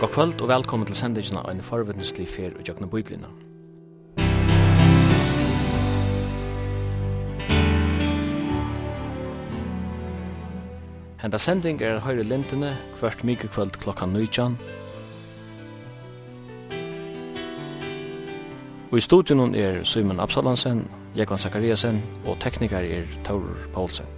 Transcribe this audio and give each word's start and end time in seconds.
God 0.00 0.08
kvöld 0.08 0.40
og 0.40 0.48
velkommen 0.48 0.86
til 0.86 0.94
sendingina 0.94 1.40
av 1.42 1.50
en 1.50 1.62
forvittneslig 1.62 2.28
fer 2.30 2.52
og 2.54 2.68
jøkna 2.68 2.86
bøyblina. 2.86 3.26
Henda 11.18 11.40
sending 11.42 11.82
er 11.82 11.98
høyre 11.98 12.22
lintene 12.22 12.70
hvert 13.00 13.24
mykje 13.26 13.50
kvöld 13.50 13.74
klokka 13.82 14.06
19. 14.06 14.54
Og 18.92 18.98
i 18.98 19.00
studion 19.00 19.54
er 19.54 19.82
Simon 19.84 20.20
Absalansen, 20.20 20.86
Jekvan 21.16 21.42
Zakariasen 21.42 21.98
og 22.26 22.38
teknikar 22.38 22.86
er 22.86 23.10
Taurur 23.24 23.66
Paulsen. 23.74 24.17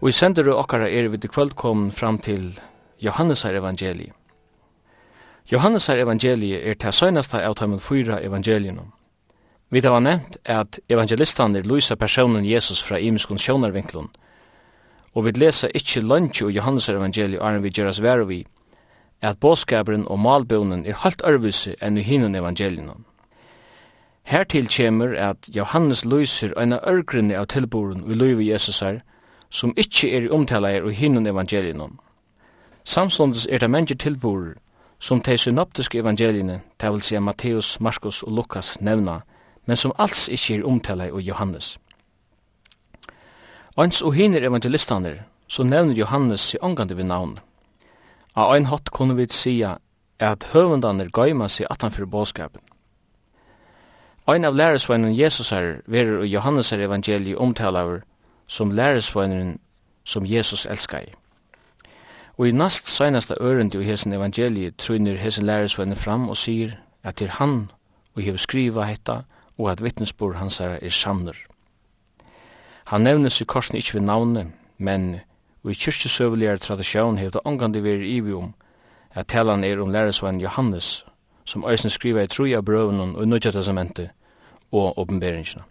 Og 0.00 0.08
i 0.08 0.12
sendere 0.16 0.54
okkara 0.56 0.88
er 0.88 1.08
vi 1.08 1.18
til 1.18 1.30
kvöld 1.30 1.54
kom 1.54 1.90
fram 1.92 2.18
til 2.18 2.60
Johannesar 3.00 3.52
evangeliet. 3.54 4.12
Johannesar 5.52 5.96
evangeliet 5.96 6.68
er 6.68 6.74
til 6.74 6.92
søgnasta 6.92 7.42
av 7.44 7.54
tøymen 7.54 7.80
fyra 7.80 8.20
evangelien. 8.22 8.78
Vi 9.70 9.80
har 9.80 10.00
nevnt 10.00 10.36
at 10.44 10.78
evangelistaner 10.88 11.62
lysa 11.62 11.94
personen 11.94 12.44
Jesus 12.44 12.82
fra 12.82 12.98
imiskun 12.98 13.38
sjånarvinklun, 13.38 14.08
og 15.14 15.24
vi 15.24 15.30
lesa 15.30 15.68
ikkje 15.74 16.02
lunch 16.02 16.42
og 16.42 16.50
Johannes 16.50 16.88
evangeliet 16.88 17.42
arren 17.42 17.62
vi 17.62 17.70
gjeras 17.70 18.00
vero 18.02 18.24
vi, 18.24 18.46
at 19.22 19.40
båskabren 19.40 20.06
og 20.08 20.18
malbønen 20.18 20.86
er 20.86 20.96
halt 21.04 21.22
ørvise 21.26 21.74
enn 21.82 21.98
i 21.98 22.02
hinnun 22.02 22.34
evangelien. 22.34 23.04
Hertil 24.22 24.68
kjemur 24.68 25.16
at 25.18 25.48
Johannes 25.48 26.04
lyser 26.04 26.54
eina 26.56 26.78
ørgrinne 26.86 27.36
av 27.36 27.46
tilboren 27.46 28.04
vi 28.06 28.14
løyvi 28.14 28.50
Jesusar, 28.50 29.02
som 29.50 29.74
ikkje 29.76 30.10
er 30.16 30.32
omtalager 30.32 30.82
og 30.82 30.92
hinun 30.92 31.26
evangelinon. 31.26 31.98
Samståndes 32.84 33.46
er 33.50 33.58
det 33.58 33.70
mennesker 33.70 33.96
tilborer 33.98 34.54
som 35.00 35.20
de 35.20 35.38
synoptiske 35.38 35.98
evangeliene, 35.98 36.60
det 36.80 36.92
vil 36.92 37.02
si 37.02 37.18
Matteus, 37.18 37.80
Markus 37.80 38.22
og 38.22 38.32
Lukas 38.32 38.80
nevna, 38.80 39.20
men 39.66 39.76
som 39.76 39.92
alls 39.98 40.28
ikkje 40.28 40.58
er 40.58 40.66
omtalager 40.66 41.14
og 41.14 41.22
Johannes. 41.22 41.78
Ans 43.76 44.02
og 44.02 44.14
hinner 44.14 44.46
evangelistaner, 44.46 45.22
så 45.48 45.62
nevner 45.62 45.94
Johannes 45.94 46.54
i 46.54 46.58
omgande 46.60 46.96
vi 46.96 47.02
navn. 47.02 47.38
Av 48.36 48.52
ein 48.54 48.66
hatt 48.66 48.90
kunne 48.90 49.16
vi 49.16 49.26
sia 49.30 49.78
at 50.20 50.44
høvendaner 50.52 51.08
gøyma 51.08 51.48
seg 51.48 51.66
atanfyr 51.70 52.06
båskapen. 52.06 52.60
Ein 54.28 54.44
av 54.44 54.54
læresveinen 54.54 55.16
Jesus 55.16 55.50
her 55.50 55.80
verer 55.86 56.20
og 56.20 56.26
Johannes 56.26 56.72
er 56.72 56.84
evangeliet 56.84 57.38
omtalaver 57.38 58.02
som 58.50 58.70
læresveineren 58.70 59.58
som 60.04 60.26
Jesus 60.26 60.66
elskar. 60.66 61.04
Og 62.38 62.48
i 62.48 62.52
nast 62.52 62.88
seinasta 62.90 63.34
ørendi 63.40 63.78
og 63.78 63.84
hesen 63.84 64.12
evangeliet 64.12 64.76
trunner 64.76 65.16
hesen 65.16 65.46
læresveinen 65.46 65.96
fram 65.96 66.28
og 66.28 66.36
sier 66.36 66.72
at 67.02 67.18
det 67.18 67.28
er 67.28 67.36
han 67.38 67.70
og 68.14 68.22
hever 68.22 68.38
skriva 68.38 68.88
hetta 68.88 69.20
og 69.58 69.70
at 69.70 69.82
vittnesbord 69.82 70.34
hans 70.34 70.60
er 70.60 70.90
sannur. 70.90 71.36
Han 72.84 73.00
nevnes 73.00 73.40
i 73.40 73.44
korsen 73.44 73.76
ikkje 73.76 73.94
ved 73.94 74.06
navnet, 74.06 74.46
men 74.78 75.20
og 75.62 75.70
i 75.70 75.74
kyrkjesøveligare 75.74 76.58
tradisjon 76.58 77.18
hever 77.18 77.30
det 77.30 77.40
omgandi 77.44 77.82
veri 77.84 78.16
ivi 78.16 78.32
om 78.32 78.54
at 79.14 79.26
talan 79.26 79.64
er 79.64 79.80
om 79.80 79.90
læresvein 79.90 80.40
Johannes, 80.40 81.04
som 81.44 81.64
æsne 81.68 81.90
skriva 81.90 82.22
i 82.22 82.26
troja 82.26 82.60
brøvnen 82.60 83.16
og 83.16 83.22
i 83.22 83.26
nødja 83.26 83.50
testamentet 83.50 84.10
og 84.72 84.98
oppenberingene. 84.98 85.62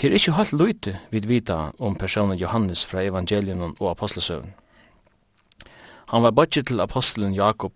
Det 0.00 0.08
er 0.08 0.14
ikke 0.16 0.32
helt 0.32 0.52
løyte 0.56 0.92
vi 1.12 1.20
vita 1.28 1.54
om 1.78 1.92
personen 1.94 2.38
Johannes 2.40 2.86
fra 2.88 3.02
evangelien 3.04 3.60
og 3.68 3.90
apostelsøvn. 3.90 4.54
Han 6.08 6.22
var 6.22 6.30
bodget 6.30 6.66
til 6.66 6.80
apostelen 6.80 7.34
Jakob 7.34 7.72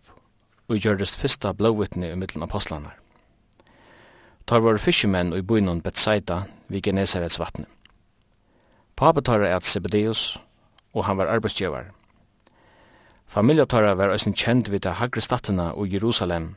og 0.69 0.77
gjørdes 0.77 1.17
fyrsta 1.21 1.53
blåvittne 1.53 2.09
i 2.09 2.15
middelen 2.15 2.43
apostlene. 2.43 2.95
Tar 4.47 4.65
var 4.65 4.81
fiskemenn 4.81 5.33
og 5.33 5.39
i 5.39 5.43
byen 5.43 5.83
Betsaida 5.83 6.39
vi 6.69 6.81
Genesarets 6.81 7.39
vattne. 7.39 7.67
Papet 8.97 9.25
tar 9.25 9.45
er 9.45 9.61
Zebedeus, 9.61 10.41
og 10.95 11.05
han 11.05 11.19
var 11.19 11.29
arbeidsgjøver. 11.29 11.93
Familjetara 13.27 13.93
var 13.95 14.17
òsne 14.17 14.33
kjent 14.33 14.71
vid 14.73 14.81
det 14.81 14.97
hagre 14.97 15.21
statene 15.21 15.75
og 15.75 15.93
Jerusalem, 15.93 16.55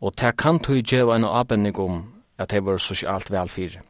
og 0.00 0.14
ta 0.16 0.30
kan 0.30 0.62
tog 0.62 0.78
djeva 0.86 1.16
en 1.16 1.24
apenning 1.24 1.78
om 1.78 2.04
at 2.38 2.50
det 2.50 2.64
var 2.64 2.78
sosialt 2.78 3.30
velfyrir. 3.30 3.82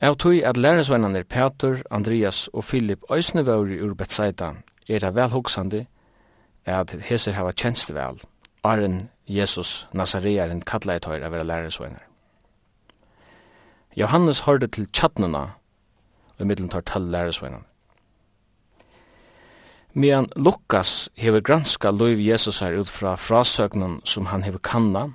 Av 0.00 0.14
tui 0.14 0.44
at 0.46 0.56
lærersvennanir 0.56 1.24
Peter, 1.26 1.82
Andreas 1.90 2.48
og 2.52 2.64
Filip 2.64 3.02
òsne 3.10 3.42
våri 3.42 3.80
ur 3.82 3.96
Betsaida 3.98 4.52
er 4.88 5.02
det 5.02 5.14
vel 5.16 5.32
hoksandi 5.32 5.80
at 6.66 6.92
heser 7.08 7.34
hava 7.34 7.50
kjenst 7.50 7.90
vel, 7.94 8.20
Arren 8.62 9.08
Jesus 9.26 9.88
Nazarearen 9.92 10.60
kalla 10.62 10.94
et 10.96 11.08
høyre 11.08 11.26
av 11.26 11.34
vera 11.34 11.48
lærersvennar. 11.48 12.04
Johannes 13.96 14.44
hørte 14.46 14.68
til 14.68 14.86
tjattnuna 14.92 15.44
og 16.38 16.46
middelen 16.46 16.70
tar 16.70 16.86
tall 16.86 17.10
lærersvennan. 17.10 17.66
Medan 19.94 20.28
Lukas 20.36 21.08
hever 21.16 21.40
granska 21.40 21.90
loiv 21.90 22.20
Jesus 22.22 22.60
her 22.60 22.78
ut 22.78 22.88
fra 22.88 23.16
frasøgnen 23.16 24.00
som 24.04 24.26
han 24.26 24.42
hever 24.42 24.58
kanna, 24.62 25.08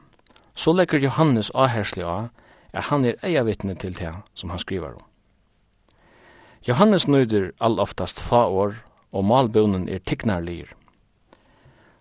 så 0.55 0.73
legger 0.73 0.99
Johannes 0.99 1.51
avherslig 1.55 2.03
av 2.03 2.27
at 2.73 2.89
han 2.89 3.05
er 3.05 3.19
eia 3.23 3.43
vittne 3.45 3.75
til 3.75 3.93
det 3.97 4.13
som 4.33 4.49
han 4.49 4.59
skriver 4.59 4.95
om. 4.95 5.03
Johannes 6.67 7.07
nøyder 7.07 7.51
all 7.59 7.79
oftast 7.79 8.21
faår, 8.21 8.73
og 9.11 9.25
malbønen 9.25 9.89
er 9.89 9.99
tignarlir. 9.99 10.71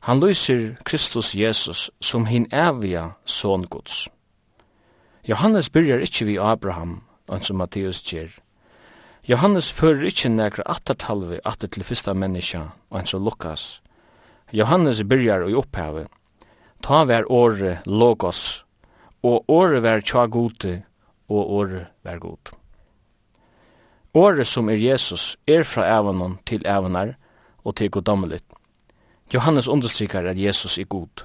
Han 0.01 0.21
lyser 0.21 0.77
Kristus 0.85 1.35
Jesus 1.35 1.91
som 2.01 2.27
hin 2.27 2.47
evia 2.53 3.11
son 3.27 3.67
Guds. 3.67 4.09
Johannes 5.29 5.71
byrjar 5.71 5.99
ikkje 5.99 6.27
vi 6.27 6.39
Abraham, 6.39 7.03
enn 7.31 7.43
som 7.43 7.61
Matteus 7.61 8.01
gjer. 8.03 8.33
Johannes 9.29 9.71
fører 9.73 10.09
ikkje 10.09 10.33
nekra 10.33 10.65
attertalve 10.67 11.39
atter 11.45 11.69
til 11.69 11.85
fyrsta 11.85 12.15
menneska, 12.15 12.73
enn 12.91 13.07
som 13.07 13.23
Lukas. 13.23 13.83
Johannes 14.53 15.03
byrjar 15.03 15.47
i 15.51 15.55
opphavet. 15.55 16.09
Ta 16.83 17.05
vær 17.05 17.29
åre 17.31 17.79
logos 17.87 18.62
og 19.23 19.45
åre 19.49 19.83
vær 19.83 20.03
tja 20.03 20.27
gode, 20.27 20.83
og 21.29 21.53
åre 21.59 21.87
vær 22.05 22.19
god. 22.19 22.55
Åre 24.15 24.45
som 24.45 24.69
er 24.69 24.77
Jesus 24.77 25.37
er 25.47 25.63
fra 25.65 25.87
evanon 25.89 26.39
til 26.47 26.67
evanar 26.67 27.15
og 27.65 27.77
til 27.77 27.91
goddommelit. 27.91 28.45
Johannes 29.35 29.69
understryker 29.69 30.29
at 30.29 30.39
Jesus 30.39 30.79
er 30.79 30.85
god. 30.85 31.25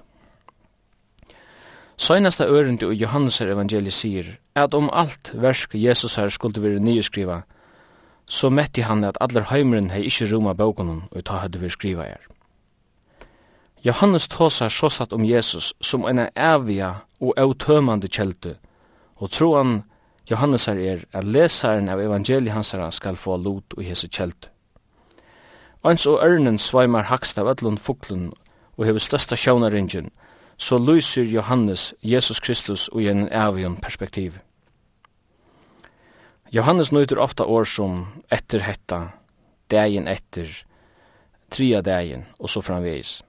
Søgnasta 1.98 2.46
ørende 2.46 2.86
og 2.86 2.94
Johannes 2.94 3.42
evangeliet 3.42 3.94
sier 3.94 4.36
at 4.56 4.74
om 4.74 4.90
alt 4.94 5.32
versk 5.34 5.76
Jesus 5.76 6.16
her 6.16 6.30
skulle 6.30 6.62
være 6.62 6.80
nyskriva, 6.80 7.42
så 8.30 8.50
metti 8.50 8.82
han 8.82 9.04
at 9.04 9.18
allar 9.22 9.50
heimren 9.50 9.90
hei 9.90 10.06
ikkje 10.06 10.30
roma 10.34 10.54
bókunum 10.54 11.08
og 11.12 11.26
ta 11.26 11.42
hadde 11.42 11.60
vi 11.60 11.70
skriva 11.70 12.04
her. 12.04 12.37
Johannes 13.82 14.28
tåsar 14.28 14.70
såstatt 14.70 15.14
om 15.14 15.26
Jesus 15.26 15.74
som 15.80 16.06
en 16.06 16.28
avia 16.36 16.96
og 17.20 17.38
autømande 17.38 18.08
kjelte, 18.08 18.58
og 19.16 19.32
troan 19.32 19.84
Johannes 20.30 20.68
er 20.68 21.06
at 21.14 21.24
lesaren 21.24 21.90
av 21.90 22.02
evangeliet 22.02 22.54
hansara 22.54 22.90
skal 22.92 23.16
få 23.16 23.38
lot 23.38 23.78
og 23.78 23.84
hese 23.84 24.10
kjelte. 24.12 24.50
Ans 25.84 26.06
og 26.10 26.20
ørnen 26.20 26.58
sveimar 26.60 27.08
hakst 27.08 27.38
av 27.40 27.48
öllun 27.48 27.78
fuklun 27.78 28.34
og 28.76 28.86
hefur 28.86 29.00
størsta 29.00 29.38
sjånaringen, 29.40 30.10
så 30.58 30.78
lyser 30.78 31.24
Johannes 31.24 31.94
Jesus 32.02 32.40
Kristus 32.40 32.88
og 32.90 33.06
en 33.06 33.30
avion 33.32 33.78
perspektiv. 33.78 34.40
Johannes 36.52 36.92
nøyder 36.92 37.20
ofta 37.20 37.46
år 37.46 37.64
som 37.64 38.08
etter 38.32 38.60
hetta, 38.60 39.12
dagen 39.72 40.08
etter, 40.08 40.50
tria 41.52 41.82
dagen 41.82 42.26
og 42.40 42.50
så 42.50 42.62
framvegis. 42.62 43.22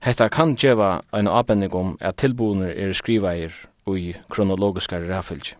Hetta 0.00 0.28
kan 0.28 0.56
geva 0.56 1.02
ein 1.12 1.28
avbending 1.28 1.74
om 1.74 1.96
at 2.00 2.16
tilbúnir 2.16 2.72
er 2.72 2.94
skrivaðir 2.96 3.52
í 3.90 4.14
kronologiska 4.32 4.96
ræfylgi. 5.02 5.56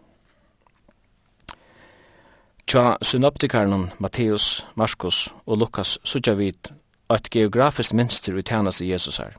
Tja 2.70 2.96
synoptikarnum 3.02 3.90
Matteus, 3.98 4.64
Markus 4.74 5.34
og 5.44 5.58
Lukas 5.58 5.98
sutja 6.04 6.36
vit 6.38 6.70
at 7.10 7.30
geografiskt 7.30 7.92
minster 7.92 8.32
i 8.32 8.42
Jesus 8.42 8.80
Jesusar. 8.80 9.36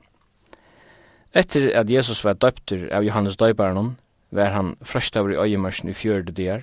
Etter 1.33 1.71
at 1.79 1.89
Jesus 1.89 2.23
var 2.23 2.33
døptur 2.33 2.89
av 2.91 3.03
Johannes 3.03 3.37
døybarnan, 3.37 3.97
var 4.31 4.49
han 4.49 4.75
frøstavur 4.81 5.31
i 5.31 5.35
øyemørsen 5.37 5.89
i 5.89 5.93
fjörde 5.93 6.31
dier. 6.31 6.61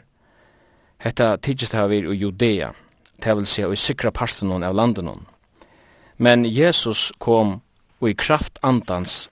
Hetta 0.99 1.37
tidsist 1.37 1.73
hava 1.73 1.89
vir 1.89 2.13
i 2.13 2.17
Judea, 2.17 2.71
det 3.25 3.37
vil 3.37 3.47
si 3.47 3.63
i 3.63 3.77
sikra 3.77 4.11
parten 4.11 4.63
av 4.63 4.75
landen. 4.75 5.27
Men 6.19 6.45
Jesus 6.45 7.13
kom 7.19 7.63
og 8.01 8.11
i 8.11 8.15
kraft 8.15 8.59
andans 8.63 9.29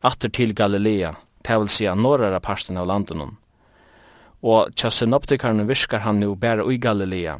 atter 0.00 0.28
til 0.28 0.54
Galilea, 0.54 1.14
det 1.44 1.58
vil 1.58 1.68
si 1.68 1.86
norra 1.96 2.40
parsten 2.40 2.76
av 2.76 2.86
landen. 2.86 3.36
Og 4.42 4.72
tja 4.76 4.90
synoptikarne 4.90 5.66
virkar 5.68 6.04
han 6.04 6.20
nu 6.20 6.34
bæra 6.34 6.64
ui 6.64 6.78
Galilea, 6.78 7.38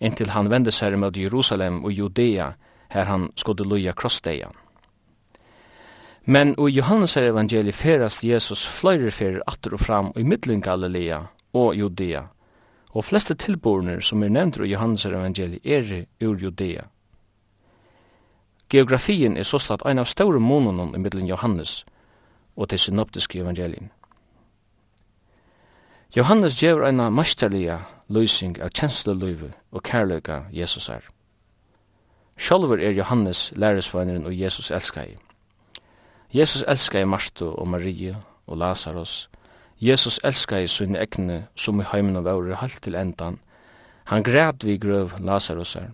inntil 0.00 0.30
han 0.34 0.50
vende 0.50 0.72
seg 0.72 0.96
mot 0.98 1.16
Jerusalem 1.16 1.84
og 1.84 1.92
Judea, 1.92 2.52
her 2.90 3.04
han 3.04 3.30
skulle 3.36 3.66
loja 3.66 3.92
krossdeia. 3.92 4.50
Men 6.24 6.54
og 6.56 6.70
Johannes 6.70 7.16
evangeli 7.16 7.72
ferast 7.72 8.24
Jesus 8.24 8.64
fløyre 8.66 9.10
fyrir 9.10 9.42
atter 9.46 9.74
og 9.74 9.80
fram 9.80 10.06
og 10.14 10.20
i 10.20 10.24
middelen 10.24 10.62
Galilea 10.64 11.20
og 11.52 11.76
Judea, 11.76 12.22
og 12.94 13.04
fleste 13.04 13.34
tilborner 13.34 14.00
som 14.00 14.22
er 14.22 14.32
nevnt 14.32 14.56
i 14.62 14.70
Johannes 14.70 15.04
evangeli 15.06 15.60
er 15.64 16.06
ur 16.22 16.38
Judea. 16.40 16.88
Geografien 18.70 19.36
er 19.36 19.42
såstatt 19.44 19.84
ein 19.86 19.98
av 19.98 20.08
store 20.08 20.40
månene 20.40 20.96
i 20.96 21.00
middelen 21.00 21.28
Johannes 21.28 21.84
og 22.56 22.68
til 22.68 22.78
synoptiske 22.78 23.38
evangelien. 23.38 23.90
Johannes 26.16 26.62
gjør 26.62 26.86
eina 26.86 27.08
mesterlige 27.10 27.80
løsning 28.08 28.60
av 28.62 28.70
kjensleløyve 28.70 29.50
og 29.72 29.82
kærløyga 29.82 30.44
Jesus 30.52 30.88
er. 30.88 31.02
Sjolver 32.38 32.78
er 32.78 32.94
Johannes 32.94 33.52
læresveineren 33.56 34.26
og 34.26 34.38
Jesus 34.38 34.70
elskar 34.70 35.10
i. 35.10 35.16
Jesus 36.34 36.64
elskar 36.68 37.02
i 37.02 37.04
Martha 37.04 37.44
og 37.44 37.68
Maria 37.68 38.16
og 38.46 38.58
Lazarus. 38.58 39.28
Jesus 39.80 40.20
elskar 40.24 40.62
i 40.62 40.70
sunne 40.70 40.98
egne 40.98 41.44
som 41.56 41.80
i 41.80 41.86
heimen 41.92 42.16
av 42.16 42.26
våre 42.30 42.56
halt 42.62 42.80
til 42.82 42.94
endan. 42.94 43.40
Han 44.04 44.22
græd 44.22 44.64
vi 44.64 44.78
grøv 44.78 45.18
Lazarus 45.20 45.76
er 45.76 45.90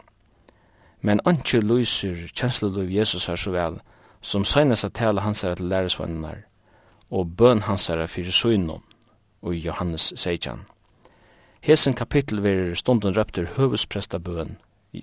men 1.00 1.20
anki 1.24 1.60
lyser 1.60 2.28
kjensleløv 2.34 2.90
Jesus 2.90 3.26
her 3.26 3.36
så 3.36 3.50
vel, 3.50 3.80
som 4.20 4.44
seinast 4.44 4.84
at 4.84 4.94
tala 4.94 5.20
hans 5.20 5.44
er 5.44 5.54
til 5.54 5.68
læresvannar, 5.72 6.44
og 7.10 7.36
bøn 7.36 7.62
hans 7.62 7.88
er 7.90 8.06
fyrir 8.06 8.30
søgnom, 8.32 8.82
og 9.42 9.54
Johannes 9.54 10.12
seitjan. 10.16 10.66
Hesen 11.60 11.94
kapittel 11.94 12.42
verir 12.42 12.74
stunden 12.74 13.16
røpter 13.16 13.46
høvespresta 13.56 14.18
bøn, 14.18 14.56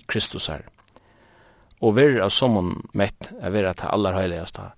Kristus 0.06 0.46
her, 0.46 0.62
og 1.80 1.96
verir 1.96 2.22
av 2.22 2.30
sommun 2.30 2.76
mett 2.94 3.30
er 3.40 3.50
verir 3.50 3.74
til 3.74 3.90
allar 3.92 4.18
heiligasta, 4.20 4.70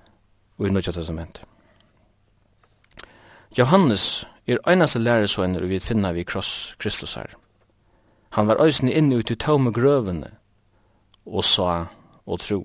og 0.58 0.66
i 0.66 0.72
nødja 0.72 0.92
testament. 0.92 1.42
Johannes 3.58 4.26
er 4.46 4.60
einaste 4.66 4.98
læresvannar 4.98 5.66
vi 5.66 5.80
finna 5.80 6.12
vi 6.12 6.24
kross 6.24 6.74
Kristus 6.78 7.14
her. 7.14 7.34
Han 8.30 8.46
var 8.46 8.62
øysni 8.62 8.92
inni 8.92 9.16
ut 9.16 9.30
i 9.30 9.34
taume 9.34 9.72
grøvene, 9.72 10.30
og 11.30 11.44
sa 11.44 11.86
og 12.26 12.40
tro. 12.40 12.60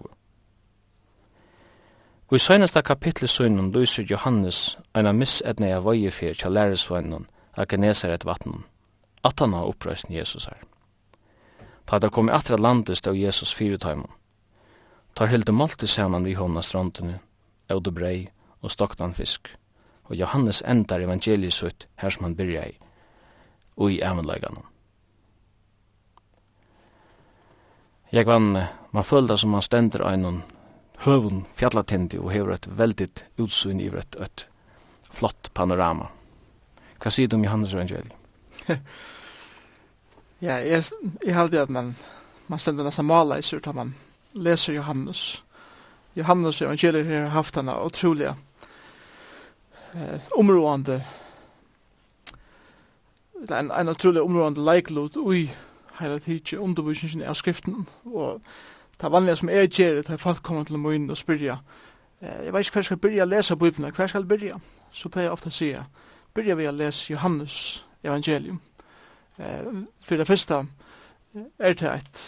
Og 2.28 2.36
i 2.36 2.40
søgneste 2.40 2.82
kapitlet 2.82 3.30
søgnen 3.30 3.72
lyser 3.72 4.04
Johannes 4.10 4.78
en 4.96 5.06
av 5.06 5.16
missetne 5.16 5.70
av 5.76 5.86
vøyefer 5.86 6.34
til 6.34 6.52
læresvøgnen 6.58 7.28
av 7.54 7.68
Genesaret 7.70 8.26
vattnen, 8.26 8.66
at 9.24 9.40
han 9.40 9.54
har 9.54 9.70
opprøysen 9.70 10.16
Jesus 10.16 10.50
her. 10.50 10.64
Ta 11.86 12.00
det 12.00 12.12
kom 12.12 12.30
i 12.30 12.34
atra 12.34 12.58
landet 12.58 12.98
stod 12.98 13.16
Jesus 13.16 13.54
fyretøymen. 13.54 14.10
Ta 15.16 15.30
hilde 15.30 15.52
målte 15.52 15.88
saman 15.88 16.26
vi 16.26 16.34
hånda 16.34 16.62
strandene, 16.62 17.20
eude 17.70 17.92
brei 17.92 18.28
og 18.62 18.72
stoktan 18.72 19.14
fisk, 19.14 19.54
og 20.10 20.18
Johannes 20.18 20.64
endar 20.66 21.00
evangeliet 21.00 21.54
sutt 21.54 21.88
her 22.02 22.10
som 22.10 22.26
han 22.26 22.36
byrja 22.36 22.66
i, 22.68 22.78
og 23.78 23.92
i 23.92 24.02
evenlegganen. 24.02 24.66
Jeg 28.16 28.26
vann, 28.26 28.58
man 28.92 29.04
følte 29.04 29.36
som 29.38 29.52
man 29.52 29.64
stender 29.66 30.00
av 30.08 30.14
noen 30.22 30.38
høvun 31.04 31.42
fjallatindi 31.60 32.16
og 32.22 32.30
hever 32.32 32.54
et 32.54 32.68
veldig 32.78 33.10
utsyn 33.44 33.82
i 33.84 33.90
et, 33.92 34.16
et 34.16 34.46
flott 35.12 35.50
panorama. 35.54 36.08
Hva 37.04 37.12
sier 37.12 37.28
du 37.28 37.36
om 37.36 37.44
Johannes 37.44 37.74
evangeliet? 37.76 38.16
ja, 40.48 40.62
jeg, 40.64 40.88
jeg 41.26 41.36
halte 41.36 41.66
at 41.66 41.76
man, 41.76 41.92
man 42.48 42.64
stender 42.64 42.88
nesten 42.88 43.10
mala 43.10 43.36
i 43.36 43.44
surt 43.44 43.68
man 43.76 43.92
leser 44.32 44.80
Johannes. 44.80 45.44
Johannes 46.16 46.62
evangeliet 46.64 47.12
har 47.12 47.36
haft 47.36 47.60
henne 47.60 47.76
utrolig 47.84 48.32
eh, 48.32 50.20
områdende 50.40 51.02
en, 53.50 53.72
en 53.72 53.90
utrolig 53.92 54.24
områdende 54.24 54.64
leiklod 54.64 55.20
ui 55.20 55.50
heila 56.00 56.20
tidsi 56.20 56.58
undervisningen 56.58 57.28
av 57.30 57.36
skriften, 57.40 57.88
og 58.06 58.42
det 59.02 59.12
vanliga 59.12 59.36
som 59.36 59.50
jeg 59.50 59.70
gjør, 59.70 60.02
det 60.02 60.10
er 60.10 60.18
folk 60.18 60.44
kommer 60.44 60.64
til 60.64 60.80
min 60.80 61.10
og 61.10 61.18
spyrja, 61.18 61.58
jeg 62.22 62.54
vet 62.54 62.66
ikke 62.66 62.78
hva 62.78 62.82
jeg 62.82 62.86
skal 62.90 63.02
byrja 63.04 63.26
å 63.26 63.30
lese 63.30 63.58
Bibelen, 63.60 63.92
hva 63.92 64.06
jeg 64.06 64.14
skal 64.14 64.26
byrja, 64.26 64.60
så 64.92 65.10
pleier 65.12 65.28
jeg 65.28 65.36
ofte 65.36 65.52
å 65.52 65.56
sige, 65.56 65.84
byrja 66.36 66.56
vi 66.56 66.68
å 66.70 66.74
lese 66.74 67.12
Johannes 67.12 67.58
evangelium. 68.04 68.62
Eh, 69.38 69.68
For 70.02 70.18
det 70.18 70.28
første 70.28 70.66
er 71.60 71.74
det 71.74 71.92
et, 71.92 72.22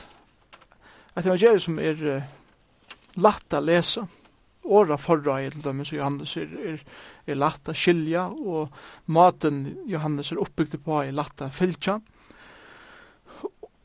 et 1.15 1.25
evangelium 1.25 1.59
som 1.63 1.79
er 1.79 2.03
uh, 2.03 2.23
latt 3.15 3.53
å 3.53 3.63
lese, 3.63 4.03
åra 4.67 4.97
forra 4.99 5.39
i 5.41 5.49
til 5.49 5.63
dem, 5.63 5.85
så 5.85 5.95
Johannes 5.95 6.35
er, 6.37 6.51
er, 6.73 6.81
er 7.27 7.39
latt 7.39 7.69
å 7.71 7.75
skilja, 7.75 8.27
og 8.27 8.73
maten 9.05 9.63
Johannes 9.87 10.33
er 10.33 10.41
oppbygd 10.43 10.81
på 10.83 10.99
er 11.05 11.15
latt 11.15 11.41
å 11.41 11.47
fylkja, 11.47 12.01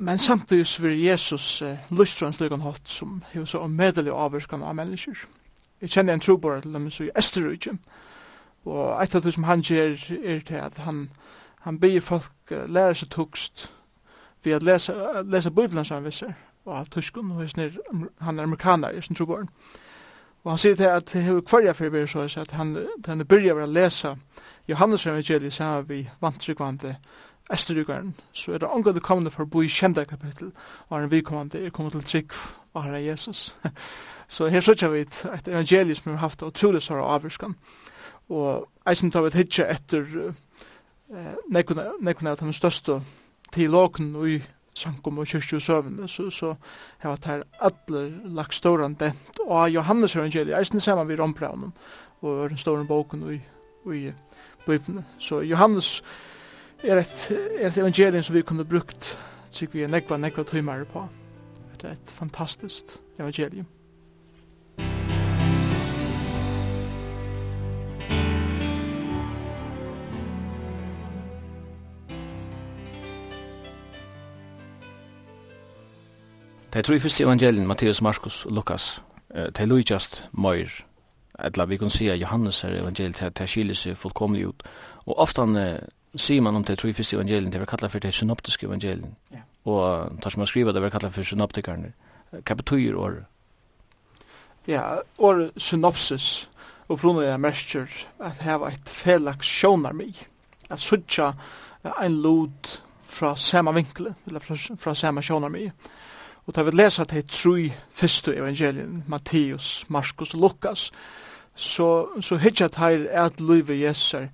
Men 0.03 0.19
samtidig 0.19 0.67
så 0.67 0.83
vil 0.83 1.01
Jesus 1.01 1.63
eh, 1.63 1.79
lustre 1.91 2.27
en 2.27 2.33
slik 2.33 2.53
hatt 2.53 2.89
som 2.91 3.23
er 3.35 3.45
så 3.45 3.59
omedelig 3.59 4.11
avvirkende 4.11 4.67
av 4.67 4.75
mennesker. 4.75 5.15
Jeg 5.81 5.91
kjenner 5.91 6.13
en 6.13 6.21
trobore 6.21 6.61
til 6.61 6.75
dem 6.75 6.91
som 6.91 7.07
er 7.07 7.19
Østerrike, 7.19 7.77
og 8.65 9.03
et 9.03 9.15
av 9.15 9.23
det 9.23 9.35
som 9.35 9.45
han 9.45 9.61
gjør 9.61 9.95
er 10.25 10.41
til 10.41 10.55
at 10.55 10.79
han, 10.79 11.11
han 11.61 11.79
byr 11.81 12.01
folk 12.01 12.33
uh, 12.51 12.67
lære 12.67 12.95
seg 12.95 13.11
tukst 13.11 13.69
ved 14.45 14.59
å 14.59 14.65
lese, 14.65 14.93
uh, 14.93 15.23
lese 15.23 15.51
Bibelen 15.51 15.85
som 15.85 16.01
han 16.01 16.05
viser, 16.05 16.35
og 16.65 16.79
av 16.79 16.91
tuskun, 16.91 17.31
og 17.31 17.47
han 18.21 18.39
er 18.39 18.43
amerikaner, 18.43 18.91
i 18.91 19.03
sin 19.03 19.15
trobor. 19.17 19.47
Og 20.45 20.51
han 20.51 20.59
sier 20.59 20.75
til 20.75 20.91
at 20.91 21.13
det 21.13 21.27
er 21.29 21.41
kvarja 21.41 21.73
for 21.73 21.97
jeg 21.97 22.09
så 22.09 22.27
at 22.41 22.51
han, 22.59 22.75
han 23.07 23.27
byrja 23.27 23.55
å 23.55 23.67
lese 23.67 24.17
Johannes 24.69 25.07
evangeliet 25.07 25.53
sammen 25.53 25.89
vi 25.89 26.09
vantrykvande 26.21 26.97
Østerrykeren, 27.53 28.15
så 28.33 28.53
er 28.53 28.59
det 28.59 28.69
omgående 28.69 29.01
kommende 29.01 29.31
for 29.31 29.45
å 29.45 29.51
bo 29.51 29.63
i 29.63 29.71
kjente 29.71 30.05
kapittel, 30.07 30.53
og 30.89 30.97
er 30.97 31.07
en 31.07 31.11
vidkommende 31.11 31.59
er 31.59 31.75
kommet 31.75 31.97
til 31.97 32.05
trygg 32.07 32.37
og 32.73 32.85
herre 32.85 33.03
Jesus. 33.03 33.57
så 34.35 34.49
her 34.49 34.61
sitter 34.61 34.93
vi 34.93 35.03
et, 35.03 35.25
evangelium 35.49 35.95
som 35.95 36.11
vi 36.13 36.17
har 36.17 36.23
haft 36.29 36.43
utrolig 36.47 36.83
sår 36.83 37.03
av 37.03 37.11
avvirkan, 37.17 37.57
og 38.31 38.69
eisen 38.89 39.11
tar 39.11 39.27
vi 39.27 39.33
et 39.33 39.41
hitje 39.43 39.69
etter 39.69 40.07
eh, 41.13 41.35
nekken 41.51 42.31
av 42.31 42.41
de 42.41 42.55
største 42.57 43.01
teologen 43.53 44.15
i 44.25 44.39
sankum 44.75 45.19
og 45.19 45.29
kyrkju 45.29 45.61
søvn, 45.61 46.09
så, 46.09 46.31
så 46.31 46.55
har 47.03 47.17
vi 47.19 47.29
her 47.29 47.43
alle 47.61 48.05
lagt 48.39 48.55
ståren 48.55 48.95
dent, 48.95 49.43
og 49.45 49.67
Johannes 49.75 50.17
evangeliet, 50.17 50.57
eisen 50.57 50.81
sammen 50.81 51.11
vi 51.11 51.19
rombraunen, 51.21 51.75
og 52.23 52.49
den 52.49 52.59
ståren 52.59 52.87
boken 52.87 53.27
i, 53.35 53.41
i 53.93 54.13
Bibelen. 54.65 55.05
Så 55.19 55.43
Johannes 55.43 55.99
evangeliet, 55.99 56.29
er 56.91 56.99
et, 56.99 57.31
er 57.61 57.67
et 57.67 57.79
evangelium 57.79 58.23
som 58.23 58.35
vi 58.35 58.43
kunne 58.43 58.65
brukt 58.65 59.19
tykker 59.53 59.79
vi 59.79 59.85
er 59.85 59.89
nekva, 59.93 60.17
nekva 60.17 60.43
tøymare 60.43 60.85
på. 60.85 61.05
Det 61.81 61.89
er 61.89 61.93
et 61.93 62.15
fantastisk 62.15 62.85
evangelium. 63.19 63.67
De 76.73 76.83
tre 76.83 77.01
fyrste 77.01 77.23
evangelien, 77.23 77.67
Matteus, 77.67 78.03
Markus 78.03 78.47
og 78.47 78.53
Lukas, 78.53 79.03
de 79.57 79.67
lujtjast 79.67 80.23
møyr, 80.33 80.71
etla 81.45 81.65
vi 81.69 81.77
kan 81.77 81.91
si 81.91 82.09
at 82.09 82.21
Johannes 82.21 82.65
er 82.65 82.79
evangeliet, 82.81 83.39
de 83.39 83.47
skiljer 83.47 83.77
seg 83.77 83.97
fullkomlig 84.01 84.47
ut, 84.49 84.63
og 85.05 85.19
oftan 85.21 85.57
sier 86.17 86.41
man 86.41 86.57
om 86.57 86.65
det 86.65 86.79
tror 86.79 86.93
första 86.93 87.17
evangelien 87.17 87.51
det 87.51 87.59
var 87.59 87.67
kallat 87.67 87.93
for 87.93 88.01
det 88.01 88.15
synoptiske 88.15 88.67
evangelien. 88.67 89.17
Ja. 89.31 89.43
Og 89.65 90.21
tar 90.23 90.37
man 90.37 90.47
skriva 90.47 90.73
det 90.73 90.83
var 90.83 90.91
kallat 90.91 91.27
synoptikerne. 91.27 91.93
Hva 92.33 92.55
betyr 92.55 92.95
or. 92.95 93.25
Ja, 94.67 94.99
or 95.19 95.51
synopsis 95.57 96.49
og 96.89 96.99
prøvner 96.99 97.23
jeg 97.23 97.41
merker 97.41 97.87
at 98.21 98.43
heva 98.45 98.69
et 98.69 98.89
felaks 98.89 99.47
sjånar 99.47 99.93
mig. 99.93 100.15
At 100.71 100.81
suttja 100.81 101.33
ein 102.03 102.21
lot 102.23 102.83
fra 103.03 103.37
sama 103.37 103.73
vinkle, 103.73 104.15
eller 104.27 104.41
fra, 104.41 104.57
fra 104.79 104.95
sama 104.95 105.23
sjånar 105.23 105.49
mig. 105.49 105.73
Og 106.47 106.55
tar 106.55 106.63
vi 106.63 106.71
lesa 106.71 107.05
til 107.05 107.25
tru 107.29 107.57
fyrstu 107.95 108.33
evangelien, 108.33 109.05
Matteus, 109.09 109.85
Markus 109.89 110.35
og 110.35 110.41
Lukas, 110.41 110.91
så, 111.55 112.07
så 112.21 112.37
hitja 112.37 112.69
teir 112.69 113.07
at 113.11 113.41
luive 113.41 113.77
jeser, 113.81 114.29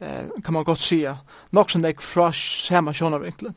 eh, 0.00 0.42
kan 0.44 0.54
man 0.54 0.64
godt 0.64 0.82
sige, 0.82 1.16
nok 1.52 1.70
som 1.70 1.84
jeg 1.84 2.00
fra 2.00 2.32
samme 2.32 2.94
sjånavinkle. 2.94 3.54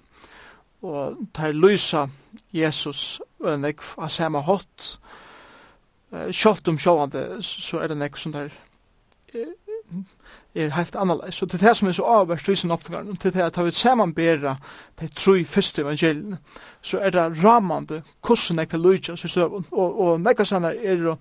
Og 0.81 1.17
tar 1.35 1.51
lysa 1.51 2.05
Jesus 2.53 3.21
og 3.39 3.53
en 3.53 3.65
jeg 3.67 3.79
av 3.97 4.09
samme 4.09 4.41
hot. 4.41 4.99
Eh, 6.13 6.31
Kjølt 6.31 6.67
om 6.67 6.79
sjåvande, 6.79 7.43
så 7.43 7.79
er 7.79 7.87
det 7.87 7.97
en 7.97 8.07
jeg 8.07 8.17
som 8.17 8.33
der 8.33 8.49
er, 9.33 9.51
er 10.55 10.69
helt 10.69 10.95
annerledes. 10.95 11.35
Så 11.35 11.45
det 11.45 11.59
det 11.61 11.75
som 11.77 11.87
er 11.87 11.91
så 11.91 12.03
avverst 12.03 12.47
visen 12.47 12.71
til 13.21 13.33
det 13.33 13.41
at 13.41 13.65
vi 13.65 13.71
samanbera 13.71 14.55
de 14.99 15.07
tre 15.07 15.43
første 15.43 15.81
evangeliene, 15.81 16.37
så 16.81 16.99
er 16.99 17.09
det 17.09 17.43
rammande 17.43 18.01
hvordan 18.25 18.59
jeg 18.59 18.69
til 18.69 18.79
lysa 18.79 19.27
støvun. 19.27 19.65
Og, 19.71 20.01
og 20.01 20.21
nekka 20.21 20.43
sannar 20.43 20.73
er 20.83 21.15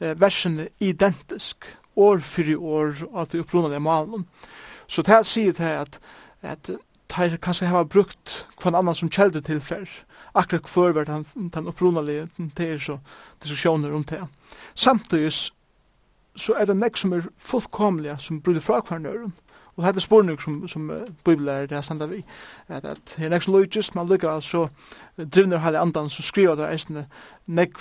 eh, 0.00 0.20
versene 0.20 0.68
identisk, 0.80 1.76
år 1.96 2.18
fyrir 2.18 2.56
år, 2.56 2.94
at 3.20 3.32
det 3.32 3.40
opprunalige 3.40 3.80
malen. 3.80 4.26
Så 4.92 5.02
det 5.02 5.22
sier 5.26 5.52
det 5.56 5.70
at, 5.80 6.00
at 6.42 6.70
tar 7.08 7.36
kanskje 7.40 7.68
har 7.68 7.88
brukt 7.88 8.46
kvann 8.60 8.76
annan 8.76 8.96
som 8.96 9.10
kjelde 9.10 9.40
til 9.40 9.60
fer. 9.60 9.88
Akkurat 10.34 10.68
hver 10.68 11.12
han, 11.12 11.26
den, 11.34 12.28
den 12.36 12.50
til 12.56 12.80
så 12.80 12.98
diskusjoner 13.42 13.92
om 13.92 14.04
det. 14.04 14.20
Samtidig 14.74 15.32
så 16.36 16.54
er 16.56 16.64
det 16.64 16.76
nek 16.76 16.96
som 16.96 17.12
er 17.12 17.28
fullkomlige 17.36 18.16
som 18.18 18.40
bryter 18.40 18.60
fra 18.60 18.80
kvar 18.80 18.98
nøren. 18.98 19.32
Og 19.76 19.84
det 19.84 19.96
er 19.96 20.00
spurning 20.00 20.40
som, 20.40 20.68
som 20.68 20.90
uh, 20.90 20.96
bibellærer 21.24 21.66
det 21.66 21.76
er 21.76 21.82
standa 21.82 22.06
vi. 22.06 22.24
At, 22.68 22.84
at 22.84 23.14
her 23.18 23.28
nek 23.28 23.42
som 23.42 23.54
lojtjes, 23.54 23.94
man 23.94 24.08
lykka 24.08 24.28
altså 24.28 24.68
drivner 25.16 25.58
hele 25.58 25.80
andan, 25.80 26.10
som 26.10 26.24
skriver 26.24 26.54
det 26.54 26.68
eisne 26.68 27.06
nek 27.46 27.78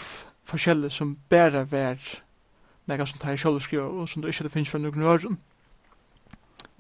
forskjellig 0.48 0.92
som 0.92 1.18
bæra 1.30 1.64
vær 1.64 2.00
nek 2.88 3.08
som 3.08 3.20
tar 3.20 3.36
sjálf 3.36 3.64
skriva 3.64 3.88
og 3.88 4.10
som 4.10 4.22
du 4.22 4.28
ikke 4.28 4.50
finnes 4.50 4.72
fra 4.72 4.80
nøkken 4.80 5.04
nøren. 5.04 5.40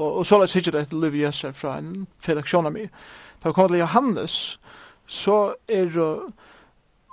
Og, 0.01 0.17
og 0.17 0.25
så 0.25 0.39
lær 0.39 0.50
sikkert 0.50 0.75
et 0.75 0.93
liv 0.93 1.15
jeser 1.22 1.53
fra 1.53 1.77
en 1.77 2.08
fedaksjon 2.20 2.65
av 2.65 2.74
meg. 2.74 2.89
Da 3.43 3.50
vi 3.50 3.53
kommer 3.53 3.75
til 3.75 3.84
Johannes, 3.84 4.38
så 5.05 5.53
er 5.67 5.91
det 5.93 6.10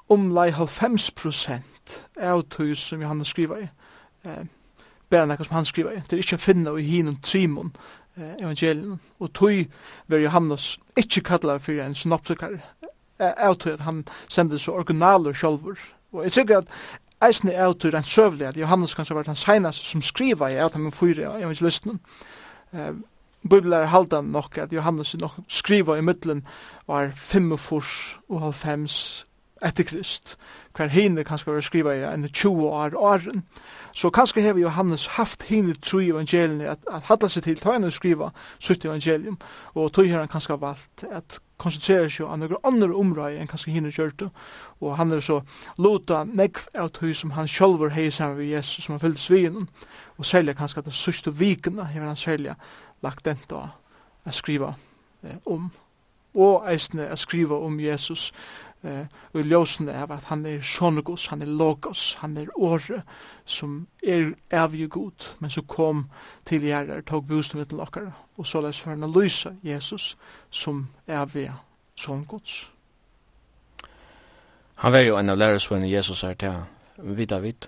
omlai 0.09 0.51
90 0.51 1.11
prosent 1.17 1.99
av 2.17 2.43
tog 2.49 2.77
som 2.77 3.03
Johannes 3.03 3.29
skriver 3.35 3.65
i. 3.65 3.69
Eh, 4.25 4.45
bare 5.11 5.27
nekka 5.27 5.45
som 5.45 5.59
han 5.59 5.69
skriver 5.69 5.97
i. 5.97 6.03
Det 6.07 6.17
er 6.17 6.25
ikke 6.25 6.41
å 6.41 6.47
finne 6.47 6.75
i 6.81 6.87
hinum 6.87 7.19
trimon 7.25 7.75
eh, 8.17 8.37
evangelien. 8.39 9.01
Og 9.21 9.33
tog 9.33 9.67
var 10.09 10.25
Johannes 10.25 10.79
ikke 10.97 11.27
kalla 11.29 11.59
for 11.59 11.81
en 11.85 11.97
synoptikar 11.97 12.61
av 13.19 13.55
tog 13.59 13.73
at 13.73 13.85
han 13.85 14.05
sendte 14.29 14.59
så 14.59 14.79
originaler 14.79 15.35
sjolver. 15.35 15.77
Og 16.13 16.25
jeg 16.25 16.33
tykker 16.33 16.63
at 16.63 16.75
eisne 17.25 17.53
er 17.53 17.67
av 17.67 17.77
tog 17.77 17.93
rent 17.95 18.09
søvlig 18.09 18.47
at 18.47 18.57
Johannes 18.57 18.95
kanskje 18.95 19.17
var 19.17 19.27
den 19.27 19.37
seinaste 19.37 19.85
som 19.85 20.03
skriva 20.03 20.53
i 20.53 20.61
av 20.63 20.79
med 20.79 20.95
fyra 20.95 21.35
evangelisten. 21.41 21.99
Ja, 21.99 22.38
eh, 22.73 22.93
Biblar 23.49 23.87
halda 23.87 24.21
nok 24.21 24.59
at 24.59 24.73
Johannes 24.73 25.15
nok 25.15 25.39
skriva 25.49 25.97
i 25.97 26.03
middelen 26.03 26.45
var 26.89 27.13
45 27.15 28.19
og 28.29 28.53
90 28.53 29.28
etter 29.63 29.85
Krist, 29.85 30.37
hver 30.77 30.91
hene 30.93 31.25
kanskje 31.27 31.53
var 31.53 31.65
skriva 31.67 31.95
i 31.97 32.05
enn 32.07 32.29
20 32.29 32.69
år 32.69 32.95
åren, 32.97 33.43
så 33.95 34.11
kanskje 34.15 34.43
hever 34.43 34.61
Johannes 34.61 35.07
haft 35.17 35.49
hene 35.49 35.75
tru 35.75 36.01
evangeliene, 36.01 36.69
at, 36.71 36.85
at 36.91 37.09
hadla 37.11 37.29
seg 37.29 37.47
til 37.47 37.59
tøyne 37.59 37.91
skriva 37.91 38.31
sutt 38.59 38.85
evangelium, 38.87 39.39
og 39.75 39.93
tøy 39.93 40.09
har 40.11 40.23
han 40.23 40.31
kanskje 40.31 40.61
valgt 40.61 41.05
at 41.11 41.41
konsentrere 41.59 42.11
seg 42.11 42.29
om 42.29 42.39
noen 42.39 42.61
andre 42.65 42.95
områder 42.95 43.41
enn 43.41 43.51
kanskje 43.51 43.75
henne 43.75 43.91
kjørte, 43.95 44.31
og 44.81 44.95
han 45.01 45.13
er 45.13 45.25
så 45.25 45.41
lota 45.79 46.23
negv 46.29 46.69
av 46.79 46.93
tøy 46.95 47.11
som 47.19 47.35
han 47.35 47.51
sjølver 47.51 47.97
hei 47.97 48.09
sammen 48.15 48.39
med 48.39 48.53
Jesus 48.53 48.87
som 48.87 48.95
han 48.95 49.03
fyllt 49.03 49.23
svinen, 49.23 49.67
og 50.19 50.27
særlig 50.27 50.57
kanskje 50.59 50.85
at 50.85 50.91
det 50.91 50.95
sørste 50.95 51.35
vikene 51.35 51.91
hever 51.91 52.07
han 52.07 52.21
særlig 52.21 52.55
lagt 53.03 53.27
denta 53.27 53.65
å 54.27 54.35
skriva 54.35 54.75
eh, 55.25 55.39
om, 55.47 55.71
og 56.39 56.67
eisne 56.71 57.09
å 57.11 57.19
skriva 57.19 57.59
om 57.65 57.79
Jesus, 57.83 58.31
eh, 58.85 59.07
og 59.33 59.45
ljósen 59.45 59.89
av 59.89 60.13
at 60.13 60.29
han 60.31 60.47
er 60.47 60.63
sonogos, 60.63 61.27
han 61.33 61.43
er 61.43 61.51
logos, 61.51 62.15
han 62.21 62.37
er 62.37 62.53
åre, 62.57 63.03
som 63.45 63.87
er 64.03 64.35
evig 64.51 64.91
god, 64.91 65.35
men 65.39 65.51
som 65.51 65.67
kom 65.67 66.07
til 66.45 66.67
gjerder, 66.67 67.03
tog 67.03 67.27
bostad 67.27 67.61
mittel 67.61 67.79
lokkar 67.79 68.13
og 68.39 68.47
så 68.47 68.63
les 68.63 68.79
for 68.81 68.95
han 68.95 69.07
å 69.07 69.11
lysa 69.11 69.53
Jesus 69.67 70.13
som 70.51 70.87
evig 71.11 71.49
songods. 71.99 72.69
Han 74.79 74.95
var 74.95 75.03
jo 75.03 75.17
en 75.19 75.33
av 75.33 75.41
lærersvenn 75.41 75.89
Jesus 75.91 76.23
her 76.23 76.39
til 76.39 76.61
vidt 77.19 77.35
av 77.35 77.43
vidt, 77.43 77.67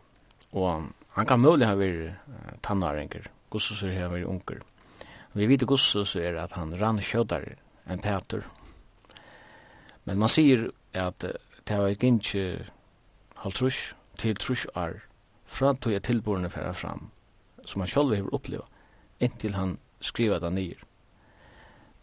og 0.55 0.87
han 1.17 1.27
kan 1.27 1.43
mulig 1.43 1.67
ha 1.67 1.75
vært 1.75 2.63
tannarenger, 2.63 3.27
gossus 3.51 3.83
er 3.83 3.97
her 3.97 4.13
vært 4.13 4.31
unger. 4.31 4.63
Vi 5.35 5.47
vet 5.51 5.67
gossus 5.67 6.15
er 6.17 6.39
at 6.39 6.55
han 6.55 6.77
rann 6.79 7.03
kjødare 7.03 7.57
enn 7.91 8.03
Peter. 8.03 8.47
Men 10.07 10.23
man 10.23 10.31
sier 10.31 10.69
at 10.95 11.23
det 11.69 11.79
var 11.79 11.87
ikke 11.87 12.67
halvtrush 13.37 13.95
til 14.19 14.37
trush 14.37 14.67
er 14.77 15.01
fra 15.47 15.73
tog 15.73 15.93
jeg 15.93 16.03
tilbordene 16.03 16.51
færa 16.51 16.73
fram 16.77 17.09
som 17.67 17.81
han 17.81 17.89
sjálf 17.89 18.17
har 18.17 18.35
uppleva 18.35 18.67
inntil 19.21 19.57
han 19.57 19.79
skriva 20.01 20.39
det 20.43 20.53
nir 20.53 20.83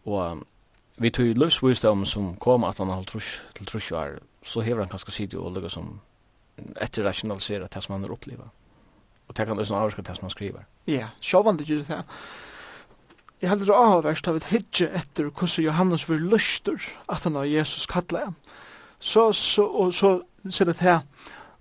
og 0.05 0.31
um, 0.31 0.45
vi 0.97 1.11
tog 1.13 1.37
løvsvisdom 1.37 2.05
som 2.05 2.35
kom 2.41 2.63
at 2.63 2.77
han 2.77 2.89
halvtrush 2.89 3.41
til 3.55 3.65
trush 3.69 3.93
er, 3.93 4.17
så 4.43 4.63
hever 4.65 4.81
han 4.81 4.89
kanskje 4.89 5.13
sitte 5.13 5.39
og 5.39 5.53
lukka 5.53 5.69
som 5.69 5.99
etterrationalisera 6.81 7.67
det 7.73 7.83
som 7.83 7.93
han 7.93 8.07
har 8.07 8.15
uppleva 8.15 8.49
og 9.27 9.37
det 9.37 9.47
kan 9.47 9.59
også 9.59 9.75
avvarska 9.75 10.01
det 10.01 10.15
som 10.15 10.25
han 10.25 10.33
skriver 10.33 10.65
Ja, 10.87 11.09
sjálfan 11.21 11.59
gjør 11.59 11.83
det 11.83 12.03
Jeg 13.41 13.49
heldur 13.51 13.69
det 13.69 13.75
avverst 13.77 14.27
av 14.27 14.39
et 14.39 14.47
hitje 14.49 14.87
etter 14.97 15.27
hvordan 15.29 15.65
Johannes 15.65 16.07
var 16.09 16.17
lustur 16.17 16.81
at 17.09 17.23
han 17.23 17.35
av 17.37 17.45
Jesus 17.45 17.85
kallet 17.85 18.33
så, 18.99 19.33
så, 19.33 19.63
och 19.63 19.93
så 19.93 20.21
ser 20.49 20.65
det 20.65 20.79
her, 20.79 20.99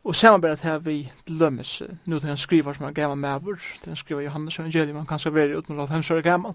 og 0.04 0.14
samarbeid 0.14 0.56
her 0.62 0.78
vi 0.78 1.12
lømmes, 1.26 1.82
nu 2.04 2.20
till 2.20 2.30
en 2.30 2.36
skriver 2.36 2.72
som 2.72 2.84
er 2.84 2.90
gammel 2.90 3.18
maver, 3.18 3.56
til 3.82 3.90
en 3.90 3.96
skriver 3.96 4.22
Johannes 4.22 4.58
Evangelium, 4.58 4.96
man 4.96 5.06
kan 5.06 5.18
skal 5.18 5.34
være 5.34 5.58
uten 5.58 5.78
å 5.78 5.82
år 5.82 6.22
gammel, 6.22 6.52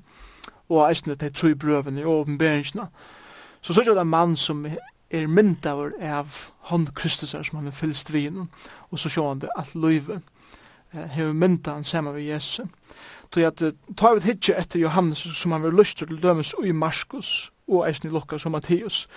og 0.70 0.90
eisne 0.90 1.16
til 1.16 1.34
tru 1.34 1.56
bröven 1.56 1.98
i 1.98 2.04
åpenberingsene. 2.04 2.88
Så 3.62 3.74
så 3.74 3.82
är 3.82 3.86
det 3.86 4.02
en 4.02 4.08
man 4.08 4.36
som 4.36 4.66
er 5.10 5.28
myndaver 5.28 5.92
av 6.02 6.28
hånd 6.60 6.94
Kristus 6.96 7.30
som 7.30 7.58
han 7.58 7.68
er 7.68 7.72
fyllst 7.72 8.14
vinen, 8.14 8.50
og 8.90 9.00
så 9.00 9.10
sjå 9.10 9.28
han 9.28 9.40
det 9.40 9.50
at 9.58 9.76
løyve, 9.76 10.22
hever 10.92 11.34
mynda 11.34 11.72
han 11.72 11.84
saman 11.84 12.16
ved 12.16 12.22
Jesus. 12.22 12.66
Så 13.34 13.40
jeg 13.40 13.74
tar 13.98 14.16
vi 14.16 14.22
hitje 14.22 14.56
etter 14.60 14.80
Johannes 14.80 15.18
som 15.18 15.52
han 15.52 15.64
var 15.64 15.72
lyst 15.72 15.98
til 15.98 16.24
dømes 16.24 16.54
i 16.64 16.72
Marskos, 16.72 17.52
og 17.72 17.88
eisen 17.88 18.10
i 18.10 18.12
Lukas 18.12 18.46
og 18.46 18.51
Matteus, 18.51 19.08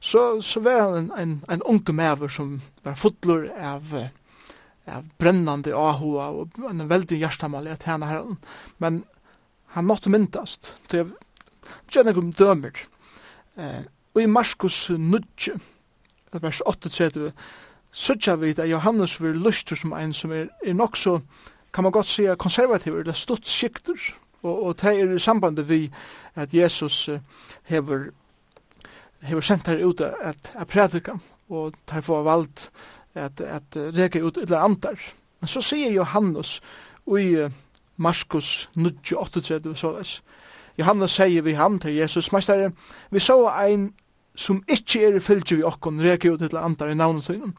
så, 0.00 0.40
så 0.42 0.60
var 0.60 0.80
han 0.82 0.98
en, 0.98 1.12
en, 1.18 1.36
en 1.50 1.62
unge 1.62 1.94
maver 1.94 2.28
som 2.32 2.56
var 2.84 2.98
fotler 2.98 3.48
av, 3.56 3.94
av 4.90 5.08
brennande 5.18 5.74
ahua 5.76 6.30
og 6.34 6.58
en 6.70 6.88
veldig 6.90 7.20
hjertamalig 7.20 7.74
at 7.76 7.86
henne 7.88 8.10
herren. 8.10 8.38
Men 8.78 9.04
han 9.76 9.86
måtte 9.86 10.10
myndast, 10.10 10.74
til 10.90 11.04
jeg 11.04 11.92
kjenner 11.92 12.14
ikke 12.14 12.24
om 12.24 12.32
dømer. 12.34 12.80
Eh, 13.60 13.82
og 14.14 14.22
i 14.22 14.26
Marskos 14.26 14.88
nudje, 14.90 15.54
vers 16.32 16.62
38, 16.66 17.32
Sucha 17.90 18.36
vi 18.38 18.50
at 18.54 18.70
Johannes 18.70 19.16
vil 19.22 19.38
lustur 19.38 19.76
som 19.76 19.92
ein 19.92 20.12
som 20.14 20.32
er, 20.32 20.48
er 20.66 20.74
nok 20.74 20.96
så, 20.96 21.20
kan 21.74 21.84
man 21.84 21.92
godt 21.92 22.06
si, 22.06 22.26
konservativ, 22.38 22.98
eller 22.98 23.12
stutt 23.12 23.46
skikter, 23.46 23.98
Og, 24.42 24.62
og 24.66 24.80
det 24.80 24.94
er 25.00 25.14
i 25.14 25.18
sambandet 25.18 25.68
vi 25.68 25.90
at 26.34 26.54
Jesus 26.54 27.08
uh, 27.08 27.18
hever, 27.68 28.10
hever 29.22 29.40
sendt 29.40 29.68
her 29.68 29.84
ute 29.84 30.12
at, 30.22 30.52
at 30.54 30.66
predika 30.66 31.18
og 31.50 31.74
tar 31.86 32.00
få 32.00 32.22
valgt 32.22 32.70
at, 33.14 33.40
at 33.40 33.76
reka 33.76 34.22
ut 34.22 34.36
eller 34.36 34.58
andar. 34.58 35.00
Men 35.40 35.48
så 35.48 35.60
sier 35.60 35.92
Johannes 35.92 36.60
i 37.06 37.36
uh, 37.36 37.50
Markus 37.96 38.70
9.38 38.76 39.74
såleis. 39.74 40.22
Johannes 40.78 41.10
sier 41.10 41.42
vi 41.42 41.52
han 41.52 41.78
til 41.78 41.94
Jesus, 41.94 42.32
Mestare, 42.32 42.70
vi 43.10 43.20
så 43.20 43.50
ein 43.50 43.90
som 44.34 44.62
ikkje 44.68 45.02
er 45.04 45.16
i 45.18 45.20
fylgje 45.20 45.58
vi 45.58 45.66
okkon 45.66 46.00
reka 46.00 46.30
ut 46.32 46.42
eller 46.42 46.64
andar 46.64 46.88
i 46.88 46.94
navnet 46.94 47.26
sinum 47.26 47.52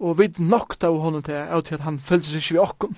og 0.00 0.18
vi 0.18 0.28
nokta 0.38 0.88
av 0.88 0.98
honom 1.00 1.22
til 1.22 1.36
av 1.36 1.60
at 1.60 1.82
han 1.84 1.98
følte 2.00 2.30
seg 2.30 2.40
ikke 2.40 2.54
vi 2.54 2.60
okkom. 2.62 2.94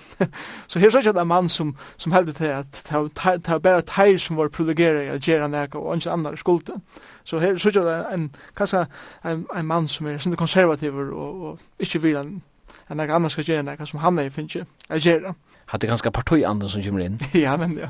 så 0.67 0.79
her 0.81 0.95
er 0.95 0.99
ikke 0.99 1.19
en 1.19 1.27
mann 1.27 1.49
som, 1.49 1.75
som 1.97 2.11
held 2.11 2.31
til 2.33 2.45
at 2.45 2.79
det 2.87 3.47
var 3.47 3.59
bare 3.59 3.81
teir 3.81 4.17
som 4.17 4.37
var 4.37 4.47
privilegeret 4.47 5.11
at 5.11 5.27
gjerra 5.27 5.47
nek 5.47 5.75
og 5.75 5.95
ikke 5.95 6.11
andre 6.11 6.37
skulde. 6.37 6.79
Så 7.23 7.39
her 7.39 7.53
er 7.53 7.67
ikke 7.67 8.13
en, 8.13 8.29
kanskje 8.55 8.85
en, 9.25 9.45
en 9.57 9.65
mann 9.65 9.87
som 9.87 10.07
er 10.07 10.17
sinne 10.17 10.39
konservativ 10.39 10.95
og, 10.95 11.41
og 11.43 11.59
ikke 11.79 12.01
vil 12.01 12.17
en, 12.17 12.41
en 12.89 12.97
nek 12.97 13.09
annar 13.09 13.29
skal 13.29 13.43
gjerra 13.43 13.67
nek 13.67 13.83
som 13.87 13.99
han 13.99 14.19
er 14.19 14.29
finnes 14.29 14.55
at 14.55 14.67
er 14.89 15.27
Hatt 15.27 15.35
Hadde 15.67 15.87
ganske 15.87 16.11
partiandan 16.11 16.69
som 16.69 16.83
kommer 16.83 17.05
inn? 17.05 17.19
ja, 17.45 17.57
men 17.57 17.77
ja. 17.77 17.89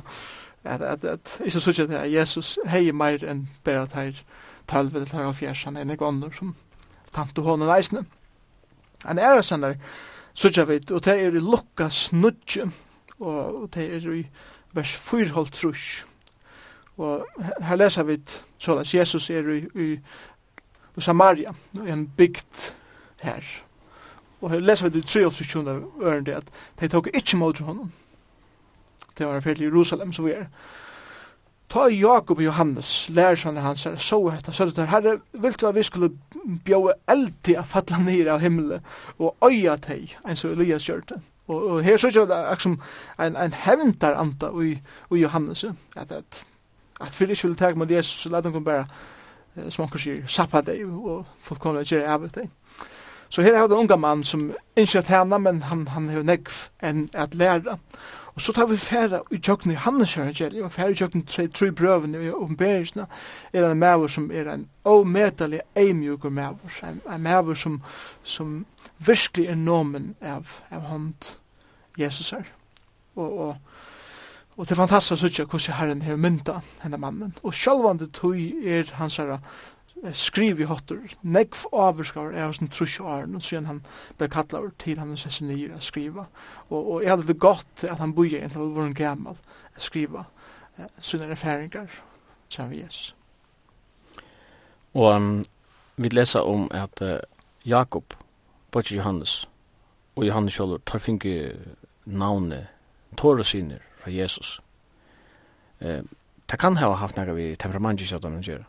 At, 0.63 0.81
at, 0.81 1.03
at, 1.03 1.41
ikke 1.45 1.59
så 1.59 1.69
ikke 1.69 1.97
at 1.97 2.11
Jesus 2.13 2.57
hei 2.65 2.91
meir 2.91 3.25
enn 3.27 3.49
bare 3.63 3.87
teir 3.87 4.23
12 4.67 4.95
eller 4.95 5.05
13 5.05 5.65
han 5.65 5.77
er 5.77 5.83
nek 5.83 6.01
ånder 6.01 6.31
som 6.31 6.55
tante 7.13 7.41
honom 7.41 7.69
eisne. 7.69 8.05
Han 9.03 9.19
er 9.19 9.41
sannar, 9.41 9.75
sutja 10.33 10.65
veit, 10.67 10.91
og 10.91 11.03
det 11.05 11.13
er 11.19 11.35
i 11.35 11.41
lukka 11.43 11.89
snudje, 11.89 12.69
og 13.19 13.69
det 13.73 13.87
er 13.97 14.09
i 14.13 14.23
vers 14.73 14.95
4 14.95 15.33
holdt 15.35 15.53
trus. 15.53 16.05
Og 16.97 17.25
her 17.61 17.75
lesa 17.75 18.03
vit, 18.03 18.43
at 18.67 18.93
Jesus 18.93 19.29
er 19.29 19.49
i, 19.49 19.59
i, 19.75 19.89
i 20.97 21.01
Samaria, 21.01 21.53
i 21.73 21.89
en 21.89 22.07
bygd 22.07 22.73
her. 23.21 23.43
Og 24.41 24.51
her 24.51 24.59
lesa 24.59 24.87
vit 24.87 25.03
i 25.03 25.07
3 25.07 25.23
holdt 25.23 25.37
trus, 25.37 26.27
at 26.37 26.53
de 26.79 26.87
tok 26.87 27.09
ikkje 27.13 27.37
mot 27.37 27.59
honom. 27.59 27.91
Det 29.17 29.27
var 29.27 29.47
i 29.47 29.63
Jerusalem, 29.63 30.13
så 30.13 30.21
vi 30.21 30.31
er. 30.31 30.45
Ta 31.69 31.87
Jakob 31.89 32.37
og 32.37 32.45
Johannes, 32.45 33.09
lærersvann 33.09 33.57
hans, 33.57 33.85
er 33.85 33.97
så 33.97 34.19
hetta, 34.29 34.51
så 34.51 34.65
det 34.65 34.87
herre, 34.87 35.19
vil 35.33 35.53
du 35.61 35.67
at 35.67 35.75
vi 35.75 35.83
skulle 35.83 36.09
bjóa 36.65 36.93
eldi 37.09 37.55
a 37.57 37.63
falla 37.63 37.99
nir 38.03 38.29
av 38.31 38.43
himmelen, 38.43 38.83
og 39.19 39.35
øya 39.47 39.77
teg, 39.81 40.17
enn 40.27 40.37
så 40.37 40.51
Elias 40.53 40.85
gjør 40.89 41.05
det. 41.09 41.21
Og, 41.47 41.63
og 41.63 41.83
her 41.83 41.97
så 41.97 42.07
er 42.07 42.27
det 42.29 42.39
aksom 42.51 42.77
en, 43.19 43.35
en 43.35 43.55
hevntar 43.65 44.15
anta 44.19 44.51
i, 44.63 44.75
i 45.11 45.21
Johannes, 45.23 45.65
at, 45.95 46.11
at, 46.11 46.45
at 47.01 47.15
fyrir 47.15 47.35
ikke 47.35 47.47
vil 47.47 47.57
teg 47.59 47.77
med 47.77 47.91
Jesus, 47.91 48.21
så 48.21 48.29
lad 48.29 48.43
han 48.43 48.53
kom 48.53 48.63
bare, 48.63 48.85
som 49.69 49.87
han 49.87 49.99
sier, 49.99 50.23
sappa 50.27 50.61
deg, 50.61 50.85
og 50.85 51.25
folk 51.41 51.61
kommer 51.61 51.83
til 51.83 51.97
å 51.97 52.01
gjøre 52.01 52.13
av 52.13 52.29
deg. 52.37 52.51
Så 53.33 53.41
her 53.41 53.55
er 53.55 53.67
det 53.67 53.73
en 53.73 53.79
unga 53.79 53.95
mann 53.95 54.23
som 54.23 54.51
ikke 54.77 54.99
er 54.99 55.07
henne, 55.09 55.39
men 55.39 55.61
han, 55.65 55.87
han 55.87 56.09
har 56.09 56.21
nekv 56.21 56.51
enn 56.85 57.07
at 57.17 57.33
læra. 57.33 57.79
Og 58.35 58.41
så 58.41 58.53
tar 58.53 58.67
vi 58.69 58.77
færa 58.77 59.23
i 59.31 59.39
tjokken 59.41 59.71
i 59.73 59.75
Hannes 59.75 60.13
evangeliet, 60.17 60.63
og 60.63 60.71
færa 60.71 60.93
i 60.93 60.95
tjokken 60.95 61.25
tre, 61.25 61.47
tre 61.47 61.71
brøvene 61.71 62.21
i 62.27 62.29
omberisene, 62.29 63.07
er 63.53 63.65
en 63.71 63.79
maver 63.79 64.07
som 64.07 64.29
er 64.31 64.51
en 64.53 64.67
omedelig 64.85 65.63
eimjuker 65.75 66.29
maver, 66.29 66.77
en, 66.83 67.01
en 67.09 67.23
maver 67.23 67.57
som, 67.57 67.81
som 68.23 68.65
virkelig 68.97 69.47
er 69.49 69.57
nomen 69.57 70.13
av, 70.21 70.59
av 70.69 70.85
hånd 70.93 71.33
Jesus 71.97 72.29
her. 72.37 72.45
Og, 73.15 73.39
og, 73.39 73.55
og 74.57 74.65
det 74.65 74.77
er 74.77 74.83
fantastisk 74.83 75.17
å 75.17 75.21
sutja 75.25 75.49
hvordan 75.49 75.79
Herren 75.79 76.05
har 76.05 76.21
mynda 76.21 76.59
henne 76.85 77.01
mannen. 77.01 77.33
Og 77.41 77.57
sjølvande 77.57 78.11
tog 78.13 78.37
er 78.37 78.93
hans 79.01 79.17
herre 79.17 79.41
skriv 80.11 80.59
i 80.59 80.67
hotter, 80.67 80.99
negv 81.21 81.63
avskar 81.71 82.33
er 82.33 82.49
hos 82.49 82.59
en 82.59 82.67
trus 82.67 82.99
og 82.99 83.11
æren, 83.11 83.35
og 83.35 83.43
siden 83.43 83.65
han 83.65 83.81
ble 84.17 84.27
kallar 84.27 84.71
til 84.79 84.99
han 84.99 85.17
sess 85.17 85.41
nyr 85.41 85.75
a 85.77 85.79
skriva. 85.79 86.25
Og, 86.69 86.91
og 86.91 87.03
jeg 87.03 87.11
hadde 87.11 87.27
det 87.27 87.39
godt 87.39 87.83
at 87.87 87.97
han 87.97 88.15
boi 88.15 88.27
egentlig 88.27 88.75
var 88.75 88.89
en 88.89 88.93
gammal 88.93 89.37
a 89.75 89.79
skriva 89.79 90.25
eh, 90.77 90.89
sunne 90.99 91.31
erfaringar, 91.31 91.87
sier 92.49 92.67
vi 92.67 92.81
jes. 92.83 93.15
Og 94.93 95.15
um, 95.15 95.45
vi 95.95 96.09
lesa 96.09 96.43
om 96.43 96.67
at 96.71 97.01
uh, 97.01 97.17
Jakob, 97.65 98.13
Bøtje 98.71 98.97
Johannes, 98.97 99.47
og 100.15 100.27
Johannes 100.27 100.55
Kjolur, 100.55 100.81
tar 100.85 100.99
finke 100.99 101.55
navnet 102.05 102.67
Tore 103.17 103.43
syner 103.43 103.79
fra 104.03 104.11
Jesus. 104.11 104.59
Eh, 105.79 106.03
det 106.49 106.59
kan 106.59 106.77
ha 106.77 106.93
haft 106.93 107.17
nega 107.17 107.33
vi 107.33 107.55
temperamentet 107.55 108.11
i 108.11 108.15
å 108.15 108.41
gjøre. 108.41 108.65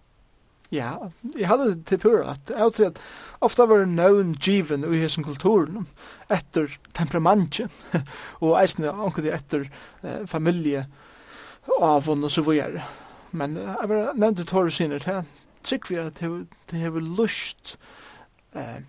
Ja, 0.72 0.94
jeg 1.38 1.48
hadde 1.48 1.68
det 1.74 1.86
til 1.86 2.00
pura 2.00 2.34
at 2.34 2.50
jeg 2.50 2.72
til 2.74 2.84
at 2.88 3.00
ofta 3.44 3.66
var 3.68 3.84
nøvn 3.84 4.34
given 4.34 4.84
i 4.84 4.98
hessen 4.98 5.24
kulturen 5.24 5.86
etter 6.32 6.72
temperamentet 6.96 7.70
og 8.44 8.56
eisne 8.62 8.90
anker 8.90 9.28
etter 9.34 9.68
eh, 10.02 10.24
familie 10.26 10.86
av 11.80 12.08
og 12.08 12.30
så 12.30 12.42
vore 12.42 12.82
men 13.32 13.56
jeg 13.56 13.90
var 13.90 14.16
nevnt 14.16 14.40
til 14.40 14.48
tåre 14.48 14.72
sinner 14.72 15.04
til 15.04 15.22
trygg 15.64 15.90
vi 15.90 16.00
at 16.00 16.20
det 16.70 16.80
hever 16.80 17.00
lust 17.00 17.76
eh, 18.56 18.80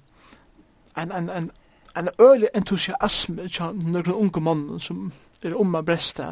en, 0.96 1.12
en, 1.12 1.29
en, 1.29 1.51
en 1.98 2.10
øylig 2.22 2.50
entusiasme 2.55 3.50
til 3.50 3.75
noen 3.75 4.13
unge 4.13 4.41
mannen 4.41 4.79
som 4.79 5.12
er 5.44 5.55
om 5.55 5.75
å 5.75 5.84
breste 5.86 6.24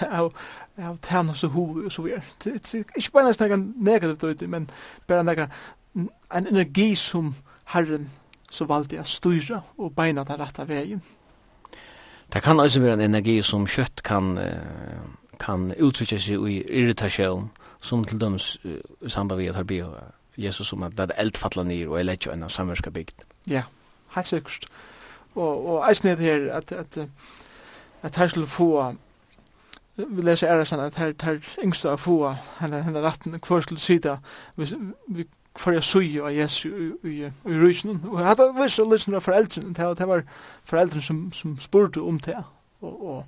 av 0.20 0.32
av 0.78 0.98
tærnas 1.02 1.44
og 1.44 1.50
hu 1.50 1.84
og 1.84 1.92
så 1.92 2.02
vidare. 2.02 2.22
Det 2.44 2.74
er 2.74 2.84
ikke 2.96 3.12
bare 3.12 3.34
snakka 3.34 3.56
negativt 3.76 4.24
ut, 4.24 4.48
men 4.48 4.70
bare 5.06 5.24
nekka 5.24 5.46
en 5.94 6.46
energi 6.46 6.94
som 6.94 7.34
Herren 7.64 8.10
så 8.50 8.64
valgte 8.64 8.96
jeg 8.96 9.06
styra 9.06 9.60
og 9.78 9.92
beina 9.96 10.24
den 10.24 10.40
rette 10.40 10.68
veien. 10.68 11.02
Det 12.32 12.42
kan 12.42 12.60
også 12.60 12.80
være 12.80 12.92
en 12.92 13.00
energi 13.00 13.42
som 13.42 13.66
kjøtt 13.66 14.02
kan, 14.02 14.38
kan 15.40 15.72
uttrykke 15.76 16.20
seg 16.20 16.46
i 16.48 16.62
irritasjon, 16.80 17.50
som 17.80 18.04
til 18.04 18.20
dømes 18.20 18.56
i 18.64 19.08
samband 19.08 19.40
med 19.40 19.48
at 19.48 19.56
her 19.56 19.68
blir 19.68 19.92
Jesus 20.36 20.68
som 20.68 20.82
at 20.82 20.96
det 20.96 21.10
er 21.10 21.20
eldfattla 21.20 21.64
nir 21.64 21.90
og 21.90 21.98
er 21.98 22.08
lett 22.08 22.26
jo 22.26 22.32
enn 22.32 22.44
av 22.44 22.52
samverska 22.52 22.90
bygd. 22.90 23.24
Ja, 23.50 23.66
helt 24.16 24.28
sikkert. 24.28 24.68
Og, 25.34 25.66
og 25.66 25.90
eisen 25.90 26.08
er 26.08 26.16
det 26.16 26.24
her 26.24 26.52
at, 26.56 26.72
at, 26.72 26.98
at 28.02 28.16
her 28.16 28.28
skulle 28.28 28.46
få 28.46 28.94
vi 29.96 30.22
leser 30.22 30.48
æresan 30.48 30.80
at 30.80 30.96
her, 30.96 31.12
her 31.22 31.38
yngste 31.64 31.90
av 31.90 32.00
få 32.00 32.34
henne, 32.60 32.82
henne 32.82 33.02
ratten 33.04 33.36
hver 33.36 33.60
skulle 33.60 33.80
sida 33.80 34.16
vi, 34.56 34.68
vi 35.08 35.26
for 35.56 35.76
jeg 35.76 35.84
sui 35.84 36.20
av 36.20 36.32
Jesu 36.32 36.68
i, 36.68 36.86
i, 37.08 37.16
i 37.28 37.56
rysen 37.60 38.00
og 38.08 38.20
jeg 38.20 38.28
hadde 38.30 38.48
vist 38.56 38.80
å 38.80 38.88
lysen 38.88 39.14
av 39.14 39.24
foreldrene 39.24 39.74
det, 39.76 39.90
det 39.98 40.08
var 40.08 40.24
foreldrene 40.64 41.04
som, 41.04 41.26
som 41.36 41.58
spurte 41.60 42.00
om 42.00 42.20
det. 42.24 42.38
Og, 42.80 43.02
og 43.06 43.24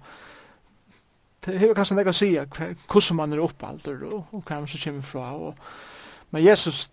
det 1.44 1.58
hever 1.60 1.76
kanskje 1.76 1.98
nek 1.98 2.08
å 2.08 2.16
si 2.16 2.30
hvordan 2.32 3.18
man 3.20 3.36
er 3.36 3.44
oppalder 3.44 4.00
og, 4.08 4.32
og 4.32 4.40
hva 4.40 4.62
man 4.62 4.70
som 4.70 4.80
kommer 4.86 5.04
fra 5.04 5.26
og, 5.36 5.60
men 6.32 6.46
Jesus 6.46 6.86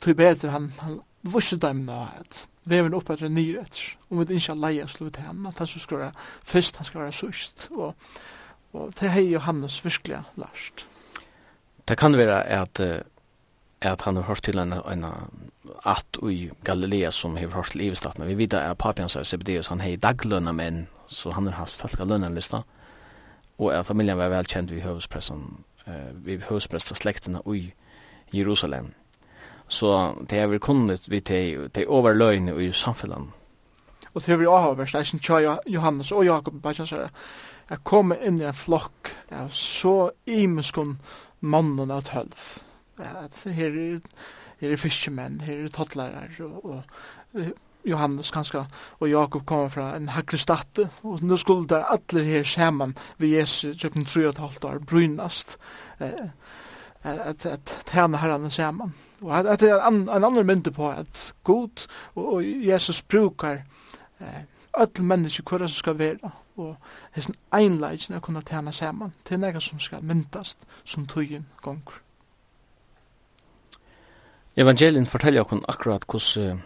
tog 0.00 0.14
bedre 0.16 0.54
han, 0.54 0.70
han 0.84 1.00
viste 1.26 1.58
dem 1.58 1.82
nå 1.88 2.04
at 2.06 2.46
veven 2.66 2.94
upp 2.94 3.10
att 3.10 3.20
nyrätt. 3.20 3.78
Om 4.08 4.18
vi 4.18 4.34
ikke 4.34 4.52
inte 4.52 4.72
slå 4.72 4.86
slut 4.86 5.16
hemma, 5.16 5.48
at 5.48 5.58
han 5.58 5.66
skal 5.66 5.98
være 5.98 6.12
først, 6.44 6.76
han 6.76 6.84
skal 6.84 7.00
være 7.00 7.12
sust. 7.12 7.68
Og 7.70 7.94
Og 8.76 8.92
det 9.00 9.10
har 9.10 9.24
Johannes 9.24 9.80
virkelig 9.84 10.20
lært. 10.36 10.86
Det 11.88 11.96
kan 11.98 12.16
være 12.16 12.42
at 12.44 12.80
at 13.80 14.02
han 14.02 14.16
har 14.16 14.22
hørt 14.22 14.42
til 14.42 14.58
en, 14.58 14.72
en 14.72 15.04
at 15.86 16.18
i 16.22 16.50
Galilea 16.64 17.10
som 17.10 17.36
har 17.36 17.46
hørt 17.46 17.70
til 17.70 17.80
Ivestatna. 17.80 18.24
Vi 18.24 18.38
vet 18.38 18.54
at 18.54 18.78
papian 18.78 19.10
er 19.16 19.22
Zebedeus, 19.22 19.68
han 19.68 19.80
har 19.80 19.96
daglønna 19.96 20.52
menn, 20.52 20.88
så 21.06 21.30
han 21.30 21.46
har 21.46 21.52
haft 21.52 21.74
falska 21.74 22.04
lønnarlista. 22.04 22.62
Og 23.58 23.74
at 23.74 23.86
familien 23.86 24.18
var 24.18 24.28
velkjent 24.28 24.70
ved 24.70 24.80
høvespressen, 24.80 25.64
eh, 25.86 26.26
ved 26.26 26.42
høvespressa 26.48 26.94
slektene 26.94 27.40
i 27.54 27.72
Jerusalem. 28.32 28.92
Så 29.68 30.14
det 30.30 30.38
har 30.38 30.46
vi 30.46 30.58
kunnet 30.58 31.10
vid 31.10 31.20
de, 31.20 31.68
de 31.74 32.66
i 32.68 32.72
samfunnet. 32.72 33.18
Og 34.14 34.22
det 34.22 34.26
har 34.26 34.36
vi 34.36 34.44
avhørt, 34.44 34.92
det 34.92 34.94
er 34.94 35.14
ikke 35.14 35.58
Johannes 35.66 36.12
og 36.12 36.24
Jakob, 36.24 36.62
bare 36.62 37.08
jeg 37.70 37.82
kom 37.82 38.14
inn 38.14 38.40
i 38.40 38.46
en 38.46 38.56
flokk 38.56 39.12
av 39.34 39.50
så 39.54 40.12
imeskon 40.30 40.96
mannen 41.40 41.90
av 41.90 42.04
tølv. 42.06 42.44
At 42.98 43.42
her 43.52 43.74
er, 43.74 44.00
her 44.62 44.74
er 44.74 44.80
fiskemenn, 44.80 45.40
her 45.46 45.64
er 45.64 45.72
tottlærer, 45.74 46.36
og, 46.46 46.64
og 47.34 47.50
Johannes 47.86 48.30
kanskje, 48.34 48.64
og 48.98 49.10
Jakob 49.10 49.44
kommer 49.46 49.68
fra 49.70 49.88
en 49.96 50.08
hakre 50.14 50.38
statte, 50.38 50.88
og 51.06 51.22
nå 51.22 51.36
skulle 51.38 51.68
det 51.70 51.84
alle 51.84 52.24
her 52.26 52.46
sammen 52.48 52.96
ved 53.18 53.36
Jesu, 53.36 53.74
tjøkken 53.74 54.06
tru 54.06 54.24
og 54.24 54.32
et 54.32 54.42
halvt 54.42 54.64
år, 54.64 54.80
brynast, 54.86 55.58
eh, 56.00 56.30
at, 57.02 57.46
at 57.46 57.74
tjene 57.86 58.18
herrene 58.18 58.50
sammen. 58.50 58.94
Og 59.20 59.30
at, 59.38 59.46
at 59.46 59.62
en, 59.62 60.08
en 60.08 60.24
annen 60.24 60.46
mynte 60.46 60.72
på 60.74 60.88
at 60.90 61.32
god 61.44 61.86
og, 62.14 62.24
og 62.24 62.66
Jesus 62.66 63.02
brukar 63.02 63.62
eh, 64.20 64.42
alle 64.74 65.06
mennesker 65.06 65.46
hver 65.46 65.66
som 65.66 65.78
skal 65.78 65.98
være, 65.98 66.32
og 66.56 66.76
hessen 67.12 67.36
einleidsen 67.54 68.14
er 68.14 68.20
kunna 68.20 68.40
tjena 68.40 68.72
saman. 68.72 69.12
Til 69.24 69.40
nega 69.40 69.60
som 69.60 69.80
skal 69.80 70.04
myndast 70.04 70.58
som 70.84 71.06
tøyen 71.06 71.46
gongur. 71.62 72.00
Evangelien 74.56 75.06
forteller 75.06 75.44
okkur 75.44 75.64
akkurat 75.68 76.04
hos 76.12 76.36
uh, 76.36 76.56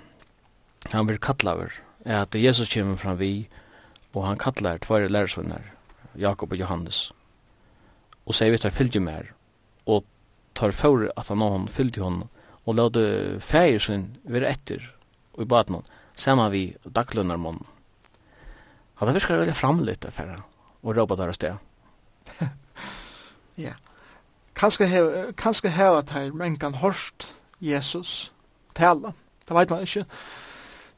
han 0.93 1.09
vil 1.09 1.19
kallaver 1.19 1.73
er 2.05 2.23
at 2.23 2.35
Jesus 2.35 2.71
kommer 2.73 2.97
fram 2.97 3.19
vi 3.19 3.49
og 4.15 4.27
han 4.27 4.39
kallar 4.39 4.79
tvare 4.79 5.09
lærersvinnar 5.09 5.75
Jakob 6.19 6.53
og 6.53 6.59
Johannes 6.59 7.13
og 8.27 8.35
sier 8.35 8.55
vi 8.55 8.61
tar 8.63 8.75
fylgje 8.75 9.03
mer 9.03 9.33
og 9.87 10.05
tar 10.55 10.73
fyrir 10.73 11.11
at 11.17 11.29
han 11.29 11.43
og 11.43 11.51
hon 11.51 11.69
fylgje 11.69 12.03
hon 12.03 12.23
og 12.67 12.75
lade 12.75 13.41
fægir 13.41 13.79
sin 13.79 14.17
være 14.25 14.51
etter 14.51 14.87
og 15.35 15.43
i 15.43 15.51
baden 15.51 15.75
hon 15.81 15.93
saman 16.17 16.53
vi 16.53 16.65
daglunarmån 16.85 17.65
Han 19.01 19.09
har 19.09 19.17
viskar 19.17 19.41
veldig 19.41 19.57
framlitt 19.57 20.03
det 20.05 20.13
for 20.13 20.43
og 20.83 20.97
råpa 20.97 21.17
der 21.17 21.33
og 21.33 21.35
sted. 21.35 21.57
Ja. 23.61 23.73
Kanskje 24.57 24.87
heva 24.89 25.99
at 25.99 26.11
her 26.11 26.33
men 26.33 26.57
kan 26.57 26.75
hørst 26.81 27.35
Jesus 27.61 28.33
tala. 28.77 29.13
Det 29.49 29.57
vet 29.57 29.71
man 29.71 29.83
ikkje. 29.85 30.05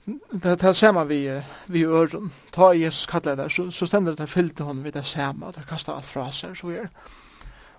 Det, 0.07 0.57
det 0.61 0.77
ser 0.77 0.93
man 0.93 1.09
vi, 1.09 1.41
vi 1.67 1.85
øren. 1.85 2.33
Ta 2.53 2.73
Jesus 2.75 3.07
kallet 3.07 3.39
der, 3.39 3.49
så, 3.49 3.71
så 3.71 3.87
stender 3.87 4.13
det 4.13 4.19
der 4.19 4.27
fyllte 4.27 4.65
hon 4.65 4.85
vid 4.85 4.93
det 4.93 5.07
samme, 5.07 5.47
og 5.47 5.55
det 5.55 5.67
kastet 5.67 5.95
alt 5.95 6.05
fra 6.05 6.27
seg, 6.31 6.57
så 6.59 6.71
er. 6.75 6.91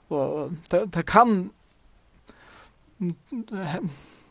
Og 0.09 0.51
det, 0.71 0.85
det 0.95 1.05
kan 1.05 1.51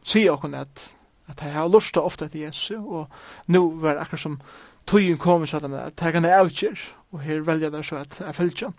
si 0.04 0.28
okkur 0.28 0.56
at 0.56 0.94
at 1.32 1.42
jeg 1.42 1.52
har 1.52 1.68
lust 1.68 1.94
til 1.94 2.02
ofte 2.02 2.28
til 2.28 2.40
Jesus, 2.40 2.70
og 2.70 3.08
nu 3.46 3.70
var 3.80 3.94
det 3.94 4.00
akkur 4.00 4.16
som 4.16 4.40
tøyen 4.86 5.18
kommer 5.18 5.46
så 5.46 5.56
at 5.56 5.98
det 6.00 6.12
kan 6.12 6.24
jeg 6.24 6.38
avgjør, 6.38 6.84
og 7.12 7.20
her 7.20 7.40
velger 7.40 7.70
det 7.70 7.84
så 7.86 7.96
at 7.96 8.20
jeg 8.20 8.34
følger. 8.34 8.72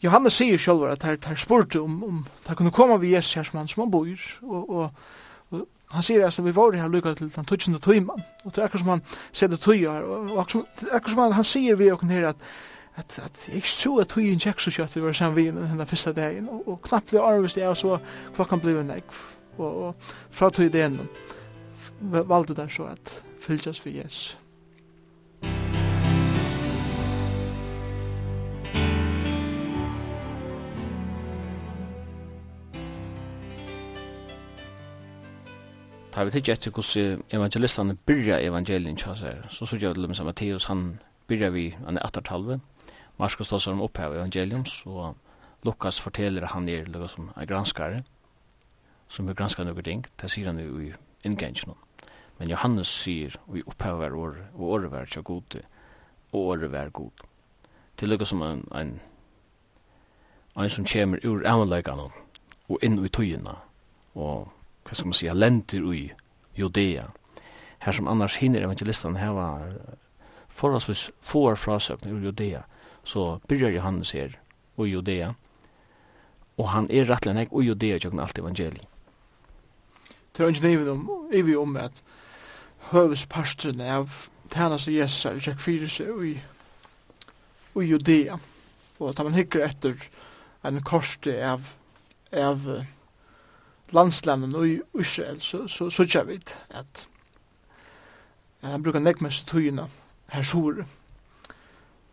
Johannes 0.00 0.38
sier 0.40 0.58
selv 0.58 0.86
at 0.88 1.02
her, 1.02 1.16
her 1.26 1.36
spurt 1.36 1.76
om, 1.76 2.02
om 2.04 2.26
det 2.48 2.56
kunne 2.56 2.72
komme 2.72 3.00
vi 3.00 3.14
Jesus 3.14 3.34
her 3.34 3.42
som 3.42 3.58
han 3.58 3.68
som 3.68 3.82
han 3.82 3.90
bor, 3.90 4.08
og, 4.42 4.70
og, 4.70 4.90
og 5.50 5.66
han 5.90 6.06
sier 6.06 6.26
at 6.26 6.44
vi 6.44 6.54
var 6.56 6.76
her 6.78 6.88
lykket 6.88 7.16
til 7.18 7.32
den 7.34 7.44
tøysen 7.44 7.76
og 7.76 7.82
tøyman, 7.82 8.24
og 8.44 8.54
det 8.54 8.58
er 8.58 8.68
akkurat 8.68 8.80
som 8.80 8.92
han 8.94 9.02
ser 9.32 9.52
det 9.52 9.60
tøyer, 9.60 10.02
og 10.02 10.40
akkurat 10.40 11.10
som 11.10 11.24
han, 11.24 11.32
han 11.36 11.44
sier 11.44 11.76
vi 11.76 11.90
og 11.92 12.06
her 12.08 12.28
at 12.32 12.50
at, 12.96 13.18
at 13.24 13.48
jeg 13.48 13.56
ikke 13.56 13.68
tror 13.68 14.00
at 14.00 14.08
tøyen 14.08 14.40
kjekk 14.42 14.60
så 14.60 14.72
kjøtt 14.74 14.96
vi 14.96 15.02
var 15.04 15.14
sammen 15.16 15.36
vi 15.36 15.46
den 15.50 15.86
første 15.86 16.12
dagen, 16.12 16.48
og, 16.48 16.68
og 16.68 16.80
knappt 16.82 17.12
ble 17.12 17.22
arvist 17.22 17.56
jeg, 17.56 17.68
og 17.68 17.76
så 17.76 17.98
klokkan 18.34 18.60
ble 18.60 18.74
en 18.80 18.90
ekv, 18.96 19.20
og, 19.58 19.70
og 19.70 19.94
fra 20.30 20.50
tøy 20.50 20.68
det 20.72 20.88
valgte 22.00 22.56
der 22.56 22.68
så 22.68 22.90
at 22.90 23.20
Fylg 23.40 23.76
for 23.76 23.88
Jesus. 23.88 24.38
Ta 36.12 36.24
vi 36.24 36.30
tidsi 36.30 36.52
etter 36.52 36.70
hvordan 36.74 37.22
evangelistene 37.32 37.94
byrja 38.06 38.40
evangelien 38.44 38.96
tjasser, 38.98 39.46
så 39.48 39.66
sørg 39.66 39.82
jeg 39.82 39.94
til 39.94 40.24
Matteus, 40.24 40.64
han 40.64 40.98
byrja 41.28 41.48
vi, 41.48 41.70
han 41.86 41.96
er 41.96 42.06
attertalve, 42.06 42.60
Marskos 43.18 43.48
tåsar 43.48 43.72
om 43.72 43.80
opphav 43.80 44.14
evangelium, 44.14 44.64
så 44.66 45.14
Lukas 45.64 46.00
forteller 46.00 46.46
han 46.46 46.68
er 46.68 46.84
lukka 46.84 47.08
som 47.08 47.30
er 47.36 47.46
granskare, 47.46 48.02
som 49.08 49.28
er 49.28 49.34
granskare 49.34 49.66
nokre 49.66 49.82
ting, 49.82 50.04
det 50.20 50.30
sier 50.30 50.46
han 50.46 50.58
jo 50.58 50.80
i 50.80 50.92
inngengen. 51.24 51.76
Men 52.40 52.48
Johannes 52.48 52.88
sier, 52.88 53.34
og 53.46 53.58
vi 53.58 53.62
opphever 53.68 54.14
året, 54.16 54.44
og 54.56 54.70
året 54.72 54.92
vær 54.94 55.08
tja 55.12 55.20
gode, 55.20 55.60
og 56.32 56.46
året 56.54 56.70
vær 56.72 56.88
god. 56.88 57.24
Det 57.94 58.06
er 58.06 58.08
lukka 58.08 58.24
som 58.24 58.40
en, 58.42 58.62
en, 58.72 58.94
en 60.56 60.70
som 60.72 60.86
kommer 60.88 61.20
ur 61.20 61.44
avleikene, 61.44 62.06
og 62.70 62.86
inn 62.86 62.96
i 63.04 63.10
tøyene, 63.12 63.58
og 64.16 64.48
hva 64.88 64.96
skal 64.96 65.10
man 65.10 65.18
si, 65.18 65.28
lenter 65.36 65.84
i 65.92 66.06
Judea. 66.56 67.10
Her 67.84 67.92
som 67.92 68.08
annars 68.08 68.38
hinner 68.40 68.64
evangelistene 68.64 69.20
heva 69.20 69.50
forholdsvis 70.48 71.10
få 71.20 71.44
frasøkner 71.60 72.14
ur 72.16 72.24
Judea, 72.24 72.62
så 73.04 73.34
byrjar 73.48 73.76
Johannes 73.76 74.14
her 74.16 74.38
i 74.80 74.86
Judea, 74.88 75.34
og 76.56 76.72
han 76.72 76.88
er 76.88 77.04
rettelig 77.08 77.36
nek 77.36 77.52
og 77.52 77.68
Judea 77.68 78.00
tjøkken 78.00 78.24
alt 78.24 78.40
evangeliet. 78.40 78.88
Det 80.32 80.44
er 80.44 80.54
ikke 80.54 80.68
nivet 80.68 80.88
om, 80.88 81.04
er 81.28 81.44
vi 81.44 81.56
om 81.56 81.76
at 81.76 82.02
høvesparstrene 82.90 83.86
av 83.86 84.14
tænas 84.50 84.88
og 84.88 84.94
jessar 84.94 85.36
i 85.36 85.44
tjekk 85.44 85.60
fyrir 85.62 85.90
seg 85.92 86.24
i, 86.26 86.32
i 87.78 87.86
Judea. 87.86 88.38
Og 88.98 89.12
at 89.12 89.22
man 89.24 89.36
hikker 89.36 89.64
etter 89.64 89.94
en 90.66 90.80
korste 90.84 91.36
av, 91.44 91.68
av 92.32 92.66
landslanden 93.94 94.54
og 94.54 94.68
i 94.68 94.80
Israel, 95.00 95.40
så, 95.40 95.66
så, 95.68 95.90
så 95.90 96.04
tja 96.04 96.24
vi 96.28 96.36
at, 96.70 97.06
at 98.62 98.70
han 98.72 98.82
brukar 98.82 99.00
nekmest 99.00 99.48
tøyina 99.48 99.88
her 100.34 100.42
sore. 100.42 100.86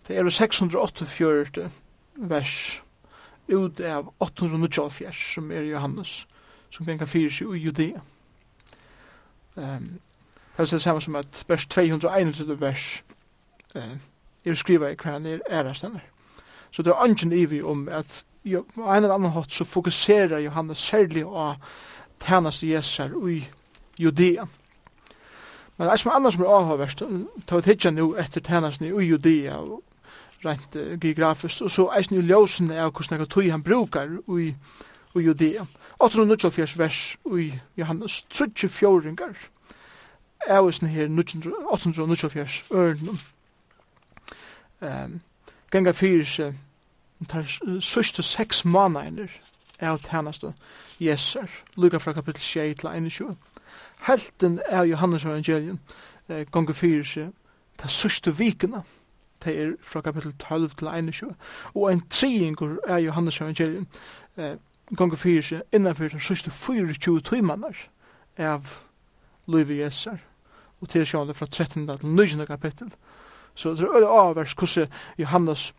Det 0.07 0.17
er 0.17 0.29
648 0.29 1.69
vers 2.15 2.81
ut 3.47 3.79
av 3.79 4.13
824 4.19 5.13
som 5.33 5.51
er 5.51 5.67
Johannes, 5.67 6.25
som 6.71 6.85
kan 6.85 7.07
fyrir 7.07 7.31
seg 7.33 7.55
i 7.55 7.63
Judea. 7.65 8.03
Um, 9.57 9.97
Det 10.57 10.63
er 10.63 10.65
det 10.65 10.81
samme 10.81 11.01
som 11.01 11.15
at 11.15 11.45
vers 11.47 11.65
231 11.65 12.61
vers 12.61 13.03
eh, 13.75 13.97
er 14.45 14.53
skriva 14.53 14.89
i 14.89 14.95
hver 14.95 15.11
han 15.11 15.25
er 15.25 15.39
ærestenner. 15.49 15.99
Så 16.71 16.81
det 16.81 16.91
er 16.91 17.03
ønsken 17.03 17.31
i 17.31 17.45
vi 17.45 17.61
om 17.61 17.89
at 17.91 18.25
jo, 18.43 18.65
på 18.75 18.81
en 18.81 19.03
eller 19.03 19.13
annen 19.13 19.31
hatt 19.31 19.53
så 19.53 19.63
fokuserer 19.63 20.39
Johannes 20.39 20.77
særlig 20.77 21.23
av 21.23 21.55
tjeneste 22.25 22.65
her 22.67 23.27
i 23.29 23.47
Judea. 23.97 24.45
Men 25.77 25.87
det 25.87 25.93
er 25.93 25.97
som 25.97 26.11
annars 26.15 26.33
som 26.33 26.43
er 26.43 26.49
avhåverst, 26.49 27.03
ta 27.47 27.57
ut 27.57 27.65
hitja 27.65 27.91
nu 27.91 28.15
etter 28.17 28.41
tjenesten 28.41 28.85
i 28.85 29.05
Judea, 29.05 29.57
og 29.57 29.83
rent 30.45 30.75
uh, 30.75 30.99
geografisk, 30.99 31.61
og 31.61 31.71
så 31.71 31.87
er 31.87 32.01
det 32.01 32.17
jo 32.17 32.21
ljósen 32.21 32.71
av 32.71 32.91
hvordan 32.91 33.19
jeg 33.19 33.29
tog 33.29 33.51
han 33.51 33.63
brukar 33.63 34.09
i, 34.39 34.55
i 35.15 35.19
Judea. 35.19 35.65
894 35.99 36.79
vers 36.79 37.17
i 37.37 37.51
Johannes, 37.77 38.25
34 38.29 38.69
fjåringar, 38.69 39.37
er 40.47 40.61
jo 40.61 40.71
sånn 40.71 40.91
her 40.93 41.09
1894 41.09 42.63
ørnen. 42.71 43.19
Um, 44.79 45.19
ganga 45.73 45.91
fyrir 45.97 46.25
seg 46.29 46.57
tar 47.25 47.47
sørste 47.81 48.23
seks 48.23 48.61
måneder 48.65 49.31
av 49.81 50.03
tjeneste 50.05 50.53
Jeser, 51.01 51.49
lukka 51.75 51.99
fra 52.01 52.13
kapittel 52.13 52.41
6 52.41 52.79
til 52.81 52.89
21. 52.89 53.35
Helten 54.05 54.59
av 54.69 54.85
Johannes 54.85 55.25
evangelien 55.25 55.79
eh, 56.29 56.45
ganga 56.51 56.73
fyrir 56.73 57.05
seg 57.05 57.33
tar 57.77 57.93
sørste 57.93 58.33
vikene 58.37 58.83
det 59.45 59.53
er 59.61 59.73
fra 59.81 60.01
kapittel 60.01 60.33
12 60.33 60.69
til 60.69 60.87
21, 60.87 61.35
og 61.73 61.93
en 61.93 62.01
triingur 62.09 62.77
av 62.87 63.01
Johannes 63.01 63.41
evangelien 63.41 63.87
eh, 64.37 64.57
ganga 64.97 65.15
fyrir 65.15 65.45
seg 65.45 65.61
innanfyrir 65.75 66.15
den 66.15 66.23
sørste 66.23 66.51
24 66.51 67.21
timaner 67.21 67.87
av 68.37 68.79
Løyve 69.47 69.77
Jesar, 69.77 70.17
og 70.81 70.89
til 70.89 71.05
sjående 71.05 71.33
fra 71.33 71.45
13. 71.45 71.87
til 71.87 72.09
19. 72.09 72.45
kapittel. 72.45 72.91
Så 73.55 73.69
det 73.69 73.79
er 73.79 73.95
øyne 73.95 74.07
avvers 74.07 74.53
hvordan 74.53 74.87
Johannes, 75.17 75.73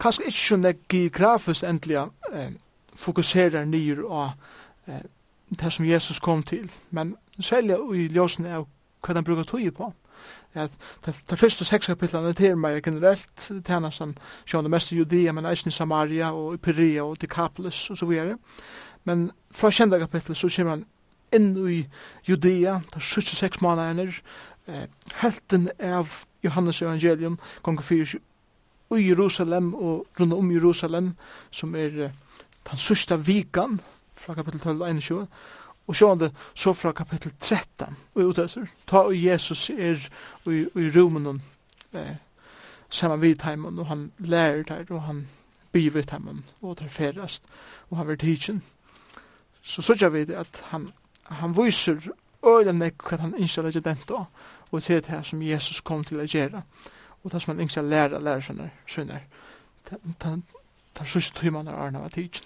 kanskje 0.00 0.26
ikke 0.28 0.38
sånn 0.38 0.66
geografisk 0.90 1.64
endelig 1.64 2.02
eh, 2.32 2.50
fokuserer 2.94 3.64
nyer 3.64 4.02
av 4.10 4.32
eh, 4.86 5.04
det 5.48 5.72
som 5.72 5.86
Jesus 5.86 6.20
kom 6.20 6.42
til, 6.42 6.70
men 6.90 7.16
særlig 7.40 7.78
i 7.94 8.08
ljøsene 8.12 8.56
av 8.58 8.66
hva 9.04 9.14
han 9.14 9.24
bruker 9.24 9.46
tog 9.48 9.68
på. 9.76 9.92
At 10.54 10.70
de 11.06 11.36
første 11.36 11.64
seks 11.64 11.86
kapitlene 11.90 12.32
til 12.32 12.56
meg 12.56 12.82
generelt 12.84 13.50
tjener 13.66 13.90
som 13.90 14.14
sjående 14.46 14.70
mest 14.70 14.92
i 14.92 14.96
Judea, 14.96 15.32
men 15.32 15.46
eisen 15.50 15.68
i 15.68 15.74
Samaria 15.74 16.30
og 16.32 16.54
i 16.54 16.60
Perea 16.62 17.04
og 17.04 17.20
Decapolis 17.20 17.90
og 17.90 17.98
så 17.98 18.06
videre. 18.06 18.36
Men 19.04 19.30
fra 19.50 19.70
kjenda 19.70 19.98
kapitlet 19.98 20.36
så 20.36 20.48
kommer 20.56 20.76
han 20.76 20.84
inn 21.34 21.54
i 21.68 21.80
Judea, 22.28 22.80
det 22.94 23.00
er 23.00 23.08
76 23.08 23.60
måneder, 23.60 24.20
eh, 24.68 24.86
helten 25.22 25.68
av 25.80 26.24
Johannes 26.44 26.82
evangelium, 26.82 27.38
gonger 27.62 27.82
fyrir 27.82 28.14
i 28.94 29.08
Jerusalem 29.08 29.74
og 29.74 30.06
rundt 30.20 30.34
om 30.34 30.52
Jerusalem, 30.52 31.14
som 31.50 31.74
er 31.74 32.04
eh, 32.06 32.14
den 32.70 32.78
sørste 32.78 33.18
vikan, 33.26 33.80
fra 34.14 34.34
kapittel 34.34 34.60
12, 34.60 34.82
21, 34.82 35.26
Og 35.86 35.96
sjående 35.96 36.30
så 36.56 36.72
fra 36.72 36.92
kapittel 36.96 37.32
13 37.40 37.96
og 38.14 38.20
i 38.22 38.24
utøyser, 38.24 38.70
ta 38.88 39.02
og 39.04 39.16
Jesus 39.18 39.68
er 39.70 40.00
i, 40.48 40.62
i 40.64 40.86
romen 40.94 41.42
eh, 41.92 42.14
saman 42.88 43.20
vid 43.20 43.44
heimen, 43.44 43.78
og 43.78 43.90
han 43.90 44.06
lærer 44.18 44.62
der, 44.62 44.84
og 44.88 45.02
han 45.02 45.26
byr 45.72 45.90
vid 45.90 46.10
heimen, 46.10 46.44
og 46.62 46.78
der 46.78 46.88
ferast, 46.88 47.42
og 47.90 47.98
han 47.98 48.08
vil 48.08 48.18
tidsin. 48.18 48.62
Så 49.62 49.82
sørger 49.82 50.08
vi 50.08 50.24
det 50.24 50.40
at 50.40 50.62
han 50.70 50.88
han 51.24 51.56
viser 51.56 51.96
øyden 52.46 52.78
meg 52.78 53.00
hva 53.02 53.16
han 53.16 53.34
innskja 53.38 53.62
legge 53.62 53.82
og 54.74 54.82
til 54.82 54.96
det 54.96 55.06
her 55.06 55.22
som 55.22 55.42
Jesus 55.42 55.80
kom 55.80 56.04
til 56.04 56.20
å 56.20 56.26
gjøre, 56.26 56.62
og 57.22 57.32
det 57.32 57.42
som 57.42 57.54
han 57.54 57.60
innskja 57.60 57.82
læra 57.82 58.18
læra 58.18 58.40
sønner, 58.40 58.68
sønner, 58.86 59.20
er 59.90 61.04
sørste 61.04 61.40
timen 61.40 61.68
av 61.68 61.78
Arne 61.78 61.98
av 61.98 62.10
tidsen. 62.10 62.44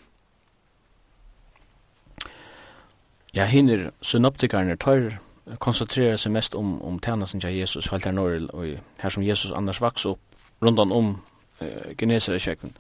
Ja, 3.35 3.45
hinner 3.45 3.91
synoptikarne 4.03 4.77
tar 4.77 5.19
konsentrera 5.61 6.17
seg 6.17 6.33
mest 6.33 6.55
om, 6.55 6.83
om 6.83 6.99
tjenesten 7.01 7.41
til 7.41 7.57
Jesus, 7.57 7.89
helt 7.93 8.05
her 8.05 8.13
norr, 8.13 8.49
og 8.53 8.79
her 8.99 9.09
som 9.09 9.23
Jesus 9.23 9.53
annars 9.53 9.81
vaks 9.81 10.07
opp, 10.07 10.21
rundan 10.63 10.93
om 10.93 11.19
eh, 11.61 11.95
Genesarekjøkken. 11.99 12.77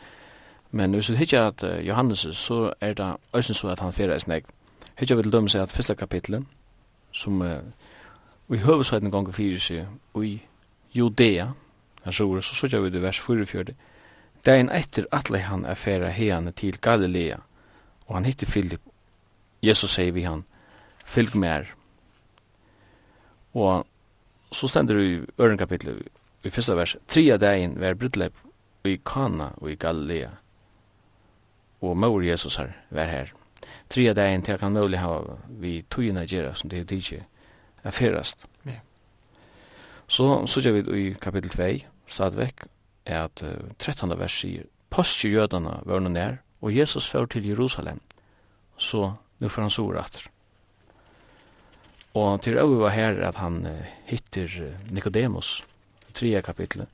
Men 0.70 0.94
hvis 0.94 1.06
du 1.06 1.16
hittar 1.16 1.48
at 1.48 1.62
Johannes, 1.86 2.26
så 2.32 2.72
er 2.80 2.92
det 2.92 3.14
øysen 3.36 3.54
så 3.54 3.68
at 3.68 3.80
han 3.80 3.92
fyrir 3.92 4.12
eis 4.12 4.28
Hedja 4.98 5.16
vil 5.16 5.30
dømme 5.32 5.50
seg 5.50 5.62
at 5.62 5.72
fyrsta 5.72 5.94
kapitlet, 5.94 6.42
som 7.14 7.42
uh, 7.42 7.60
i 8.50 8.58
høvesøyden 8.58 9.12
ganger 9.14 9.32
fyrir 9.36 9.60
seg 9.62 10.22
i 10.24 10.38
Judea, 10.94 11.52
han 12.02 12.14
sjår, 12.14 12.40
så 12.40 12.54
sørger 12.54 12.82
vi 12.82 12.90
det 12.90 13.02
vers 13.02 13.20
44, 13.20 13.74
Dagen 14.46 14.70
etter 14.70 15.06
atle 15.12 15.40
han 15.44 15.64
er 15.66 15.76
ferra 15.76 16.10
heane 16.14 16.52
til 16.56 16.78
Galilea, 16.80 17.40
og 18.06 18.14
han 18.16 18.26
hitte 18.26 18.46
Filip. 18.46 18.80
Jesus 19.62 19.96
sier 19.96 20.14
vi 20.14 20.22
han, 20.24 20.44
fylg 21.04 21.34
mer. 21.36 21.66
Og 23.54 23.86
så 24.54 24.70
stender 24.70 24.96
við 24.96 25.10
i 25.10 25.42
øren 25.42 25.58
kapitlet, 25.58 26.06
i 26.46 26.50
første 26.54 26.76
vers, 26.78 26.96
Tria 27.10 27.36
dagen 27.36 27.74
vær 27.80 27.98
brudlepp 27.98 28.38
i 28.86 28.96
Kana 29.04 29.50
og 29.58 29.72
i 29.72 29.76
Galilea, 29.76 30.30
og 31.82 31.98
mor 31.98 32.22
Jesus 32.22 32.56
her, 32.56 32.72
vær 32.90 33.10
her 33.10 33.34
tre 33.88 34.12
dagen 34.14 34.42
til 34.42 34.52
jeg 34.52 34.60
kan 34.60 34.72
mulig 34.72 35.00
ha 35.02 35.18
vi 35.48 35.82
tøyene 35.90 36.26
gjøre 36.28 36.54
som 36.56 36.70
det 36.70 36.82
er 36.82 36.88
tidsi 36.88 37.20
er 37.84 37.94
ferast. 37.94 38.46
Ja. 38.66 38.80
Så 40.08 40.60
gjør 40.60 40.78
vi 40.78 41.02
i 41.02 41.14
kapitel 41.20 41.50
2 41.52 41.68
stadvekk 42.08 42.66
er 43.06 43.24
at 43.28 43.42
uh, 43.44 43.68
13. 43.78 44.18
vers 44.18 44.40
sier 44.40 44.66
Postje 44.90 45.30
jødene 45.30 45.82
var 45.84 46.00
noe 46.00 46.12
nær 46.12 46.38
og 46.64 46.72
Jesus 46.72 47.08
fyr 47.08 47.28
til 47.28 47.46
Jerusalem 47.46 48.00
så 48.78 49.12
nu 49.38 49.48
får 49.48 49.62
han 49.62 49.70
sår 49.70 49.98
atter. 50.00 50.24
Og 52.16 52.40
til 52.42 52.56
å 52.58 52.66
var 52.80 52.94
her 52.96 53.20
at 53.28 53.36
han 53.38 53.60
uh, 53.66 53.84
hittir 54.08 54.48
Nikodemus 54.90 55.58
i 56.08 56.16
3. 56.16 56.40
kapitlet. 56.42 56.88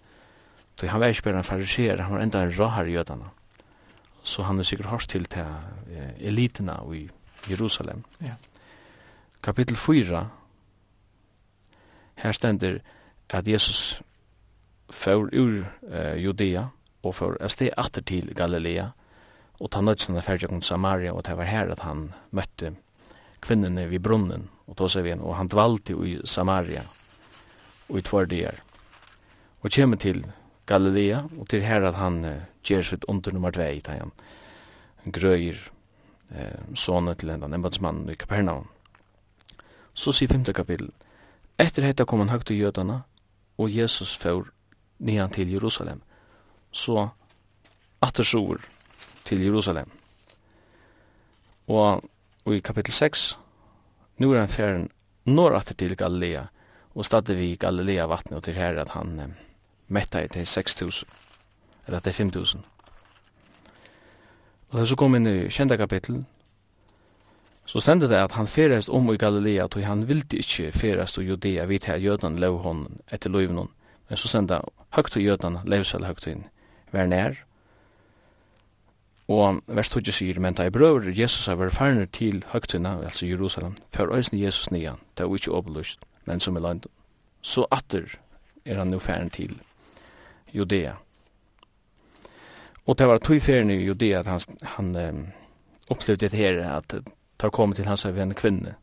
Så 0.74 0.90
han 0.90 1.00
var 1.00 1.14
ikke 1.14 1.30
bare 1.30 1.38
en 1.38 1.46
fariser, 1.46 2.02
han 2.02 2.16
var 2.16 2.24
enda 2.24 2.42
en 2.42 2.54
rahar 2.58 2.90
jødene. 2.90 3.30
Mm 3.30 3.43
så 4.24 4.42
han 4.48 4.58
er 4.58 4.66
sikkert 4.66 4.90
hørst 4.90 5.10
til 5.12 5.26
til 5.28 5.44
elitena 6.20 6.80
i 6.94 7.08
Jerusalem. 7.50 8.04
Ja. 8.20 8.34
Kapitel 9.42 9.76
4, 9.76 10.28
her 12.14 12.32
stender 12.32 12.78
at 13.30 13.48
Jesus 13.48 14.02
får 14.90 15.28
ur 15.36 15.64
eh, 15.90 16.16
Judea 16.24 16.66
og 17.02 17.14
får 17.14 17.36
et 17.44 17.52
sted 17.52 17.74
atter 17.76 18.02
til 18.02 18.32
Galilea, 18.34 18.86
og 19.60 19.70
ta 19.70 19.80
nødt 19.80 20.00
sin 20.02 20.16
affærdig 20.16 20.48
Samaria, 20.62 21.12
og 21.12 21.26
det 21.26 21.36
var 21.36 21.44
her 21.44 21.72
at 21.72 21.80
han 21.80 22.12
møtte 22.30 22.74
kvinnene 23.40 23.88
vid 23.88 24.00
brunnen, 24.00 24.48
og 24.66 24.76
tog 24.76 24.90
seg 24.90 25.04
ved 25.04 25.20
og 25.20 25.36
han 25.36 25.48
dvalte 25.48 25.92
i 25.92 26.18
Samaria, 26.24 26.82
og 27.88 27.98
i 27.98 28.02
tvær 28.02 28.24
dier. 28.24 28.62
Og 29.60 29.70
kommer 29.70 29.96
til 29.96 30.24
Galilea, 30.66 31.22
og 31.38 31.48
til 31.48 31.62
her 31.62 31.84
at 31.84 31.94
han 31.94 32.24
uh, 32.24 32.53
gjør 32.64 32.82
sitt 32.82 33.04
under 33.08 33.32
nummer 33.32 33.54
2, 33.54 33.62
i 33.62 33.82
han 33.98 34.12
grøyer 35.12 35.58
eh, 36.34 36.60
sonen 36.74 37.16
til 37.16 37.30
en 37.30 37.52
embedsmann 37.52 38.08
i 38.10 38.16
Kapernaum. 38.16 38.68
Så 39.94 40.12
sier 40.12 40.32
5. 40.32 40.46
kapittel. 40.54 40.90
Etter 41.60 41.86
hetta 41.86 42.04
kom 42.04 42.24
han 42.24 42.32
høgt 42.32 42.48
til 42.50 42.58
jødene, 42.58 43.02
og 43.58 43.70
Jesus 43.70 44.16
får 44.18 44.48
nian 44.98 45.30
til 45.30 45.52
Jerusalem. 45.52 46.00
Så 46.72 47.08
attersor 48.02 48.64
til 49.24 49.44
Jerusalem. 49.44 49.92
Og, 51.68 52.02
og 52.44 52.54
i 52.54 52.60
kapittel 52.60 52.92
6, 52.92 53.38
nu 54.18 54.32
er 54.32 54.42
han 54.42 54.52
ferden 54.52 54.88
når 55.24 55.60
atter 55.60 55.74
til 55.74 55.96
Galilea, 55.96 56.48
og 56.94 57.06
stadde 57.06 57.36
vi 57.36 57.52
i 57.52 57.60
Galilea 57.60 58.06
vattnet 58.06 58.38
og 58.38 58.44
til 58.44 58.58
her 58.58 58.80
at 58.80 58.92
han 58.96 59.20
eh, 59.20 59.36
metta 59.88 60.24
i 60.24 60.28
til 60.28 60.46
6000 60.46 61.23
eller 61.86 62.00
det 62.00 62.12
er 62.12 62.18
5000. 62.18 62.64
Og 64.70 64.80
da 64.80 64.86
så 64.86 64.96
kom 64.96 65.14
inn 65.14 65.26
i 65.30 65.36
kjenta 65.48 65.76
kapittel, 65.76 66.24
så 67.66 67.80
stendte 67.80 68.08
det 68.10 68.18
at 68.20 68.34
han 68.36 68.46
ferest 68.50 68.88
om 68.88 69.08
i 69.12 69.16
Galilea, 69.16 69.68
tog 69.68 69.86
han 69.86 70.08
vildi 70.08 70.42
ikkje 70.42 70.72
ferest 70.72 71.18
og 71.18 71.24
Judea, 71.24 71.64
vidt 71.64 71.88
her 71.88 71.96
jødan 71.96 72.36
lov 72.42 72.60
hon 72.62 72.86
etter 73.12 73.32
loivnån, 73.32 73.70
men 74.08 74.20
så 74.20 74.28
stendte 74.28 74.60
høgt 74.96 75.16
og 75.16 75.24
jødan 75.24 75.62
levsel 75.64 76.04
høgt 76.04 76.26
inn, 76.28 76.44
vær 76.92 77.08
nær, 77.08 77.38
Og 79.28 79.62
vers 79.66 79.88
2 79.88 80.12
sier, 80.12 80.38
men 80.40 80.54
da 80.54 80.66
i 80.68 80.72
brøver 80.72 81.08
Jesus 81.16 81.46
har 81.48 81.56
vært 81.56 81.72
farner 81.72 82.08
til 82.12 82.42
høgtina, 82.52 82.98
altså 83.00 83.26
Jerusalem, 83.26 83.76
før 83.90 84.12
øysen 84.16 84.38
Jesus 84.38 84.70
nian, 84.70 85.00
det 85.16 85.24
er 85.24 85.34
ikke 85.34 85.52
åbelust, 85.52 86.04
men 86.26 86.40
som 86.40 86.56
i 86.56 86.60
land. 86.60 86.84
Så 87.40 87.64
atter 87.70 88.18
er 88.64 88.76
han 88.76 88.92
nu 88.92 88.98
færner 88.98 89.28
til 89.28 89.60
Judea. 90.52 90.92
Och 92.84 92.96
det 92.96 93.06
var 93.06 93.18
tog 93.18 93.42
ferien 93.42 93.70
ju 93.70 93.94
det 93.94 94.14
att 94.14 94.26
han, 94.26 94.40
han 94.62 94.96
um, 94.96 95.26
upplevde 95.88 96.28
det 96.28 96.36
här 96.36 96.58
att 96.58 96.94
ta 97.36 97.50
kommit 97.50 97.76
till 97.76 97.86
hans 97.86 98.06
av 98.06 98.18
en 98.18 98.34
kvinna 98.34 98.74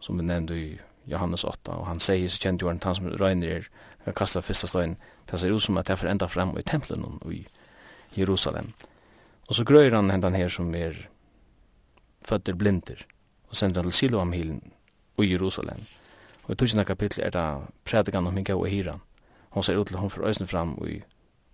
som 0.00 0.16
vi 0.16 0.22
nämnde 0.22 0.54
i 0.54 0.80
Johannes 1.04 1.44
8 1.44 1.72
och 1.72 1.86
han 1.86 2.00
säger 2.00 2.28
så 2.28 2.38
kände 2.38 2.64
jo 2.64 2.78
han 2.82 2.94
som 2.94 3.08
røyner 3.08 3.48
er 3.48 3.68
jag 4.04 4.14
kastet 4.14 4.44
første 4.44 4.66
støyen, 4.66 4.96
det 5.30 5.40
ser 5.40 5.52
ut 5.52 5.62
som 5.62 5.76
att 5.76 5.88
jag 5.88 5.98
får 5.98 6.08
ända 6.08 6.28
fram 6.28 6.58
i 6.58 6.62
templen 6.62 7.04
och 7.04 7.32
i 7.32 7.46
Jerusalem 8.14 8.72
och 9.48 9.56
så 9.56 9.64
grøyer 9.64 9.94
han 9.94 10.10
händan 10.10 10.34
här 10.34 10.48
som 10.48 10.74
er 10.74 11.08
fötter 12.24 12.52
blinder 12.52 13.06
och 13.48 13.56
sender 13.56 13.82
han 13.82 13.90
till 13.90 13.92
Siloamhilen 13.92 14.70
och 15.16 15.24
i 15.24 15.28
Jerusalem 15.28 15.78
och 16.42 16.50
i 16.50 16.56
tusen 16.56 16.84
kapitel 16.84 17.24
är 17.24 17.30
det 17.30 17.60
prädikan 17.84 18.26
om 18.26 18.34
Mikael 18.34 18.58
och 18.58 18.68
Hiran 18.68 19.00
hon 19.50 19.62
ser 19.62 19.80
ut 19.80 19.88
til 19.88 19.96
hon 19.96 20.10
får 20.10 20.26
ösen 20.26 20.46
fram 20.46 20.86
i 20.86 21.02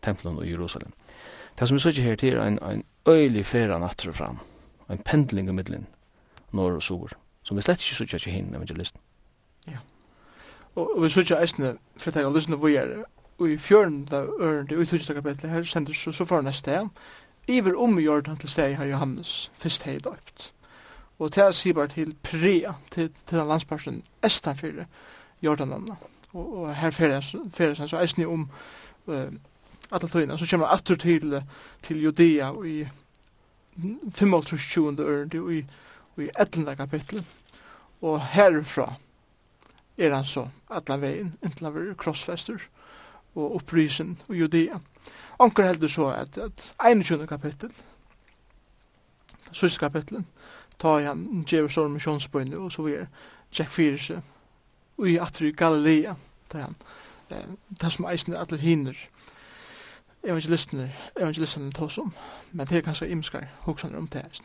templen 0.01 0.45
i 0.45 0.51
Jerusalem 0.51 0.93
Det 1.59 1.69
som 1.69 1.77
vi 1.77 1.81
sier 1.81 2.05
her 2.05 2.16
til 2.21 2.37
er 2.37 2.45
en, 2.45 2.59
en 2.62 2.85
øylig 3.09 3.47
færa 3.47 3.79
natter 3.79 4.12
fram, 4.12 4.38
en 4.90 4.99
pendling 4.99 5.49
i 5.49 5.53
middelen, 5.53 5.87
norr 6.53 6.77
og 6.77 6.83
sur, 6.83 7.12
som 7.42 7.57
vi 7.57 7.62
slett 7.62 7.81
ikke 7.81 7.97
sier 7.97 8.19
ikke 8.19 8.31
hinn 8.31 8.55
evangelisten. 8.55 9.01
Ja. 9.66 9.81
Og, 10.75 10.97
og 10.97 11.05
vi 11.05 11.11
sier 11.11 11.40
eisne, 11.40 11.77
for 11.97 12.11
jeg 12.11 12.19
tenker, 12.19 12.35
lysen 12.35 12.59
vi 12.64 12.75
er, 12.77 12.99
og 13.38 13.49
i 13.51 13.57
fjørnda 13.57 14.23
ørende, 14.40 14.77
og 14.77 14.83
i 14.83 14.87
tusen 14.87 15.14
kapitlet 15.14 15.51
her, 15.51 15.62
sender 15.62 15.97
så, 15.97 16.12
så 16.12 16.25
for 16.25 16.45
neste 16.45 16.59
sted, 16.59 16.88
iver 17.49 17.79
om 17.79 17.99
i 17.99 18.05
jordan 18.05 18.37
til 18.37 18.49
steg 18.51 18.77
her 18.77 18.92
Johannes, 18.92 19.51
fyrst 19.55 19.83
hei 19.88 19.99
døypt. 19.99 20.53
Og 21.19 21.33
til 21.33 21.42
jeg 21.42 21.55
sier 21.55 21.75
bare 21.75 21.88
til 21.88 22.14
Prea, 22.23 22.73
til, 22.90 23.11
til 23.27 23.38
den 23.38 23.49
landsparsen 23.49 24.03
Estanfyrre, 24.25 24.85
jordanlandene. 25.42 25.97
Og, 26.33 26.59
og 26.59 26.75
her 26.77 26.90
fyrir 26.90 27.16
jeg, 27.16 27.45
fyrir 27.55 27.77
jeg, 27.79 27.88
så 27.88 28.01
eisne 28.01 28.27
om, 28.29 28.51
uh, 29.07 29.33
alla 29.90 30.09
tøyna, 30.09 30.37
så 30.37 30.46
kommer 30.51 30.66
han 30.66 30.79
atter 30.79 30.96
til, 30.96 31.42
til 31.83 32.03
Judea 32.03 32.51
i 32.66 32.87
25. 34.14 35.01
ørn 35.01 35.38
og 35.40 35.53
i, 35.53 35.64
i 36.16 36.31
11. 36.38 36.77
kapittel 36.77 37.25
Og 38.01 38.20
herfra 38.20 38.94
er 39.99 40.14
han 40.14 40.25
så 40.25 40.49
alla 40.70 40.99
veien, 41.01 41.33
inntil 41.44 41.66
han 41.66 41.75
var 41.75 41.94
krossfester 41.99 42.61
og 43.37 43.57
opprisen 43.57 44.16
og 44.29 44.37
Judea. 44.37 44.79
Anker 45.40 45.64
heldur 45.64 45.88
så 45.88 46.09
at, 46.12 46.38
at 46.38 46.75
21. 46.85 47.27
kapittel, 47.27 47.72
sista 49.53 49.87
kapitlet, 49.87 50.25
ta 50.79 50.99
han 51.01 51.44
djever 51.49 51.68
storm 51.68 51.96
i 51.96 52.55
og 52.55 52.72
så 52.72 52.83
videre, 52.83 53.07
Jack 53.59 53.70
fyrir 53.70 54.20
og 54.99 55.09
i 55.11 55.16
atri 55.16 55.53
Galilea, 55.53 56.14
ta 56.51 56.59
han, 56.59 56.77
eh, 57.31 57.44
det 57.81 57.92
som 57.92 58.09
eisen 58.11 58.35
atler 58.35 58.59
hinner, 58.59 58.96
evangelisten 60.27 60.91
evangelisten 61.17 61.73
tås 61.73 61.99
om, 61.99 62.12
men 62.53 62.67
det 62.67 62.77
er 62.77 62.81
kanskje 62.81 63.09
imskar 63.09 63.47
hoksaner 63.61 63.99
om 63.99 64.07
det 64.07 64.23
her. 64.23 64.43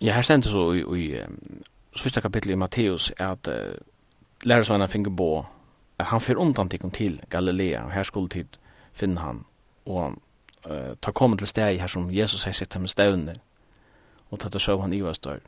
Ja, 0.00 0.14
her 0.14 0.22
stendur 0.22 0.50
så 0.50 0.72
i, 0.72 0.80
i 0.80 1.20
um, 1.20 1.62
sista 1.96 2.20
kapittel 2.20 2.50
i 2.50 2.54
Matteus 2.54 3.12
at 3.18 3.48
uh, 3.48 3.74
lærersvanna 4.44 4.86
finge 4.86 5.10
bo, 5.10 5.44
han 6.00 6.20
fyr 6.20 6.36
undan 6.36 6.68
tikkum 6.68 6.90
til 6.90 7.20
Galilea, 7.30 7.82
og 7.84 7.92
her 7.92 8.02
skulle 8.02 8.28
tid 8.28 8.56
finne 8.92 9.20
han, 9.20 9.44
og 9.86 10.14
uh, 10.70 10.96
ta 11.02 11.10
kommet 11.10 11.38
til 11.38 11.48
steg 11.48 11.80
her 11.80 11.86
som 11.86 12.10
Jesus 12.10 12.44
har 12.44 12.52
sitt 12.52 12.80
med 12.80 12.88
stevne, 12.88 13.34
og 14.30 14.40
tatt 14.40 14.54
og 14.54 14.60
sjøv 14.60 14.80
han 14.80 14.92
i 14.92 14.96
ivast 14.96 15.24
der, 15.24 15.38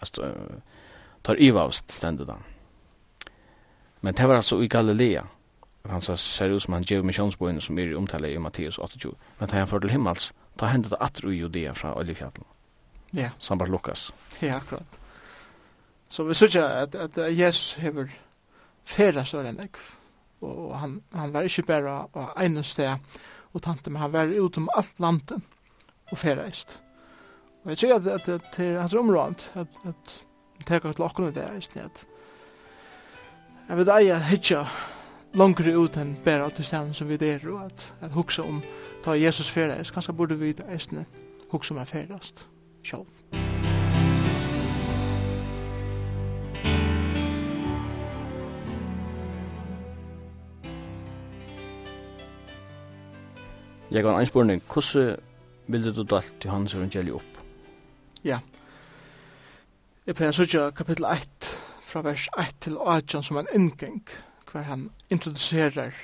altså, 0.00 0.22
uh, 0.22 0.80
tar 1.24 1.36
ivast 1.38 1.92
stendet 1.92 2.28
han 2.28 2.42
Men 4.00 4.14
det 4.14 4.28
var 4.28 4.36
altså 4.36 4.60
i 4.60 4.68
Galilea, 4.68 5.22
han 5.88 6.02
sa 6.02 6.16
ser 6.16 6.50
ut 6.50 6.62
som 6.62 6.74
han 6.74 6.84
gjør 6.84 7.02
misjonsboen 7.08 7.60
som 7.60 7.78
er 7.78 7.96
omtale 7.96 8.28
i 8.32 8.38
Matteus 8.38 8.78
28. 8.78 9.14
Men 9.38 9.48
da 9.48 9.56
han 9.56 9.68
fører 9.68 9.86
til 9.86 9.94
himmels, 9.96 10.32
da 10.60 10.66
hendet 10.66 10.92
det 10.92 11.00
atro 11.00 11.30
i 11.30 11.38
Judea 11.38 11.72
fra 11.72 11.94
Oljefjallen. 11.96 12.44
Ja. 13.12 13.20
Yeah. 13.20 13.32
Som 13.38 13.58
bare 13.58 13.70
Lukas. 13.70 14.12
Ja, 14.42 14.56
akkurat. 14.56 15.00
Så 16.08 16.24
vi 16.24 16.34
synes 16.34 16.56
at, 16.56 16.94
at 16.94 17.38
Jesus 17.38 17.72
hever 17.72 18.10
færa 18.84 19.24
større 19.24 19.48
enn 19.48 19.62
jeg. 19.62 19.70
Og 20.40 20.78
han, 20.78 21.00
han 21.14 21.32
var 21.32 21.46
ikke 21.46 21.66
bare 21.68 21.96
av 22.14 22.30
ene 22.40 22.64
sted 22.64 22.96
og 23.52 23.62
tante, 23.62 23.90
men 23.90 24.02
han 24.02 24.12
var 24.12 24.30
ut 24.30 24.58
om 24.58 24.70
alt 24.76 25.00
landet 25.00 25.40
og 26.10 26.18
færa 26.18 26.46
ist. 26.48 26.80
Og 27.64 27.70
jeg 27.70 27.78
tror 27.78 27.94
at, 27.94 28.06
at, 28.06 28.28
at 28.28 28.56
det 28.56 28.66
er 28.66 28.80
hans 28.80 28.94
området, 28.94 29.52
at, 29.54 29.66
at 29.84 30.24
det 30.58 30.70
er 30.70 30.76
akkurat 30.76 30.98
lakken 30.98 31.34
det 31.34 31.44
er, 31.44 31.84
at 31.84 32.06
jeg 33.68 33.76
vet 33.78 33.90
ei 33.94 34.08
at 34.10 34.24
hitja 34.26 34.64
langere 35.34 35.76
ut 35.78 35.96
enn 35.96 36.16
bare 36.24 36.50
til 36.50 36.64
stedet 36.64 36.96
som 36.96 37.08
vi 37.08 37.18
er, 37.20 37.40
og 37.48 37.64
at, 37.64 37.94
at 38.00 38.10
hukse 38.10 38.42
om 38.42 38.62
ta 39.04 39.14
Jesus 39.14 39.50
ferdes, 39.50 39.90
kanskje 39.90 40.12
burde 40.12 40.38
vi 40.38 40.54
eisne 40.68 41.06
hukse 41.50 41.74
om 41.74 41.78
er 41.78 41.84
ferdes 41.84 42.34
sjálf. 42.82 43.08
Jeg 53.90 54.04
har 54.06 54.20
en 54.20 54.26
spørning. 54.26 54.62
hvordan 54.72 55.16
vil 55.66 55.96
du 55.96 56.02
dalt 56.02 56.44
Johannes 56.44 56.74
evangeliet 56.74 57.14
opp? 57.14 57.38
Ja. 58.24 58.38
Jeg 60.06 60.14
pleier 60.14 60.30
å 60.30 60.34
sørge 60.34 60.72
kapittel 60.72 61.04
1 61.04 61.50
fra 61.82 62.02
vers 62.02 62.28
1 62.38 62.54
til 62.60 62.78
18 62.78 63.22
som 63.22 63.36
en 63.36 63.50
inngang. 63.54 64.02
Ja 64.06 64.29
hver 64.52 64.62
han 64.62 64.90
introducerar 65.10 65.94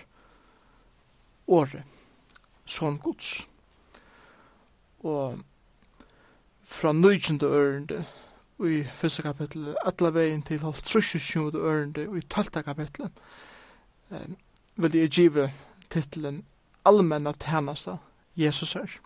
året 1.46 1.82
som 2.64 2.98
gods. 2.98 3.46
Og 4.98 5.38
fra 6.64 6.92
19. 6.92 7.40
ørende 7.42 8.04
i 8.64 8.84
første 8.94 9.22
kapittel, 9.22 9.74
alle 9.84 10.14
veien 10.14 10.42
til 10.42 10.60
halvt 10.60 10.88
37. 10.88 11.58
ørende 11.58 12.18
i 12.18 12.20
12. 12.20 12.62
kapittel, 12.64 13.10
eh, 14.10 14.28
vil 14.76 14.96
jeg 14.96 15.10
give 15.10 15.50
titelen 15.90 16.44
Allmenna 16.84 17.32
tænasta 17.32 17.96
Jesus 18.36 18.76
er. 18.76 18.98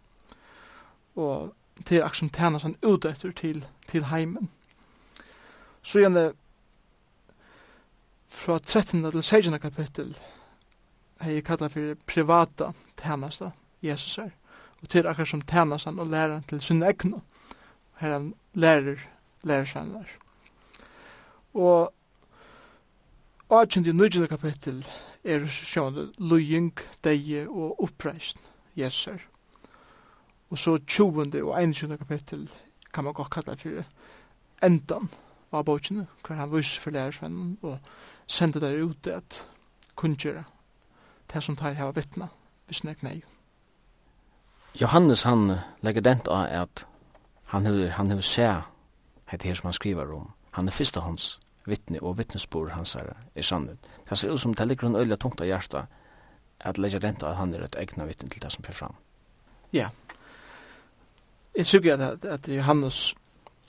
Og 1.16 1.54
til 1.86 2.02
akkurat 2.02 2.32
tænastan 2.32 2.76
utetter 2.82 3.32
til, 3.32 3.66
til 3.88 4.04
heimen. 4.04 4.50
Så 5.82 5.98
gjerne 5.98 6.32
fra 8.30 8.58
13. 8.58 9.10
til 9.10 9.22
16. 9.22 9.58
kapittel 9.60 10.12
hei 11.20 11.34
jeg 11.34 11.44
kallar 11.44 11.68
for 11.68 11.94
privata 12.06 12.70
tænasta 12.96 13.50
Jesus 13.82 14.18
er 14.18 14.30
og 14.82 14.88
til 14.88 15.06
akkur 15.06 15.24
som 15.24 15.40
tænastan 15.40 15.98
og 15.98 16.06
læran 16.06 16.44
til 16.48 16.60
sin 16.60 16.82
egnu 16.82 17.22
her 17.98 18.12
han 18.12 18.34
lærer 18.54 19.02
lærersvennar 19.44 20.06
og 21.54 21.92
18. 23.50 23.88
og 23.88 23.94
19. 23.94 24.28
kapittel 24.28 24.86
er 25.24 25.46
sjående 25.46 26.12
lujing, 26.18 26.78
deie 27.04 27.48
og 27.48 27.82
oppreist 27.82 28.38
Jesus 28.76 29.06
er 29.06 29.18
og 30.50 30.58
så 30.58 30.78
20. 30.78 31.42
og 31.42 31.62
21. 31.62 31.98
kapittel 31.98 32.50
kan 32.94 33.04
man 33.04 33.12
godt 33.12 33.30
kalla 33.30 33.54
fyrir 33.54 33.84
endan 34.62 35.10
av 35.52 35.64
bókinu, 35.64 36.06
hver 36.26 36.36
han 36.36 36.52
viser 36.52 36.80
for 36.80 36.94
lærersvennen 36.94 37.58
og 37.62 37.78
sende 38.30 38.60
der 38.62 38.78
ut 38.84 39.06
at 39.06 39.46
kunngjøre 39.98 40.44
det 41.32 41.42
som 41.42 41.56
tar 41.56 41.74
hava 41.78 41.92
vittna, 41.94 42.28
hvis 42.66 42.84
nek 42.86 43.02
nei. 43.02 43.20
Johannes 44.80 45.22
han 45.26 45.58
legger 45.82 46.02
dent 46.06 46.28
av 46.30 46.46
at 46.46 46.84
han 47.50 47.66
hever, 47.66 47.90
han 47.90 48.10
hever 48.10 48.22
se 48.22 48.48
het 49.30 49.42
her 49.42 49.54
som 49.54 49.66
han 49.66 49.74
skriver 49.74 50.12
om. 50.14 50.30
Han 50.50 50.68
er 50.68 50.74
fyrsta 50.74 51.00
hans 51.00 51.38
vittne 51.66 52.02
og 52.02 52.18
vittnesbor 52.18 52.70
hans 52.74 52.94
er 52.94 53.14
er 53.34 53.42
sannet. 53.42 53.78
Det 54.08 54.18
ser 54.18 54.32
ut 54.32 54.40
som 54.40 54.54
det 54.54 54.68
ligger 54.68 54.86
en 54.86 54.96
øyla 54.96 55.16
tungt 55.16 55.40
av 55.40 55.46
hjertet 55.46 55.86
at 56.60 56.78
legger 56.78 56.98
dent 56.98 57.22
av 57.22 57.30
at 57.30 57.36
han 57.36 57.54
er 57.54 57.64
et 57.64 57.76
egna 57.78 58.04
vittne 58.04 58.28
til 58.30 58.42
det 58.42 58.52
som 58.52 58.64
fyrir 58.64 58.74
fram. 58.76 58.94
Ja. 59.72 59.88
Jeg 61.56 61.66
tykker 61.66 61.94
at, 61.94 62.24
at 62.24 62.48
Johannes 62.48 63.14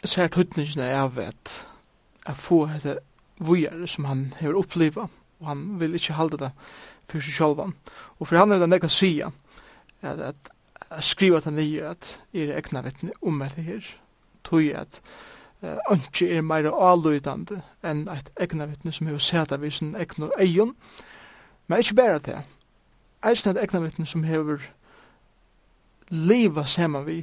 ser 0.06 0.28
tøytningene 0.28 0.90
av 0.94 1.20
at, 1.20 1.66
jeg 2.28 2.38
få 2.38 2.68
etter 2.76 3.00
vujare 3.42 3.88
som 3.90 4.06
han 4.06 4.30
har 4.40 4.58
uppleva 4.58 5.08
og 5.42 5.48
han 5.48 5.80
vil 5.80 5.98
ikkje 5.98 6.16
halda 6.16 6.38
det 6.38 6.52
for 7.10 7.20
seg 7.20 7.34
sjálvan. 7.36 7.74
Og 8.20 8.28
for 8.28 8.38
han 8.38 8.54
er 8.54 8.62
det 8.62 8.70
nekka 8.70 8.88
sia 8.92 9.32
at, 10.02 10.20
at, 10.20 10.52
at 10.90 11.04
skriva 11.04 11.42
til 11.42 11.58
nye 11.58 11.90
at 11.90 12.16
er 12.34 12.54
egna 12.58 12.84
vittne 12.86 13.12
om 13.22 13.42
det 13.56 13.66
her. 13.66 13.88
Tog 14.44 14.64
at 14.76 15.02
uh, 15.64 15.78
ønske 15.92 16.30
er 16.30 16.46
meira 16.46 16.72
avløydande 16.72 17.62
enn 17.84 18.08
eit 18.10 18.32
egna 18.42 18.70
vittne 18.70 18.94
som 18.94 19.10
har 19.10 19.22
seta 19.22 19.58
vi 19.62 19.72
sin 19.72 19.96
egna 19.96 20.32
eion 20.40 20.76
men 21.68 21.80
ikkje 21.80 21.96
bæra 21.96 22.20
det 22.20 22.40
eisen 23.26 23.52
eit 23.52 23.62
egna 23.64 23.84
vittne 23.84 24.06
som 24.06 24.24
hever 24.24 24.66
liva 26.10 26.66
saman 26.66 27.06
vi 27.06 27.20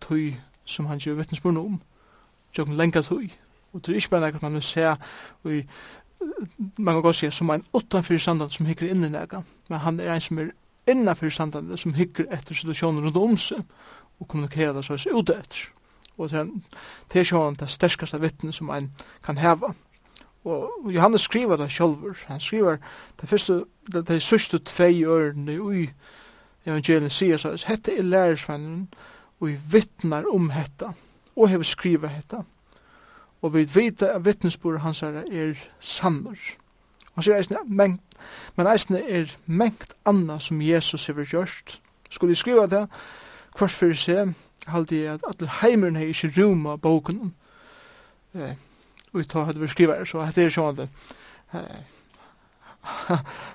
tog 0.00 0.40
som 0.64 0.86
han 0.86 0.98
gjør 0.98 1.20
vittnesbund 1.20 1.58
om 1.58 1.80
tjokken 2.52 2.76
lenga 2.76 3.02
tog 3.02 3.28
Og 3.72 3.86
det 3.86 3.92
er 3.92 4.02
ikke 4.02 4.10
bare 4.16 4.26
nekket 4.26 4.42
man 4.42 4.54
vil 4.58 4.62
se 4.62 4.94
i 5.44 5.62
man 6.76 6.94
kan 6.94 7.02
godt 7.02 7.16
si, 7.16 7.30
som 7.30 7.50
en 7.50 7.64
utanfyr 7.74 8.18
standard 8.18 8.50
som 8.50 8.66
hikker 8.66 8.90
inn 8.90 9.04
i 9.04 9.08
nega, 9.08 9.42
men 9.70 9.78
han 9.78 10.00
er 10.00 10.14
en 10.14 10.20
som 10.20 10.38
er 10.38 10.50
innanfyr 10.90 11.30
standard 11.32 11.76
som 11.80 11.94
hikker 11.96 12.28
etter 12.32 12.54
situasjonen 12.54 13.04
rundt 13.04 13.16
om 13.16 13.36
seg 13.40 13.62
og 14.20 14.28
kommunikerer 14.28 14.74
det 14.76 14.84
så 14.84 14.98
er 14.98 15.16
ute 15.16 15.36
etter. 15.38 15.62
Og 16.18 16.30
det 16.30 16.38
er, 16.38 16.50
det 17.12 17.20
er 17.20 17.24
sjåan 17.24 17.56
det 17.56 17.70
sterskaste 17.72 18.20
vittne 18.20 18.52
som 18.52 18.68
en 18.74 18.90
kan 19.24 19.40
heva. 19.40 19.72
Og 20.44 20.92
Johannes 20.92 21.24
skriver 21.24 21.56
det 21.56 21.70
sjolver, 21.72 22.16
han 22.26 22.40
skriver 22.40 22.76
det 23.20 23.28
første, 23.28 23.64
det, 23.92 24.08
det 24.08 24.22
sørste 24.22 24.58
tvei 24.58 25.04
ørene 25.04 25.56
i 25.56 25.88
evangeliet 26.66 27.12
sier 27.12 27.40
så, 27.40 27.54
hette 27.68 27.96
er 27.96 28.04
lærersvennen 28.04 28.88
og 29.40 29.48
vi 29.48 29.56
vittnar 29.72 30.28
om 30.28 30.50
hetta 30.52 30.92
og 31.36 31.48
hever 31.48 31.64
skriva 31.64 32.12
hetta 32.12 32.42
og 33.42 33.54
vi 33.54 33.68
vet 33.74 34.02
at 34.02 34.24
vittnesbord 34.24 34.80
hans 34.80 35.02
er 35.02 35.24
er 35.32 35.54
sannur. 35.80 36.38
Han 37.14 37.24
sier 37.24 37.36
eisne, 37.36 37.58
men, 37.66 38.00
men 38.56 38.66
eisne 38.66 39.00
er 39.10 39.36
mengt 39.46 39.94
anna 40.06 40.38
som 40.38 40.60
Jesus 40.62 41.06
hever 41.06 41.24
gjørst. 41.24 41.80
Skulle 42.10 42.30
jeg 42.30 42.36
skriva 42.36 42.66
det, 42.66 42.86
kvart 43.56 43.70
fyrir 43.70 43.94
seg, 43.94 44.34
halde 44.66 44.96
jeg 44.96 45.14
at 45.14 45.24
alle 45.28 45.50
heimeren 45.62 45.96
hei 45.96 46.10
ikke 46.12 46.32
ruma 46.38 46.76
boken, 46.76 47.34
eh, 48.34 48.54
og 49.12 49.20
vi 49.20 49.24
tar 49.24 49.44
hadde 49.48 49.60
vi 49.60 49.68
skriva 49.68 49.98
det, 49.98 50.08
så 50.08 50.24
hette 50.24 50.44
er 50.44 50.54
sjående, 50.54 50.88
eh, 51.54 51.80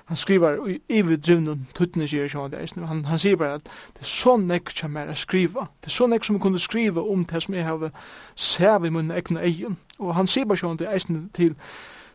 han 0.08 0.16
skriver 0.16 0.68
i 0.68 0.76
iverdrivnen 0.88 1.66
tuttene 1.74 2.06
sier 2.08 2.28
sjåan 2.30 2.52
det 2.52 2.60
eisen, 2.62 2.84
han, 2.86 3.04
han 3.04 3.18
sier 3.18 3.36
bare 3.36 3.58
at 3.58 3.66
det 3.96 4.04
er 4.04 4.10
så 4.10 4.36
nekk 4.38 4.70
som 4.70 4.96
er 4.96 5.10
å 5.10 5.18
skriva, 5.18 5.66
det 5.82 5.90
er 5.90 5.96
så 5.96 6.06
nekk 6.06 6.24
som 6.24 6.40
kunne 6.40 6.62
skriva 6.62 7.02
om 7.02 7.24
det 7.26 7.42
som 7.42 7.54
jeg 7.54 7.66
har 7.66 7.90
sev 8.34 8.86
i 8.86 8.90
munnen 8.90 9.16
egna 9.16 9.42
egen, 9.42 9.76
og 9.98 10.14
han 10.14 10.30
sier 10.30 10.46
bare 10.46 10.62
sånn 10.62 10.78
det 10.78 10.90
eisen 10.92 11.28
til 11.34 11.56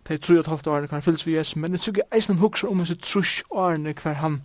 de 0.08 0.18
3,5 0.18 0.70
årene 0.72 0.90
hver 0.90 1.04
fylles 1.04 1.28
vi 1.28 1.36
Jesus, 1.36 1.56
men 1.56 1.76
jeg 1.76 1.82
tror 1.84 1.98
ikke 1.98 2.18
eisen 2.18 2.42
hukser 2.42 2.72
om 2.72 2.80
hans 2.82 2.94
trus 3.04 3.42
årene 3.50 3.94
hver 3.94 4.20
han 4.24 4.42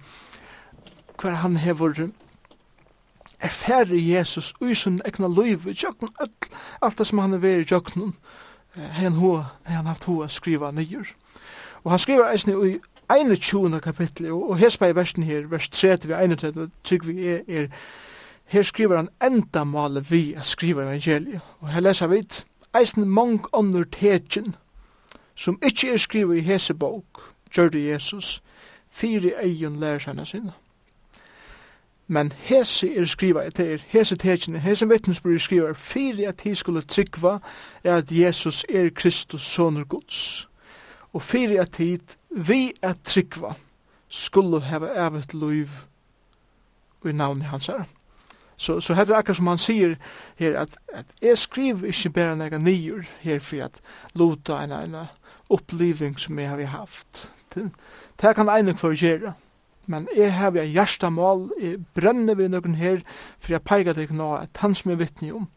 hver 1.17 1.39
han 1.41 1.57
hever 1.57 2.09
er 3.41 3.49
færre 3.49 3.97
Jesus 3.97 4.55
ui 4.61 4.75
sin 4.75 5.01
egna 5.05 5.29
løyve, 5.29 5.75
tjokken 5.75 6.09
alt 6.83 6.99
det 6.99 7.07
som 7.07 7.19
han 7.19 7.35
er 7.35 7.39
veri 7.39 7.65
i 7.65 7.69
tjøkken, 7.69 8.15
han, 8.77 9.21
han 9.65 9.87
haft 9.87 10.05
hoa 10.05 10.29
skriva 10.29 10.71
nyer. 10.71 11.15
Og 11.87 11.93
han 11.93 11.99
skriver 11.99 12.31
eisne 12.31 12.53
i 12.69 12.79
21. 13.19 13.81
kapittel, 13.81 14.33
og 14.33 14.59
hespa 14.59 14.87
i 14.87 14.95
versen 14.95 15.23
her, 15.23 15.47
vers 15.47 15.69
30 15.69 16.09
ved 16.09 16.25
31, 16.25 16.71
trygg 16.85 17.07
vi 17.07 17.27
er, 17.27 17.41
er 17.49 17.67
her 18.45 18.63
skriver 18.63 18.97
han 18.97 19.09
enda 19.23 19.65
male 19.65 20.05
vi 20.07 20.35
a 20.35 20.43
skriva 20.43 20.83
evangeliet. 20.83 21.41
Og 21.61 21.69
her 21.69 21.81
leser 21.81 22.07
vi 22.07 22.25
eisne 22.75 23.07
mong 23.07 23.47
under 23.53 23.85
tegjen, 23.85 24.55
som 25.35 25.61
ikkje 25.67 25.93
er 25.93 25.97
skriva 25.97 26.35
i 26.35 26.41
hese 26.41 26.75
bok, 26.75 27.35
gjørde 27.55 27.87
Jesus, 27.87 28.43
fire 28.91 29.33
eion 29.45 29.77
lærer 29.77 29.99
seg 29.99 30.27
sinne. 30.27 30.53
Men 32.09 32.33
hese 32.49 32.91
er 32.97 33.05
skriva 33.05 33.47
etter, 33.47 33.79
hese 33.87 34.17
tekene, 34.17 34.59
hese 34.59 34.89
vittnesbyrd 34.89 35.39
skriva, 35.39 35.73
fire 35.73 36.29
at 36.29 36.45
de 36.45 36.55
skulle 36.55 36.83
tryggva 36.83 37.39
er 37.85 37.97
at 37.97 38.13
Jesus 38.13 38.65
er 38.69 38.91
Kristus, 38.91 39.43
sonur 39.43 39.85
Guds 39.85 40.49
og 41.17 41.23
fyrir 41.25 41.63
at 41.63 41.79
hit 41.81 42.19
vi 42.31 42.75
at 42.85 43.01
tryggva 43.09 43.55
skulle 44.09 44.61
hava 44.61 44.91
evet 45.07 45.35
liv 45.35 45.71
i 47.05 47.13
navn 47.13 47.43
hans 47.43 47.67
her. 47.67 47.85
Så, 48.57 48.81
så 48.81 48.95
heter 48.95 49.13
det 49.15 49.19
akkurat 49.19 49.37
som 49.37 49.47
han 49.47 49.61
sier 49.61 49.95
her 50.37 50.59
at, 50.59 50.77
at 50.89 51.07
jeg 51.23 51.39
skriver 51.39 51.89
ikke 51.89 52.11
bare 52.11 52.37
nega 52.37 52.59
nyer 52.59 53.05
her 53.21 53.41
for 53.41 53.65
at 53.65 53.81
lota 54.15 54.61
en, 54.65 54.73
en 54.73 54.97
oppliving 55.51 56.21
som 56.21 56.39
jeg 56.39 56.49
har 56.49 56.65
haft. 56.65 57.33
Det, 57.55 57.71
det 58.21 58.37
kan 58.37 58.49
enig 58.53 58.79
for 58.81 58.93
å 58.93 59.01
gjøre. 59.01 59.33
Men 59.87 60.09
jeg 60.17 60.33
har 60.35 60.51
vi 60.51 60.65
hjärsta 60.75 61.09
mål, 61.11 61.51
jeg 61.61 61.85
brenner 61.95 62.35
vi 62.35 62.49
noen 62.49 62.75
her, 62.75 63.05
for 63.39 63.55
jeg 63.55 63.63
peker 63.63 63.95
deg 63.95 64.11
nå 64.11 64.33
at 64.41 64.59
han 64.61 64.75
som 64.75 64.91
er 64.91 64.99
vittne 65.01 65.33
om, 65.37 65.49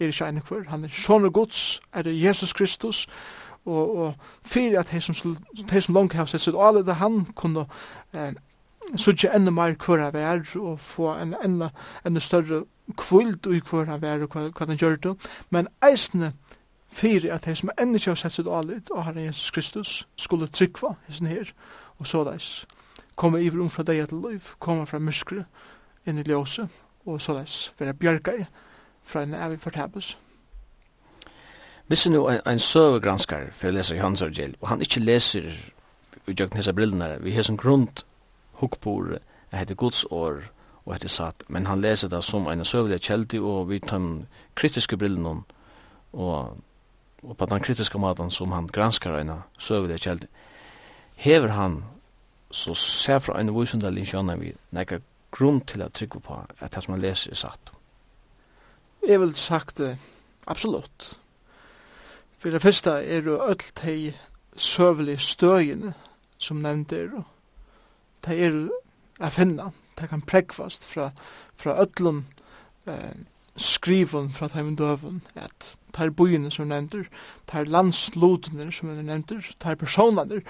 er 0.00 0.08
ikke 0.08 0.28
enig 0.30 0.46
for. 0.46 0.64
Han 0.70 0.86
er 0.86 0.94
sånne 0.94 1.30
gods, 1.30 1.82
er 1.92 2.06
det 2.06 2.16
Jesus 2.16 2.54
Kristus, 2.56 3.04
og, 3.66 3.96
og 3.96 4.14
fyrir 4.44 4.78
at 4.80 4.88
hei 4.92 5.00
som, 5.00 5.36
hei 5.70 5.80
som 5.80 5.94
langt 5.94 6.16
hei 6.16 6.26
sett 6.26 6.44
sitt 6.44 6.58
alle 6.58 6.84
det 6.84 6.98
han 7.00 7.24
kunne 7.36 7.66
eh, 8.12 8.34
sutja 8.96 9.32
enda 9.34 9.52
meir 9.54 9.76
hver 9.80 10.02
han 10.02 10.14
vær 10.14 10.42
og 10.60 10.80
få 10.80 11.14
en 11.14 11.34
enda, 11.44 11.70
enda 12.04 12.20
større 12.20 12.64
kvult 13.00 13.46
i 13.46 13.62
hver 13.64 13.88
han 13.88 14.02
vær 14.02 14.26
og 14.26 14.36
hva 14.36 14.66
han 14.68 14.80
gjør 14.80 14.96
det 14.96 15.14
men 15.50 15.70
eisne 15.84 16.34
fyrir 16.94 17.32
at 17.34 17.48
hei 17.48 17.56
som 17.58 17.72
enda 17.78 17.98
ikke 17.98 18.12
har 18.12 18.20
sett 18.20 18.36
sitt 18.36 18.50
alle 18.50 18.82
og 18.90 19.04
herre 19.04 19.24
Jesus 19.24 19.50
Kristus 19.50 20.08
skulle 20.16 20.48
tryggva 20.48 20.94
heisen 21.06 21.30
her 21.30 21.54
og 21.98 22.06
så 22.06 22.18
såleis 22.18 22.66
komme 23.14 23.40
i 23.40 23.50
um 23.50 23.70
fra 23.70 23.82
deg 23.82 24.08
til 24.08 24.18
liv 24.18 24.54
komme 24.58 24.86
fra 24.86 24.98
myskru, 24.98 25.44
inn 26.06 26.18
i 26.18 26.26
ljøse 26.26 26.68
og 27.06 27.20
såleis 27.20 27.72
være 27.78 27.94
bjerga 27.94 28.36
i 28.38 28.44
fra 29.04 29.22
en 29.22 29.34
evig 29.34 29.60
fortabes 29.60 30.16
Hvis 31.86 32.06
nu 32.08 32.28
en, 32.28 32.40
en 32.46 32.58
søvegranskar 32.58 33.50
for 33.52 33.68
å 33.68 33.76
lese 33.76 33.96
Johans 33.96 34.22
Argel, 34.24 34.54
og 34.60 34.68
han 34.68 34.82
ikke 34.82 35.02
leser 35.04 35.50
i 35.52 36.32
jøkken 36.32 36.56
hese 36.56 36.72
brillene, 36.72 37.18
vi 37.20 37.34
har 37.36 37.44
som 37.44 37.58
grunn 37.60 37.90
hukkbord, 38.60 39.18
jeg 39.52 39.58
heter 39.58 39.76
Guds 39.76 40.04
år, 40.10 40.46
og 40.84 40.94
heter 40.94 41.08
satt, 41.08 41.44
men 41.48 41.66
han 41.66 41.80
leser 41.80 42.08
det 42.08 42.22
som 42.24 42.48
en 42.48 42.64
søvelig 42.64 43.02
kjeldig, 43.04 43.40
og 43.40 43.68
vi 43.68 43.78
tar 43.80 43.98
den 43.98 44.26
kritiske 44.56 44.96
brillene, 44.96 45.42
og, 46.12 46.56
og 47.22 47.36
på 47.36 47.46
den 47.46 47.60
kritiske 47.60 47.98
maten 47.98 48.30
som 48.30 48.52
han 48.52 48.68
granskar 48.68 49.18
en 49.18 49.32
søvelig 49.58 50.00
kjeldig, 50.00 50.28
hever 51.16 51.48
han, 51.48 51.82
så 52.50 52.74
ser 52.74 53.18
fra 53.18 53.40
en 53.40 53.52
vusundalin 53.54 54.06
kjønner 54.06 54.40
vi, 54.40 54.54
nekka 54.72 55.00
grunn 55.34 55.60
til 55.66 55.82
å 55.82 55.90
trykke 55.90 56.20
på 56.22 56.38
at 56.60 56.72
det 56.72 56.84
som 56.84 56.94
han 56.94 57.02
leser 57.02 57.34
er 57.34 57.40
satt. 57.40 57.72
Jeg 59.04 59.20
vil 59.20 59.34
sagt 59.36 59.78
det, 59.82 59.96
absolutt. 60.46 61.18
For 62.44 62.50
det 62.50 62.62
første 62.62 62.90
er 62.90 63.22
jo 63.24 63.38
öll 63.40 63.62
de 63.84 64.12
søvelige 64.56 65.18
støyene 65.18 65.94
som 66.38 66.56
nevnte 66.60 66.96
er, 66.96 67.12
de 68.26 68.34
er 68.36 68.56
å 69.16 69.30
finne. 69.32 69.70
de 70.00 70.08
kan 70.08 70.20
prekvast 70.20 70.84
fra, 70.84 71.10
fra 71.56 71.72
öllum 71.80 72.24
eh, 72.86 73.14
skriven 73.56 74.28
fra 74.32 74.48
de 74.48 74.76
døven, 74.76 75.22
at 75.34 75.76
de 75.96 76.10
bojene 76.10 76.50
som 76.50 76.66
nevnte, 76.68 77.06
de 77.52 77.64
landslodene 77.64 78.72
som 78.72 78.90
er 78.90 79.02
nevnte, 79.02 79.40
de 79.64 79.76
personene, 79.76 80.42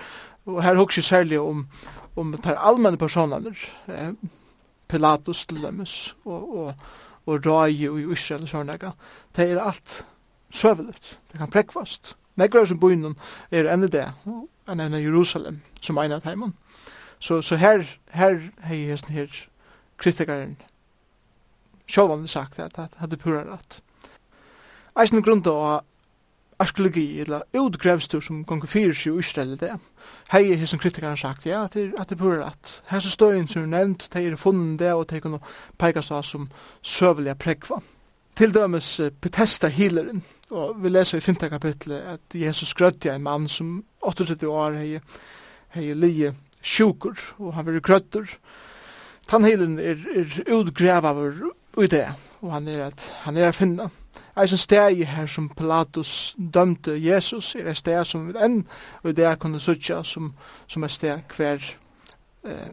og 0.46 0.62
her 0.62 0.74
hokser 0.74 1.02
særlig 1.02 1.40
om, 1.40 1.68
om 2.16 2.32
de 2.32 2.56
allmenne 2.58 2.98
personene, 2.98 3.54
eh, 3.86 4.10
Pilatus 4.88 5.46
til 5.46 5.62
demes, 5.62 6.16
og, 6.24 6.58
og, 6.58 6.74
og 7.26 7.46
Rai 7.46 7.86
og 7.86 8.00
Israel 8.00 8.42
og 8.42 8.48
sånne, 8.48 8.78
de 9.36 9.46
er 9.46 9.62
alt 9.62 10.04
søvelet. 10.54 11.18
Det 11.32 11.38
kan 11.40 11.50
prekvast. 11.50 12.14
Negra 12.36 12.66
som 12.66 12.80
byen 12.80 13.16
er 13.50 13.68
enn 13.70 13.86
det, 13.90 14.06
enn 14.68 14.80
enn 14.80 14.98
Jerusalem, 14.98 15.60
som 15.82 15.98
egnet 15.98 16.26
heimann. 16.26 16.54
Så, 17.18 17.42
så 17.42 17.56
her, 17.56 17.84
her 18.10 18.40
hei 18.66 18.84
hesten 18.90 19.14
her 19.14 19.30
kritikaren 19.98 20.56
sjåvanlig 21.86 22.30
sagt 22.30 22.58
at 22.58 22.76
det 22.76 22.88
hadde 22.98 23.16
pura 23.16 23.44
rett. 23.46 23.80
Eisen 24.98 25.22
grunda 25.22 25.50
av 25.50 25.80
arkeologi, 26.58 27.20
eller 27.20 27.42
utgrevstur 27.52 28.20
som 28.22 28.44
gonger 28.46 28.70
fyrir 28.70 28.94
seg 28.94 29.14
i 29.16 29.24
Israel 29.24 29.56
det, 29.58 29.72
hei 30.30 30.44
hesten 30.58 30.82
kritikaren 30.82 31.18
sagt, 31.18 31.46
ja, 31.46 31.64
at 31.64 31.74
det 31.74 31.90
er 31.98 32.20
pura 32.20 32.44
rett. 32.44 32.78
Hesse 32.92 33.10
støyen 33.10 33.48
som 33.50 33.64
er 33.64 33.72
nevnt, 33.72 34.08
de 34.12 34.22
er 34.28 34.38
funnen 34.40 34.76
det, 34.78 34.92
og 34.94 35.08
de 35.10 35.20
kunne 35.20 35.42
peikast 35.78 36.14
av 36.14 36.22
som 36.26 36.48
søvelige 36.82 37.34
prekvann 37.34 37.93
til 38.36 38.54
dømes 38.54 39.00
Bethesda 39.22 39.68
healeren, 39.70 40.22
og 40.50 40.78
vi 40.82 40.90
leser 40.90 41.18
i 41.18 41.24
5. 41.24 41.36
kapitlet 41.52 42.00
at 42.14 42.34
Jesus 42.34 42.74
grødde 42.74 43.14
en 43.14 43.22
mann 43.22 43.48
som 43.48 43.84
38 44.02 44.48
år 44.48 44.78
hei, 44.80 45.00
hei 45.74 45.92
lije 45.94 46.34
sjukur, 46.62 47.14
og 47.38 47.54
han 47.54 47.66
var 47.66 47.80
grødder. 47.80 48.36
Tannheileren 49.28 49.78
er, 49.78 49.96
er 50.14 50.54
utgrevaver 50.54 51.32
i 51.82 51.86
det, 51.86 52.06
og 52.40 52.52
han 52.52 52.68
er 52.68 52.86
at 52.86 53.12
han 53.24 53.36
er 53.36 53.52
finna. 53.52 53.88
Eisen 54.40 54.58
steg 54.58 55.04
her 55.06 55.26
som 55.26 55.48
Pilatus 55.48 56.34
dømte 56.54 56.96
Jesus, 56.98 57.54
er 57.54 57.70
et 57.70 57.78
steg 57.78 58.02
som 58.06 58.26
vi 58.28 58.34
enn, 58.42 58.64
og 59.02 59.14
det 59.16 59.24
er 59.24 59.38
kunne 59.38 59.60
sutja 59.62 60.02
som, 60.02 60.32
som 60.66 60.82
er 60.82 60.90
steg 60.90 61.36
hver 61.36 61.62
eh, 62.44 62.72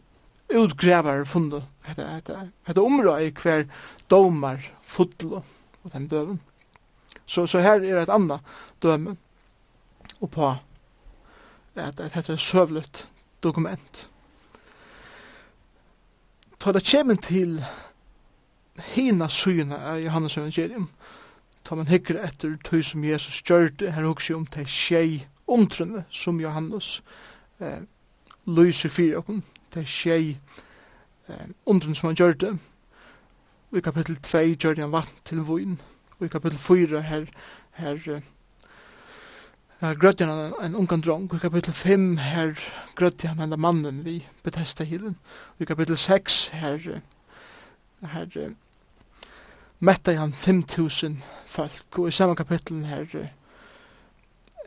utgrävar 0.52 1.26
fundo 1.26 1.62
hetta 1.84 2.06
hetta 2.06 2.48
hetta 2.64 2.82
område 2.82 3.32
kvar 3.32 3.66
domar 4.08 4.64
fotlo 4.84 5.44
og 5.84 5.92
den 5.94 6.08
døven. 6.08 6.40
Så 7.26 7.48
så 7.48 7.60
her 7.60 7.82
er 7.82 8.02
et 8.02 8.10
anna 8.10 8.40
døme 8.84 9.16
og 10.22 10.32
på 10.32 10.56
at 11.76 11.98
det 11.98 12.14
heter 12.14 12.36
søvlet 12.36 13.08
dokument. 13.44 14.10
Ta 16.60 16.72
det 16.72 16.84
kjemen 16.84 17.18
til 17.18 17.64
hina 18.94 19.28
syna 19.30 19.76
av 19.76 20.02
Johannes 20.02 20.38
evangelium. 20.38 20.90
Ta 21.64 21.76
man 21.76 21.88
hikker 21.88 22.20
etter 22.22 22.58
tøy 22.64 22.82
som 22.84 23.04
Jesus 23.04 23.42
gjørte, 23.42 23.92
her 23.92 24.06
hugsi 24.06 24.34
om 24.34 24.46
til 24.46 24.66
tjei 24.66 25.26
omtrunne 25.48 26.04
som 26.12 26.40
Johannes 26.42 27.02
eh, 27.60 27.82
lyser 28.46 28.90
fyrir 28.90 29.18
okkur 29.22 29.42
det 29.74 29.88
eh, 31.28 31.48
undren 31.66 31.96
som 31.96 32.08
han 32.08 32.16
gjør 32.16 32.34
det. 32.34 32.52
Og 33.72 33.78
i 33.78 33.82
kapittel 33.82 34.16
2 34.16 34.38
gjør 34.60 34.82
han 34.82 34.92
vatt 34.92 35.14
til 35.26 35.44
vun. 35.48 35.80
Og 36.20 36.26
i 36.26 36.30
kapittel 36.30 36.60
4 36.60 37.02
her, 37.02 37.26
her 37.72 38.22
Her 39.82 39.96
grødde 39.96 40.26
han 40.26 40.54
en 40.62 40.76
ungan 40.76 41.02
drong, 41.02 41.32
og 41.32 41.36
i 41.36 41.40
kapittel 41.40 41.74
5 41.74 42.18
her 42.18 42.54
grødde 42.96 43.28
han 43.28 43.40
enda 43.42 43.58
mannen 43.58 44.06
vi 44.06 44.28
betesta 44.44 44.84
hilen, 44.84 45.18
og 45.58 45.62
i 45.62 45.66
kapittel 45.66 45.98
6 45.98 46.48
her, 46.48 47.02
her 48.02 48.54
mette 49.80 50.14
han 50.14 50.34
5000 50.34 51.24
folk, 51.46 51.98
og 51.98 52.08
i 52.08 52.12
samme 52.12 52.36
kapittel 52.36 52.86
her, 52.86 53.06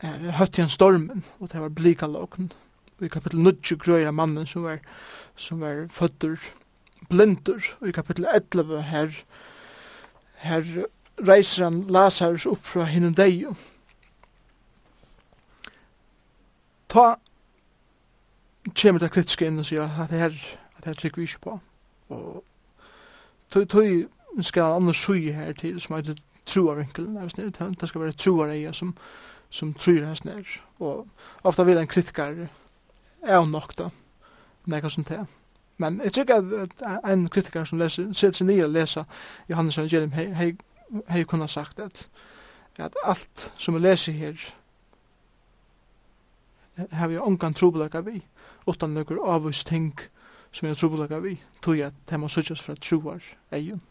her 0.03 0.33
høtte 0.33 0.63
han 0.63 0.71
stormen, 0.71 1.25
og 1.41 1.53
det 1.53 1.61
var 1.61 1.69
blika 1.69 2.07
lågen, 2.07 2.53
i 3.03 3.09
kapittel 3.09 3.41
9 3.43 3.79
grøyra 3.81 4.11
mannen 4.11 4.47
som 4.47 4.63
var, 4.63 4.79
som 5.37 5.61
var 5.61 5.87
føtter 5.91 6.37
blindur, 7.11 7.63
og 7.81 7.89
i 7.89 7.93
kapittel 7.93 8.27
11 8.35 8.83
her, 8.83 9.25
her 10.45 10.65
reiser 11.29 11.65
han 11.65 11.85
Lazarus 11.89 12.47
upp 12.47 12.67
fra 12.67 12.85
hinnen 12.85 13.15
deio. 13.15 13.55
Ta 16.89 17.15
kjemur 18.75 19.03
det 19.03 19.13
kritiske 19.13 19.47
inn 19.47 19.61
og 19.61 19.69
sier 19.69 19.85
at 19.85 20.15
her, 20.15 20.35
at 20.79 20.89
her 20.89 20.95
trykker 20.99 21.21
vi 21.21 21.29
ikke 21.29 21.45
på. 21.49 21.59
Og 22.15 22.45
tog, 23.51 23.69
tog 23.69 24.43
skal 24.43 24.79
annars 24.79 25.03
sui 25.03 25.33
her 25.33 25.53
til 25.53 25.81
som 25.81 25.97
heter 25.97 26.19
troarvinkelen, 26.47 27.17
det 27.81 27.89
skal 27.89 28.01
være 28.01 28.13
troareia 28.13 28.73
som, 28.73 28.95
som 29.51 29.75
tror 29.75 30.05
hans 30.05 30.25
nær. 30.25 30.43
Og 30.79 31.07
ofta 31.43 31.63
vil 31.63 31.79
en 31.79 31.87
kritikar 31.87 32.47
er 33.25 33.45
nok 33.49 33.77
da, 33.79 33.89
nekka 34.67 34.89
som 34.89 35.05
det. 35.05 35.25
Men 35.79 36.01
jeg 36.05 36.13
tror 36.13 36.61
at 36.63 36.83
en 37.11 37.29
kritiker 37.29 37.65
som 37.65 37.79
leser, 37.79 38.13
sitter 38.13 38.39
seg 38.39 38.47
nye 38.47 38.67
og 38.67 38.75
leser 38.75 39.05
Johannes 39.51 39.79
Evangelium, 39.79 40.13
hei, 40.15 40.53
hei, 41.09 41.25
kunne 41.25 41.49
sagt 41.49 41.81
at, 41.83 42.07
at 42.79 42.95
alt 43.05 43.51
som 43.59 43.75
vi 43.75 43.83
leser 43.83 44.13
her, 44.13 44.39
har 46.93 47.09
vi 47.09 47.19
ongan 47.19 47.55
trobelaga 47.55 48.01
vi, 48.07 48.23
utan 48.67 48.95
nøkker 48.95 49.19
avvist 49.27 49.67
ting 49.67 49.93
som 50.53 50.69
jeg 50.69 50.79
trobelaga 50.79 51.19
vi, 51.23 51.37
tog 51.63 51.79
jeg 51.79 51.91
at 51.91 51.99
det 52.11 52.21
må 52.21 52.31
suttjes 52.31 52.63
fra 52.63 52.75
troar 52.79 53.23
egen. 53.53 53.83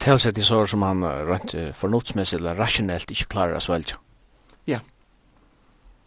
Telsett 0.00 0.38
i 0.38 0.44
sår 0.44 0.70
som 0.72 0.84
han 0.84 1.04
rent 1.04 1.52
fornuftsmessig 1.76 2.38
eller 2.38 2.56
rasjonelt 2.56 3.12
ikke 3.12 3.28
klarer 3.34 3.58
å 3.58 3.64
svelge. 3.64 3.98
Ja, 4.68 4.80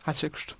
helt 0.05 0.17
sikkert. 0.17 0.55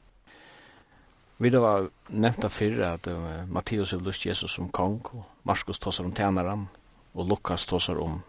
Vi 1.44 1.50
da 1.50 1.60
var 1.60 1.90
nevnt 2.08 2.46
av 2.48 2.54
fyrre 2.56 2.94
at 2.96 3.08
uh, 3.12 3.42
Matteus 3.52 3.92
har 3.92 4.00
lyst 4.00 4.24
Jesus 4.24 4.54
som 4.56 4.70
kong, 4.72 5.02
og 5.12 5.26
Markus 5.44 5.80
tåsar 5.80 6.06
om 6.08 6.14
tænaran, 6.16 6.70
og 7.14 7.28
Lukas 7.28 7.66
tåsar 7.68 8.00
om 8.00 8.22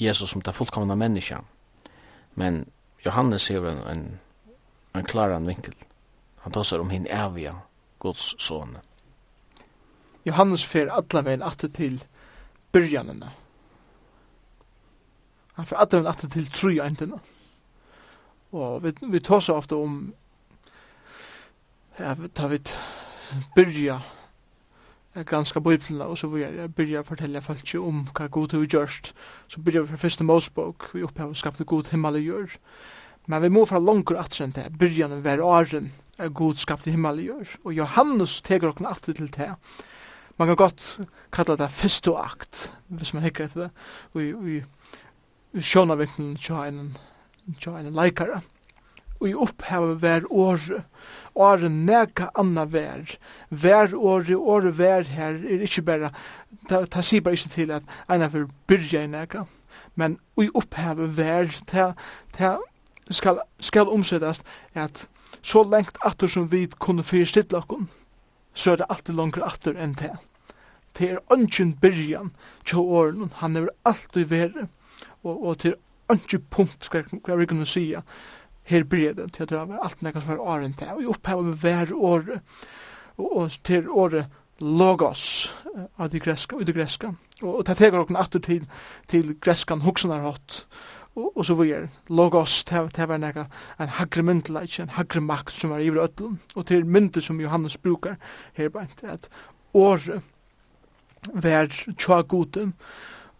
Jesus 0.00 0.30
som 0.30 0.40
det 0.40 0.54
fullkomna 0.56 0.94
menneska. 0.96 1.42
Men 2.34 2.64
Johannes 3.04 3.48
hever 3.48 3.68
en, 3.70 3.82
en, 3.92 4.20
en 4.94 5.04
klaran 5.04 5.46
vinkel. 5.46 5.74
Han 6.36 6.52
tåsar 6.52 6.80
om 6.80 6.90
hin 6.90 7.06
evige 7.06 7.52
Guds 7.98 8.32
son. 8.42 8.78
Johannes 10.24 10.64
fer 10.64 10.88
allavegin 10.88 11.44
atter 11.44 11.68
til 11.68 12.00
byrjanina. 12.72 13.28
Han 15.60 15.66
fer 15.66 15.84
allavegin 15.84 16.12
atter 16.16 16.28
til 16.28 16.50
tru 16.50 16.72
Og 18.52 18.82
vi, 18.82 18.96
vi 19.02 19.20
tåsar 19.20 19.54
ofta 19.54 19.76
om 19.76 20.14
ja, 21.98 22.14
ta 22.34 22.48
byrja 22.48 22.76
byrja 23.56 24.00
granska 25.22 25.60
Bibelen 25.60 26.00
og 26.02 26.18
så 26.18 26.26
vil 26.26 26.42
jeg 26.42 26.72
byrja 26.74 27.04
å 27.04 27.06
fortelle 27.06 27.42
folk 27.42 27.74
om 27.78 28.04
hva 28.14 28.26
god 28.28 28.56
har 28.56 28.64
gjørst. 28.66 29.12
Så 29.48 29.62
byrja 29.62 29.84
vi 29.84 29.92
fra 29.92 30.02
første 30.02 30.24
Mosebok, 30.26 30.88
vi 30.94 31.04
opphav 31.06 31.34
skapte 31.38 31.64
god 31.64 31.92
himmel 31.92 32.18
og 32.18 32.28
gjør. 32.28 32.56
Men 33.26 33.42
vi 33.42 33.52
må 33.54 33.64
fra 33.64 33.78
langer 33.78 34.18
atren 34.20 34.52
til 34.52 34.74
byrja 34.78 35.08
den 35.08 35.22
hver 35.24 35.42
åren 35.44 35.92
er 36.18 36.34
god 36.34 36.58
skapte 36.60 36.90
himmel 36.90 37.22
og 37.22 37.28
gjør. 37.28 37.54
Og 37.64 37.76
Johannes 37.78 38.40
teger 38.42 38.72
okken 38.72 38.90
atter 38.90 39.14
til 39.14 39.30
det. 39.32 39.52
Man 40.38 40.50
kan 40.50 40.58
godt 40.58 41.00
kalla 41.32 41.56
det 41.56 41.70
første 41.70 42.10
akt, 42.18 42.72
hvis 42.90 43.14
man 43.14 43.22
hikker 43.22 43.46
etter 43.46 43.60
det, 43.60 43.70
og 44.14 44.22
i, 44.22 44.56
i, 44.56 44.56
i 45.54 45.62
sjånavinklen 45.62 46.34
tja 46.42 46.64
en, 46.66 46.96
tja 47.62 47.76
en 47.78 47.94
leikare 47.94 48.40
og 49.24 49.30
i 49.30 49.34
opphavet 49.40 50.02
vær 50.02 50.26
året, 50.28 50.84
året 51.34 51.72
nega 51.72 52.28
anna 52.36 52.66
vær, 52.68 53.14
vær 53.48 53.94
året, 53.96 54.36
året 54.36 54.76
vær 54.78 55.08
her, 55.08 55.38
er 55.40 55.64
ikkje 55.64 55.84
berre, 55.86 56.10
ta, 56.68 56.82
ta 56.84 57.00
sier 57.00 57.24
bare 57.24 57.38
ikkje 57.38 57.52
til 57.54 57.72
at 57.72 57.88
eina 58.12 58.28
for 58.28 58.50
byrja 58.68 59.06
i 59.06 59.08
nega, 59.08 59.46
men 59.96 60.18
i 60.36 60.50
opphavet 60.52 61.16
vær, 61.16 61.48
ta, 61.70 61.94
ta 62.36 62.58
skal, 63.08 63.40
skal 63.64 63.88
omsettast 63.88 64.44
at 64.76 65.06
så 65.40 65.64
lengt 65.64 65.96
atur 66.04 66.28
som 66.28 66.50
vi 66.52 66.66
kunne 66.78 67.04
fyrstidla 67.04 67.62
okkur, 67.64 67.86
så 68.52 68.74
er 68.74 68.82
det 68.82 68.90
alltid 68.92 69.16
langer 69.16 69.48
atur 69.48 69.80
enn 69.80 69.96
det. 69.96 70.12
Det 70.94 71.10
er 71.14 71.24
ønsken 71.32 71.72
byrjan 71.80 72.34
til 72.68 72.84
åren, 72.84 73.32
han 73.40 73.56
er 73.56 73.72
alltid 73.88 74.28
verre, 74.30 74.68
og, 75.24 75.40
og 75.40 75.58
til 75.64 75.80
ønsken 76.12 76.44
punkt, 76.50 76.84
skal 76.84 77.08
jeg 77.26 77.48
kunne 77.48 77.66
sige, 77.66 78.02
her 78.64 78.84
breden 78.84 79.30
til 79.30 79.42
at 79.42 79.50
det 79.50 79.58
var 79.58 79.84
alt 79.84 80.02
nekka 80.02 80.20
som 80.20 80.34
var 80.34 80.46
åren 80.54 80.74
til, 80.78 80.88
og 80.94 81.02
jeg 81.02 81.12
oppheva 81.12 81.42
med 81.42 81.60
hver 81.60 81.92
året, 81.94 82.40
og 83.18 83.52
til 83.64 83.88
året 83.90 84.26
logos 84.60 85.52
av 85.98 86.10
de 86.10 86.20
greska, 86.20 86.58
i 86.60 86.64
de 86.64 86.72
greska, 86.72 87.12
og 87.42 87.64
det 87.66 87.76
tegar 87.78 88.04
okkur 88.04 88.18
atur 88.18 88.40
til, 88.40 88.66
til 89.10 89.34
greskan 89.40 89.82
hoksanar 89.84 90.24
hot, 90.24 90.64
og, 91.14 91.36
og 91.36 91.46
så 91.46 91.54
videre, 91.58 91.88
logos, 92.08 92.62
det 92.64 93.08
var 93.08 93.20
nekka 93.22 93.48
en 93.80 93.96
hagre 93.98 94.22
myndleik, 94.22 94.78
en 94.80 94.94
hagre 94.96 95.20
makt 95.20 95.54
som 95.54 95.74
var 95.74 95.82
i 95.82 95.90
ötlun, 95.90 96.38
og 96.54 96.66
til 96.66 96.86
myndu 96.86 97.20
som 97.20 97.40
Johannes 97.40 97.76
brukar 97.76 98.16
her 98.54 98.68
beint, 98.68 99.04
at 99.04 99.28
året, 99.74 100.22
var 101.32 101.70
tja 101.98 102.20
gudum, 102.22 102.74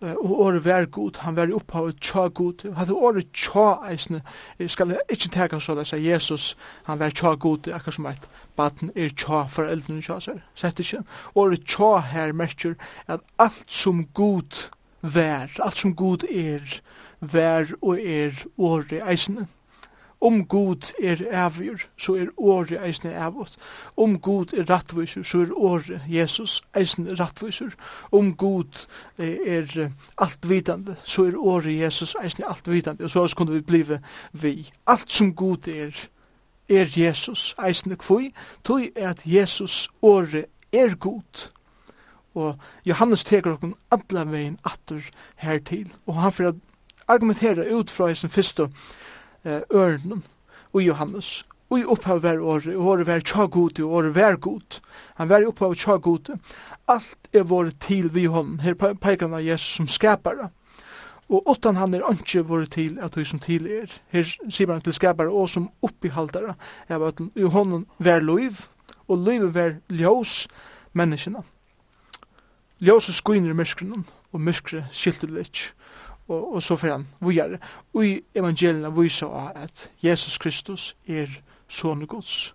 og 0.00 0.40
året 0.40 0.64
vær 0.64 0.84
god, 0.84 1.18
han 1.22 1.36
vær 1.36 1.48
i 1.48 1.56
opphavet 1.56 2.00
tja 2.02 2.26
god, 2.28 2.64
hatt 2.76 2.90
året 2.92 3.30
tja 3.32 3.78
eisne, 3.88 4.20
skal 4.68 4.96
ikke 5.08 5.30
teka 5.32 5.60
så 5.62 5.76
det, 5.78 5.86
Jesus, 6.02 6.56
han 6.88 7.00
vær 7.00 7.14
tja 7.14 7.34
god, 7.40 7.68
akkur 7.72 7.94
som 7.94 8.08
eit 8.10 8.28
baden 8.58 8.92
er 8.96 9.14
tja 9.14 9.44
foreldrene 9.50 10.02
tja, 10.04 10.18
sier, 10.20 10.42
sett 10.58 10.82
ikke, 10.82 11.04
året 11.34 11.64
tja 11.68 11.96
her 12.12 12.34
merker 12.36 12.76
at 13.06 13.24
alt 13.38 13.66
som 13.72 14.04
god 14.14 14.68
vær, 15.00 15.52
alt 15.62 15.78
som 15.78 15.94
god 15.96 16.26
er, 16.28 16.80
vær 17.20 17.70
og 17.80 18.00
er 18.00 18.44
året 18.58 18.98
eisne, 19.00 19.48
Om 20.24 20.46
god 20.48 20.92
er 21.02 21.20
avgjur, 21.32 21.82
så 22.00 22.14
er 22.16 22.30
året 22.36 22.78
eisne 22.80 23.10
avgjort. 23.12 23.56
Om 23.96 24.18
god 24.20 24.54
er 24.56 24.64
rattviser, 24.70 25.22
så 25.22 25.42
er 25.44 25.52
året 25.52 26.00
Jesus 26.08 26.62
eisne 26.76 27.14
rattviser. 27.18 27.74
Om 28.12 28.30
god 28.36 28.86
er 29.18 29.90
altvitande, 30.18 30.96
så 31.04 31.26
er 31.28 31.36
året 31.36 31.76
Jesus 31.80 32.16
eisne 32.24 32.48
altvitande. 32.48 33.04
Og 33.04 33.10
så 33.10 33.34
kunne 33.36 33.52
vi 33.52 33.60
blive 33.60 34.00
vi. 34.32 34.70
Alt 34.86 35.12
som 35.12 35.34
god 35.34 35.68
er, 35.68 36.08
er 36.68 36.88
Jesus 36.96 37.54
eisne 37.66 37.96
kvui, 37.96 38.32
er 38.70 39.08
at 39.10 39.22
Jesus 39.26 39.88
året 40.02 40.46
er 40.72 40.94
god. 40.94 41.50
Og 42.34 42.56
Johannes 42.86 43.24
teker 43.24 43.52
okken 43.52 43.74
alla 43.92 44.24
vegin 44.24 44.58
atur 44.64 45.04
hertil, 45.36 45.92
og 46.06 46.14
han 46.14 46.32
fyrir 46.32 46.54
argumentera 47.08 47.68
ut 47.76 47.90
fra 47.90 48.08
eisne 48.08 48.30
fyrstu 48.32 48.70
ørnen 49.44 50.24
og 50.72 50.82
Johannes. 50.82 51.44
Og 51.70 51.80
i 51.80 51.84
opphav 51.84 52.22
var 52.22 52.38
året, 52.38 52.76
og 52.76 52.86
året 52.86 53.06
tja 53.06 53.20
tjagode, 53.20 53.84
og 53.84 53.92
året 53.92 54.14
vær 54.14 54.36
god. 54.36 54.80
Han 55.14 55.28
vær 55.28 55.42
i 55.42 55.46
opphav 55.48 55.74
tjagode. 55.74 56.38
Alt 56.88 57.28
er 57.32 57.42
vårt 57.42 57.80
til 57.80 58.14
vi 58.14 58.24
hånden. 58.24 58.60
Her 58.60 58.74
peker 58.74 59.26
han 59.26 59.34
av 59.34 59.42
Jesus 59.42 59.76
som 59.76 59.88
skapare. 59.88 60.50
Og 61.28 61.42
utan 61.50 61.76
han 61.76 61.94
er 61.94 62.04
ikke 62.12 62.44
vårt 62.46 62.70
til 62.76 62.98
at 63.02 63.16
vi 63.16 63.24
som 63.24 63.40
til 63.40 63.66
er. 63.66 63.88
Her 64.12 64.22
sier 64.24 64.72
han 64.72 64.84
til 64.84 64.92
skapare 64.92 65.32
og 65.32 65.48
som 65.50 65.70
oppihaldare. 65.82 66.54
Jeg 66.88 67.00
var 67.00 67.10
til 67.10 67.30
i 67.34 67.48
hånden 67.48 67.86
vær 67.98 68.20
loiv, 68.20 68.68
og 69.08 69.18
loiv 69.18 69.54
vær 69.54 69.80
ljós 69.88 70.46
menneskene. 70.92 71.42
Ljós 72.80 73.08
og 73.08 73.14
skuiner 73.14 73.50
i 73.50 73.56
myrskrunnen, 73.56 74.04
og 74.32 74.40
myskre 74.40 74.86
skilter 74.92 75.26
det 75.26 75.48
ikke 75.48 75.72
og, 76.28 76.54
og 76.54 76.62
så 76.62 76.76
får 76.76 76.88
han 76.88 77.06
vujar. 77.20 77.58
Og 77.94 78.06
i 78.06 78.12
evangelierna 78.34 78.90
viser 78.94 79.32
at 79.56 79.90
Jesus 80.02 80.38
Kristus 80.38 80.96
er 81.06 81.28
sonu 81.68 82.06
Guds. 82.06 82.54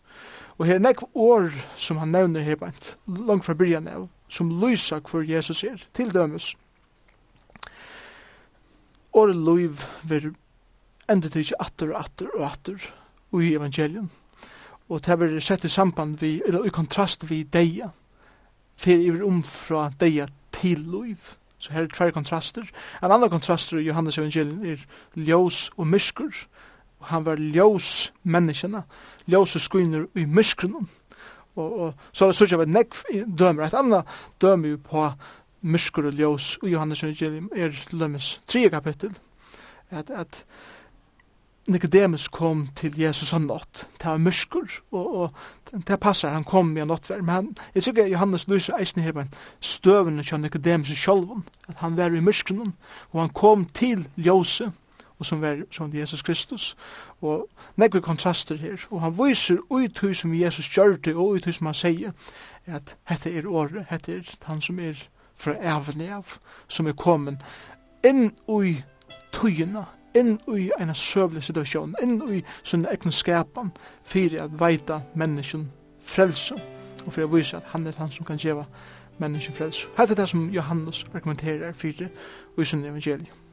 Og 0.57 0.65
her 0.65 0.75
er 0.75 0.83
nekv 0.83 1.05
år 1.15 1.51
som 1.77 1.97
han 1.97 2.11
nevner 2.11 2.43
her 2.43 2.59
bant, 2.59 2.97
langt 3.07 3.45
fra 3.45 3.55
byrjan 3.55 3.87
av, 3.87 4.09
som 4.29 4.51
lysa 4.61 4.99
hvor 4.99 5.23
Jesus 5.23 5.63
er, 5.63 5.79
til 5.95 6.11
dømes. 6.13 6.55
Året 9.13 9.35
loiv 9.35 9.79
vil 10.03 10.33
endet 11.09 11.35
ikke 11.39 11.61
atter 11.63 11.93
og 11.93 12.01
atter 12.03 12.33
og 12.35 12.43
atter 12.51 12.89
og 13.31 13.43
i 13.43 13.55
evangelium. 13.55 14.09
Og 14.89 15.05
det 15.05 15.19
vil 15.21 15.41
sett 15.41 15.65
i 15.65 15.71
samband 15.71 16.17
vi, 16.19 16.41
eller 16.45 16.65
i 16.65 16.73
kontrast 16.73 17.23
vi 17.29 17.43
deia, 17.43 17.91
fyrir 18.79 19.13
yfir 19.13 19.25
umfra 19.27 19.89
deia 19.99 20.27
til 20.55 20.81
liv 20.91 21.35
Så 21.59 21.73
her 21.73 21.83
er 21.83 21.91
tvær 21.91 22.11
kontraster. 22.15 22.63
En 23.03 23.11
annan 23.11 23.29
kontraster 23.29 23.77
i 23.77 23.87
Johannes 23.87 24.17
evangelien 24.17 24.65
er 24.65 24.85
ljós 25.15 25.69
og 25.77 25.87
myskur. 25.87 26.31
Han 27.11 27.25
var 27.25 27.39
ljós 27.39 28.11
menneskene, 28.23 28.83
ljós 29.27 29.55
og 29.55 29.61
skuiner 29.61 30.05
i 30.15 30.25
myskrunum. 30.25 30.87
Og, 31.55 31.79
og 31.79 31.93
så 32.13 32.25
er 32.25 32.31
det 32.31 32.39
sånn 32.39 32.63
at 32.63 32.71
nekv 32.71 33.03
dømer. 33.27 33.67
Et 33.67 33.75
annan 33.75 34.07
dømer 34.41 34.75
jo 34.75 34.81
på 34.83 35.05
myskur 35.61 36.07
og 36.07 36.19
ljós 36.19 36.53
i 36.63 36.73
Johannes 36.73 37.03
evangelien 37.03 37.49
er 37.55 37.75
lømmes 37.91 38.37
tre 38.47 38.69
kapittel. 38.71 39.11
At, 39.89 40.09
at 40.09 40.45
Nicodemus 41.69 42.27
kom 42.27 42.67
til 42.75 42.99
Jesus 42.99 43.33
om 43.33 43.45
natt. 43.45 43.85
Det 43.97 44.05
var 44.05 44.17
myrskur, 44.17 44.67
og, 44.91 45.15
og 45.15 45.81
det 45.87 45.99
passar, 46.01 46.33
han 46.33 46.43
kom 46.43 46.71
i 46.77 46.85
natt 46.85 47.09
Men 47.09 47.29
han, 47.29 47.49
jeg 47.75 47.83
tykker 47.83 48.07
Johannes 48.09 48.47
lyser 48.47 48.77
eisen 48.79 49.01
her, 49.01 49.13
men 49.13 49.29
støvende 49.61 50.23
kjønn 50.23 50.41
Nicodemus 50.41 50.93
sjolvun, 50.97 51.45
at 51.67 51.75
han 51.83 51.97
var 51.97 52.15
i 52.15 52.21
myrskunnen, 52.21 52.73
og 53.11 53.21
han 53.21 53.29
kom 53.29 53.65
til 53.65 54.07
ljøse, 54.17 54.71
og 55.19 55.25
som 55.25 55.41
var 55.41 55.65
som 55.71 55.93
Jesus 55.93 56.21
Kristus. 56.21 56.75
Og 57.21 57.49
nekve 57.75 58.01
kontraster 58.01 58.55
her, 58.55 58.79
og 58.89 59.01
han 59.01 59.17
viser 59.19 59.57
ut 59.69 60.03
som 60.15 60.33
Jesus 60.33 60.69
gjør 60.77 60.95
det, 60.95 61.15
og 61.15 61.35
ut 61.35 61.53
som 61.55 61.65
han 61.65 61.75
sier, 61.75 62.11
at 62.65 62.97
hette 63.03 63.37
er 63.37 63.47
året, 63.47 63.85
hette 63.89 64.15
er 64.15 64.35
han 64.45 64.61
som 64.61 64.79
er 64.79 65.09
fra 65.35 65.55
evne 65.61 66.09
av, 66.15 66.39
som 66.67 66.87
er 66.87 66.97
kommet 66.97 67.43
inn 68.05 68.31
i 68.47 68.75
tøyene, 69.35 69.85
inn 70.15 70.39
i 70.57 70.69
en 70.79 70.95
søvlig 70.95 71.43
situasjon, 71.43 71.95
inn 72.03 72.21
i 72.29 72.43
sånne 72.63 72.91
egen 72.93 73.11
skapan, 73.11 73.73
for 74.03 74.39
at 74.41 74.55
veita 74.59 75.01
menneskjen 75.15 75.67
frelse, 76.01 76.57
og 77.05 77.11
for 77.13 77.25
å 77.25 77.33
vise 77.33 77.57
at 77.57 77.69
han 77.73 77.87
er 77.87 77.97
han 77.97 78.11
som 78.11 78.25
kan 78.25 78.39
gjeva 78.41 78.65
menneskjen 79.19 79.55
frelse. 79.55 79.87
Hette 79.97 80.15
er 80.15 80.23
det 80.23 80.29
som 80.29 80.49
Johannes 80.53 81.05
argumenterer 81.13 81.73
for 81.73 81.93
i 81.93 82.65
sånne 82.65 82.91
evangeliet. 82.93 83.45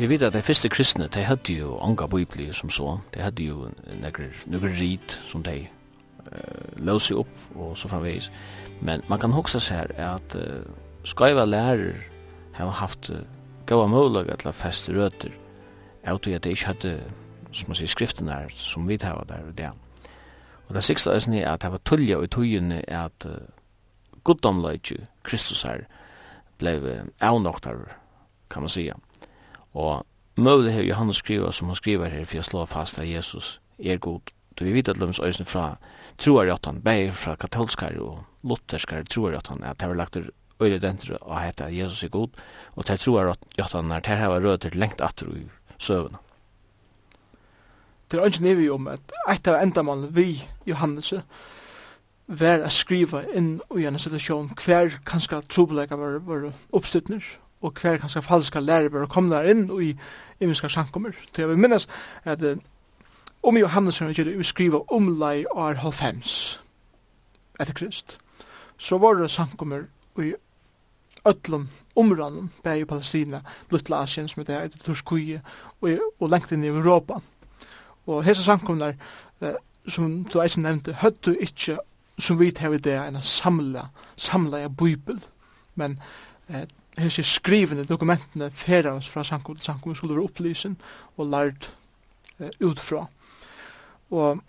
Vi 0.00 0.08
vet 0.08 0.22
at 0.22 0.32
de 0.32 0.40
første 0.42 0.68
kristne, 0.72 1.10
de 1.12 1.20
hadde 1.20 1.52
jo 1.52 1.74
anga 1.84 2.06
bibli 2.06 2.46
som 2.56 2.70
så, 2.72 2.94
de 3.14 3.20
hadde 3.20 3.44
jo 3.44 3.68
nekker, 4.00 4.30
nekker 4.48 4.72
rit 4.80 5.20
som 5.28 5.42
de 5.44 5.66
lösa 6.76 7.14
upp 7.14 7.56
och 7.56 7.78
så 7.78 7.88
framvis. 7.88 8.30
Men 8.80 9.02
man 9.06 9.18
kan 9.18 9.34
också 9.34 9.60
se 9.60 9.74
här 9.74 10.00
att 10.00 10.34
uh, 10.34 10.42
skaiva 11.04 11.44
lärare 11.44 11.94
har 12.52 12.70
haft 12.70 13.10
uh, 13.10 13.16
goda 13.66 13.86
möjligheter 13.86 14.48
att 14.48 14.56
fästa 14.56 14.92
rötter 14.92 15.38
att 16.04 16.22
det 16.22 16.30
inte 16.30 16.66
hade 16.66 17.00
som 17.52 17.68
man 17.68 17.74
säger 17.74 17.86
skriften 17.86 18.26
där 18.26 18.48
som 18.48 18.86
vi 18.86 18.98
tar 18.98 19.24
där 19.24 19.44
och 19.48 19.54
där. 19.54 19.72
Och 20.66 20.74
det 20.74 20.82
sista 20.82 21.14
är 21.14 21.46
att 21.46 21.60
det 21.60 21.68
var 21.68 21.78
tulja 21.78 22.18
och 22.18 22.30
tujene 22.30 22.84
är 22.88 23.06
att 23.06 23.26
uh, 23.26 23.32
goddomlöjtju 24.22 24.98
Kristus 25.22 25.64
här 25.64 25.88
blev 26.58 27.08
avnoktar 27.18 27.96
kan 28.48 28.62
man 28.62 28.68
säga. 28.68 28.96
Och 29.72 30.04
möjlighet 30.34 30.80
har 30.80 30.82
Johannes 30.82 31.16
skriva 31.16 31.52
som 31.52 31.66
han 31.66 31.76
skriver 31.76 32.10
här 32.10 32.24
för 32.24 32.38
att 32.38 32.44
slår 32.44 32.66
fast 32.66 32.98
att 32.98 33.06
Jesus 33.06 33.60
är 33.78 33.96
god. 33.96 34.30
Du 34.54 34.64
vi 34.64 34.72
vet 34.72 34.88
att 34.88 34.96
Lums 34.96 35.20
ösne 35.20 35.44
fra 35.44 35.76
troarjottan, 36.20 36.82
och 36.84 37.14
fra 37.14 37.36
katolskar 37.36 37.96
og 37.98 38.24
lutherskar 38.42 39.04
troarjottan, 39.04 39.64
at 39.64 39.78
det 39.78 39.88
var 39.88 39.94
lagt 39.94 40.16
øyre 40.60 40.78
dentre 40.78 41.16
og 41.16 41.40
hette 41.40 41.64
at 41.64 41.76
Jesus 41.76 42.04
er 42.04 42.08
god, 42.08 42.28
og 42.76 42.86
det 42.86 43.00
troarjottan 43.00 43.92
er 43.92 44.00
det 44.00 44.18
här 44.18 44.28
var 44.28 44.40
rødt 44.40 44.74
lengt 44.74 45.00
atter 45.00 45.26
i 45.26 45.48
søvnene. 45.78 46.18
Det 48.10 48.18
er 48.18 48.26
ikke 48.26 48.42
nivå 48.42 48.74
om 48.74 48.88
at 48.88 49.12
ett 49.30 49.48
av 49.48 49.62
endamålen 49.62 50.10
vi, 50.10 50.42
Johannes, 50.66 51.12
var 52.26 52.64
å 52.66 52.70
skriva 52.70 53.22
inn 53.34 53.60
i 53.78 53.84
en 53.86 53.98
situasjon 53.98 54.50
hver 54.58 54.98
kanska 55.06 55.40
trobelega 55.46 55.96
var, 55.96 56.18
var 56.18 56.48
oppstøttner, 56.72 57.22
og 57.62 57.78
hver 57.78 58.00
kanska 58.02 58.20
falska 58.20 58.60
lærer 58.60 58.88
var 58.88 59.06
komna 59.06 59.44
inn 59.46 59.68
i 59.78 59.92
imenska 60.40 60.68
sankommer. 60.68 61.14
Det 61.36 61.44
er 61.44 61.52
vi 61.52 61.60
minnes 61.60 61.86
at 62.24 62.42
om 63.42 63.56
Johannes 63.56 64.00
evangeliet 64.00 64.58
vi 64.58 64.70
om 64.88 65.08
lei 65.18 65.44
år 65.50 65.80
halvfems 65.80 66.60
etter 67.60 67.74
Krist, 67.76 68.18
så 68.78 68.98
var 68.98 69.14
det 69.14 69.30
samkommer 69.30 69.84
i 70.18 70.34
ötlun 71.24 71.68
områden, 71.96 72.50
bæg 72.64 72.80
i 72.80 72.84
Palestina, 72.84 73.42
Lutla 73.70 74.02
Asien, 74.02 74.28
som 74.28 74.40
heter 74.40 74.64
etter 74.64 74.78
Turskuje, 74.78 75.42
og, 75.80 75.98
og 76.20 76.30
lengt 76.30 76.52
inn 76.52 76.64
i 76.64 76.72
Europa. 76.72 77.20
Og 78.06 78.24
hese 78.24 78.44
samkommer, 78.44 78.94
eh, 79.40 79.58
som 79.86 80.24
du 80.24 80.40
eisen 80.40 80.64
nevnte, 80.64 80.96
høttu 81.02 81.34
ikkje, 81.36 81.78
som 82.18 82.40
vi 82.40 82.50
tar 82.50 82.72
i 82.72 82.80
det, 82.80 82.96
enn 82.96 83.20
samla, 83.22 83.88
samla 84.16 84.64
i 84.64 84.72
Bibel, 84.72 85.20
men 85.76 85.98
eh, 86.48 86.64
hese 86.98 87.24
skrivende 87.24 87.84
dokumentene 87.84 88.50
færa 88.50 88.96
oss 88.96 89.08
fra 89.08 89.24
samkommer, 89.24 89.60
samkommer 89.60 89.94
skulle 89.94 90.16
være 90.16 90.28
opplysen 90.28 90.76
og 91.16 91.26
lært 91.26 91.70
eh, 92.38 92.50
utfra. 92.64 93.06
Og 94.10 94.42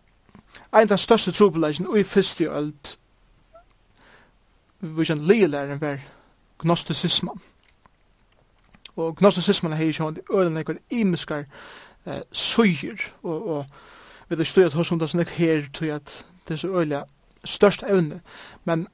ein 0.74 0.92
av 0.92 0.98
største 0.98 1.32
trobeleisen 1.32 1.88
i 1.98 2.04
fyrste 2.04 2.50
ølt 2.50 2.98
vi 4.82 5.06
kjent 5.06 5.28
legelæren 5.28 5.82
var 5.82 6.00
gnosticismen. 6.60 7.42
Og 8.96 9.16
gnosticismen 9.16 9.74
jo 9.78 9.92
kjent 9.94 10.20
ølen 10.34 10.58
ekkur 10.58 10.80
imiskar 10.90 11.46
eh, 12.06 12.22
søyer 12.32 12.98
og, 13.24 13.48
og 13.48 13.66
vi 14.30 14.36
det 14.36 14.48
stod 14.48 14.64
at 14.64 14.74
hos 14.74 14.90
hundas 14.90 15.16
nek 15.16 15.30
her 15.30 15.64
til 15.74 15.86
at 15.86 16.26
det 16.48 16.54
er 16.54 16.58
så 16.58 16.68
øyla 16.68 17.04
størst 17.46 17.84
evne 17.84 18.22
men 18.66 18.88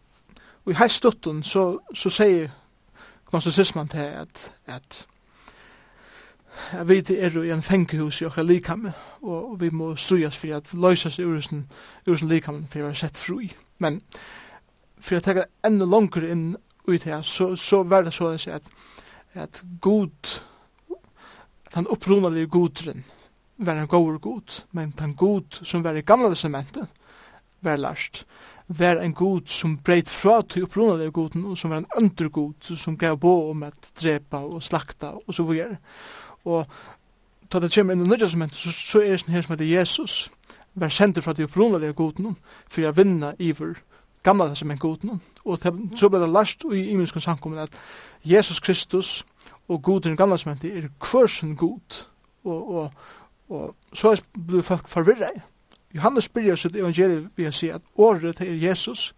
i 0.68 0.72
i 0.72 0.74
heistutton 0.74 1.44
så, 1.44 1.80
så 1.94 2.10
sier 2.10 2.50
gnosticismen 3.30 3.88
til 3.88 3.98
at, 3.98 4.54
at 4.66 5.08
vet 6.86 7.12
er 7.12 7.38
i 7.44 7.52
en 7.52 7.64
fengehus 7.64 8.22
i 8.22 8.26
okra 8.26 8.44
likamme, 8.44 8.94
og 9.22 9.60
vi 9.62 9.70
må 9.70 9.96
strujas 9.96 10.38
for 10.38 10.56
at 10.56 10.74
løysast 10.74 11.20
urusen, 11.20 11.66
urusen 12.08 12.30
likamme 12.30 12.68
for 12.72 12.82
å 12.82 12.90
være 12.90 13.02
sett 13.02 13.18
fri. 13.18 13.52
Men 13.80 14.02
for 15.00 15.18
å 15.18 15.24
teka 15.24 15.48
enda 15.66 15.86
langer 15.86 16.26
inn 16.28 16.48
ut 16.88 17.04
her, 17.04 17.22
så, 17.22 17.56
så 17.56 17.84
var 17.84 18.08
det 18.08 18.14
så 18.16 18.32
at, 18.34 18.70
at 19.34 19.64
god, 19.82 20.40
at 21.68 21.74
han 21.76 21.90
opprunalige 21.92 22.48
godren, 22.48 23.04
var 23.58 23.80
en 23.82 23.88
god 23.88 24.20
god, 24.22 24.62
men 24.72 24.94
den 25.00 25.16
god 25.16 25.64
som 25.64 25.84
var 25.84 25.98
i 25.98 26.06
gamla 26.06 26.30
testamentet, 26.30 26.88
var 27.62 27.78
lærst, 27.78 28.26
var 28.68 29.02
en 29.02 29.14
god 29.14 29.48
som 29.50 29.78
breit 29.78 30.10
fra 30.10 30.42
til 30.42 30.64
opprunalige 30.68 31.12
goden, 31.12 31.46
og 31.46 31.58
som 31.58 31.72
var 31.72 31.78
en 31.78 31.92
undergod, 31.98 32.76
som 32.76 32.98
gav 32.98 33.18
bo 33.18 33.50
om 33.50 33.64
at 33.64 33.92
drepa 34.02 34.38
og 34.38 34.64
slakta 34.64 35.14
og 35.28 35.34
så 35.34 35.44
videre. 35.44 35.78
Og 36.48 36.66
ta 37.52 37.60
det 37.60 37.72
kjem 37.74 37.92
inn 37.92 38.06
i 38.06 38.08
Nidjasament, 38.08 38.56
så, 38.56 38.72
så 38.72 39.04
er 39.04 39.18
det 39.18 39.34
her 39.36 39.44
som 39.44 39.56
heter 39.56 39.68
Jesus, 39.68 40.30
vær 40.78 40.94
sendt 40.94 41.20
fra 41.24 41.34
de 41.34 41.46
opprunnelige 41.48 41.96
godene, 41.98 42.36
for 42.70 42.82
jeg 42.82 42.98
vinner 42.98 43.36
iver 43.40 43.80
gamla 44.24 44.50
det 44.50 44.58
som 44.58 44.72
er 44.72 44.80
godene. 44.80 45.20
Og 45.46 45.60
så 45.96 46.10
ble 46.10 46.22
det 46.22 46.30
last 46.30 46.66
i 46.74 46.90
imenskens 46.92 47.24
sankommen 47.24 47.60
at 47.60 47.74
Jesus 48.26 48.60
Kristus 48.60 49.26
og 49.68 49.82
godene 49.84 50.16
i 50.16 50.18
gamla 50.20 50.36
testament 50.36 50.66
er 50.66 50.90
kvørsen 51.00 51.56
god, 51.56 52.04
og, 52.44 52.76
og, 52.76 52.92
og 53.50 53.76
så 53.94 54.12
er 54.12 54.24
det 54.52 54.66
folk 54.66 54.88
forvirret. 54.88 55.42
Johannes 55.96 56.30
byrjar 56.30 56.56
sitt 56.56 56.76
evangeliet 56.76 57.30
ved 57.36 57.48
å 57.50 57.56
si 57.56 57.70
at 57.72 57.82
året 57.96 58.42
er 58.44 58.54
Jesus, 58.60 59.14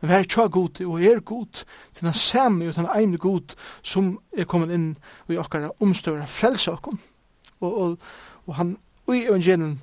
vær 0.00 0.22
tja 0.22 0.46
god 0.46 0.80
og 0.86 1.04
er 1.04 1.20
god, 1.20 1.64
til 1.94 2.06
den 2.06 2.14
samme 2.14 2.68
og 2.68 2.76
den 2.76 2.88
ene 2.96 3.18
god 3.18 3.56
som 3.82 4.18
er 4.32 4.44
kommet 4.44 4.74
inn 4.74 4.94
og 5.28 5.34
i 5.34 5.40
okkara 5.40 5.72
omstøvra 5.80 6.26
frelse 6.26 6.72
okkom. 6.72 7.00
Og, 7.60 7.80
og, 7.80 7.98
og 8.46 8.54
han 8.54 8.76
i 9.14 9.26
evangelien 9.26 9.80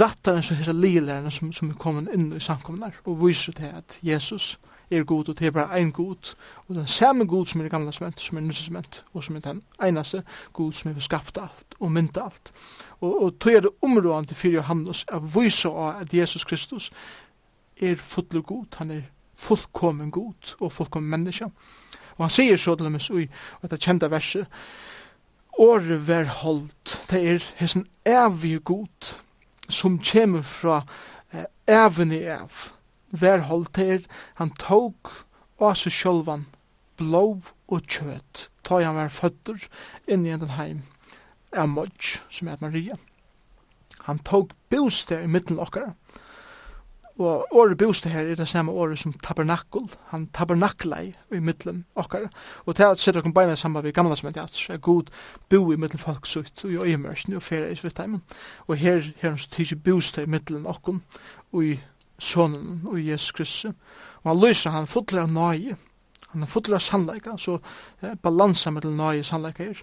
rattar 0.00 0.36
en 0.36 0.42
så 0.42 0.54
hessa 0.54 0.72
ligelærerne 0.72 1.30
som, 1.30 1.52
som 1.52 1.70
er 1.70 1.78
kommet 1.78 2.10
inn 2.14 2.32
i 2.36 2.40
samkommunar 2.40 3.00
og 3.04 3.20
viser 3.24 3.52
til 3.56 3.72
at 3.76 3.98
Jesus 4.02 4.58
er 4.90 5.04
god 5.04 5.28
og 5.28 5.38
det 5.38 5.46
er 5.46 5.50
bare 5.50 5.78
ein 5.78 5.92
god 5.92 6.34
og 6.68 6.74
den 6.74 6.86
samme 6.86 7.26
god 7.26 7.46
som 7.46 7.60
er 7.60 7.64
i 7.64 7.68
gamla 7.68 7.92
sement 7.92 8.20
som 8.20 8.36
er 8.36 8.40
nysesment 8.40 9.04
og 9.14 9.24
som 9.24 9.36
er 9.36 9.40
den 9.40 9.62
einaste 9.82 10.22
god 10.52 10.72
som 10.72 10.90
er 10.90 11.00
skapt 11.00 11.38
alt 11.38 11.74
og 11.80 11.92
mynt 11.92 12.16
alt 12.16 12.52
og, 13.00 13.22
og 13.22 13.38
tog 13.38 13.52
er 13.52 13.60
det 13.60 13.70
områdende 13.82 14.34
fyrir 14.34 14.54
Johannes 14.54 15.04
at 15.08 15.22
vise 15.34 15.68
av 15.68 16.00
at 16.00 16.14
Jesus 16.14 16.44
Kristus 16.44 16.90
er 17.82 17.96
fullur 17.96 18.42
god, 18.46 18.78
han 18.78 18.90
er 18.90 19.02
fullkommen 19.34 20.10
god 20.10 20.54
og 20.60 20.72
fullkommen 20.72 21.10
menneske. 21.10 21.50
Og 22.18 22.26
han 22.26 22.32
sier 22.34 22.60
så 22.60 22.76
til 22.76 22.88
dem 22.90 23.00
i 23.00 23.28
dette 23.62 23.80
kjente 23.80 24.10
verset, 24.12 24.46
Åre 25.60 25.98
vær 26.06 26.28
holdt, 26.40 26.94
det 27.10 27.18
er 27.20 27.46
hessen 27.58 27.82
evige 28.08 28.62
god, 28.64 29.10
som 29.68 29.98
kommer 29.98 30.42
fra 30.46 30.84
eh, 31.34 31.44
evne 31.68 32.20
av. 32.32 32.70
Vær 33.10 33.44
holdt, 33.50 33.74
det 33.76 33.88
er 33.90 34.06
han 34.38 34.54
tog 34.56 35.10
av 35.60 35.74
seg 35.76 35.92
sjølvan, 35.92 36.46
blå 36.96 37.42
og 37.68 37.92
kjøt, 37.92 38.46
ta 38.64 38.80
han 38.80 38.96
vær 38.96 39.12
føtter 39.12 39.66
inn 40.08 40.24
i 40.24 40.32
den 40.32 40.56
heim, 40.56 40.80
av 41.52 41.68
Moj, 41.68 41.92
som 42.30 42.48
er 42.48 42.62
Maria. 42.62 42.96
Han 44.06 44.22
tog 44.24 44.54
bostad 44.72 45.26
i 45.26 45.30
midten 45.30 45.58
av 45.58 45.66
okkara, 45.66 45.92
Og 47.20 47.46
året 47.52 47.76
boste 47.76 48.08
her 48.08 48.24
er 48.24 48.34
det 48.34 48.48
samme 48.48 48.72
året 48.72 48.98
som 48.98 49.12
tabernakul. 49.12 49.90
Han 50.08 50.26
tabernaklei 50.32 51.12
i 51.32 51.40
middelen 51.40 51.82
okkar. 51.94 52.30
Og 52.64 52.76
det 52.76 52.84
er 52.84 52.94
at 52.94 53.02
sitter 53.02 53.20
kom 53.20 53.34
beina 53.36 53.56
saman 53.60 53.84
vi 53.84 53.92
gamla 53.92 54.16
som 54.16 54.30
er 54.30 54.32
det 54.32 54.70
er 54.70 54.78
god 54.78 55.10
bo 55.48 55.72
i 55.72 55.76
middelen 55.76 56.00
folk 56.00 56.26
sutt 56.26 56.64
og 56.64 56.70
i 56.72 56.76
øyemørsen, 56.76 57.36
og 57.36 57.42
fyrir 57.42 57.68
i 57.68 57.76
svittheimen. 57.76 58.22
Og 58.68 58.76
her 58.76 58.96
er 59.20 59.28
han 59.28 59.38
så 59.38 59.50
tidsi 59.50 59.74
boste 59.74 60.22
i 60.22 60.26
middelen 60.26 60.66
okkar, 60.66 61.00
og 61.52 61.64
i 61.64 61.80
sonen 62.18 62.82
og 62.86 63.00
i 63.00 63.10
Jesus 63.10 63.32
Kristus. 63.32 63.74
Og 64.22 64.30
han 64.30 64.40
lyser 64.40 64.70
han 64.70 64.86
fotler 64.86 65.22
av 65.22 65.32
nøye. 65.32 65.76
Han 66.30 66.42
er 66.42 66.46
fotler 66.46 66.78
av 66.78 66.80
sannleika, 66.80 67.36
så 67.36 67.58
eh, 68.02 68.14
balansa 68.22 68.70
middelen 68.70 68.96
nøye 68.96 69.24
sannleika 69.26 69.64
her 69.66 69.82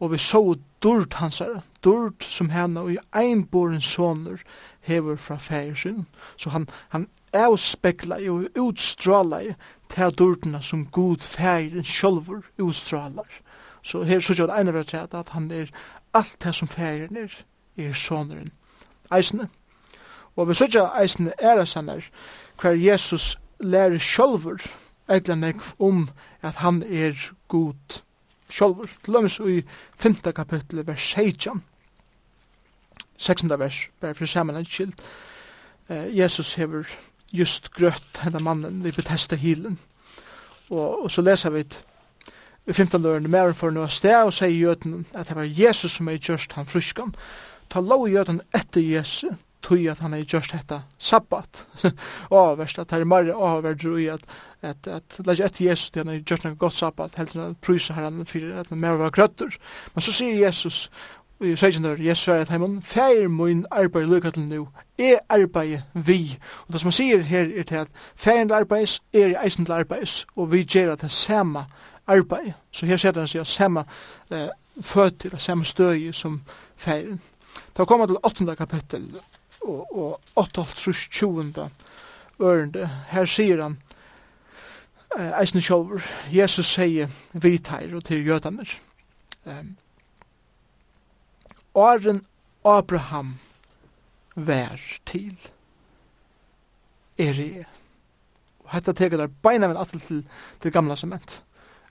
og 0.00 0.12
vi 0.12 0.18
så 0.18 0.54
dord 0.82 1.14
hansara, 1.14 1.60
dord 1.84 2.24
som 2.24 2.50
henne 2.50 2.80
og 2.80 2.92
i 2.92 2.98
einboren 3.16 3.80
soner 3.80 4.42
hever 4.80 5.16
fra 5.16 5.36
fæger. 5.36 6.04
Så 6.36 6.50
han, 6.50 6.68
han 6.88 7.08
avspekla 7.32 8.18
og 8.30 8.48
utstrala 8.60 9.40
til 9.88 10.14
dordene 10.18 10.62
som 10.62 10.86
god 10.86 11.16
fægeren 11.16 11.84
sjolver 11.84 12.42
utstralar. 12.58 13.28
Så 13.82 14.02
her 14.02 14.20
så 14.20 14.34
gjør 14.34 14.46
det 14.46 14.60
ene 14.60 14.74
vært 14.74 14.94
at 14.94 15.28
han 15.32 15.50
er 15.50 15.70
alt 16.14 16.36
det 16.44 16.54
som 16.54 16.68
fægeren 16.68 17.16
er, 17.16 17.32
er 17.76 17.92
soneren. 17.92 18.52
Eisne. 19.14 19.48
Og 20.36 20.48
vi 20.48 20.54
så 20.54 20.66
gjør 20.66 21.00
eisne 21.00 21.32
er 21.38 21.64
han 21.74 21.88
er 21.88 22.08
hver 22.60 22.74
Jesus 22.74 23.38
lærer 23.60 23.98
sjolver 23.98 24.60
eglan 25.08 25.60
om 25.78 26.08
at 26.42 26.54
han 26.54 26.82
er 26.82 27.32
god 27.48 28.02
sjálfur, 28.50 28.90
til 29.04 29.14
dømes 29.14 29.38
i 29.38 29.62
5. 29.98 30.16
kapittel, 30.34 30.86
vers 30.86 31.02
16, 31.14 31.64
16. 33.16 33.58
vers, 33.58 33.88
bare 34.00 34.14
for 34.14 34.26
saman 34.26 34.56
en 34.56 34.66
skilt, 34.66 35.02
eh, 35.88 36.18
Jesus 36.18 36.54
hever 36.54 36.84
just 37.32 37.70
grøtt 37.72 38.22
henne 38.22 38.40
mannen 38.40 38.84
vi 38.84 38.92
betesta 38.92 39.36
hilen, 39.36 39.78
og, 40.70 41.04
og 41.04 41.10
så 41.10 41.22
leser 41.22 41.50
vi 41.50 41.64
i 42.66 42.72
15. 42.72 43.02
løren, 43.02 43.30
mer 43.30 43.52
for 43.52 43.70
noe 43.70 43.88
sted, 43.88 44.16
og 44.26 44.34
sier 44.34 44.50
jøden 44.50 45.06
at 45.14 45.28
det 45.28 45.36
var 45.36 45.46
Jesus 45.46 45.98
som 45.98 46.08
er 46.08 46.18
gjørst 46.18 46.56
han 46.58 46.66
fruskan, 46.66 47.14
ta 47.70 47.80
lov 47.80 48.08
jøden 48.10 48.40
etter 48.54 48.80
Jesus, 48.80 49.30
tog 49.66 49.86
at 49.90 49.98
han 50.04 50.14
er 50.14 50.24
gjort 50.24 50.52
hetta 50.54 50.80
sabbat. 50.98 51.66
og 52.36 52.58
verst 52.58 52.78
at 52.78 52.94
her 52.94 53.02
er 53.02 53.10
marre 53.10 53.34
og 53.34 53.64
verst 53.66 53.84
i 53.84 54.06
at 54.12 54.24
at 54.62 54.86
at 54.86 55.20
lage 55.26 55.44
etter 55.44 55.68
Jesus 55.68 55.90
til 55.90 56.04
han 56.04 56.14
er 56.14 56.24
gjort 56.24 56.44
noe 56.44 56.58
godt 56.58 56.74
sabbat 56.74 57.18
helt 57.18 57.30
til 57.30 57.40
han 57.40 57.58
pryser 57.62 57.94
her 57.94 58.08
han 58.08 58.26
fyrir 58.26 58.56
at 58.60 58.68
han 58.68 58.80
mer 58.80 58.98
var 59.00 59.10
grøtter. 59.10 59.58
Men 59.94 60.02
så 60.02 60.12
sier 60.12 60.46
Jesus 60.46 60.90
og 61.40 61.48
jeg 61.48 61.58
sier 61.58 61.80
når 61.80 62.00
Jesus 62.00 62.28
er 62.28 62.40
at 62.40 62.48
heimann 62.48 62.82
feir 62.82 63.28
min 63.28 63.66
arbeid 63.70 64.06
lukka 64.08 64.30
til 64.30 64.46
nu 64.48 64.68
er 64.98 65.18
arbeid 65.28 65.82
vi 65.92 66.38
og 66.66 66.72
det 66.72 66.80
som 66.80 66.88
han 66.88 66.96
sier 66.96 67.26
her 67.28 67.50
er 67.52 67.62
til 67.68 67.82
at 67.82 67.88
feirin 68.16 68.50
arbeid 68.50 69.00
er 69.12 69.26
i 69.26 69.36
eisen 69.44 69.66
til 69.66 69.72
arbeid, 69.72 70.24
og 70.36 70.52
vi 70.52 70.64
gjer 70.64 70.92
at 70.92 71.02
det 71.02 71.10
samme 71.12 71.66
arbeid 72.06 72.54
så 72.72 72.86
her 72.86 72.96
sier 72.96 73.18
han 73.18 73.28
sier 73.28 73.44
samme 73.44 73.84
eh, 74.30 74.48
føtter, 74.80 75.36
samme 75.38 75.64
støy 75.64 76.12
som 76.12 76.40
feirin 76.76 77.20
Da 77.76 77.84
kommer 77.84 78.06
til 78.06 78.16
8. 78.24 78.56
kapittel 78.56 79.10
og 79.66 80.20
8.20. 80.36 81.68
ørende. 82.40 82.90
Her 83.10 83.24
sier 83.24 83.62
han, 83.62 83.78
eisen 85.40 85.62
sjolver, 85.64 86.04
Jesus 86.32 86.68
sier 86.76 87.10
vitær 87.32 87.94
og 87.96 88.04
til 88.04 88.26
jødaner. 88.26 88.76
Um, 89.46 89.76
Åren 91.74 92.24
Abraham 92.64 93.38
vær 94.34 94.80
til 95.06 95.36
er 97.18 97.40
i. 97.40 97.50
Og 98.64 98.72
hetta 98.74 98.92
teker 98.92 99.20
der 99.20 99.32
beina 99.42 99.68
vel 99.70 99.80
atle 99.80 100.00
til 100.00 100.24
det 100.62 100.72
gamla 100.72 100.96
sement. 100.96 101.42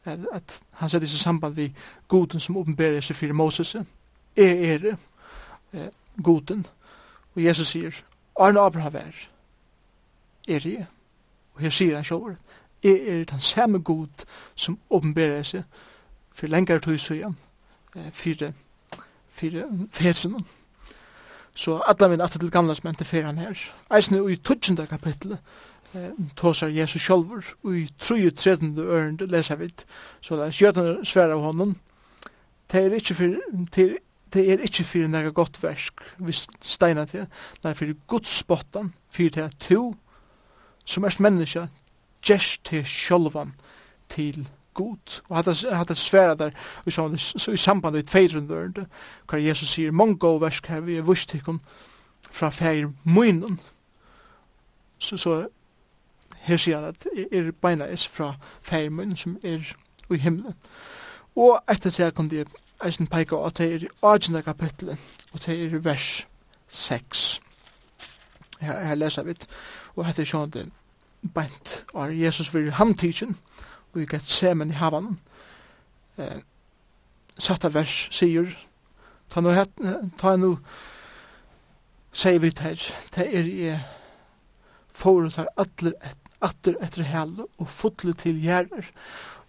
At, 0.06 0.26
at 0.34 0.62
han 0.82 0.90
sier 0.90 1.02
disse 1.02 1.18
samband 1.18 1.56
vi 1.56 1.72
goden 2.08 2.40
som 2.40 2.58
åpenberer 2.58 3.02
seg 3.02 3.18
fyrir 3.18 3.34
Moses. 3.34 3.76
Er 3.76 3.86
er 4.36 4.98
goden. 6.24 6.66
Og 7.36 7.44
Jesus 7.44 7.68
sier, 7.68 7.92
Arne 8.40 8.60
Abraham 8.60 8.96
er, 8.96 9.16
er 10.48 10.68
jeg. 10.68 10.86
Og 11.54 11.62
her 11.62 11.70
sier 11.70 11.96
han 11.96 12.04
sjåver, 12.04 12.36
jeg 12.84 13.08
er 13.08 13.24
den 13.24 13.40
samme 13.40 13.80
god 13.80 14.26
som 14.56 14.80
åpenberer 14.90 15.44
seg 15.44 15.64
for 16.36 16.52
lengre 16.52 16.80
tog 16.80 17.00
så 17.00 17.14
igjen, 17.16 17.38
fire, 18.12 18.52
fire 19.30 19.64
fetsen. 19.92 20.46
Så 21.56 21.80
alle 21.88 22.10
mine 22.10 22.24
atter 22.24 22.40
til 22.40 22.52
gamle 22.52 22.76
som 22.76 22.90
endte 22.92 23.08
fer 23.08 23.26
han 23.26 23.40
her. 23.40 23.56
Eisne 23.96 24.20
i 24.32 24.36
tutsjende 24.36 24.88
kapitlet, 24.88 25.40
tåsar 26.36 26.68
Jesus 26.68 27.02
sjálfur 27.02 27.44
og 27.64 27.78
i 27.78 27.88
33. 28.00 28.74
ørende 28.78 29.28
lesa 29.28 29.56
vidt 29.56 29.86
så 30.22 30.36
det 30.36 30.48
er 30.48 30.56
skjøtene 30.56 31.06
svære 31.06 31.38
av 31.38 31.44
honom 31.46 31.76
det 32.72 32.82
er 32.82 32.98
ikke 32.98 33.16
for 33.16 33.38
det 33.76 33.98
det 34.36 34.46
er 34.52 34.64
ikkje 34.64 34.86
fyrir 34.86 35.08
nega 35.12 35.32
godt 35.36 35.62
versk 35.64 36.04
vi 36.18 36.36
steina 36.62 37.06
til, 37.10 37.26
nei 37.64 37.74
fyrir 37.78 37.96
godsbottan, 38.12 38.94
fyrir 39.10 39.32
til 39.32 39.48
at 39.48 39.58
to 39.60 39.82
som 40.86 41.06
erst 41.08 41.24
menneska 41.24 41.68
gjerst 42.26 42.64
til 42.66 42.86
sjolvan 42.86 43.54
til 44.10 44.48
god. 44.74 45.22
Og 45.30 45.38
hatt 45.38 45.64
hatt 45.72 45.98
sværa 45.98 46.36
der, 46.36 46.52
og 46.86 46.92
så, 46.92 47.52
i 47.54 47.58
samband 47.58 47.98
i 47.98 48.02
tveirundørende, 48.02 48.86
hva 49.30 49.40
Jesus 49.42 49.70
sier, 49.70 49.92
mange 49.92 50.18
god 50.18 50.40
versk 50.40 50.68
her 50.68 50.84
vi 50.86 50.98
er 50.98 51.08
vust 51.08 51.34
ikon 51.34 51.62
fra 52.32 52.50
feir 52.50 52.92
munnen, 53.04 53.60
så, 55.00 55.18
så 55.18 55.48
her 56.46 56.58
sier 56.58 56.82
han 56.82 56.92
at 56.92 57.08
er 57.32 57.52
beina 57.62 57.86
is 57.86 58.08
fra 58.08 58.36
feir 58.62 58.90
munnen 58.90 59.18
som 59.18 59.38
er 59.44 59.64
i 60.12 60.18
himmelen. 60.18 60.54
Og 61.36 61.60
etter 61.72 61.92
seg 61.92 62.14
kom 62.16 62.30
det 62.30 62.48
eisen 62.84 63.08
peika 63.08 63.36
og 63.36 63.58
det 63.58 63.74
er 63.74 63.86
i 63.86 63.90
18. 64.04 64.44
kapitlet, 64.44 64.98
og 65.34 65.46
det 65.46 65.56
er 65.56 65.76
i 65.78 65.84
vers 65.84 66.28
6. 66.68 67.42
Her, 68.60 68.80
her 68.88 68.96
leser 68.96 69.24
vi, 69.24 69.36
og 69.96 70.06
hette 70.06 70.22
er 70.22 70.30
sånn 70.30 70.52
det 70.52 70.66
bænt, 71.34 71.86
og 71.94 72.14
Jesus 72.20 72.54
vil 72.54 72.72
hamtidjen 72.76 73.38
og 73.96 74.02
vi 74.02 74.10
gett 74.12 74.28
semen 74.28 74.74
i 74.74 74.76
havan, 74.76 75.14
eh, 76.20 76.42
satta 77.40 77.70
vers 77.72 78.10
sier, 78.12 78.52
ta 79.32 79.42
no 79.42 79.54
het 79.56 79.72
ta 80.20 80.36
no 80.36 80.58
sier 82.12 82.42
vi 82.44 82.52
her, 82.60 82.76
det 83.16 83.28
er 83.40 83.48
i 83.48 83.70
forutar 84.92 85.48
atler 85.58 85.96
et, 86.04 86.20
atter 86.44 86.76
etter 86.84 87.08
hel 87.08 87.32
og 87.46 87.70
fotle 87.72 88.14
til 88.14 88.42
gjerder. 88.44 88.92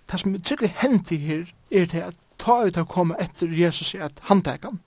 Det 0.07 0.21
som 0.21 0.35
er 0.35 0.43
tryggelig 0.47 0.75
hendt 0.79 1.11
i 1.13 1.17
her 1.17 1.45
er 1.71 1.87
til 1.91 2.07
at 2.07 2.15
ta 2.47 2.61
ut 2.63 2.79
av 2.79 2.87
komme 2.87 3.17
etter 3.19 3.51
Jesus 3.51 3.95
i 3.97 4.03
at 4.07 4.21
han 4.31 4.43
tek 4.47 4.69
han. 4.69 4.79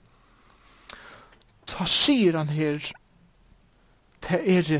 Ta 1.68 1.84
sier 1.86 2.38
han 2.40 2.48
her, 2.48 2.80
det 4.26 4.40
er 4.40 4.70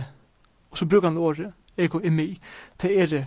og 0.71 0.79
så 0.79 0.87
brukar 0.87 1.11
han 1.11 1.19
året, 1.19 1.53
ego 1.77 2.01
i 2.01 2.11
mig, 2.11 2.41
det 2.83 2.97
er 3.03 3.27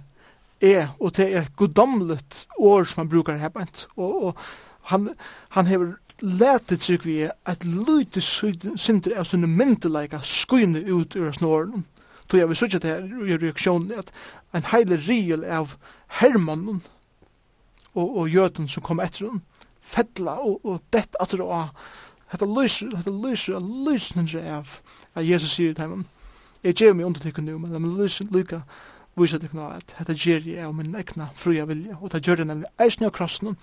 er, 0.64 0.88
og 1.00 1.12
det 1.18 1.26
er 1.36 1.50
godomlet 1.56 2.48
år 2.58 2.84
som 2.84 3.02
han 3.02 3.10
brukar 3.10 3.38
her 3.38 3.50
bænt, 3.50 3.88
og, 3.96 4.24
og 4.24 4.38
han, 4.82 5.10
han 5.50 5.68
hever 5.68 5.94
letet 6.22 6.86
seg 6.86 7.04
vi 7.04 7.18
at 7.28 7.66
lute 7.66 8.22
synder 8.24 9.18
av 9.18 9.28
sånne 9.28 9.50
myndelaika 9.50 10.22
skynne 10.24 10.80
ut 10.88 11.18
ur 11.20 11.34
snåren. 11.36 11.84
Tog 12.28 12.40
jeg 12.40 12.48
vil 12.48 12.60
sutja 12.60 12.80
det 12.80 12.94
her 12.94 13.28
i 13.28 13.38
reaksjonen 13.42 13.92
at 14.00 14.14
en 14.56 14.70
heile 14.72 14.96
riel 15.04 15.44
av 15.44 15.76
hermannen 16.22 16.80
og, 17.94 18.18
og 18.18 18.30
jøden 18.30 18.70
som 18.70 18.84
kom 18.84 19.02
etter 19.04 19.28
dem, 19.28 19.42
fettla 19.84 20.40
og, 20.42 20.60
og 20.64 20.82
dett 20.94 21.18
at 21.22 21.32
det 21.32 21.44
var, 21.44 21.74
Hetta 22.34 22.48
lyser, 22.50 22.90
hetta 22.98 23.12
lyser, 23.14 23.60
lysninger 23.62 24.48
av 24.56 24.80
at 25.14 25.22
Jesus 25.22 25.52
sier 25.54 25.76
til 25.78 25.86
ham, 25.86 26.06
jeg 26.64 26.80
gjør 26.80 26.96
meg 26.98 27.06
under 27.06 27.42
nu, 27.46 27.58
men 27.60 27.76
de 27.76 27.92
lyser 28.02 28.26
lyka 28.34 28.64
viser 29.20 29.42
tykken 29.42 29.60
nå 29.62 29.68
at 29.76 29.94
dette 29.94 30.16
gjør 30.18 30.48
jeg 30.48 30.66
av 30.66 30.74
min 30.74 30.96
egna 30.98 31.28
fria 31.38 31.68
vilja, 31.70 32.00
og 32.02 32.10
det 32.14 32.24
gjør 32.26 32.42
det 32.42 32.48
nemlig 32.50 32.70
eisen 32.82 33.06
av 33.06 33.14
krossen, 33.14 33.58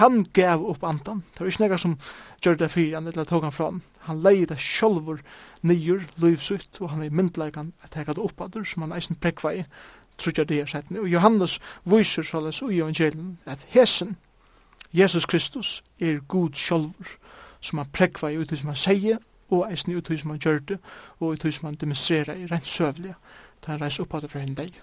han 0.00 0.22
gav 0.36 0.64
opp 0.64 0.86
andan, 0.88 1.20
det 1.34 1.42
var 1.42 1.50
ikke 1.50 1.64
nekka 1.64 1.80
som 1.82 1.98
gjør 2.44 2.56
det 2.62 2.70
fyrir 2.72 2.96
han, 2.96 3.10
eller 3.10 3.28
tog 3.28 3.44
han 3.44 3.52
fra 3.52 3.68
han, 3.68 3.82
han 4.06 4.22
leie 4.24 4.48
det 4.48 4.56
sjolvor 4.62 5.20
nyer, 5.66 6.06
lyvsutt, 6.22 6.80
og 6.80 6.94
han 6.94 7.04
er 7.04 7.12
myndleikan 7.12 7.74
at 7.84 7.98
hekka 7.98 8.16
det 8.16 8.24
oppadur, 8.24 8.64
som 8.68 8.86
han 8.86 8.96
eisen 8.96 9.20
prekva 9.20 9.52
i, 9.58 9.66
trutja 10.18 10.44
det 10.44 10.60
er 10.60 10.82
Og 11.00 11.08
Johannes 11.08 11.60
viser 11.84 12.22
såles 12.22 12.62
ui 12.62 12.78
evangelien 12.78 13.38
at 13.46 13.66
hesen, 13.68 14.16
Jesus 14.92 15.26
Kristus, 15.26 15.84
er 16.00 16.20
god 16.28 16.54
sjolver, 16.54 17.18
som 17.60 17.78
han 17.78 17.88
prekva 17.92 18.28
i 18.28 18.38
uthus 18.38 18.58
som 18.58 18.68
han 18.68 18.76
sier, 18.76 19.18
og 19.50 19.72
eisen 19.72 19.92
i 19.92 19.96
uthus 19.96 20.20
som 20.20 20.30
han 20.30 20.38
gjør 20.38 20.58
det, 20.58 20.78
og 21.20 21.28
uthus 21.28 21.54
som 21.54 21.66
han 21.66 21.74
demonstrerer 21.74 22.34
i 22.34 22.46
rent 22.46 22.66
søvlig, 22.66 23.14
da 23.66 23.72
han 23.72 23.80
reis 23.80 23.98
opp 23.98 24.14
av 24.14 24.20
det 24.20 24.30
fra 24.30 24.40
henne 24.40 24.54
deg. 24.54 24.76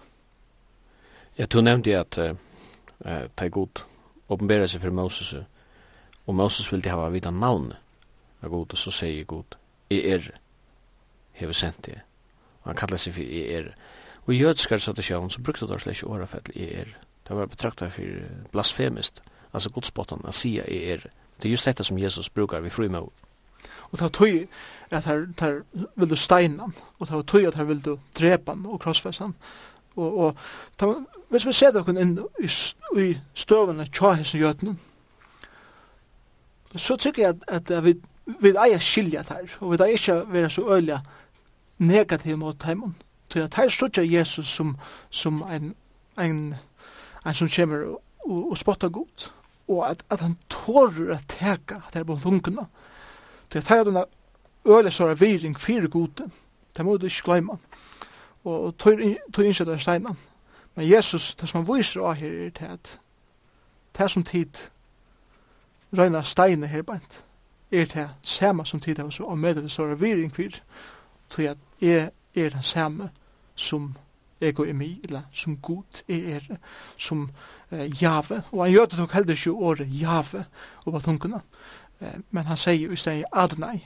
Ja, 1.38 1.46
du 1.46 1.62
nevnte 1.62 2.00
at 2.00 2.18
uh, 2.18 2.36
uh, 3.06 3.24
det 3.40 3.46
er 3.46 3.50
god 3.50 3.84
åpenbæra 4.30 4.68
seg 4.68 4.82
for 4.82 4.92
Moses, 4.96 5.34
og 6.28 6.36
Moses 6.36 6.72
vil 6.72 6.84
de 6.84 6.90
hava 6.90 7.10
vita 7.10 7.32
navnet 7.32 7.78
av 8.42 8.50
god, 8.50 8.74
og 8.74 8.78
så 8.78 8.92
sier 8.92 9.24
god, 9.28 9.58
i 9.90 10.02
er, 10.12 10.32
hever 11.32 11.54
sendt 11.54 11.86
det, 11.86 12.02
og 12.62 12.72
han 12.72 12.80
kallar 12.80 13.02
seg 13.02 13.16
for 13.16 13.24
i 13.24 13.42
er, 13.56 13.74
Og 14.26 14.36
i 14.36 14.38
jødskar 14.38 14.78
tradisjon 14.78 15.30
så 15.30 15.42
brukte 15.42 15.68
det 15.68 15.82
slik 15.82 16.04
åra 16.06 16.26
for 16.26 16.54
i 16.54 16.64
er. 16.64 16.94
Det 17.28 17.38
var 17.38 17.46
betraktet 17.46 17.94
for 17.94 18.04
blasfemist, 18.52 19.22
altså 19.54 19.70
godspottan, 19.70 20.26
å 20.26 20.32
sia 20.32 20.64
i 20.68 20.84
er. 20.94 21.10
Det 21.42 21.50
er 21.50 21.56
just 21.56 21.66
dette 21.66 21.84
som 21.84 21.98
Jesus 21.98 22.30
brukar 22.30 22.62
vi 22.62 22.70
fru 22.70 22.90
med. 22.90 23.02
Og 23.92 23.98
det 23.98 24.02
var 24.02 24.10
tøy 24.10 24.48
at 24.92 25.06
her, 25.06 25.26
her 25.40 25.62
vil 25.96 26.10
du 26.10 26.16
steina 26.16 26.64
og 27.00 27.08
det 27.08 27.16
var 27.16 27.22
tøy 27.22 27.48
at 27.48 27.56
her 27.56 27.64
vil 27.64 27.86
du 27.86 27.98
drepa 28.18 28.52
han 28.52 28.66
og 28.66 28.80
krossfesta 28.82 29.24
han. 29.24 29.36
Og, 29.96 30.18
og 30.18 30.38
ta, 30.78 30.94
hvis 31.30 31.48
vi 31.48 31.54
ser 31.54 31.74
dere 31.76 31.96
inn 32.00 32.16
i, 32.40 32.48
i 33.02 33.08
støvene 33.34 33.86
tja 33.92 34.14
hos 34.20 34.36
jøtene, 34.36 34.78
så 36.76 36.96
tykker 36.96 37.24
jeg 37.24 37.36
at, 37.48 37.72
at 37.72 37.84
vi, 37.84 37.98
vi 38.40 38.54
eier 38.56 38.80
skilja 38.80 39.26
der, 39.28 39.50
og 39.60 39.74
vi 39.74 39.82
eier 39.84 40.00
ikke 40.00 40.22
være 40.32 40.50
så 40.50 40.68
øyla 40.76 41.02
negativ 41.78 42.38
mot 42.38 42.64
heimen 42.64 42.96
til 43.32 43.40
at 43.40 43.56
her 43.56 43.70
stodja 43.70 44.04
Jesus 44.04 44.48
som, 44.48 44.78
som 45.10 45.42
en, 45.42 45.76
en, 46.20 46.56
en 47.26 47.34
som 47.34 47.50
kommer 47.56 47.78
og, 47.78 48.02
og, 48.26 48.52
og 48.52 48.58
spotta 48.58 48.88
god, 48.88 49.32
og 49.68 49.90
at, 49.90 50.04
at 50.10 50.20
han 50.20 50.38
tårer 50.50 51.16
at 51.16 51.24
teka 51.28 51.76
at 51.88 51.94
her 51.94 52.04
på 52.04 52.20
tungene, 52.24 52.68
til 53.50 53.58
at 53.58 53.68
her 53.68 53.80
er 53.80 53.84
denne 53.84 54.06
øyelig 54.68 54.94
såra 54.94 55.14
viring 55.14 55.60
fire 55.60 55.88
gode, 55.88 56.30
det 56.78 56.86
må 56.86 56.98
du 56.98 57.06
ikke 57.06 57.24
glemme, 57.24 57.58
og, 58.44 58.66
og 58.66 58.78
tog 58.78 59.46
innsett 59.46 59.70
av 59.70 59.80
steinan. 59.80 60.18
Men 60.76 60.90
Jesus, 60.90 61.36
det 61.36 61.50
som 61.50 61.66
han 61.66 61.76
viser 61.76 62.02
av 62.02 62.16
her 62.16 62.46
er 62.46 62.50
til 62.50 62.66
at 62.66 63.00
det 63.98 64.12
som 64.12 64.24
tid 64.24 64.70
røyna 65.98 66.24
steine 66.24 66.68
her 66.68 66.82
bænt, 66.82 67.24
er 67.72 67.86
det 67.86 68.10
samme 68.24 68.66
som 68.66 68.80
tid 68.80 69.00
av 69.00 69.08
oss 69.08 69.20
og 69.20 69.38
med 69.38 69.56
det 69.56 69.72
så 69.72 69.84
er 69.84 69.96
viring 69.96 70.36
for 70.36 70.60
tog 71.30 71.46
at 71.46 71.58
jeg 71.82 72.10
er 72.36 72.50
den 72.50 72.64
samme 72.64 73.10
som 73.62 73.92
ego 74.42 74.66
mig, 74.74 75.00
eller 75.04 75.22
som 75.34 75.58
god 75.58 76.04
er, 76.08 76.36
er 76.36 76.58
som 76.98 77.30
eh, 77.72 78.04
jave. 78.04 78.42
Og 78.52 78.64
han 78.64 78.74
gjør 78.74 78.86
det 78.86 78.98
tok 78.98 79.14
heller 79.14 79.38
ikke 79.38 79.52
året 79.52 79.88
jave 80.02 80.46
over 80.86 81.00
tungene, 81.00 81.42
eh, 82.02 82.20
men 82.32 82.50
han 82.50 82.58
sier 82.58 82.88
jo 82.88 82.92
i 82.92 82.98
stedet 83.00 83.30
Adonai. 83.32 83.84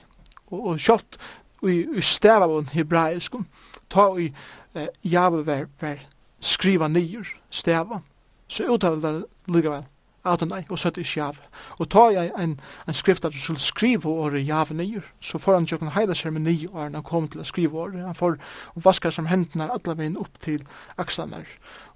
Og, 0.47 0.59
og 0.65 0.79
kjølt 0.79 1.19
i, 1.65 1.81
i 1.97 2.01
stedet 2.01 2.45
av 2.47 2.53
den 2.55 2.71
hebraiske, 2.71 3.43
ta 3.89 4.07
i 4.15 4.29
eh, 4.75 4.87
jave 5.03 5.43
ver, 5.45 5.67
ver 5.81 6.05
skriva 6.39 6.87
nyer, 6.87 7.27
steva, 7.49 7.99
så 8.47 8.69
uttaler 8.69 9.01
det 9.01 9.51
likevel 9.51 9.83
Adonai, 10.25 10.63
og 10.69 10.79
så 10.79 10.87
er 10.87 10.91
det 10.97 11.05
Jav. 11.17 11.37
Og 11.77 11.89
ta 11.89 12.07
jeg 12.13 12.31
en, 12.39 12.59
en 12.87 12.97
skrift 12.97 13.25
at 13.25 13.33
du 13.33 13.39
skulle 13.39 13.59
skrive 13.59 14.09
året 14.09 14.47
Jav 14.47 14.73
nyer, 14.73 15.05
så 15.21 15.37
får 15.37 15.53
han 15.53 15.67
jo 15.69 15.77
en 15.81 15.93
heila 15.95 16.15
seremoni 16.15 16.67
og 16.71 16.79
han 16.81 17.03
kom 17.03 17.27
til 17.27 17.43
å 17.43 17.47
skrive 17.47 17.77
året. 17.77 18.05
Han 18.05 18.15
får 18.17 18.39
vaska 18.75 19.11
som 19.11 19.29
hendene 19.29 19.69
alle 19.71 19.97
veien 19.97 20.17
opp 20.17 20.39
til 20.41 20.65
akslene 20.97 21.43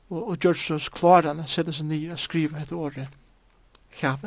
og, 0.10 0.22
og 0.22 0.38
gjør 0.38 0.58
så 0.58 0.80
klarene 0.94 1.48
sette 1.48 1.74
seg 1.74 1.90
nyer 1.90 2.16
og 2.16 2.22
skrive 2.22 2.62
et 2.62 2.72
året 2.72 3.08
Jav. 4.02 4.24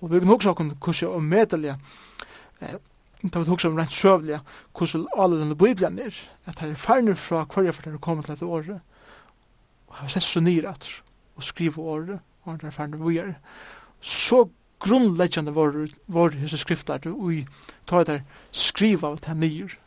Og 0.00 0.12
vi 0.12 0.20
kan 0.20 0.30
også 0.30 0.54
kunne 0.54 0.78
kusse 0.80 1.08
og 1.08 1.22
medelige 1.22 1.78
eh, 2.60 2.78
Da 3.22 3.40
vi 3.42 3.50
hugsa 3.50 3.68
om 3.68 3.74
rent 3.74 3.92
søvliga 3.92 4.38
hvordan 4.78 5.08
alle 5.18 5.40
denne 5.40 5.56
bibelen 5.58 5.98
er, 5.98 6.14
at 6.46 6.58
her 6.58 6.70
er 6.70 6.74
færner 6.78 7.14
fra 7.18 7.42
hverja 7.50 7.72
for 7.74 7.82
det 7.82 7.94
er 7.94 7.98
kommet 7.98 8.24
til 8.24 8.34
dette 8.36 8.46
året, 8.46 8.78
og 9.88 9.94
har 9.94 10.08
sett 10.08 10.22
så 10.22 10.40
nyrat 10.40 10.86
og 11.34 11.42
skriva 11.42 11.82
året, 11.82 12.20
og 12.48 12.56
andre 12.56 12.72
erfarne 12.72 13.00
vujer. 13.00 13.34
Så 14.00 14.48
grunnleggjande 14.80 15.54
var, 15.54 15.74
var 16.06 16.36
hese 16.38 16.58
skriftar 16.58 17.06
og 17.10 17.32
i 17.34 17.42
ta 17.86 18.04
der 18.04 18.24
skriva 18.52 19.12
av 19.12 19.20
det 19.24 19.36
nyer 19.36 19.78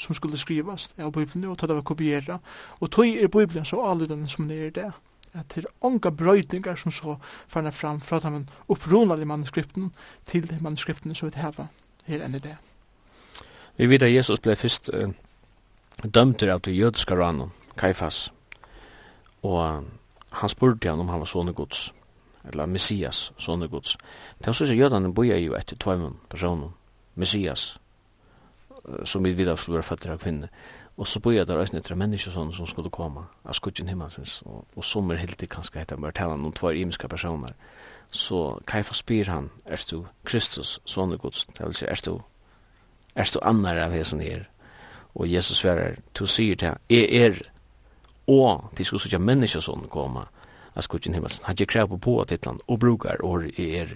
som 0.00 0.16
skulle 0.16 0.38
skrivas 0.40 0.90
av 0.98 1.12
Bibelen 1.12 1.50
og 1.50 1.58
ta 1.58 1.68
det 1.68 1.76
var 1.76 1.84
kopiera 1.84 2.38
og 2.80 2.90
tog 2.90 3.06
er 3.06 3.28
Bibelen 3.28 3.68
så 3.68 3.82
alludande 3.84 4.28
som 4.28 4.48
det 4.48 4.66
er 4.66 4.70
det 4.70 4.90
at 5.34 5.54
det 5.54 5.64
er 5.64 5.70
onga 5.86 6.10
brøytingar 6.10 6.76
som 6.76 6.90
så 6.90 7.16
fannar 7.48 7.70
fram 7.70 8.00
fra 8.00 8.18
de 8.18 8.46
upprunalige 8.68 9.26
manuskripten 9.26 9.92
til 10.26 10.50
de 10.50 10.58
manuskripten 10.60 11.14
som 11.14 11.28
vi 11.28 11.38
hava 11.38 11.68
her 12.06 12.24
enn 12.24 12.34
i 12.34 12.42
det. 12.42 12.56
Vi 13.76 13.86
vet 13.86 14.02
at 14.02 14.12
Jesus 14.12 14.40
ble 14.40 14.56
først 14.56 14.90
uh, 14.94 15.12
dømt 16.02 16.42
av 16.42 16.60
det 16.60 16.74
jødiske 16.74 17.14
ranen, 17.14 17.52
Kaifas, 17.78 18.32
og 19.42 19.60
uh, 19.62 19.84
han 20.30 20.48
spurte 20.48 20.90
han 20.90 21.00
om 21.00 21.08
han 21.08 21.22
var 21.22 21.30
sånne 21.30 21.52
gods 21.52 21.92
eller 22.48 22.66
Messias, 22.66 23.30
sånne 23.38 23.68
gods. 23.68 23.96
Det 24.38 24.46
er 24.46 24.54
også 24.54 24.74
jødene 24.74 25.12
boja 25.14 25.38
jo 25.38 25.56
etter 25.58 25.76
tvøymen 25.76 26.16
personen, 26.28 26.72
Messias, 27.14 27.74
som 29.04 29.24
vi 29.24 29.32
videre 29.32 29.56
skulle 29.56 29.80
være 29.80 29.88
fattere 29.90 30.16
av 30.16 30.22
kvinne. 30.22 30.48
Og 31.00 31.06
så 31.06 31.20
boja 31.20 31.44
der 31.44 31.56
også 31.56 31.76
etter 31.78 31.96
mennesker 31.96 32.32
sånne 32.32 32.52
som 32.52 32.66
skulle 32.68 32.90
komme, 32.92 33.22
av 33.44 33.56
skudgen 33.56 33.88
himmelsens, 33.88 34.40
og, 34.46 34.66
og 34.76 34.84
som 34.84 35.10
er 35.10 35.20
helt 35.20 35.42
i 35.42 35.48
kanskje 35.48 35.80
etter 35.80 36.00
bare 36.00 36.16
talen 36.16 36.44
om 36.44 36.52
tvær 36.52 36.76
imiske 36.76 37.08
personer. 37.08 37.54
Så 38.10 38.58
Kaifa 38.66 38.94
spyr 38.94 39.30
han, 39.30 39.50
er 39.70 39.80
du 39.90 40.04
Kristus, 40.24 40.80
sånne 40.84 41.16
gods, 41.16 41.46
det 41.46 41.66
vil 41.66 41.78
si, 41.78 41.86
er 41.86 42.02
du, 42.04 42.18
er 43.14 43.30
du 43.32 43.38
annar 43.42 43.78
av 43.80 43.94
hesen 43.94 44.20
her? 44.20 44.48
Og 45.14 45.30
Jesus 45.30 45.62
sverar, 45.62 45.96
du 46.18 46.26
sier 46.26 46.56
til 46.56 46.72
han, 46.72 46.82
er, 46.90 47.06
er, 47.24 47.40
og 48.28 48.68
de 48.76 48.84
skulle 48.84 49.02
sikkert 49.02 49.24
mennesker 49.24 49.62
sånne 49.64 49.88
komme, 49.90 50.26
av 50.74 50.82
skutjen 50.82 51.14
himmelsen. 51.14 51.44
Han 51.44 51.56
ger 51.56 51.66
krav 51.66 51.88
på 51.88 51.96
på 51.96 52.24
titlan 52.24 52.60
og 52.66 52.78
brukar 52.78 53.22
och 53.24 53.44
i 53.44 53.76
er 53.76 53.88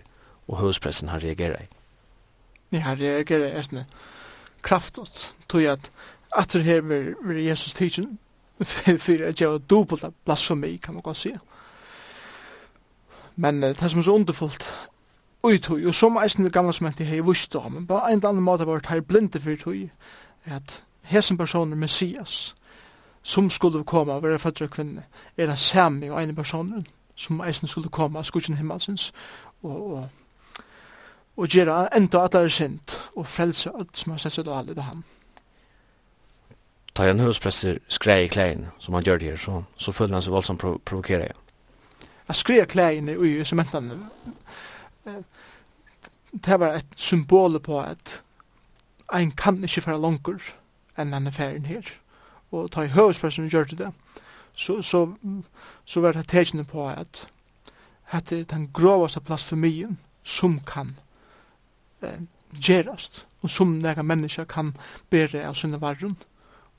og 0.48 0.58
høyspressen 0.58 1.08
han 1.08 1.22
reagerar 1.22 1.62
i. 1.62 1.66
Ja, 2.72 2.78
han 2.78 2.98
reagerar 3.00 3.60
i 3.60 3.84
kraftot. 4.62 5.34
Tog 5.48 5.62
jeg 5.62 5.72
at 5.72 5.90
att 6.32 6.52
det 6.52 6.62
här 6.62 6.82
med 6.82 7.44
Jesus 7.44 7.74
tidsen 7.74 8.18
for 8.98 9.24
at 9.24 9.40
jeg 9.40 9.50
var 9.50 9.58
dobbelt 9.58 10.04
blasfemi 10.24 10.76
kan 10.76 10.94
man 10.94 11.02
godt 11.02 11.16
säga. 11.16 11.38
Men 13.36 13.62
det 13.62 13.90
som 13.90 14.00
er 14.00 14.02
så 14.02 14.14
underfullt 14.14 14.74
ui 15.42 15.54
uttog, 15.54 15.86
og 15.86 15.94
som 15.94 16.16
eisen 16.16 16.44
vi 16.44 16.50
gamla 16.50 16.72
som 16.72 16.86
henti 16.86 17.04
hei 17.04 17.20
vust 17.20 17.56
om, 17.56 17.72
men 17.72 17.86
på 17.86 17.94
en 17.94 18.12
eller 18.12 18.28
annan 18.28 18.42
måte 18.42 18.66
var 18.66 18.78
det 18.78 18.86
her 18.86 19.00
blinde 19.00 19.40
for 19.40 19.50
uttog, 19.50 19.90
at 20.44 20.82
hesen 21.02 21.36
personer 21.36 21.76
Messias, 21.76 22.54
som 23.24 23.50
skulle 23.50 23.84
komme 23.84 24.12
og 24.12 24.22
være 24.22 24.38
født 24.38 24.62
av 24.62 24.68
kvinne, 24.68 25.02
er 25.36 25.46
den 25.48 25.56
samme 25.56 26.12
og 26.12 26.22
ene 26.22 26.34
personen 26.36 26.86
som 27.16 27.40
eisen 27.40 27.70
skulle 27.70 27.88
komme 27.88 28.18
av 28.18 28.26
skutjen 28.28 28.58
himmelsens 28.58 29.12
og, 29.62 29.92
og, 29.92 30.08
og 31.36 31.48
gjøre 31.48 31.88
enda 31.96 32.24
at 32.24 32.34
det 32.34 32.42
er 32.44 32.52
sint 32.52 32.96
og 33.16 33.26
frelse 33.26 33.72
alt 33.72 33.96
som 33.96 34.12
har 34.12 34.20
sett 34.20 34.36
seg 34.36 34.50
alle 34.52 34.76
det 34.76 34.84
han. 34.84 35.04
Ta 36.94 37.08
en 37.10 37.24
huspresser 37.24 37.80
skrei 37.88 38.24
i 38.26 38.28
klein, 38.28 38.68
som 38.78 38.94
han 38.94 39.02
gjør 39.02 39.18
det 39.18 39.30
her, 39.32 39.40
så, 39.40 39.62
så 39.76 39.92
føler 39.92 40.14
han 40.14 40.22
seg 40.22 40.34
voldsomt 40.36 40.60
prov 40.60 40.76
provokerer 40.84 41.24
igjen. 41.26 41.40
Jeg 42.28 42.36
skrei 42.36 42.60
i 42.62 42.68
klein 42.70 43.08
i 43.08 43.32
sementene. 43.44 43.96
Det 46.34 46.60
var 46.60 46.76
et 46.76 46.94
symbol 46.96 47.58
på 47.60 47.80
at 47.80 48.20
ein 49.14 49.32
kan 49.32 49.58
ikke 49.64 49.82
fære 49.84 50.00
langer 50.00 50.52
enn 50.98 51.12
han 51.12 51.26
er 51.26 51.34
ferien 51.34 51.66
her 51.66 51.88
og 52.54 52.70
ta 52.72 52.84
i 52.84 52.92
høvespersonen 52.94 53.50
gjør 53.50 53.64
det, 53.78 53.92
så, 54.54 54.82
så, 54.82 55.06
så 55.84 56.00
var 56.00 56.12
det 56.12 56.28
tegjende 56.28 56.64
på 56.64 56.86
at 56.88 57.26
hette 58.12 58.44
den 58.44 58.68
grovaste 58.74 59.20
blasfemien 59.20 59.98
som 60.24 60.60
kan 60.66 60.94
eh, 62.02 62.20
gjerast, 62.60 63.26
og 63.42 63.50
som 63.50 63.78
nega 63.82 64.02
menneska 64.02 64.44
kan 64.48 64.74
bere 65.10 65.44
av 65.48 65.56
sinne 65.58 65.80
varrun, 65.80 66.16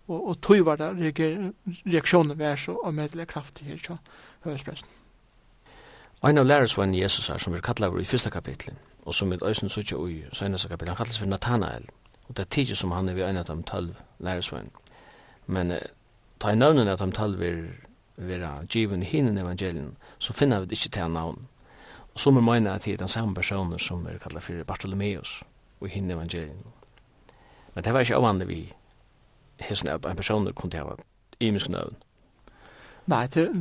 og, 0.08 0.20
og 0.30 0.42
tog 0.42 0.66
var 0.66 0.80
det 0.80 0.92
reaksjonen 1.86 2.40
vær 2.40 2.56
så 2.56 2.78
og 2.78 2.94
medelig 2.94 3.28
kraftig 3.28 3.68
her 3.68 3.82
til 3.82 3.98
høvespressen. 4.46 4.88
Ein 6.26 6.38
av 6.38 6.46
lærersvann 6.46 6.96
Jesus 6.96 7.30
er 7.30 7.38
som 7.38 7.54
vi 7.54 7.62
kallar 7.62 7.92
over 7.92 8.02
i 8.02 8.08
fyrsta 8.08 8.30
kapitlet, 8.30 8.78
og 9.06 9.14
som 9.14 9.32
vi 9.32 9.38
øysen 9.44 9.70
sutja 9.70 9.98
ui, 9.98 10.24
så 10.34 10.46
eneste 10.46 10.70
kapitlet, 10.70 10.96
han 10.96 10.98
kallas 10.98 11.20
for 11.20 11.30
Nathanael, 11.30 11.86
og 12.28 12.38
det 12.38 12.46
er 12.46 12.50
tidsi 12.50 12.76
som 12.76 12.92
han 12.92 13.10
er 13.10 13.14
vi 13.14 13.22
ein 13.22 13.38
av 13.38 13.46
de 13.46 13.64
tølv 13.64 13.96
lærersvennen. 14.20 14.72
Men 15.48 15.72
eh, 15.72 15.90
ta 16.40 16.52
i 16.52 16.56
navnen 16.56 16.88
at 16.88 17.00
de 17.00 17.12
tal 17.12 17.38
vil 17.40 17.68
given 18.70 19.04
i 19.04 19.06
hinen 19.06 19.38
evangelien, 19.38 19.96
så 20.20 20.34
finner 20.34 20.60
vi 20.60 20.66
det 20.66 20.72
ikke 20.72 20.90
til 20.90 21.12
navn. 21.12 21.48
Og 22.14 22.20
så 22.20 22.32
må 22.32 22.40
vi 22.40 22.46
mene 22.46 22.72
at 22.72 22.86
det 22.86 22.94
er 22.94 22.98
den 22.98 23.08
samme 23.08 23.36
personen 23.36 23.80
som 23.80 24.06
er 24.08 24.18
kallet 24.18 24.44
for 24.44 24.64
Bartolomeus 24.64 25.44
og 25.80 25.88
i 25.88 25.92
hinen 25.92 26.12
evangelien. 26.12 26.64
Men 27.74 27.84
det 27.84 27.94
var 27.94 28.00
ikke 28.00 28.16
avvanlig 28.16 28.48
vi 28.48 28.74
hessen 29.60 29.90
at 29.90 30.06
en 30.06 30.16
person 30.16 30.52
kunne 30.56 30.78
ha 30.78 30.96
imisk 31.40 31.70
navn. 31.70 31.96
Nei, 33.06 33.28
det, 33.28 33.52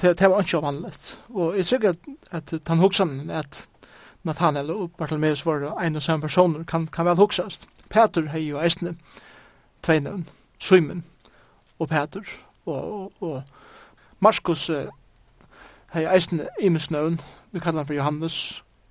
det, 0.00 0.18
det 0.18 0.30
var 0.30 0.40
ikke 0.40 0.56
avvanligt. 0.56 1.18
Og 1.28 1.56
jeg 1.56 1.66
tror 1.66 1.88
at, 1.88 1.98
at 2.30 2.68
han 2.68 2.78
hoksan 2.78 3.30
at 3.30 3.68
Nathanael 4.22 4.70
og 4.70 4.90
Bartolomeus 4.98 5.46
var 5.46 5.78
en 5.82 5.96
og 5.96 6.02
samme 6.02 6.22
personer 6.22 6.64
kan, 6.64 6.86
kan 6.86 7.06
vel 7.06 7.16
hoksast. 7.16 7.68
Peter 7.90 8.28
har 8.28 8.38
jo 8.38 8.60
eisne 8.60 8.96
tvei 9.82 10.00
navn. 10.00 10.26
Simon 10.62 11.04
og 11.78 11.88
Peter 11.88 12.20
og, 12.66 13.02
og, 13.02 13.12
og 13.20 13.42
Markus 14.20 14.70
uh, 14.70 14.84
hei 15.92 16.04
eisen 16.06 16.40
imisnøvn, 16.60 17.20
vi 17.52 17.60
kallar 17.60 17.82
han 17.82 17.86
for 17.86 17.94
Johannes 17.94 18.36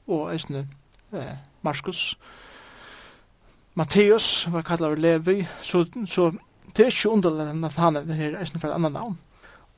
og 0.08 0.34
eisen 0.34 0.56
eh, 1.14 1.38
Markus. 1.62 2.18
Matteus 3.76 4.48
var 4.52 4.62
kallar 4.62 4.92
for 4.92 5.02
Levi, 5.02 5.48
så, 5.62 5.86
så 6.06 6.32
det 6.78 6.84
er 6.84 6.92
ikke 6.92 7.10
underlig 7.10 7.66
at 7.66 7.76
han 7.76 7.96
er 7.96 8.14
her 8.14 8.40
eisen 8.40 8.60
for 8.60 8.68
et 8.68 8.76
annet 8.76 8.92
navn. 8.92 9.18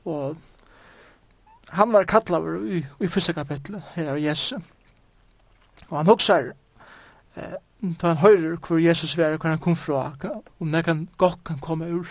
Og 0.04 0.36
han 1.68 1.92
var 1.92 2.04
kallar 2.04 2.58
i, 2.66 2.84
i 3.00 3.08
fyrsta 3.08 3.32
kapitlet 3.32 3.82
her 3.94 4.10
av 4.10 4.20
Jesu. 4.20 4.58
Og 5.88 5.96
han 5.98 6.10
hoksar 6.10 6.50
eh, 7.36 7.56
ta 7.98 8.12
han 8.12 8.22
høyrer 8.22 8.56
hvor 8.56 8.78
Jesus 8.78 9.16
var, 9.18 9.36
hvor 9.36 9.48
han 9.48 9.58
kom 9.58 9.76
fra, 9.76 10.12
om 10.60 10.72
det 10.72 10.84
kan 10.84 11.08
godt 11.18 11.44
kan 11.44 11.58
komme 11.58 11.90
ur, 11.92 12.08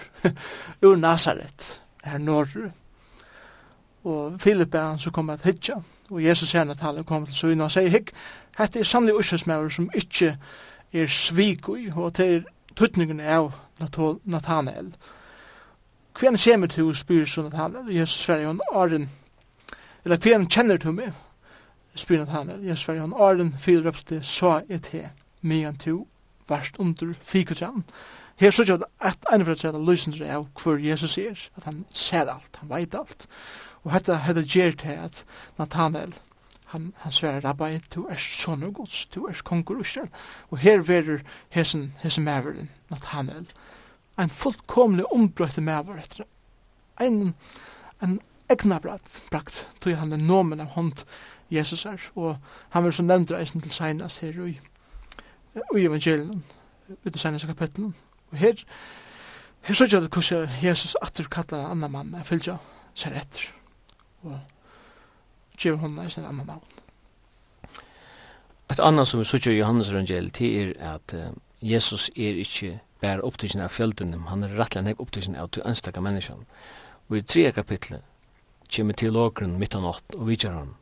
ur 0.81 0.95
Nazaret, 1.05 1.81
her 2.03 2.17
norr. 2.17 2.71
Og 4.03 4.41
Filip 4.41 4.75
er 4.75 4.89
han 4.91 4.99
som 4.99 5.13
kom 5.15 5.29
at 5.29 5.45
hitja, 5.47 5.75
og 6.09 6.23
Jesus 6.23 6.49
sier 6.49 6.69
at 6.69 6.79
han 6.83 7.03
kom 7.03 7.25
til 7.25 7.35
Søyna 7.35 7.63
og 7.63 7.71
sier, 7.71 7.89
hikk, 7.89 8.11
hette 8.59 8.79
er 8.79 8.87
sannlig 8.87 9.15
ursesmæver 9.15 9.69
som 9.69 9.89
ikkje 9.95 10.35
er 10.93 11.07
svik 11.07 11.69
og 11.69 12.13
til 12.13 12.43
tuttningen 12.75 13.19
av 13.19 13.53
Nathanael. 14.25 14.93
Hvem 16.19 16.37
kommer 16.37 16.67
til 16.67 16.91
å 16.91 16.93
spyrir 16.93 17.25
som 17.25 17.47
Nathanael? 17.47 17.89
Jesus 17.89 18.27
sverre 18.27 18.51
han 18.51 18.61
Arjen, 18.75 19.09
eller 20.03 20.17
hvem 20.17 20.49
kjenner 20.51 20.77
til 20.77 20.93
meg? 20.93 21.13
Spyr 21.95 22.19
Nathanael, 22.25 22.63
Jesus 22.65 22.85
sverre 22.85 23.05
han 23.05 23.13
Arden 23.13 23.53
fyrer 23.59 23.87
opp 23.93 24.01
til 24.05 24.23
så 24.25 24.59
et 24.69 24.91
her 24.93 25.11
medan 25.43 25.77
to 25.77 26.07
varst 26.49 26.77
under 26.79 27.13
fikutjan. 27.23 27.83
Her 28.35 28.51
så 28.51 28.65
gjør 28.65 28.83
at 28.99 29.25
en 29.33 29.45
for 29.45 29.51
at 29.51 29.61
sæta 29.61 29.77
løsender 29.79 30.25
av 30.25 30.47
hver 30.63 30.81
Jesus 30.81 31.17
er, 31.17 31.37
at 31.55 31.63
han 31.63 31.85
ser 31.89 32.29
alt, 32.31 32.57
han 32.59 32.69
veit 32.69 32.95
alt. 32.95 33.27
Og 33.83 33.91
hetta 33.93 34.15
hetta 34.23 34.41
gjer 34.41 34.71
til 34.79 34.97
at 35.05 35.25
Nathanael, 35.59 36.15
han, 36.73 36.93
han 36.97 37.11
sverar 37.11 37.43
rabbi, 37.45 37.77
du 37.95 38.07
er 38.09 38.17
son 38.17 38.63
og 38.63 38.73
gods, 38.73 39.05
du 39.05 39.25
er 39.25 39.41
konger 39.45 39.81
Israel. 39.81 40.09
Og 40.49 40.57
her 40.57 40.81
verur 40.81 41.21
hesen, 41.49 41.93
hesen 42.01 42.23
maveren, 42.23 42.69
Nathanael, 42.89 43.45
en 44.19 44.29
fullkomlig 44.29 45.05
ombrøyte 45.13 45.61
maver 45.61 45.97
etter 46.01 46.25
en, 47.01 47.35
en 48.01 48.19
egna 48.49 48.79
brakt, 48.79 49.21
brakt, 49.31 49.67
tog 49.79 49.95
han 49.97 50.11
den 50.13 50.27
nomen 50.27 50.61
av 50.61 50.73
hånd 50.77 51.05
Jesus 51.53 51.85
er, 51.85 52.01
og 52.15 52.37
han 52.73 52.85
vil 52.85 52.93
så 52.93 53.05
nevnt 53.05 53.31
reisen 53.33 53.61
til 53.61 53.73
seinast 53.73 54.23
her 54.25 54.37
i 54.45 54.57
i 55.55 55.85
evangelien, 55.85 56.43
i 57.05 57.09
det 57.09 57.19
seneste 57.19 57.47
kapitlen. 57.47 57.95
Og 58.31 58.37
her, 58.37 58.53
her 59.61 59.75
så 59.75 59.87
gjør 59.87 59.99
det 59.99 60.13
hvordan 60.13 60.49
Jesus 60.63 60.97
atter 61.01 61.27
kallar 61.31 61.65
en 61.65 61.71
annan 61.71 61.91
mann, 61.91 62.15
jeg 62.17 62.25
fylgja 62.25 62.57
seg 62.97 63.17
etter, 63.17 63.49
og 64.23 64.39
gjør 65.57 65.81
henne 65.85 66.05
i 66.05 66.13
sin 66.13 66.25
annan 66.25 66.49
navn. 66.49 66.79
Et 68.71 68.79
annan 68.79 69.05
som 69.05 69.19
vi 69.19 69.25
så 69.25 69.37
gjør 69.37 69.53
i 69.53 69.59
Johannes 69.59 69.89
evangeliet, 69.89 70.39
det 70.39 70.49
er 70.61 70.95
at 70.95 71.13
uh, 71.13 71.33
Jesus 71.61 72.09
er 72.15 72.39
ikke 72.41 72.79
bare 73.01 73.21
opptidsen 73.21 73.61
av 73.61 73.69
fjeldunnen, 73.69 74.27
han 74.29 74.43
er 74.43 74.55
rettelig 74.57 74.95
ikke 74.95 75.05
opptidsen 75.05 75.35
av 75.35 75.51
til 75.53 75.65
ønstakka 75.65 76.01
menneskene. 76.01 76.47
Og 77.09 77.17
i 77.19 77.21
tre 77.21 77.51
kapitlet 77.51 78.01
kommer 78.73 79.17
åkeren 79.19 79.59
midt 79.59 79.75
av 79.75 79.83
natt 79.83 80.15
og 80.17 80.27
vidtjer 80.27 80.55
han. 80.55 80.73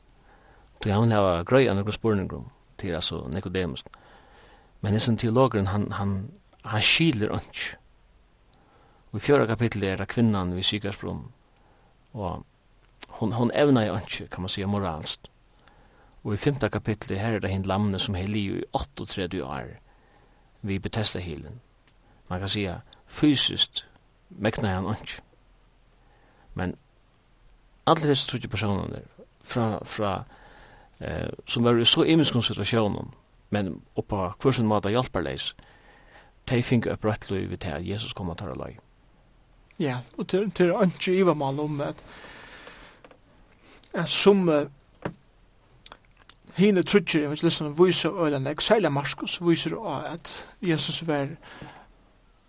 Så 0.84 0.94
han 0.94 1.12
har 1.12 1.44
grøy 1.44 1.68
av 1.68 1.76
noen 1.76 1.92
spurninger 1.92 2.46
til 2.80 2.96
altså 2.96 3.28
Nicodemus. 3.34 3.84
Mm 3.84 4.02
Men 4.82 4.94
hessen 4.94 5.18
teologeren, 5.18 5.68
han, 5.68 5.92
han, 5.92 6.32
han 6.66 6.82
skiler 6.82 7.36
ikke. 7.38 7.78
Og 9.12 9.20
i 9.20 9.24
fjøra 9.26 9.46
kapitlet 9.46 9.90
er 9.90 9.96
det 9.96 10.08
kvinnan 10.08 10.56
ved 10.56 10.64
Sigersbrom, 10.64 11.32
og 12.14 12.46
hon, 13.10 13.32
hon 13.32 13.52
evna 13.54 13.86
jo 13.86 13.98
ikke, 13.98 14.28
kan 14.28 14.42
man 14.42 14.50
sige, 14.50 14.68
moralst. 14.68 15.32
Og 16.24 16.34
i 16.34 16.38
femta 16.38 16.70
kapitlet 16.70 17.20
her 17.20 17.36
er 17.36 17.40
det 17.40 17.52
hinn 17.52 17.66
lamne 17.66 18.00
som 18.00 18.16
hei 18.16 18.26
liv 18.26 18.58
i 18.62 18.64
38 18.74 19.44
år 19.44 19.74
vi 20.62 20.80
betesta 20.80 21.20
hilen. 21.20 21.62
Man 22.30 22.40
kan 22.40 22.50
sige, 22.50 22.82
fysiskt 23.08 23.88
mekna 24.30 24.68
han 24.68 24.96
ikke. 25.02 25.22
Men 26.54 26.76
alle 27.88 28.08
hese 28.08 28.28
trutje 28.28 28.50
personene 28.50 29.02
fra, 29.44 29.80
fra 29.84 30.24
eh, 31.00 31.30
som 31.46 31.64
var 31.64 31.80
i 31.80 31.86
så 31.86 32.04
imenskons 32.04 32.46
situasjonen, 32.46 33.14
men 33.52 33.82
oppa 34.00 34.32
kursen 34.40 34.68
måte 34.68 34.92
hjelper 34.92 35.24
leis, 35.26 35.52
de 36.50 36.64
fink 36.64 36.88
opp 36.90 37.06
rett 37.06 37.30
liv 37.32 37.54
til 37.58 37.78
at 37.78 37.88
Jesus 37.88 38.16
kommer 38.18 38.36
til 38.40 38.52
å 38.52 38.58
løy. 38.58 38.78
Ja, 39.80 40.02
og 40.18 40.28
til, 40.30 40.50
til 40.56 40.72
å 40.74 40.84
ikke 40.86 41.14
iva 41.16 41.34
mal 41.38 41.60
om 41.60 41.80
at, 41.82 42.04
at 43.94 44.10
som 44.10 44.48
uh, 44.50 44.66
hine 46.58 46.84
trutjer, 46.84 47.28
hvis 47.28 47.44
lyssene 47.44 47.74
viser 47.78 48.14
øyne, 48.14 48.56
særlig 48.62 48.92
Marskos 48.92 49.40
viser 49.42 49.78
at 50.14 50.36
Jesus 50.62 51.08
var 51.08 51.36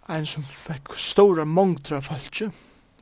en 0.08 0.26
som 0.26 0.44
fikk 0.44 0.94
store 0.98 1.46
mongtra 1.46 2.00
falskje, 2.00 2.50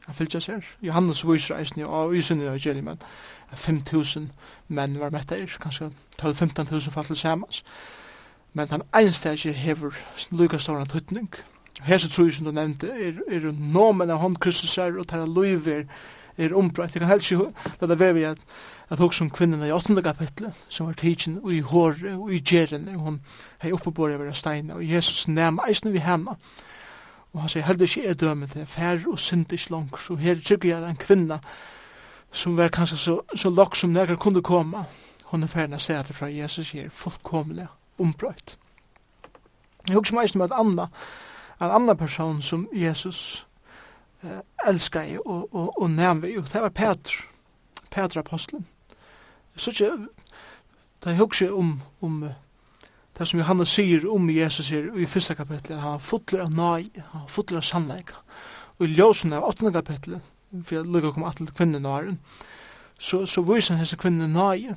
han 0.06 0.14
fylgja 0.14 0.40
seg. 0.40 0.66
Johannes 0.82 1.24
viser 1.26 1.56
eisen 1.56 1.80
i 1.80 1.86
av 1.86 2.14
ysene 2.14 2.54
i 2.54 2.80
men 2.82 2.98
5000 3.54 4.30
menn 4.68 5.00
var 5.00 5.10
metta 5.10 5.36
er, 5.36 5.56
kanskje 5.60 5.90
12-15.000 6.22 6.90
fall 6.90 7.04
til 7.04 7.16
samans. 7.16 7.64
Men 8.52 8.70
han 8.70 8.82
ikke 8.94 9.52
hever 9.52 9.96
lykka 10.30 10.58
stående 10.58 10.86
tøytning. 10.90 11.28
Hese 11.82 12.08
tror 12.08 12.30
som 12.30 12.44
du 12.46 12.52
nevnte, 12.52 12.88
er, 12.88 13.20
er 13.30 13.52
nomen 13.52 14.10
av 14.10 14.18
hånd 14.20 14.36
Kristus 14.36 14.78
er, 14.78 14.98
og 14.98 15.06
tæra 15.08 15.26
loiv 15.26 15.68
er, 15.68 15.84
er 16.36 16.54
ombrøyt. 16.54 16.94
Jeg 16.94 17.00
kan 17.00 17.10
helst 17.10 17.32
ikke 17.32 17.52
lade 17.80 17.98
være 17.98 18.14
vi 18.14 18.24
at, 18.28 18.38
at 18.90 18.98
hos 18.98 19.16
som 19.16 19.30
kvinnerna 19.30 19.68
i 19.68 19.72
8. 19.72 20.02
kapitlet, 20.02 20.54
som 20.68 20.86
var 20.86 20.98
tidsin, 20.98 21.38
og 21.42 21.52
i 21.52 21.60
håret, 21.60 22.16
og 22.16 22.32
i 22.34 22.42
gjerene, 22.44 22.98
hun 22.98 23.20
hei 23.62 23.72
oppebore 23.72 24.18
over 24.18 24.32
steina, 24.32 24.74
og 24.74 24.84
Jesus 24.84 25.28
nevn 25.28 25.60
eisen 25.68 25.92
vi 25.92 26.04
hemma. 26.04 26.36
Og 27.32 27.40
han 27.40 27.48
sier, 27.52 27.64
heldig 27.64 27.86
ikke 27.88 28.08
er 28.08 28.18
dømet, 28.18 28.56
fær 28.66 29.06
og 29.08 29.18
synd 29.18 29.52
ikke 29.52 29.70
langt, 29.70 30.10
og 30.10 30.18
her 30.18 30.40
trykker 30.44 30.68
jeg 30.68 30.90
en 30.90 31.00
kvinna, 31.00 31.38
som 32.32 32.56
var 32.56 32.68
kanskje 32.68 32.96
så, 32.96 33.20
så 33.34 33.50
lok 33.50 33.76
som 33.76 33.92
nekker 33.92 34.16
kunne 34.16 34.42
komme. 34.42 34.84
Hun 35.30 35.42
er 35.42 35.50
ferdig 35.50 35.78
å 35.78 35.82
se 35.82 35.94
at 35.94 36.08
det 36.08 36.16
fra 36.16 36.30
Jesus 36.30 36.72
her 36.74 36.90
fullkomlig 36.90 37.66
ombrøyt. 37.98 38.56
Jeg 39.88 39.96
husker 39.96 40.16
meg 40.16 40.30
som 40.30 40.44
at 40.44 40.54
Anna, 40.54 40.88
en 41.60 41.70
annan 41.70 41.96
person 41.96 42.42
som 42.42 42.66
Jesus 42.74 43.46
eh, 44.22 44.40
elskar 44.66 45.08
i 45.08 45.16
og, 45.18 45.48
og, 45.54 45.82
og 45.82 45.90
nevnvi, 45.90 46.36
og 46.38 46.48
det 46.52 46.62
var 46.62 46.74
Peter, 46.74 47.24
Peter 47.90 48.20
apostelen. 48.20 48.66
Så 49.56 49.70
ikke, 49.70 49.90
det 51.04 51.12
er 51.12 51.18
husker 51.20 51.52
om, 51.52 51.80
om 52.00 52.22
det 53.18 53.28
som 53.28 53.40
Johannes 53.40 53.68
sier 53.68 54.06
om 54.08 54.30
Jesus 54.30 54.70
her 54.72 54.90
i 54.96 55.06
første 55.06 55.34
kapitlet, 55.34 55.80
han 55.80 56.00
fotler 56.00 56.46
av 56.46 56.54
nøy, 56.54 56.86
han 57.12 57.26
fotler 57.28 57.60
av 57.60 57.66
sannleik. 57.68 58.14
Og 58.78 58.86
i 58.86 58.94
ljósen 58.96 59.34
av 59.36 59.44
åttende 59.44 59.74
kapitlet, 59.74 60.22
for 60.50 60.74
jeg 60.74 60.86
lukker 60.86 61.10
å 61.10 61.16
komme 61.16 61.32
til 61.36 61.52
kvinnen 61.54 61.86
og 61.86 62.16
så, 63.00 63.24
så 63.26 63.40
viser 63.42 63.74
han 63.74 63.80
hese 63.80 63.96
kvinnen 63.96 64.34
nøye. 64.36 64.74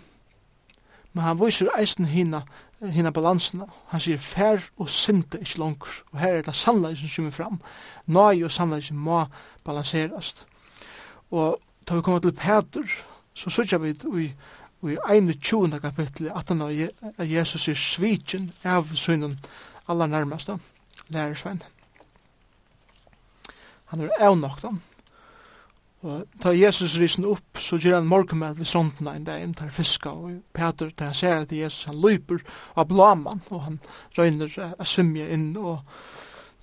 Men 1.13 1.25
han 1.25 1.39
viser 1.41 1.71
eisen 1.75 2.05
hina, 2.07 2.41
hina 2.79 3.11
balansen. 3.11 3.65
Han 3.91 4.01
sier 4.01 4.17
fær 4.17 4.63
og 4.79 4.89
sinte 4.89 5.41
ikkje 5.43 5.59
langer. 5.59 5.97
Og 6.13 6.21
her 6.21 6.39
er 6.39 6.45
det 6.47 6.55
sannleis 6.55 7.03
som 7.03 7.11
kommer 7.15 7.35
fram. 7.35 7.59
Nøye 8.07 8.47
og 8.47 8.51
som 8.51 8.71
må 8.95 9.25
balanserast. 9.67 10.45
Og 11.31 11.59
da 11.83 11.95
vi 11.95 12.01
kommer 12.01 12.23
til 12.23 12.31
Peter, 12.31 12.87
så 13.33 13.49
sørger 13.49 13.77
vi 13.77 13.89
i 14.23 14.33
Og 14.83 14.91
i 14.91 14.97
21. 15.15 15.79
kapittel, 15.79 16.27
at 16.35 16.49
han 16.51 16.61
av 16.61 17.25
Jesus 17.25 17.69
er 17.71 17.77
svitjen 17.79 18.49
av 18.67 18.89
synen 18.99 19.37
aller 19.87 20.09
nærmeste 20.11 20.57
lærersvein 21.07 21.61
Han 23.85 24.01
er 24.01 24.09
avnokten, 24.19 24.81
Og 26.03 26.23
ta 26.41 26.51
Jesus 26.51 26.97
risen 26.99 27.25
upp, 27.25 27.57
så 27.57 27.77
gjør 27.79 27.95
han 27.95 28.07
morgenmeld 28.07 28.57
ved 28.57 28.65
sondna 28.65 29.13
en 29.15 29.23
dag, 29.23 29.45
tar 29.55 29.69
fiska, 29.71 30.09
og 30.09 30.31
Peter, 30.53 30.89
da 30.99 31.05
han 31.05 31.13
ser 31.15 31.35
at 31.35 31.51
Jesus, 31.51 31.83
han 31.83 32.01
løyper 32.01 32.43
av 32.75 32.87
blaman, 32.87 33.41
og 33.49 33.61
han 33.63 33.79
røyner 34.17 34.51
a 34.79 34.85
svimje 34.85 35.29
inn, 35.31 35.53
og 35.57 35.79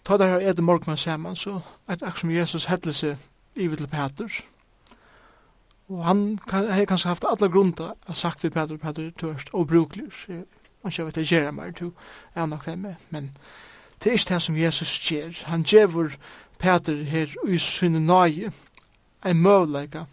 ta 0.05 0.19
der 0.21 0.35
her 0.35 0.51
etter 0.51 0.63
morgenmeld 0.63 1.01
saman, 1.01 1.37
så 1.37 1.61
er 1.89 1.97
det 1.97 2.07
akkur 2.07 2.27
som 2.27 2.35
Jesus 2.37 2.69
hedler 2.69 2.93
seg 2.93 3.17
i 3.57 3.69
til 3.69 3.89
Peter, 3.89 4.43
og 5.89 6.05
han 6.05 6.39
har 6.51 6.85
kanskje 6.85 7.09
haft 7.09 7.25
alla 7.25 7.49
grunda 7.49 7.95
a 8.07 8.15
sagt 8.15 8.41
til 8.41 8.51
Peter, 8.51 8.77
Peter, 8.77 9.11
du 9.11 9.29
er 9.29 9.45
og 9.53 9.67
bruklig, 9.67 10.05
man 10.85 10.93
kjøy, 10.93 11.11
jeg 11.17 11.27
gjer 11.27 11.51
meg, 11.51 11.81
du 11.81 11.93
er 12.35 12.47
nok 12.47 12.67
det 12.67 12.79
med, 12.79 12.95
men 13.11 13.33
det 14.05 14.11
er 14.11 14.21
ikke 14.21 14.35
det 14.35 14.43
som 14.43 14.57
Jesus 14.57 14.99
gjer, 15.01 15.43
han 15.45 15.65
gjever 15.65 16.17
Peter 16.59 17.05
her 17.05 17.27
i 17.49 17.59
sinne 17.59 18.01
nøye, 18.01 18.53
en 19.27 19.43
møvleika 19.43 20.05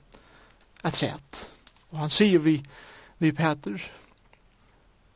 at 0.84 0.98
sæt. 0.98 1.50
Og 1.90 2.00
han 2.00 2.10
sier 2.10 2.40
vi, 2.40 2.66
vi 3.20 3.32
Peter, 3.32 3.78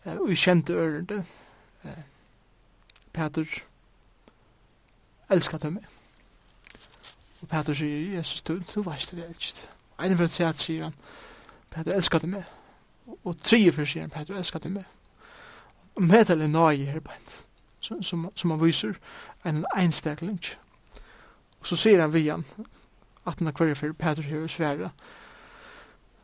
og 0.05 0.29
vi 0.29 0.35
kjente 0.35 0.73
ørende, 0.73 1.25
Peter, 3.13 3.45
elskar 5.29 5.57
du 5.57 5.69
meg? 5.69 5.85
Og 7.41 7.47
Peter 7.47 7.73
sier, 7.73 8.15
Jesus, 8.15 8.41
du, 8.41 8.61
du 8.75 8.81
veist 8.81 9.11
det 9.11 9.27
ikke. 9.29 9.67
Ein 9.99 10.17
for 10.17 10.27
sæt 10.27 10.59
sier 10.59 10.83
han, 10.83 10.95
Peter, 11.69 11.93
elskar 11.95 12.19
du 12.19 12.27
meg? 12.27 12.43
Og 13.23 13.37
tre 13.43 13.71
for 13.71 13.85
sier 13.85 14.07
han, 14.07 14.13
Peter, 14.13 14.37
elskar 14.37 14.59
du 14.63 14.69
meg? 14.69 14.85
Og 15.95 16.07
Peter 16.09 16.37
er 16.37 16.47
nøye 16.47 16.85
her 16.85 16.99
på 16.99 17.11
som, 17.81 18.03
som, 18.03 18.29
som 18.35 18.51
han 18.51 18.61
viser, 18.61 18.93
en 19.45 19.65
einstakling. 19.75 20.39
Og 21.59 21.67
så 21.67 21.75
sier 21.75 22.01
han 22.01 22.13
vi 22.13 22.27
han, 22.29 22.45
at 23.27 23.39
han 23.39 23.47
akvarer 23.47 23.75
for 23.75 23.93
Peter 23.93 24.23
her 24.23 24.43
og 24.43 24.49
svære 24.49 24.89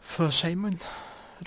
for 0.02 0.30
Simon, 0.30 0.80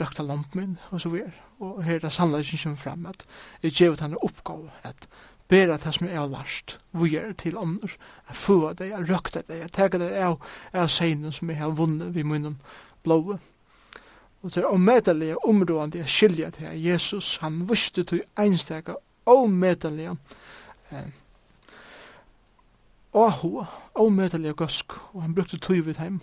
røkta 0.00 0.22
lampen 0.22 0.78
og 0.90 1.00
så 1.00 1.08
videre. 1.08 1.32
Og 1.60 1.84
her 1.84 1.94
er 1.94 1.98
det 1.98 2.12
sannleggen 2.12 2.58
som 2.58 2.76
frem 2.76 3.06
at 3.06 3.24
jeg 3.62 3.72
gjør 3.72 3.92
at 3.92 4.00
han 4.00 4.12
er 4.12 4.24
oppgave 4.24 4.70
at 4.82 5.08
bera 5.48 5.76
det 5.76 5.94
som 5.94 6.06
er 6.06 6.20
har 6.20 6.78
vi 6.92 7.16
er 7.16 7.32
til 7.32 7.58
andre, 7.58 7.88
jeg 8.28 8.36
få 8.36 8.72
det, 8.72 8.90
jeg 8.90 9.08
røkta 9.10 9.42
det, 9.48 9.58
jeg 9.58 9.72
tega 9.72 9.98
det 9.98 10.10
av, 10.16 10.38
av 10.72 10.88
seinen 10.88 11.32
som 11.32 11.50
jeg 11.50 11.58
har 11.58 11.74
vunnet 11.74 12.14
vid 12.14 12.24
munnen 12.24 12.60
blåa. 13.04 13.38
Og 14.42 14.54
det 14.54 14.62
er 14.62 14.70
ommedelige 14.70 15.44
områdene 15.44 16.00
jeg 16.00 16.08
skilja 16.08 16.50
til 16.50 16.84
Jesus, 16.84 17.36
han 17.42 17.68
visste 17.68 18.04
til 18.04 18.22
einstega 18.38 18.94
ommedelige 19.26 20.16
eh, 20.90 21.10
åhå, 23.12 23.64
åmøtelig 23.94 24.50
og 24.50 24.56
gøsk, 24.56 24.92
og 25.14 25.22
han 25.22 25.34
brukte 25.34 25.58
tøyvet 25.58 25.96
heim. 25.96 26.20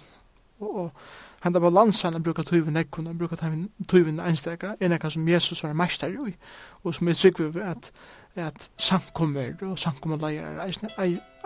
Og, 0.59 0.75
og 0.75 0.91
han 1.39 1.53
da 1.53 1.59
balansen, 1.59 2.13
han 2.13 2.23
brukte 2.23 2.43
tøyvet 2.43 2.73
nekkun, 2.73 3.05
han 3.05 3.17
brukte 3.17 3.59
tøyvet 3.88 4.21
einstega, 4.27 4.73
en 4.81 4.91
ekka 4.91 5.09
som 5.09 5.27
Jesus 5.27 5.63
var 5.63 5.73
meister 5.73 6.07
i, 6.07 6.35
og 6.83 6.95
som 6.95 7.07
er 7.07 7.13
trygg 7.13 7.41
vi 7.53 7.61
at, 7.61 7.91
at 8.35 8.69
samkommer 8.77 9.53
og 9.61 9.79
samkommerleier 9.79 10.61
er 10.61 10.65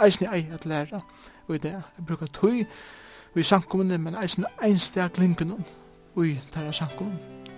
eisne 0.06 0.34
ei 0.34 0.48
at 0.52 0.66
læra, 0.66 1.02
og 1.48 1.56
i 1.56 1.58
det, 1.58 1.72
jeg 1.72 2.06
brukte 2.08 2.28
tøy 2.28 2.64
vi 3.34 3.44
samkommer, 3.44 3.98
men 3.98 4.16
eisne 4.24 4.46
einsteg 4.64 5.20
linken 5.20 5.54
og 6.16 6.28
i 6.28 6.40
tæra 6.52 6.72
samkommer 6.72 7.16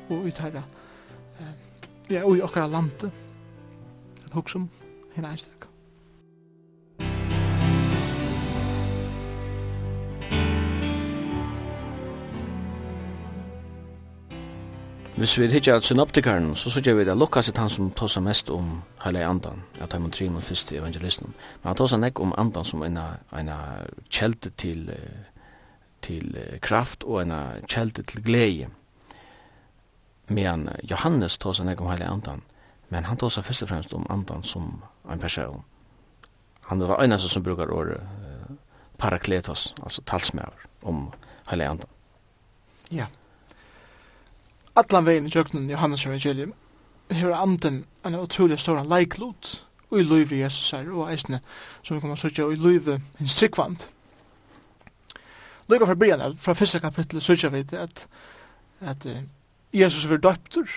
og 0.09 0.27
i 0.27 0.31
tæra, 0.31 0.61
ja, 2.09 2.23
og 2.23 2.37
i 2.37 2.41
okkara 2.41 2.67
lande, 2.67 3.11
at 4.25 4.33
hoksum, 4.33 4.69
hinn 5.15 5.25
einsteg. 5.25 5.62
Hvis 15.23 15.37
vi 15.39 15.47
hittar 15.47 15.77
at 15.77 15.85
synoptikaren, 15.87 16.55
så 16.55 16.67
sykja 16.69 16.93
vi 16.93 17.03
det 17.07 17.13
Lukas 17.15 17.47
er 17.47 17.55
han 17.55 17.69
som 17.69 17.91
tåsa 17.95 18.19
mest 18.19 18.49
om 18.49 18.81
hele 19.05 19.21
andan, 19.23 19.61
at 19.79 19.93
han 19.93 20.11
tre 20.11 20.27
mot 20.29 20.51
i 20.71 20.75
evangelisten. 20.75 21.33
Men 21.61 21.69
han 21.69 21.75
tåsa 21.75 21.97
nekk 21.97 22.19
om 22.19 22.33
andan 22.37 22.65
som 22.65 22.83
en 22.83 22.99
kjelte 24.09 24.49
til, 24.49 24.91
til 26.01 26.35
kraft 26.61 27.03
og 27.03 27.21
en 27.21 27.31
kjelte 27.67 28.03
til 28.03 28.23
glede. 28.23 28.67
Men 30.27 30.69
Johannes 30.91 31.37
tåsa 31.37 31.63
nekk 31.63 31.81
om 31.81 31.87
hele 31.87 32.05
andan, 32.05 32.43
men 32.89 33.05
han 33.05 33.17
tåsa 33.17 33.41
først 33.41 33.63
og 33.63 33.69
fremst 33.69 33.93
om 33.93 34.05
andan 34.09 34.43
som 34.43 34.83
en 35.09 35.19
person. 35.19 35.63
Han 36.67 36.79
var 36.79 37.03
en 37.03 37.19
som 37.19 37.43
brukar 37.43 37.71
året 37.71 38.01
parakletos, 38.97 39.73
altså 39.83 40.01
talsmæver, 40.01 40.67
om 40.81 41.13
hele 41.49 41.69
andan. 41.69 41.89
Ja. 42.91 42.97
Yeah 42.97 43.22
allan 44.75 45.05
vegin 45.05 45.27
i 45.27 45.31
jøgnun 45.35 45.69
Johannes 45.69 46.05
evangelium 46.05 46.53
hefur 47.11 47.35
anden 47.35 47.85
en 48.05 48.15
utrolig 48.15 48.59
stor 48.59 48.83
leiklut 48.83 49.67
og 49.91 49.99
i 49.99 50.03
løyve 50.03 50.39
Jesus 50.39 50.71
her 50.71 50.89
og 50.91 51.11
eisne 51.11 51.39
som 51.83 51.95
vi 51.95 52.01
kommer 52.01 52.17
sutja 52.17 52.47
i 52.49 52.55
luivi 52.55 52.97
hins 53.19 53.35
tryggvand. 53.35 53.85
Lukka 55.69 55.85
fra 55.85 55.95
byrjan 55.95 56.37
fra 56.37 56.55
fyrsta 56.57 56.79
kapittel 56.79 57.21
sutja 57.21 57.49
vi 57.53 57.65
at 57.71 58.07
at 58.81 59.07
Jesus 59.73 60.05
er 60.05 60.17
døptur 60.17 60.67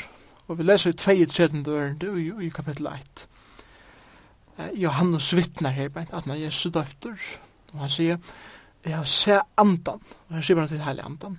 og 0.48 0.58
vi 0.58 0.62
leser 0.62 0.90
i 0.90 0.92
32. 0.92 1.72
ørende 1.72 2.44
i 2.46 2.48
kapittel 2.48 2.86
1 2.86 3.28
uh, 4.58 4.82
Johannes 4.82 5.36
vittnar 5.36 5.70
her 5.70 5.88
beint 5.88 6.12
at 6.12 6.22
han 6.22 6.32
er 6.32 6.44
Jesus 6.44 6.72
døptur 6.72 7.16
og 7.72 7.80
han 7.80 7.90
sier 7.90 8.16
jeg 8.84 8.96
har 8.96 9.04
se 9.04 9.40
andan 9.58 10.00
og 10.28 10.34
han 10.34 10.42
sier 10.42 10.60
han 10.60 10.68
til 10.68 10.84
heilig 10.84 11.04
andan 11.04 11.38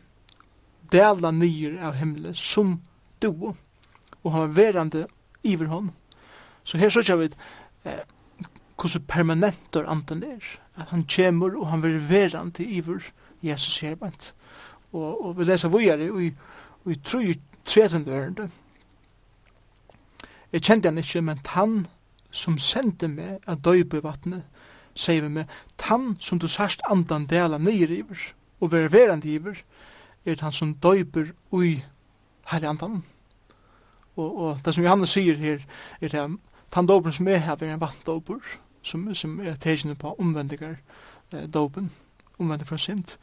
dela 0.91 1.31
nyer 1.31 1.79
av 1.83 1.97
himmelen 1.99 2.35
som 2.35 2.77
du 3.21 3.31
og 4.27 4.33
han 4.33 4.41
var 4.41 4.55
verande 4.55 5.05
iver 5.43 5.65
hon. 5.71 5.91
Så 6.63 6.77
her 6.77 6.89
så 6.89 7.15
vi 7.15 7.29
eh, 7.85 8.03
hvordan 8.75 9.05
permanentor 9.07 9.87
anten 9.87 10.23
er. 10.23 10.43
At 10.75 10.89
han 10.89 11.07
kjemur 11.07 11.55
og 11.57 11.67
han 11.67 11.83
vil 11.83 12.09
verande 12.09 12.65
iver 12.65 12.99
Jesus 13.43 13.79
herbant. 13.79 14.33
Og, 14.91 15.25
og 15.25 15.37
vi 15.37 15.43
leser 15.43 15.69
vujare 15.69 16.11
og, 16.11 16.31
vi 16.83 16.95
tror 16.95 17.21
jo 17.21 17.33
tretende 17.65 18.11
verande. 18.11 18.49
Jeg 20.51 20.61
kjente 20.63 20.87
han 20.87 20.97
ikke, 20.97 21.21
men 21.21 21.39
han 21.45 21.87
som 22.31 22.59
sendte 22.59 23.07
meg 23.07 23.43
av 23.47 23.59
døype 23.63 23.99
vattnet, 24.03 24.45
sier 24.95 25.21
vi 25.21 25.29
meg, 25.29 25.49
han 25.83 26.15
som 26.19 26.39
du 26.39 26.47
sørst 26.47 26.81
andan 26.89 27.27
dela 27.27 27.57
nyer 27.57 27.91
iver 27.91 28.21
og 28.59 28.71
være 28.71 28.91
verande 28.91 29.29
iver, 29.29 29.59
er 30.27 30.41
han 30.41 30.51
som 30.51 30.73
døyper 30.73 31.31
ui 31.51 31.83
heilandan. 32.51 33.03
Og, 34.15 34.37
og 34.37 34.59
det 34.65 34.73
som 34.75 34.83
Johannes 34.83 35.13
sier 35.15 35.37
her, 35.37 35.63
er 36.01 36.13
det 36.13 36.25
han 36.73 36.87
døyper 36.87 37.11
som 37.11 37.27
er 37.27 37.43
her, 37.45 37.57
er 37.61 37.73
en 37.73 37.81
vattendøyper, 37.81 38.41
som, 38.81 39.07
som 39.15 39.39
er 39.39 39.55
tegene 39.55 39.95
på 39.95 40.15
omvendigar 40.19 40.77
eh, 41.33 41.47
døypen, 41.53 41.91
omvendig 42.39 42.67
fra 42.67 42.77
sint. 42.77 43.17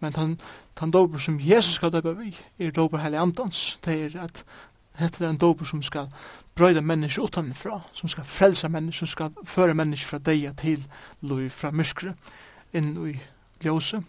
Men 0.00 0.14
han, 0.16 0.40
han 0.78 0.90
døyper 0.90 1.18
som 1.18 1.40
Jesus 1.40 1.80
skal 1.80 1.92
døypa 1.92 2.12
vi, 2.18 2.34
er 2.58 2.70
døyper 2.70 3.02
heilandans, 3.02 3.78
det 3.84 4.02
er 4.04 4.20
at 4.28 4.44
Hette 5.00 5.24
er 5.24 5.30
en 5.30 5.38
doper 5.40 5.64
som 5.64 5.82
skal 5.82 6.10
brøyda 6.58 6.82
mennesker 6.84 7.24
utanfra, 7.24 7.80
som 7.92 8.08
skal 8.08 8.24
frelsa 8.24 8.68
mennesker, 8.68 9.06
som 9.06 9.08
skal 9.08 9.46
føre 9.48 9.74
mennesker 9.74 10.08
fra 10.08 10.18
deia 10.18 10.52
til 10.52 10.82
lov 11.22 11.46
fra 11.54 11.70
myskre, 11.72 12.14
inn 12.76 12.92
i 13.08 13.14
ljøse. 13.64 14.02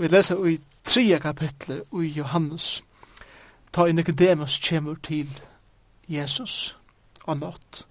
Vi 0.00 0.08
leser 0.08 0.46
i 0.48 0.54
tredje 0.84 1.18
kapitlet 1.20 1.82
i 1.92 2.06
Johannes. 2.16 2.82
Ta 3.72 3.84
i 3.84 3.92
Nicodemus 3.92 4.54
kjemur 4.56 4.96
til 5.04 5.28
Jesus 6.08 6.76
og 7.28 7.36
nått. 7.36 7.82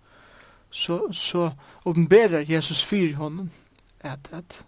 Så, 0.71 1.13
så 1.13 1.51
åpenberer 1.85 2.49
Jesus 2.49 2.81
fyr 2.81 3.13
honom 3.15 3.51
at, 4.01 4.25
at 4.33 4.63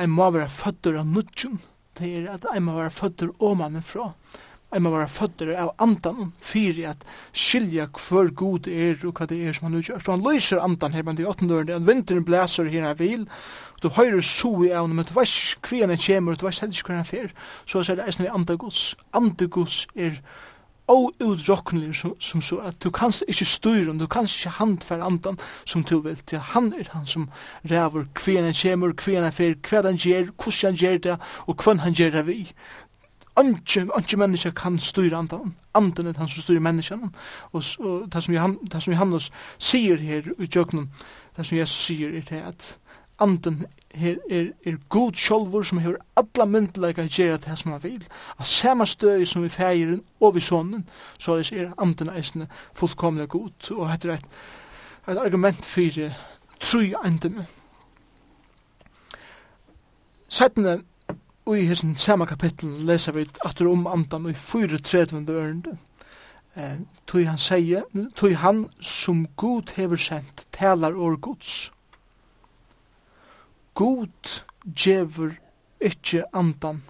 en 0.00 0.10
må 0.16 0.30
være 0.30 0.48
føtter 0.48 0.96
av 0.96 1.06
nudgen. 1.06 1.60
Det 1.98 2.08
er 2.08 2.30
at 2.32 2.48
en 2.54 2.64
må 2.64 2.78
være 2.78 2.90
føtter 2.90 3.36
fra, 3.82 4.12
ein 4.72 4.82
man 4.82 4.92
var 4.92 5.06
fødder 5.06 5.52
av 5.60 5.74
andan 5.78 6.32
fyrir 6.40 6.92
at 6.92 7.04
skilja 7.32 7.88
hver 7.92 8.30
god 8.34 8.68
er 8.68 9.02
og 9.04 9.18
hva 9.18 9.26
det 9.28 9.40
er 9.44 9.56
som 9.56 9.68
han 9.68 9.78
utgjør. 9.80 10.00
Så 10.00 10.14
han 10.14 10.24
løyser 10.24 10.62
andan 10.64 10.94
her, 10.96 11.04
men 11.04 11.16
det 11.16 11.26
er 11.26 11.32
åttendøren, 11.32 11.74
at 11.76 11.86
vinteren 11.86 12.24
blæser 12.24 12.70
her 12.72 12.86
han 12.86 12.98
vil, 12.98 13.26
og 13.74 13.82
du 13.82 13.88
høyrer 13.88 14.20
so 14.20 14.54
i 14.64 14.70
av 14.70 14.88
men 14.88 15.04
du 15.04 15.12
veist 15.14 15.58
hver 15.68 15.88
han 15.88 15.98
kommer, 15.98 16.32
og 16.32 16.40
du 16.40 16.46
veist 16.46 16.64
helst 16.64 16.86
hver 16.86 16.96
han 17.02 17.08
fer, 17.08 17.34
så 17.66 17.84
er 17.84 18.00
det 18.00 18.06
eisne 18.06 18.26
vi 18.26 18.32
andagods. 18.32 18.94
Andagods 19.12 19.86
er 19.96 20.22
outudrokkelig 20.92 21.94
som, 21.96 22.14
som 22.20 22.42
så 22.42 22.58
at 22.66 22.84
du 22.84 22.90
kanst 22.90 23.24
ikke 23.28 23.44
styre, 23.44 23.98
du 23.98 24.06
kanst 24.06 24.40
ikke 24.40 24.56
handfære 24.58 25.04
andan 25.04 25.38
som 25.64 25.84
du 25.84 26.00
vil 26.00 26.16
til. 26.26 26.38
Han 26.38 26.72
er 26.72 26.90
han 26.92 27.06
som 27.06 27.28
ræver 27.70 28.04
hver 28.24 28.42
han 28.44 28.54
kommer, 28.62 28.92
hver 29.04 29.22
han 29.22 29.32
fer, 29.32 29.54
hver 29.68 29.86
han 29.86 29.96
gjør, 29.96 30.32
hvordan 30.36 30.72
han 30.72 30.74
gjør 30.74 30.98
det, 30.98 31.16
og 31.46 31.62
hvem 31.62 31.78
han 31.78 31.92
gjør 31.92 32.10
det 32.10 32.26
vi. 32.26 32.52
Anki, 33.36 33.80
anki 33.96 34.16
menneska 34.16 34.50
kan 34.50 34.78
styra 34.78 35.18
andan, 35.18 35.54
andan 35.74 36.06
er 36.06 36.18
han 36.18 36.28
som 36.28 36.42
styrer 36.42 36.60
menneskene. 36.60 37.08
Og, 37.52 37.64
og 37.78 38.08
det, 38.12 38.22
som 38.24 38.34
Johan, 38.34 38.58
det 38.72 38.82
som 38.82 38.92
Johannes 38.92 39.30
sier 39.58 39.96
her 39.96 40.28
i 40.38 40.48
jøknen, 40.56 40.90
det 41.36 41.46
som 41.46 41.58
Jesus 41.58 41.86
sier 41.86 42.12
er 42.12 42.26
det 42.28 42.42
at 42.46 42.76
anden 43.22 43.66
her 43.94 44.16
er, 44.30 44.50
er 44.66 44.76
god 44.88 45.12
sjolvor 45.12 45.62
som 45.62 45.78
hever 45.78 45.96
alla 46.16 46.44
myndelaga 46.44 47.06
gjerra 47.08 47.36
det 47.36 47.58
som 47.58 47.72
han 47.72 47.82
vil. 47.82 48.04
Av 48.38 48.44
samme 48.44 48.86
støy 48.86 49.24
som 49.24 49.42
vi 49.42 49.48
feiren 49.52 50.02
og 50.20 50.34
vi 50.34 50.40
sonen, 50.40 50.86
så 51.18 51.38
er 51.40 51.42
det 51.52 51.72
andan 51.78 52.12
eisne 52.16 52.48
fullkomna 52.74 53.24
god. 53.24 53.70
Og 53.70 53.90
heter 53.90 54.14
et, 54.14 54.24
et 55.08 55.18
argument 55.18 55.64
fyrir 55.64 56.12
tru 56.60 56.84
andan. 57.04 57.44
Sættene, 60.28 60.80
i 61.50 61.66
hessen 61.66 61.96
samme 61.98 62.26
kapittel 62.26 62.70
leser 62.86 63.16
vi 63.16 63.24
atter 63.44 63.66
om 63.66 63.86
andan 63.86 64.28
i 64.30 64.34
34. 64.34 65.24
ørende. 65.28 65.76
Eh, 66.54 66.78
tog 67.06 67.24
han 67.26 67.38
sier, 67.38 67.82
tui 68.14 68.34
han 68.36 68.66
som 68.80 69.24
god 69.36 69.72
hever 69.76 69.96
sendt, 69.96 70.46
talar 70.52 70.94
or 70.94 71.16
gods. 71.16 71.72
God 73.74 74.42
djever 74.62 75.38
ikkje 75.80 76.26
andan 76.32 76.82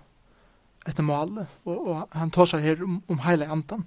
etter 0.87 1.07
male, 1.07 1.47
og, 1.65 1.87
og 1.87 2.19
han 2.19 2.31
tåsar 2.35 2.61
her 2.61 2.83
om, 2.83 3.01
om 3.09 3.23
heile 3.23 3.47
andan, 3.47 3.87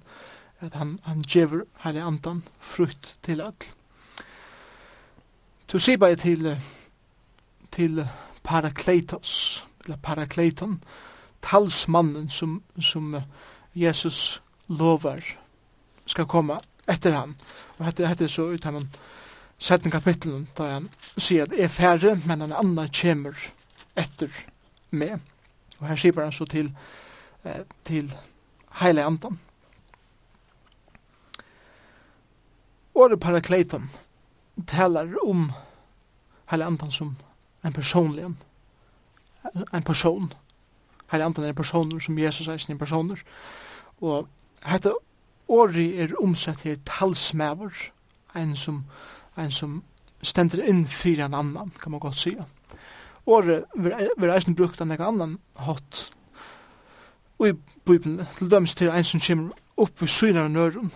at 0.64 0.74
han, 0.80 0.96
han 1.04 1.22
djever 1.22 1.66
heile 1.84 2.02
andan 2.02 2.42
frutt 2.58 3.14
til 3.22 3.44
all. 3.44 3.68
Tu 5.68 5.78
sier 5.78 6.00
bare 6.00 6.16
til, 6.16 6.54
til 7.70 8.00
Parakleitos, 8.42 9.66
eller 9.86 9.96
parakleiton, 10.02 10.80
talsmannen 11.40 12.30
som, 12.30 12.62
som 12.78 13.22
Jesus 13.72 14.42
lovar 14.66 15.24
skal 16.06 16.26
komme 16.26 16.58
etter 16.86 17.14
han. 17.16 17.34
Og 17.76 17.86
dette, 17.86 18.06
dette 18.06 18.26
er 18.26 18.32
så 18.32 18.48
ut 18.52 18.66
av 18.66 18.78
den 18.78 18.88
17 19.58 19.90
kapitlen, 19.90 20.46
da 20.56 20.68
han 20.76 20.88
sier 21.16 21.46
at 21.46 21.54
er 21.56 21.72
færre, 21.72 22.16
men 22.26 22.44
en 22.44 22.54
annan 22.54 22.92
kommer 22.92 23.38
etter 23.96 24.32
med. 24.90 25.20
Og 25.80 25.88
her 25.88 26.00
sier 26.00 26.20
han 26.20 26.34
så 26.34 26.46
til, 26.50 26.70
eh, 27.44 27.62
til 27.84 28.12
heile 28.80 29.04
andan. 29.04 29.38
Året 32.96 33.20
parakleiton 33.20 33.90
taler 34.66 35.16
om 35.24 35.50
heile 36.50 36.64
andan 36.64 36.92
som 36.92 37.16
en 37.64 37.72
personlig 37.72 38.24
andan 38.24 38.55
en 39.72 39.82
person. 39.82 40.32
Heile 41.12 41.24
andan 41.24 41.44
er 41.44 41.52
personer 41.52 42.00
som 42.00 42.18
Jesus 42.18 42.48
er 42.48 42.58
sin 42.58 42.78
personer. 42.78 43.22
Og 44.00 44.28
hette 44.66 44.92
åri 45.48 45.92
er 46.00 46.16
omsett 46.22 46.64
her 46.66 46.76
talsmæver, 46.86 47.90
en 48.36 48.56
som, 48.56 48.84
en 49.38 49.50
som 49.50 49.82
stender 50.22 50.64
inn 50.66 50.84
fyrir 50.86 51.24
en 51.24 51.34
annan, 51.34 51.72
kan 51.80 51.92
man 51.94 52.02
godt 52.02 52.18
sija. 52.18 52.44
Ori 53.26 53.60
vil 53.74 54.30
eisen 54.30 54.54
brukt 54.54 54.80
an 54.80 54.92
egen 54.94 55.06
annan 55.06 55.38
hatt 55.58 56.10
i 57.42 57.52
Bibelen, 57.86 58.26
til 58.36 58.50
dømes 58.50 58.74
til 58.74 58.90
en 58.90 59.04
som 59.04 59.20
kommer 59.20 59.54
opp 59.76 60.00
ved 60.00 60.08
synar 60.08 60.46
av 60.46 60.52
nøren, 60.54 60.92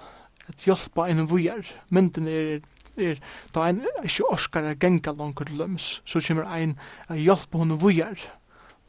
at 0.48 0.64
hjelpa 0.64 1.08
en 1.10 1.26
vujar. 1.28 1.66
Mynden 1.90 2.28
er, 2.30 2.62
er 2.96 3.18
da 3.54 3.66
ein 3.66 3.82
ikke 4.02 4.28
orskar 4.30 4.66
er 4.66 4.78
genga 4.80 5.12
langer 5.12 5.50
til 5.50 5.58
dømes, 5.60 5.88
så 6.04 6.22
kommer 6.26 6.48
en 6.56 6.76
hjelpa 7.10 7.60
hon 7.60 7.76
vujar, 7.82 8.22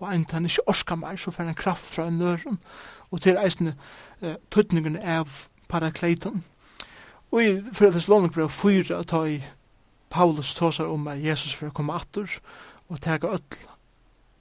og 0.01 0.09
ein 0.09 0.25
tann 0.25 0.45
ikkje 0.45 0.65
orska 0.67 0.95
meir, 0.97 1.17
så 1.17 1.31
fer 1.31 1.47
han 1.47 1.57
kraft 1.57 1.85
fra 1.95 2.07
en 2.09 2.19
nøren, 2.19 2.59
og 3.11 3.21
til 3.21 3.37
eisne 3.37 3.75
uh, 4.21 4.35
tøtningen 4.51 4.97
av 4.97 5.29
parakleiton. 5.69 6.43
Og 7.31 7.43
i 7.43 7.51
fyrir 7.71 7.93
Thessalonik 7.95 8.33
brev 8.35 8.49
4, 8.49 9.03
ta 9.07 9.23
i 9.29 9.41
Paulus 10.11 10.53
tåsar 10.57 10.89
om 10.91 11.07
at 11.07 11.21
Jesus 11.23 11.53
fyrir 11.55 11.71
koma 11.71 11.99
komme 11.99 12.27
og 12.89 12.99
tega 12.99 13.27
öll, 13.27 13.59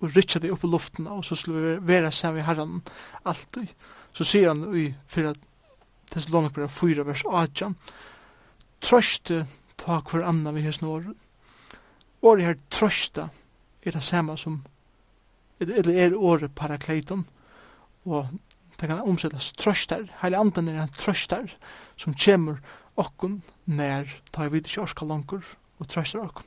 og 0.01 0.17
rytja 0.17 0.41
det 0.41 0.51
upp 0.51 0.65
i 0.65 0.67
luften, 0.67 1.07
og 1.07 1.25
så 1.25 1.35
skulle 1.35 1.61
vi 1.61 1.87
vera 1.87 2.11
sem 2.11 2.35
vi 2.35 2.43
herran 2.43 2.83
alltid. 3.25 3.69
Så 4.13 4.25
sier 4.25 4.49
han 4.49 4.75
i 4.75 4.95
fyrir 5.07 5.37
Thessalonik 6.11 6.53
brev 6.53 6.69
4, 6.69 7.07
vers 7.07 7.23
18, 7.25 7.77
Trøste 8.81 9.47
tak 9.77 10.11
hver 10.11 10.25
anna 10.25 10.53
vi 10.53 10.65
hos 10.65 10.81
nåren. 10.81 11.15
Året 12.23 12.45
her 12.45 12.57
trøsta 12.71 13.29
er 13.83 13.95
det 13.97 14.03
samme 14.05 14.37
som 14.39 14.61
eller 15.61 15.93
er 15.93 16.17
året 16.17 16.55
parakleiton, 16.57 17.27
og 18.05 18.29
det 18.81 18.89
kan 18.89 19.03
omsettes 19.05 19.53
trøster, 19.53 20.07
heile 20.23 20.39
anden 20.41 20.69
er 20.69 20.83
en 20.83 20.95
trøster, 20.97 21.51
som 22.01 22.17
kommer 22.17 22.63
okkun 22.97 23.41
nær 23.67 24.09
ta 24.33 24.49
vi 24.49 24.61
ikke 24.61 24.83
orska 24.83 25.05
langur 25.05 25.45
og 25.79 25.89
trøster 25.89 26.23
okkun. 26.25 26.47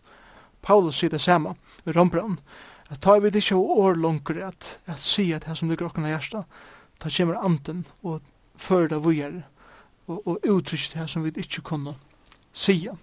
Paulus 0.64 1.02
sier 1.02 1.12
det 1.12 1.22
samme 1.22 1.56
i 1.86 1.92
Rombrand, 1.92 2.40
at 2.90 3.02
ta 3.02 3.18
vi 3.20 3.30
ikke 3.30 3.56
år 3.56 4.00
langur 4.00 4.40
at, 4.42 4.80
at 4.86 5.00
si 5.00 5.32
at 5.34 5.46
det 5.46 5.58
som 5.58 5.70
ligger 5.70 5.90
okkun 5.90 6.08
av 6.08 6.16
hjersta, 6.16 6.44
ta 7.00 7.10
kommer 7.10 7.42
anden 7.44 7.86
og 8.04 8.22
fyrir 8.58 8.90
det 8.90 9.04
vujere, 9.04 9.44
og, 10.08 10.22
og 10.28 10.40
uttrykker 10.48 11.00
det 11.00 11.10
som 11.10 11.24
vi 11.24 11.34
ikke 11.36 11.62
kunne 11.62 11.96
sia. 12.54 12.96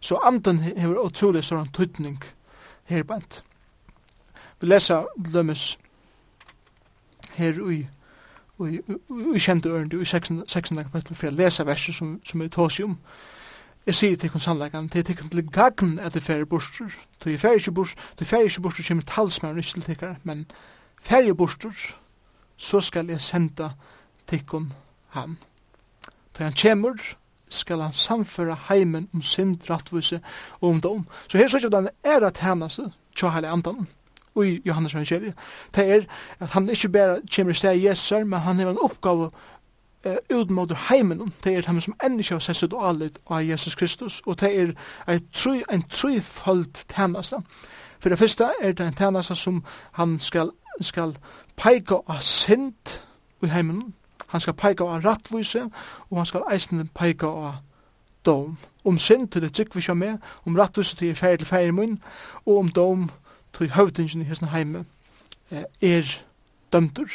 Så 0.00 0.18
anden 0.24 0.62
hever 0.64 0.98
utrolig 1.04 1.44
sånn 1.44 1.70
tydning 1.76 2.18
her 2.88 3.04
bænt. 3.04 3.42
Vi 4.60 4.66
lesa 4.66 5.02
lømmes 5.32 5.78
her 7.36 7.70
i 7.70 7.86
i 8.68 9.38
kjente 9.40 9.68
ørende 9.68 10.02
i 10.02 10.04
16. 10.04 10.42
kapittel 10.76 11.16
for 11.16 11.30
å 11.30 11.32
lese 11.32 11.64
verset 11.66 11.96
som, 11.96 12.18
som 12.24 12.42
er 12.42 12.50
tås 12.52 12.78
i 12.78 12.84
om. 12.84 12.98
Jeg 13.86 13.96
sier 13.96 14.16
til 14.20 14.30
kun 14.30 14.42
sannleggen, 14.44 14.90
det 14.92 15.00
er 15.00 15.14
til 15.14 15.30
til 15.30 15.46
gagn 15.48 15.98
at 15.98 16.14
det 16.14 16.22
færre 16.22 16.46
borster. 16.46 16.92
Det 17.24 17.34
er 17.34 17.38
færre 17.38 17.56
ikke 17.56 17.72
borster, 17.72 18.00
det 18.18 18.26
er 18.26 18.28
færre 18.28 18.44
ikke 18.44 18.60
borster 18.60 18.84
kommer 18.88 19.02
talsmæren 19.08 19.58
ikke 19.58 19.72
til 19.72 19.82
tikkere, 19.82 20.16
men 20.24 20.46
færre 21.00 21.34
borster, 21.34 21.72
så 22.56 22.80
skal 22.80 23.08
jeg 23.08 23.20
senda 23.20 23.70
tikkun 24.28 24.72
han. 25.08 25.38
Da 26.38 26.44
han 26.44 26.52
kommer, 26.62 27.00
skal 27.48 27.80
han 27.80 27.92
samføre 27.92 28.56
heimen 28.68 29.08
om 29.14 29.22
synd, 29.22 29.70
rattvise 29.70 30.20
og 30.60 30.68
om 30.70 30.80
dom. 30.80 31.06
Så 31.28 31.38
her 31.38 31.48
så 31.48 31.56
ikke 31.56 31.76
den 31.76 31.88
er 32.04 32.26
at 32.26 32.38
hennes 32.38 32.80
tja 33.16 33.28
heile 33.28 33.48
andan 33.48 33.88
i 34.42 34.62
Johannes 34.66 34.94
evangeliet, 34.94 35.34
det 35.76 35.86
er 35.92 36.02
at 36.40 36.50
han 36.50 36.68
ikke 36.70 36.88
bare 36.88 37.20
kommer 37.36 37.50
i 37.50 37.54
sted 37.54 37.74
i 37.74 37.86
Jesus, 37.86 38.12
men 38.26 38.40
han 38.40 38.58
har 38.58 38.70
en 38.70 38.82
oppgave 38.82 39.30
utmåter 40.30 40.76
heimen, 40.88 41.32
det 41.44 41.56
er 41.56 41.66
han 41.66 41.80
som 41.80 41.94
enn 42.04 42.18
ikke 42.20 42.38
har 42.38 42.40
sett 42.40 42.56
sitt 42.56 42.72
alit 42.72 43.18
av 43.28 43.42
Jesus 43.44 43.74
Kristus, 43.76 44.22
og 44.26 44.40
det 44.40 44.50
er 44.56 44.72
en 45.68 45.84
tryfald 45.92 46.86
tjeneste. 46.88 47.42
For 48.00 48.08
det 48.08 48.18
første 48.18 48.48
er 48.62 48.72
det 48.72 48.86
en 48.86 48.96
tjeneste 48.96 49.36
som 49.36 49.64
han 49.92 50.18
skal, 50.18 50.50
skal 50.80 51.16
peika 51.56 52.00
av 52.08 52.22
synd 52.24 52.96
i 53.44 53.52
heimen, 53.52 53.94
han 54.30 54.40
skal 54.40 54.56
peika 54.56 54.84
av 54.84 55.04
rattvise, 55.04 55.66
og 56.08 56.16
han 56.16 56.26
skal 56.26 56.48
eisen 56.52 56.88
peika 56.94 57.26
av 57.26 57.54
dom. 58.24 58.56
Om 58.84 58.98
synd 58.98 59.28
til 59.28 59.42
det 59.42 59.52
trygg 59.52 59.74
vi 59.74 59.84
kjør 59.84 59.98
med, 60.00 60.18
om 60.46 60.56
rattvise 60.56 60.96
til 60.96 61.16
færre 61.16 61.36
til 61.36 61.48
færre 61.48 61.72
munn, 61.76 61.98
og 62.46 62.58
om 62.58 62.68
dom 62.68 63.10
tog 63.52 63.74
høvdingen 63.76 64.22
i 64.22 64.28
hesten 64.28 64.52
heime 64.54 64.84
er 65.80 66.06
dømtur. 66.72 67.10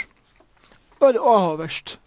Og 0.99 1.13
det 1.13 1.19
er 1.21 1.29
avhåverst. 1.35 1.99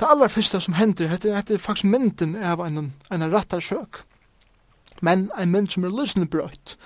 Det 0.00 0.06
aller 0.10 0.28
første 0.28 0.60
som 0.60 0.74
hender, 0.74 1.08
hette, 1.08 1.34
hette 1.36 1.58
faktisk 1.58 1.84
mynden 1.84 2.36
av 2.36 2.60
en, 2.66 2.92
en 3.10 3.32
rattarsøk. 3.32 4.02
Men 5.00 5.30
en 5.38 5.50
mynd 5.50 5.70
som 5.70 5.84
er 5.84 5.94
lysende 5.94 6.26
brøyt. 6.26 6.76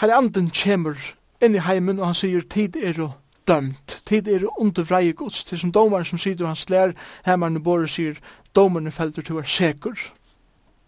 Her 0.00 0.08
er 0.08 0.16
anden 0.16 0.50
kjemur 0.50 0.96
inn 1.42 1.54
i 1.54 1.64
heimen 1.64 2.00
og 2.00 2.12
han 2.12 2.16
sier 2.16 2.44
tid 2.48 2.76
er 2.76 3.00
å 3.02 3.12
dømt. 3.48 4.00
Tid 4.08 4.28
er 4.28 4.46
under 4.60 4.86
vreie 4.86 5.12
gods. 5.12 5.44
Det 5.44 5.56
er 5.56 5.62
som 5.64 5.72
domaren 5.72 6.08
som 6.08 6.20
sier 6.20 6.40
og 6.40 6.52
han 6.52 6.58
slær 6.58 6.94
hemmeren 7.26 7.60
og 7.60 7.88
sier 7.90 8.20
domaren 8.56 8.92
felter 8.92 9.22
til 9.22 9.36
å 9.36 9.42
være 9.42 9.52
sikker. 9.52 10.06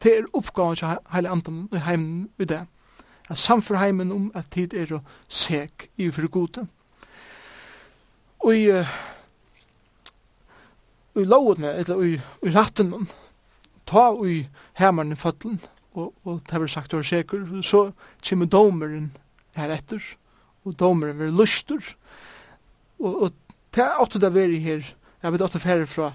Det 0.02 0.19
er 0.19 0.31
oppgaven 0.32 0.77
til 0.77 0.97
heile 1.12 1.31
anden 1.31 1.69
i 1.73 1.82
heimen 1.85 2.28
i 2.39 2.44
det 2.44 2.65
at 3.29 3.39
samferheimen 3.39 4.13
om 4.13 4.31
at 4.35 4.51
tid 4.53 4.75
er 4.77 4.93
å 4.97 5.03
sek 5.29 5.89
i 5.97 6.11
for 6.13 6.29
gode. 6.29 6.67
Og 8.45 8.53
i, 8.53 8.67
uh, 8.69 8.97
i 11.17 11.25
lovene, 11.25 11.73
eller 11.81 12.03
i, 12.05 12.19
i 12.45 12.53
ratten, 12.53 12.93
ta 13.89 14.11
i 14.27 14.43
hemmeren 14.81 15.15
i 15.15 15.21
føttelen, 15.21 15.61
og, 15.95 16.13
og 16.25 16.43
det 16.43 16.59
har 16.59 16.67
sagt 16.69 16.93
å 16.93 17.01
være 17.01 17.11
sikker, 17.13 17.47
så 17.63 17.87
kommer 18.29 18.51
domeren 18.51 19.13
her 19.57 19.73
etter, 19.73 20.03
og 20.65 20.77
domeren 20.81 21.21
vil 21.21 21.33
luster, 21.33 21.95
og, 22.99 23.13
og 23.15 23.33
det 23.75 23.85
er 23.85 24.01
åtte 24.03 24.21
det 24.21 24.33
veri 24.35 24.61
her, 24.65 24.85
jeg 25.23 25.33
vet 25.33 25.45
åtte 25.47 25.63
færre 25.63 25.87
fra, 25.89 26.13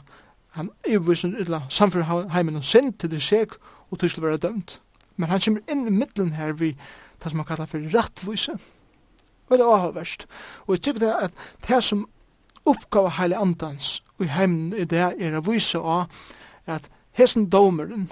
han 0.57 0.69
er 0.85 0.97
jo 0.97 1.05
visen, 1.07 1.35
eller 1.39 1.65
samfunnet 1.73 2.29
heimen 2.33 2.59
og 2.59 2.65
sinn 2.65 2.91
til 2.93 3.11
det 3.11 3.21
seg, 3.23 3.55
og 3.89 4.01
til 4.01 4.13
å 4.19 4.25
være 4.25 4.41
dømt 4.45 4.79
men 5.19 5.29
han 5.29 5.43
kommer 5.43 5.71
inn 5.71 5.87
i 5.87 5.93
middelen 5.93 6.31
her 6.39 6.55
vi 6.55 6.71
det 7.19 7.31
som 7.31 7.41
han 7.41 7.47
kallar 7.49 7.67
for 7.67 7.83
rattvise. 7.91 8.55
Og 9.49 9.57
det 9.57 9.65
er 9.65 9.81
avhverst. 9.89 10.23
Og 10.67 10.77
jeg 10.77 10.81
tykker 10.85 11.03
det 11.03 11.13
at 11.27 11.41
det 11.67 11.81
som 11.83 12.05
oppgave 12.69 13.11
heile 13.17 13.37
andans 13.37 13.99
og 14.17 14.25
i 14.25 14.33
heimen 14.33 14.73
i 14.73 14.85
det 14.87 15.01
er 15.19 15.37
å 15.37 15.43
vise 15.45 15.79
av 15.79 16.09
at 16.69 16.89
hessen 17.17 17.47
domeren 17.51 18.09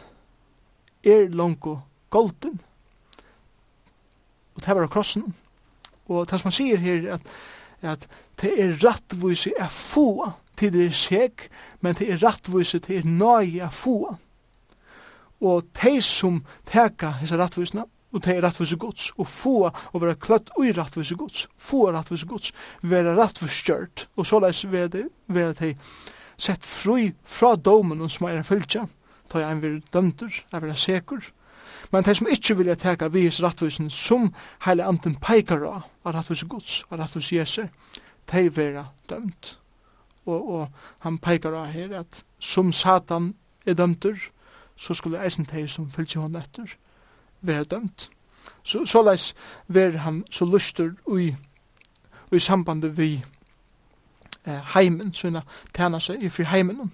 er 1.05 1.29
langt 1.35 1.67
golden 2.09 2.59
og 4.55 4.63
det 4.65 4.75
var 4.75 4.89
krossen 4.91 5.27
og 6.07 6.29
det 6.29 6.39
som 6.39 6.49
han 6.49 6.57
sier 6.57 6.81
her 6.81 7.09
at, 7.17 7.31
at 7.81 8.07
det 8.41 8.53
er 8.55 8.77
rattvise 8.83 9.53
er 9.59 9.71
få 9.73 10.31
til 10.57 10.73
det 10.73 10.87
er 10.87 10.95
seg 10.97 11.49
men 11.81 11.97
det 11.99 12.09
er 12.11 12.23
rattvise 12.23 12.81
til 12.83 13.01
er 13.01 13.11
nøye 13.11 13.67
er 13.67 13.73
få 13.73 14.15
og 15.41 15.67
de 15.83 16.01
som 16.01 16.41
teka 16.65 17.13
hese 17.21 17.37
rattvisene, 17.37 17.85
og 18.13 18.23
de 18.23 18.41
rattvise 18.41 18.77
gods, 18.79 19.11
og 19.17 19.27
få 19.27 19.55
å 19.67 19.99
være 19.99 20.17
kløtt 20.21 20.51
ui 20.57 20.71
rattvise 20.75 21.15
gods, 21.19 21.47
få 21.59 21.89
rattvise 21.91 22.27
gods, 22.27 22.53
være 22.81 23.15
rattviskjørt, 23.17 24.07
og 24.15 24.27
såleis 24.27 24.63
være 24.71 24.91
de, 24.95 25.03
være 25.27 25.55
de 25.59 25.73
sett 26.37 26.65
fri 26.65 27.11
fra 27.25 27.55
domen 27.55 28.07
som 28.09 28.29
er 28.29 28.45
fylkja, 28.47 28.85
ta 29.27 29.41
jeg 29.43 29.51
en 29.57 29.63
vir 29.63 29.81
dømter, 29.93 30.39
er 30.53 30.63
vil 30.63 30.77
sekur, 30.79 31.29
men 31.91 32.03
de 32.03 32.15
som 32.15 32.29
ikkje 32.31 32.57
vilja 32.59 32.75
teka 32.79 33.09
vi 33.11 33.25
hese 33.27 33.43
rattvisen 33.43 33.91
som 33.93 34.31
heile 34.65 34.87
anten 34.87 35.15
peikar 35.23 35.63
av, 35.67 35.85
av 36.03 36.15
rattvise 36.15 36.47
gods, 36.49 36.81
av 36.89 37.01
rattvise 37.01 37.35
jeser, 37.35 37.69
de 38.31 38.47
vera 38.51 38.89
dømt. 39.09 39.57
Og, 40.27 40.39
og 40.41 41.05
han 41.05 41.19
peikar 41.23 41.55
av 41.55 41.69
her 41.71 41.93
at 42.01 42.23
som 42.43 42.73
Satan 42.75 43.33
er 43.67 43.77
dømter, 43.79 44.17
så 44.77 44.93
skulle 44.93 45.23
eisen 45.23 45.45
teg 45.45 45.69
som 45.69 45.91
fylgje 45.91 46.21
hon 46.21 46.35
etter 46.35 46.77
være 47.41 47.63
dømt. 47.63 48.09
Så, 48.63 48.85
så 48.85 49.01
leis 49.03 49.33
ver 49.67 49.97
han 49.97 50.23
så 50.31 50.45
lustur 50.45 50.91
ui, 51.05 51.35
ui 52.31 52.39
sambandet 52.39 52.97
vi 52.97 53.23
eh, 54.47 54.73
heimen, 54.73 55.13
sånne 55.13 55.41
tæna 55.75 55.99
seg 55.99 56.23
i 56.23 56.29
fri 56.29 56.47
heimen. 56.47 56.91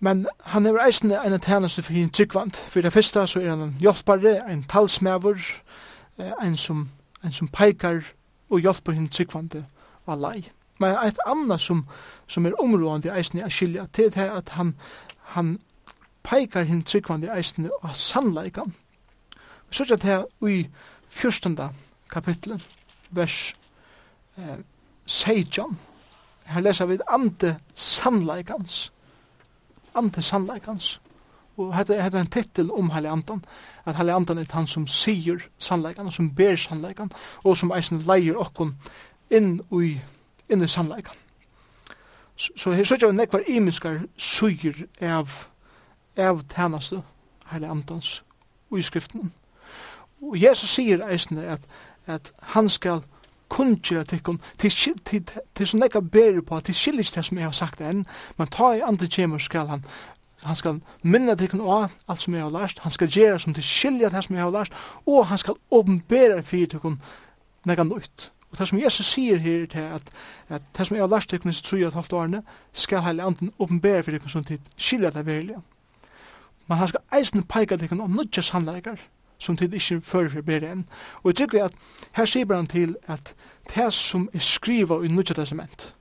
Men 0.00 0.26
han 0.44 0.66
er 0.66 0.80
eisen 0.86 1.12
en 1.12 1.40
tæna 1.40 1.68
seg 1.68 1.84
for 1.84 1.92
en 1.92 2.10
tryggvand. 2.10 2.60
For 2.68 2.80
det 2.80 2.92
første 2.92 3.26
så 3.26 3.40
er 3.40 3.50
han 3.50 3.60
en 3.60 3.76
hjelpare, 3.80 4.38
en 4.52 4.64
talsmæver, 4.64 5.40
eh, 6.18 6.32
en 6.44 6.56
som, 6.56 6.88
en 7.24 7.32
som 7.32 7.48
peikar 7.48 8.02
og 8.50 8.60
hjelper 8.60 8.92
hinn 8.92 9.08
tryggvande 9.08 9.64
av 10.06 10.20
lei. 10.20 10.50
Men 10.78 10.96
et 11.06 11.18
annet 11.26 11.60
som, 11.60 11.86
som 12.26 12.46
er 12.46 12.60
områdende 12.60 13.14
eisen 13.16 13.38
i 13.38 13.42
Askilia, 13.42 13.86
det 13.96 14.16
er 14.16 14.32
at 14.32 14.48
han, 14.48 14.74
han 15.32 15.58
peikar 16.26 16.66
hinn 16.66 16.82
tryggvandi 16.82 17.30
eisne 17.30 17.70
og 17.82 17.94
sannleikan. 17.96 18.74
Vi 19.70 19.82
er 19.82 19.96
det 19.96 20.02
her 20.02 20.24
i 20.48 20.66
14. 21.08 21.58
kapitlet, 22.10 22.66
vers 23.10 23.54
eh, 24.38 24.58
16. 25.06 25.78
Her 26.46 26.60
leser 26.60 26.86
vi 26.86 26.98
ante 27.08 27.56
sannleikans. 27.74 28.92
Ante 29.94 30.22
sannleikans. 30.22 31.00
Og 31.56 31.72
hetta 31.76 31.96
er 31.96 32.14
ein 32.14 32.30
titel 32.30 32.70
om 32.70 32.90
Halle 32.90 33.10
Antan 33.10 33.44
at 33.86 33.94
Halle 33.96 34.14
Antan 34.14 34.38
er 34.38 34.44
han 34.52 34.66
som 34.66 34.86
sier 34.86 35.40
sannleikan, 35.58 36.06
og 36.06 36.12
som 36.12 36.34
ber 36.34 36.56
sannleikan, 36.56 37.10
og 37.44 37.56
som 37.56 37.72
eisen 37.72 38.02
leier 38.06 38.36
okkon 38.36 38.74
inn 39.30 39.60
i, 39.72 39.96
inn 40.50 40.62
i 40.62 40.68
sannleikan. 40.68 41.14
Så, 42.36 42.52
så 42.56 42.72
her 42.72 42.84
sørger 42.84 43.08
vi 43.08 43.16
nekvar 43.16 43.46
imiskar 43.48 44.02
suger 44.16 44.84
av 45.00 45.46
av 46.16 46.42
tænaste, 46.54 47.02
heilig 47.50 47.68
andans, 47.68 48.24
og 48.70 48.78
i 48.78 48.82
skriften. 48.82 49.32
Og 50.22 50.42
Jesus 50.42 50.70
sier 50.70 51.04
eisne 51.08 51.44
at, 51.44 51.60
at 52.06 52.32
han 52.54 52.68
skal 52.68 53.02
kunnkjera 53.48 54.04
tikkun, 54.04 54.40
til 54.58 55.66
som 55.66 55.80
nekka 55.80 56.00
beri 56.00 56.42
på, 56.42 56.60
til 56.60 56.74
skillis 56.74 57.12
det 57.12 57.24
som 57.24 57.38
jeg 57.38 57.46
har 57.46 57.54
sagt 57.54 57.80
enn, 57.80 58.06
men 58.38 58.50
ta 58.50 58.72
i 58.74 58.82
andre 58.84 59.06
kjemur 59.06 59.42
skal 59.42 59.68
han, 59.70 59.84
han 60.42 60.56
skal 60.56 60.80
minna 61.02 61.34
tikkun 61.34 61.60
og 61.60 61.90
alt 62.08 62.22
som 62.22 62.34
jeg 62.34 62.42
har 62.42 62.54
lært, 62.54 62.80
han 62.82 62.94
skal 62.94 63.08
gjera 63.10 63.38
som 63.38 63.54
til 63.54 63.64
skilja 63.64 64.10
det 64.10 64.24
som 64.24 64.36
jeg 64.36 64.44
har 64.44 64.54
lært, 64.54 64.74
og 65.06 65.26
han 65.26 65.38
skal 65.38 65.60
åpenbera 65.70 66.40
fyrir 66.42 66.74
tikkun 66.74 66.98
nekka 67.66 67.86
nøyt. 67.86 68.30
Og 68.50 68.58
det 68.58 68.68
som 68.68 68.78
Jesus 68.78 69.06
sier 69.06 69.38
her 69.42 69.66
til 69.66 69.78
at, 69.78 70.10
at 70.48 70.62
det 70.78 70.86
som 70.86 70.96
jeg 70.96 71.02
har 71.02 71.10
lært 71.10 71.28
tikkun 71.30 71.50
i 71.50 71.54
3,5 71.54 72.14
årene, 72.14 72.42
skal 72.72 73.02
heile 73.02 73.26
anden 73.26 73.52
åpenbera 73.58 74.02
fyrir 74.02 74.18
tikkun 74.18 74.36
som 74.36 74.44
til 74.44 74.60
skilja 74.76 75.10
det 75.10 75.26
verilige. 75.26 75.62
Men 76.66 76.78
han 76.78 76.88
skal 76.88 77.18
eisen 77.18 77.42
peika 77.42 77.76
til 77.76 78.00
om 78.00 78.10
nødja 78.10 78.42
sannleikar, 78.42 78.98
som 79.38 79.56
tid 79.56 79.74
ikkje 79.74 80.00
fyrir 80.00 80.30
fyrir 80.32 80.46
bedre 80.46 80.72
enn. 80.72 80.86
Og 81.22 81.30
jeg 81.30 81.36
tykker 81.42 81.64
at 81.64 81.74
her 82.16 82.26
sier 82.26 82.54
han 82.54 82.66
til 82.66 82.96
at 83.06 83.34
det 83.74 83.92
som 83.94 84.28
er 84.34 84.42
skriva 84.42 85.02
i 85.04 85.08
nødja 85.08 85.34
testament, 85.34 85.94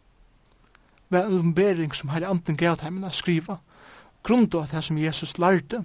var 1.10 1.26
en 1.26 1.40
ombering 1.40 1.96
som 1.96 2.10
heilig 2.10 2.30
anden 2.30 2.58
gav 2.58 2.78
til 2.78 3.10
skriva, 3.12 3.58
grunn 4.24 4.50
av 4.54 4.70
det 4.72 4.84
som 4.84 4.98
Jesus 4.98 5.38
lærte, 5.38 5.84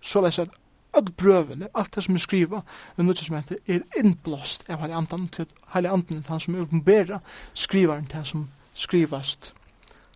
så 0.00 0.20
leis 0.20 0.38
at 0.38 0.50
öll 0.96 1.12
brøvene, 1.16 1.68
alt 1.74 1.94
det 1.94 2.04
som 2.04 2.14
er 2.14 2.18
skriva 2.18 2.60
i 2.98 3.02
nødja 3.02 3.22
testament 3.22 3.52
er 3.66 3.80
innblåst 3.96 4.68
av 4.68 4.80
heilig 4.80 4.96
anden 4.96 5.28
til 5.28 5.46
heilig 5.74 5.92
anden, 5.92 6.24
han 6.28 6.40
som 6.40 6.54
er 6.54 6.66
ombera 6.66 7.20
skrivaren 7.54 8.06
til 8.06 8.26
som 8.26 8.48
skrivast 8.74 9.54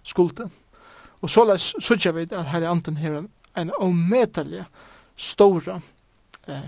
skulde. 0.02 0.50
Og 1.22 1.30
så 1.30 1.44
leis 1.44 1.74
sutja 1.80 2.12
vi 2.12 2.26
at 2.30 2.50
heilig 2.52 2.68
anden 2.68 2.96
her 2.96 3.22
en 3.56 3.70
ometelig 3.78 4.64
stora 5.16 5.80
eh, 6.48 6.66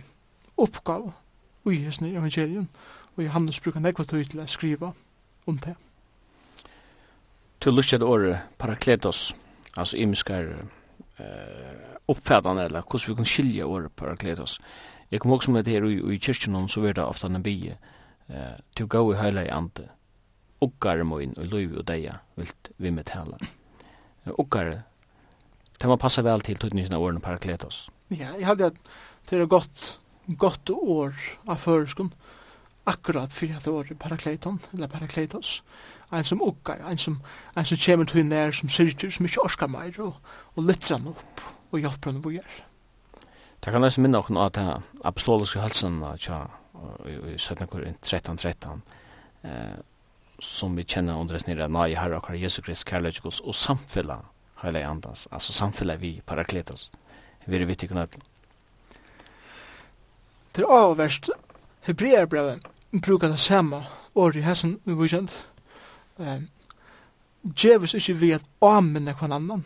oppgave 0.57 1.13
i 1.67 1.83
hesten 1.83 2.07
i 2.07 2.15
evangelien, 2.15 2.69
og 3.17 3.25
Johannes 3.25 3.61
brukar 3.61 3.83
nekva 3.83 4.05
tøy 4.07 4.23
til 4.25 4.41
å 4.43 4.47
skriva 4.47 4.93
om 5.47 5.59
det. 5.65 5.75
Du 7.61 7.71
lustet 7.73 8.05
året 8.05 8.45
parakletos, 8.59 9.33
altså 9.75 9.97
imiskar 9.99 10.53
eh, 11.19 11.97
oppfattande, 12.09 12.65
eller 12.65 12.83
hvordan 12.87 13.11
vi 13.11 13.19
kan 13.19 13.27
skilja 13.27 13.67
året 13.67 13.93
parakletos. 13.97 14.61
Jeg 15.11 15.21
kom 15.21 15.33
også 15.33 15.51
med 15.51 15.65
det 15.65 15.75
her 15.75 15.87
i, 15.89 15.99
i 16.15 16.19
kyrkjen 16.19 16.69
så 16.69 16.81
var 16.81 16.93
det 16.93 17.05
ofta 17.05 17.27
en 17.27 17.43
bie, 17.43 17.79
eh, 18.29 18.57
til 18.77 18.87
å 18.87 18.93
gå 18.95 19.03
i 19.13 19.19
høyla 19.19 19.47
i 19.47 19.53
ante, 19.55 19.89
okkare 20.63 21.05
moin 21.05 21.35
og 21.37 21.51
løyvi 21.51 21.81
og 21.81 21.87
deia 21.87 22.21
vilt 22.37 22.71
vi 22.79 22.91
med 22.91 23.07
tala. 23.11 23.39
Okkare 24.39 24.83
det 25.81 25.91
må 25.91 25.99
passa 26.01 26.25
vel 26.25 26.45
til 26.45 26.59
tutningen 26.61 26.95
av 26.97 27.03
åren 27.03 27.21
parakletos. 27.25 27.87
Ja, 28.11 28.33
jeg 28.39 28.47
hadde 28.47 28.71
at 28.73 28.81
det 29.31 29.41
er 29.41 29.51
godt, 29.51 29.99
godt 30.39 30.71
år 30.71 31.15
av 31.47 31.61
føreskund, 31.63 32.15
Akkurat 32.87 33.33
fyrir 33.35 33.57
at 33.57 33.65
det 33.67 33.73
var 33.75 33.89
parakleton 33.99 34.61
eller 34.73 34.87
parakletos. 34.87 35.63
En 36.15 36.25
som 36.25 36.43
ukkar, 36.43 36.85
en 36.87 36.99
som, 36.99 37.17
en 37.57 37.65
som 37.65 37.79
kommer 37.83 38.07
til 38.07 38.27
nær, 38.27 38.51
som 38.55 38.69
syrker, 38.69 39.11
som 39.11 39.27
ikke 39.27 39.43
orskar 39.43 39.67
meir, 39.67 39.97
og, 39.99 40.15
og 40.55 40.69
lytter 40.69 40.95
han 40.95 41.09
opp, 41.11 41.43
og 41.73 41.81
hjelper 41.83 42.13
han 42.13 42.23
vågjør. 42.23 42.61
Det 43.65 43.73
kan 43.75 43.83
nesten 43.83 44.07
minne 44.07 44.21
okkur 44.23 44.39
at 44.39 44.55
det 44.55 44.69
apostoliske 45.03 45.65
helsen 45.65 45.99
tja, 46.23 46.45
i 47.11 47.35
17. 47.35 47.67
13, 48.03 48.39
13, 48.39 48.83
eh, 49.43 49.75
som 50.39 50.79
vi 50.79 50.87
kjenner 50.87 51.19
under 51.19 51.35
oss 51.35 51.49
nere, 51.49 51.67
nei, 51.67 51.89
herre, 51.99 52.21
akkurat 52.21 52.39
Jesu 52.39 52.61
Krist, 52.63 52.87
kærlighet, 52.87 53.27
og 53.27 53.55
samfella 53.55 54.21
hela 54.67 54.87
andas. 54.87 55.29
Alltså 55.31 55.53
samfella 55.53 55.97
vi 55.97 56.21
parakletos 56.27 56.91
vi 57.47 57.57
är 57.57 57.65
vittig 57.65 57.89
kunnat 57.89 58.17
Det 60.53 60.63
är 60.63 60.67
avvärst 60.67 61.29
Hebreerbrevet 61.81 62.61
brukar 62.91 63.29
det 63.29 63.37
samma 63.37 63.85
ord 64.15 64.37
i 64.37 64.41
hessen 64.41 64.81
nu 64.85 64.95
vikant 64.95 65.45
um, 66.17 66.49
Djevus 67.55 67.95
ikkje 67.95 68.15
vi 68.15 68.33
at 68.35 68.43
amen 68.61 69.07
hver 69.07 69.33
annan. 69.33 69.65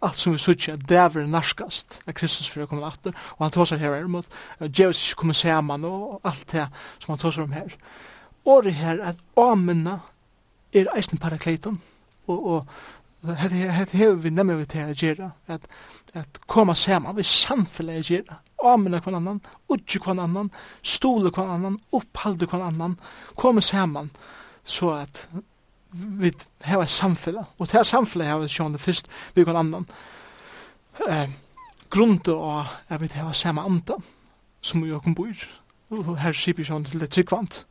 Allt 0.00 0.18
som 0.18 0.32
vi 0.32 0.38
sutja 0.38 0.76
det 0.76 0.96
er 0.96 1.26
narskast 1.26 2.02
at 2.06 2.14
Kristus 2.14 2.48
fyrir 2.48 2.66
kommer 2.66 2.86
atter 2.86 3.16
og 3.38 3.42
han 3.42 3.50
tåsar 3.50 3.76
her 3.82 3.96
imot 4.04 4.26
Djevus 4.60 5.00
ikkje 5.02 5.18
kommer 5.18 5.34
saman 5.34 5.84
og 5.84 6.20
allt 6.22 6.52
det 6.52 6.68
som 6.98 7.12
han 7.12 7.18
tåsar 7.18 7.42
om 7.42 7.52
her. 7.52 7.74
Året 8.44 8.74
her 8.74 9.02
at 9.02 9.16
åminne 9.36 10.00
er 10.72 10.92
eisen 10.94 11.18
parakleiton 11.18 11.80
og, 12.26 12.46
og 12.46 12.66
Hette 13.26 13.98
hever 13.98 14.20
vi 14.22 14.30
nemmer 14.30 14.60
vi 14.60 14.66
til 14.70 14.92
å 14.92 14.94
gjøre, 14.94 15.30
at, 15.50 15.64
at 16.14 16.38
koma 16.46 16.76
saman, 16.78 17.16
vi 17.18 17.24
samfellet 17.26 18.04
å 18.04 18.12
gjøre, 18.14 18.36
amina 18.68 19.00
kvann 19.02 19.18
annan, 19.18 19.40
utju 19.70 20.00
kvann 20.02 20.20
annan, 20.22 20.50
stole 20.86 21.32
kvann 21.34 21.50
annan, 21.56 21.78
upphalde 21.94 22.46
kvann 22.46 22.62
annan, 22.68 22.94
koma 23.38 23.62
saman, 23.64 24.10
så 24.62 24.92
at 25.00 25.24
vi 25.90 26.30
hever 26.68 26.86
samfellet, 26.86 27.58
og 27.58 27.70
til 27.70 27.86
samfellet 27.86 28.30
hever 28.30 28.46
vi 28.46 28.54
sjående 28.54 28.82
fyrst 28.82 29.10
vi 29.34 29.46
kvann 29.46 29.60
annan, 29.64 29.88
eh, 31.08 31.26
grunde 31.90 32.34
av 32.34 32.70
at 32.88 33.02
vi 33.02 33.10
hever 33.14 33.34
saman 33.34 33.66
andan, 33.66 34.04
som 34.62 34.84
vi 34.84 34.94
okkur 34.94 35.18
bor, 35.18 35.48
og 35.90 36.14
her 36.22 36.36
sier 36.36 36.54
vi 36.54 36.66
sjående 36.68 36.92
til 36.92 37.02
det 37.02 37.10
tryggvant, 37.14 37.64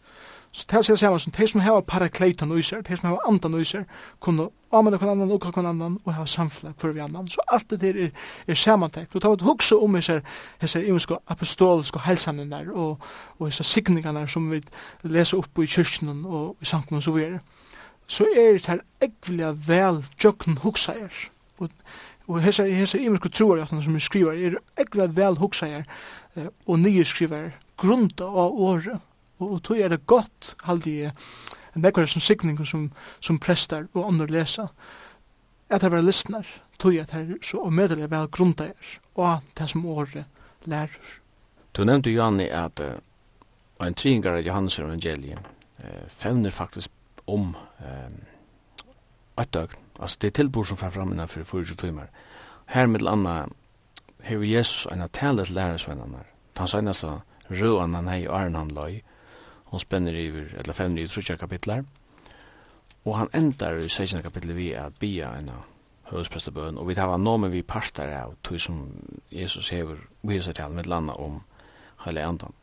Så 0.58 0.66
det 0.70 0.86
ser 0.86 0.96
saman 0.96 1.20
som 1.20 1.32
de 1.32 1.48
som 1.48 1.62
har 1.62 1.82
parakleitan 1.86 2.52
i 2.58 2.64
seg, 2.66 2.80
de 2.88 2.96
som 2.98 3.12
har 3.12 3.26
andan 3.30 3.60
i 3.60 3.66
seg, 3.66 3.84
kunne 4.26 4.48
anvende 4.74 4.98
kvann 4.98 5.12
annan, 5.12 5.32
okra 5.36 5.52
kvann 5.54 5.68
annan, 5.70 6.00
og 6.02 6.14
ha 6.18 6.24
samfunnet 6.26 6.80
for 6.82 6.96
vi 6.96 7.02
annan. 7.04 7.28
Så 7.30 7.44
alt 7.54 7.70
det 7.70 7.78
der 7.82 8.00
er, 8.06 8.10
er 8.48 8.58
samantekt. 8.58 9.14
Og 9.14 9.22
ta 9.22 9.30
et 9.36 9.44
hugsa 9.46 9.76
om 9.78 9.94
hessar, 9.96 10.24
hessar 10.58 10.82
imensko 10.82 11.20
apostoliske 11.30 12.02
helsanen 12.08 12.50
der, 12.50 12.72
og, 12.74 12.98
og 13.38 13.52
hessar 13.52 13.70
signingarna 13.70 14.26
som 14.28 14.50
vi 14.50 14.64
leser 15.04 15.38
opp 15.38 15.62
i 15.62 15.70
kyrkjen 15.70 16.26
og 16.26 16.56
i 16.62 16.66
sankunnen 16.66 17.06
så 17.06 17.14
videre. 17.14 17.44
Så 18.08 18.26
er 18.34 18.58
det 18.58 18.66
her 18.66 18.82
ekvelia 19.06 19.52
vel 19.68 20.02
tjøkken 20.18 20.58
hugsa 20.64 20.96
er. 20.98 21.20
Og, 21.60 21.70
og 22.26 22.42
hessar, 22.42 22.66
hessar 22.66 23.04
imensko 23.06 23.30
troar 23.30 23.62
som 23.70 23.94
vi 23.94 24.02
skriver, 24.02 24.34
er 24.34 24.58
ekvelia 24.82 25.14
vel 25.22 25.38
hugsa 25.38 25.70
er, 25.70 25.86
og 26.66 26.80
nye 26.82 27.06
skriver 27.06 27.52
grunda 27.78 28.26
av 28.26 28.58
året 28.58 29.06
Og, 29.40 29.52
og 29.52 29.64
tog 29.64 29.80
er 29.80 29.90
det 29.94 30.06
godt, 30.06 30.56
halde 30.64 30.94
jeg, 30.94 31.12
en 31.76 31.82
nekvar 31.82 32.06
som 32.10 32.22
sikningar 32.22 32.66
som, 32.66 32.92
som 33.20 33.40
prester 33.40 33.88
og 33.94 34.08
andre 34.08 34.28
lesa, 34.28 34.68
at 35.70 35.82
det 35.82 35.92
var 35.92 36.02
listnar, 36.02 36.48
tog 36.80 36.96
at 36.98 37.12
det 37.12 37.22
er 37.22 37.44
så 37.44 37.62
omedelig 37.68 38.10
vel 38.12 38.30
grunda 38.32 38.70
er, 38.72 38.94
og 39.16 39.40
det 39.58 39.70
som 39.70 39.86
året 39.86 40.26
lærer. 40.66 41.20
Du 41.74 41.84
nevnte, 41.84 42.10
Johanni, 42.10 42.48
at 42.50 42.80
uh, 42.80 42.98
en 43.86 43.94
tringar 43.94 44.40
av 44.40 44.46
Johannes 44.46 44.80
evangeliet 44.80 45.40
uh, 45.84 46.08
fevner 46.08 46.52
faktisk 46.52 46.90
om 47.28 47.56
uh, 47.80 48.10
ett 49.42 49.54
døgn. 49.54 49.84
Altså 50.00 50.18
det 50.22 50.28
er 50.28 50.38
tilbord 50.42 50.66
som 50.66 50.78
fer 50.78 50.90
fram 50.90 51.12
innanfor 51.12 51.44
24 51.44 51.76
timer. 51.76 52.10
Her 52.66 52.88
med 52.88 53.02
landa 53.02 53.46
hever 54.24 54.46
Jesus 54.46 54.88
en 54.92 55.10
tale 55.14 55.46
til 55.46 55.56
lærersvennerne. 55.56 56.24
Han 56.58 56.68
sa 56.68 56.82
nesten 56.82 57.22
rød 57.50 57.80
han 57.80 58.08
hei 58.08 58.28
og 58.28 58.40
æren 58.40 58.56
han 58.56 58.72
løy, 58.72 59.02
hon 59.72 59.80
spenner 59.80 60.16
iver, 60.16 60.54
eller 60.60 60.74
fevner 60.74 61.04
i 61.04 61.08
trutja 61.08 61.36
kapitlar, 61.36 61.84
og 63.06 63.18
han 63.18 63.30
endar 63.34 63.80
i 63.80 63.90
16 63.90 64.24
kapitlet 64.24 64.56
vi 64.56 64.72
at 64.76 65.00
bia 65.00 65.32
enn 65.38 65.52
høvdsprestabøen, 66.12 66.78
og 66.78 66.88
vi 66.88 66.96
tar 66.96 67.18
nomen 67.18 67.52
vi 67.52 67.64
parstar 67.64 68.12
av 68.16 68.36
tog 68.44 68.60
som 68.60 68.86
Jesus 69.32 69.70
hever 69.70 70.00
viser 70.24 70.56
til 70.56 70.72
med 70.72 70.88
landa 70.88 71.14
om 71.14 71.42
heilig 72.06 72.24
andan. 72.24 72.54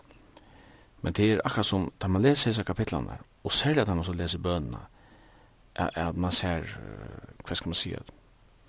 Men 1.02 1.12
det 1.12 1.32
er 1.32 1.40
akkurat 1.44 1.66
som, 1.66 1.90
da 2.00 2.08
man 2.08 2.22
leser 2.22 2.50
disse 2.50 2.64
kapitlene, 2.64 3.18
og 3.44 3.52
særlig 3.52 3.82
at 3.82 3.88
man 3.88 4.04
så 4.04 4.12
leser 4.12 4.38
bønene, 4.38 4.80
er 5.74 5.90
at 6.08 6.16
man 6.16 6.32
ser, 6.32 6.64
hva 7.44 7.54
skal 7.54 7.68
man 7.68 7.74
si, 7.74 7.94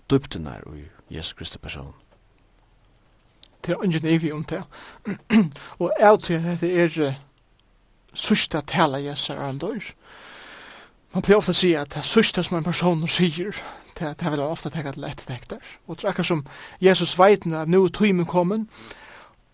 døpten 0.10 0.48
er 0.48 0.64
i 0.76 0.84
Jesus 1.16 1.34
Kristi 1.34 1.58
person. 1.58 1.94
Det 3.66 3.74
er 3.74 3.84
ingen 3.84 4.06
evig 4.06 4.34
om 4.34 4.44
det. 4.44 4.64
og 5.80 5.92
jeg 6.00 6.20
tror 6.20 6.52
at 6.52 6.62
det 6.62 6.82
er 6.82 7.14
sørste 8.16 8.62
tala 8.68 9.00
Jesus 9.04 9.30
er 9.30 9.42
en 9.46 9.62
dør. 9.62 9.94
Man 11.14 11.24
pleier 11.24 11.40
ofte 11.40 11.54
å 11.56 11.58
si 11.58 11.72
at 11.80 11.94
det 11.96 12.04
sørste 12.04 12.44
som 12.44 12.58
en 12.58 12.66
person 12.68 13.04
sier, 13.08 13.56
det, 13.96 14.10
det 14.20 14.32
vil 14.32 14.44
ofte 14.44 14.72
tenke 14.74 14.92
at 14.92 15.00
lett 15.00 15.24
tekter. 15.28 15.62
Og 15.88 15.96
det 15.96 16.04
er 16.04 16.12
akkurat 16.12 16.28
som 16.28 16.46
Jesus 16.84 17.16
vet 17.20 17.48
at 17.48 17.72
nå 17.72 17.86
er 17.86 17.94
tøymen 17.96 18.28
kommet, 18.28 18.68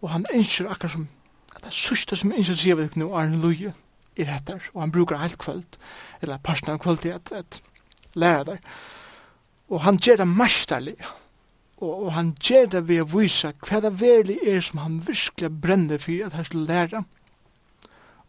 og 0.01 0.09
han 0.09 0.25
innskjer 0.33 0.71
akkurat 0.71 0.95
som 0.95 1.07
at 1.55 1.67
det 1.67 1.73
sørste 1.75 2.17
som 2.17 2.33
innskjer 2.33 2.57
sier 2.57 2.79
vi 2.79 2.87
nå 2.97 3.11
er 3.13 3.27
en 3.27 3.41
løye 3.43 3.75
i 4.17 4.25
retter, 4.27 4.63
og 4.73 4.81
han 4.81 4.93
bruker 4.93 5.21
helt 5.21 5.37
kvöld, 5.39 5.77
eller 6.21 6.41
parten 6.43 6.73
av 6.73 6.81
kvöld 6.81 7.03
til 7.03 7.13
at, 7.15 7.31
at 7.31 7.61
lære 8.13 8.43
der. 8.43 8.57
Og 9.69 9.81
han 9.85 9.99
gjør 10.01 10.23
det 10.23 10.27
mesterlig, 10.27 10.95
og, 11.77 11.93
og 12.05 12.11
han 12.13 12.33
gjør 12.41 12.65
det 12.73 12.83
ved 12.89 13.03
å 13.03 13.09
vise 13.13 13.53
hva 13.67 13.79
det 13.85 13.93
verlig 14.01 14.39
er 14.47 14.61
som 14.65 14.81
han 14.83 14.99
virkelig 15.05 15.51
brenner 15.61 16.01
for 16.01 16.25
at 16.25 16.35
han 16.37 16.45
skulle 16.45 16.67
læra. 16.67 17.03
Og 17.03 17.20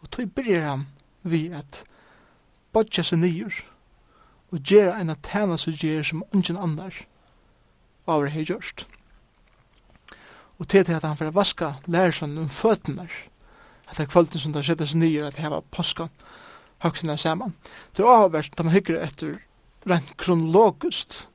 Og 0.02 0.10
tog 0.10 0.32
byrjar 0.34 0.68
han 0.68 0.86
vi 1.22 1.46
at 1.54 1.84
bodja 2.72 3.04
seg 3.06 3.22
nyer 3.22 3.62
og 4.52 4.60
gjera 4.60 4.98
en 5.00 5.12
at 5.12 5.22
tæna 5.24 5.56
seg 5.56 5.78
gjer 5.80 6.02
som 6.04 6.24
ungen 6.32 6.58
andar 6.58 7.04
av 8.10 8.26
hei 8.28 8.44
gjørst. 8.44 8.84
Og 10.58 10.68
til 10.68 10.84
til 10.84 10.98
at 10.98 11.06
han 11.06 11.16
fyrir 11.16 11.34
vaska 11.34 11.74
lærersvann 11.86 12.38
om 12.38 12.48
føtene 12.48 13.08
at 13.88 13.96
det 13.96 14.06
er 14.06 14.10
kvölden 14.12 14.38
som 14.38 14.52
det 14.52 14.64
skjedde 14.64 14.86
seg 14.86 15.00
nyer 15.00 15.26
at 15.26 15.40
heva 15.40 15.60
påska 15.70 16.08
høgsina 16.82 17.16
saman. 17.16 17.54
Det 17.96 18.04
er 18.04 18.24
avverst 18.24 18.56
da 18.58 18.64
man 18.64 18.74
hygger 18.74 19.02
etter 19.02 19.38
rent 19.88 20.16
kronologist 20.16 21.26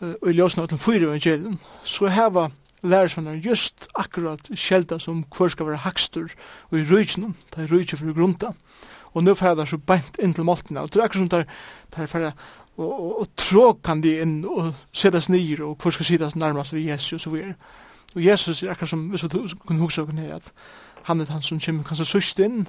og 0.00 0.28
i 0.28 0.36
ljósna 0.36 0.66
utan 0.66 0.78
fyrir 0.78 1.06
fyra 1.06 1.12
evangelien 1.12 1.58
så 1.84 2.10
heva 2.12 2.50
lærersvannar 2.82 3.40
just 3.44 3.88
akkurat 3.94 4.50
sjelda 4.54 4.98
som 4.98 5.24
hver 5.36 5.48
skal 5.48 5.66
være 5.66 5.84
hakstur 5.86 6.28
og 6.70 6.78
i 6.78 6.84
rujtjennom, 6.84 7.34
det 7.54 7.64
er 7.64 7.72
rujtjen 7.72 7.98
for 7.98 8.14
grunta. 8.14 8.52
Og 9.16 9.24
nå 9.24 9.34
fer 9.34 9.54
det 9.56 9.68
så 9.68 9.78
beint 9.80 10.18
inn 10.20 10.34
til 10.36 10.44
måltina, 10.44 10.82
og 10.84 10.92
det 10.92 11.00
er 11.00 11.06
akkurat 11.06 11.22
som 11.22 11.28
det 11.32 11.46
er 11.96 12.06
fer 12.06 12.32
og, 12.76 13.00
og, 13.00 13.20
og 13.20 13.28
tråkan 13.36 14.02
de 14.04 14.18
inn 14.20 14.42
og 14.44 14.74
sedas 14.92 15.30
nyr 15.32 15.62
og 15.64 15.78
hver 15.80 15.96
skal 15.96 16.10
sidas 16.10 16.36
nærmast 16.36 16.74
vi 16.76 16.88
Jesus 16.90 17.12
og 17.12 17.20
så 17.20 17.30
videre. 17.30 17.54
Og 18.14 18.24
Jesus 18.24 18.62
er 18.62 18.70
akkurat 18.70 18.92
som, 18.92 19.08
hvis 19.08 19.24
vi 19.24 19.28
kunne 19.66 19.80
huksa 19.80 20.02
okken 20.02 20.18
her, 20.18 20.36
at 20.36 20.52
han 21.08 21.20
er 21.20 21.32
han 21.32 21.42
som 21.42 21.60
kommer 21.60 21.84
kanskje 21.84 22.04
sørst 22.04 22.38
inn, 22.44 22.66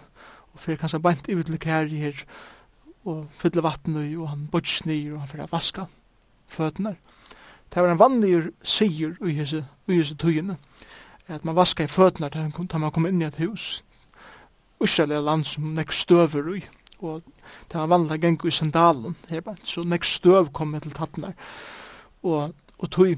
og 0.53 0.59
fer 0.63 0.79
kanskje 0.79 1.01
beint 1.03 1.27
i 1.27 1.35
vitlik 1.35 1.67
her 1.67 1.87
her, 1.91 2.23
og 3.05 3.27
fyller 3.39 3.63
vatten 3.63 3.95
og 3.97 4.29
han 4.29 4.47
bodger 4.51 4.87
nyr 4.87 5.13
og 5.13 5.19
han 5.19 5.29
fer 5.31 5.51
vaska 5.51 5.87
føtene 6.47 6.95
her. 6.95 7.16
Det 7.73 7.83
var 7.83 7.91
en 7.91 7.99
vanlig 7.99 8.51
sier 8.63 9.17
i 9.25 9.33
hese, 9.37 9.65
i 9.87 9.99
hese 9.99 10.15
tøyene, 10.15 10.57
at 11.27 11.45
man 11.45 11.55
vaska 11.55 11.83
i 11.83 11.91
føtene 11.91 12.29
da 12.29 12.77
man 12.77 12.91
kom 12.91 13.05
inn 13.05 13.21
i 13.21 13.27
et 13.27 13.39
hus. 13.43 13.83
Israel 14.83 15.11
er 15.11 15.25
land 15.25 15.45
som 15.45 15.73
nek 15.75 15.91
støver 15.91 16.53
i, 16.55 16.61
og 16.99 17.21
det 17.71 17.79
var 17.79 17.87
vanlig 17.87 18.21
geng 18.21 18.45
i 18.45 18.51
sandalen, 18.51 19.15
her, 19.29 19.41
så 19.63 19.83
nek 19.83 20.03
støv 20.03 20.51
kom 20.53 20.67
med 20.67 20.81
til 20.81 20.91
tattene. 20.91 21.33
Og, 22.23 22.53
og 22.77 22.91
tøy 22.91 23.17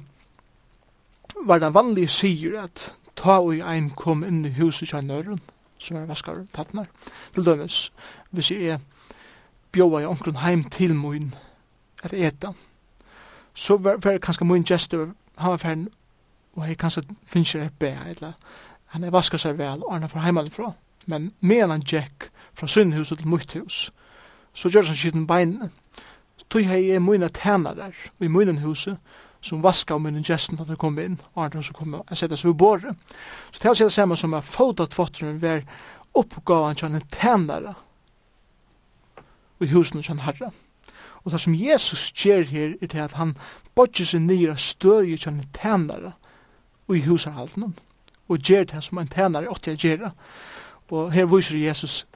var 1.46 1.60
det 1.60 1.74
vanlig 1.74 2.10
sier 2.10 2.62
at 2.64 2.94
ta 3.16 3.40
og 3.40 3.60
ein 3.60 3.90
kom 3.96 4.24
inn 4.24 4.46
i 4.46 4.54
huset 4.56 4.90
kjannøren, 4.90 5.42
som 5.80 5.98
er 5.98 6.08
vaskar 6.08 6.46
tattnar. 6.56 6.88
Til 7.36 7.46
dømes, 7.46 7.92
hvis 8.32 8.52
jeg 8.52 8.76
er 8.76 8.80
bjóa 9.72 10.02
i 10.02 10.08
omkron 10.10 10.42
heim 10.44 10.64
til 10.64 10.96
moin 10.96 11.34
at 12.04 12.14
eta, 12.14 12.54
så 13.54 13.78
var 13.78 13.96
det 13.96 14.22
kanskje 14.22 14.46
min 14.46 14.64
gestur, 14.64 15.14
han 15.38 15.52
var 15.52 15.58
ferdig, 15.58 15.88
og 16.56 16.68
jeg 16.68 16.78
kanskje 16.78 17.04
finnes 17.26 17.56
ikke 17.56 17.72
be, 17.80 17.98
eller 18.10 18.32
han 18.86 19.04
er 19.04 19.14
vasket 19.14 19.42
seg 19.42 19.58
vel, 19.58 19.84
og 19.84 19.94
han 19.94 20.04
er 20.04 20.12
fra 20.12 20.24
heimalifra. 20.26 20.74
Men 21.08 21.32
medan 21.40 21.70
han 21.70 21.86
gikk 21.86 22.30
fra 22.54 22.68
sunnhuset 22.68 23.20
til 23.20 23.28
mitt 23.28 23.54
hus, 23.54 23.92
så 24.54 24.70
gjør 24.70 24.90
han 24.90 24.96
skitten 24.96 25.28
beinene. 25.28 25.70
Tog 26.50 26.66
hei 26.66 26.90
er 26.90 27.00
mine 27.00 27.30
tænare 27.30 27.92
i 28.20 28.28
mine 28.28 28.60
huset, 28.60 28.98
som 29.42 29.64
vaska 29.64 29.96
om 29.96 30.02
mine 30.02 30.24
gesten 30.24 30.58
da 30.58 30.66
de 30.68 30.76
kom 30.76 30.98
inn, 31.00 31.20
og 31.34 31.46
andre 31.46 31.64
som 31.64 31.76
kom 31.78 31.94
og 31.94 32.18
sette 32.18 32.38
seg 32.38 32.50
ved 32.50 32.58
båret. 32.60 32.96
Så 33.52 33.62
til 33.62 33.72
å 33.72 33.76
si 33.78 33.86
det 33.86 33.94
samme 33.94 34.18
som 34.18 34.34
er 34.34 34.46
fotat 34.46 34.94
fotteren 34.94 35.42
ved 35.42 35.70
oppgaven 36.18 36.76
til 36.76 36.90
en 36.96 37.06
tænare 37.14 37.76
i 39.62 39.70
husen 39.72 40.02
til 40.02 40.18
en 40.18 40.26
herre. 40.26 40.52
Og 41.24 41.32
det 41.32 41.42
som 41.42 41.56
Jesus 41.56 42.12
gjør 42.12 42.44
her 42.44 42.74
er 42.82 42.88
til 42.88 42.98
at 42.98 43.14
han 43.14 43.36
bodger 43.76 44.06
seg 44.06 44.22
nye 44.22 44.56
støy 44.58 45.18
til 45.18 45.34
en 45.34 45.46
tænare 45.54 46.14
og 46.88 46.98
i 46.98 47.02
husarhalden 47.06 47.76
og 48.30 48.38
gjør 48.38 48.64
det 48.64 48.84
som 48.84 48.98
en 48.98 49.08
tænare 49.08 49.50
åtte 49.50 49.72
jeg 49.72 49.78
gjør 49.78 50.10
og 50.90 51.12
her 51.12 51.26
viser 51.26 51.58
Jesus 51.58 52.08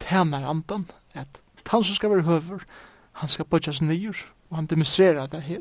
tænare 0.00 0.48
andan 0.48 0.86
at 1.14 1.42
han 1.70 1.84
som 1.84 1.94
skal 1.94 2.10
være 2.10 2.22
høver 2.22 2.64
han 3.12 3.28
skal 3.28 3.44
bodger 3.44 3.72
seg 3.72 3.86
nye 3.86 4.14
og 4.50 4.56
han 4.56 4.66
demonstrerer 4.66 5.26
det 5.26 5.42
her. 5.42 5.60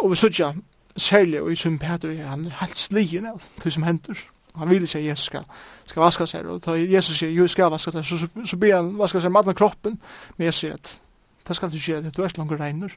Og 0.00 0.10
vi 0.10 0.16
sørger 0.16 0.54
særlig 0.96 1.40
og 1.40 1.52
i 1.52 1.56
som 1.56 1.78
Peter 1.78 2.10
er 2.10 2.26
han 2.26 2.46
er 2.46 2.56
helt 2.60 2.76
slien 2.76 3.26
av 3.26 3.42
det 3.64 3.72
som 3.72 3.82
hender 3.82 4.20
han 4.54 4.70
vil 4.70 4.82
ikke 4.82 4.98
at 4.98 5.04
Jesus 5.04 5.24
skal, 5.26 5.42
skal 5.84 6.02
vaska 6.02 6.26
seg 6.30 6.46
og 6.46 6.60
da 6.62 6.76
Jesus 6.78 7.18
sier 7.18 7.32
jo 7.34 7.46
skal 7.50 7.72
vaska 7.74 7.90
seg 7.90 8.04
så, 8.06 8.18
så, 8.18 8.28
så, 8.46 8.56
blir 8.56 8.76
han 8.76 8.92
vaska 8.98 9.20
seg 9.20 9.32
med 9.34 9.54
kroppen 9.58 9.98
men 10.36 10.44
jeg 10.46 10.54
sier 10.54 10.76
at 10.78 11.00
Det 11.48 11.56
skal 11.56 11.72
du 11.72 11.76
gjøre, 11.76 12.10
du 12.10 12.22
er 12.22 12.30
ikke 12.30 12.38
langer 12.38 12.60
regner, 12.60 12.92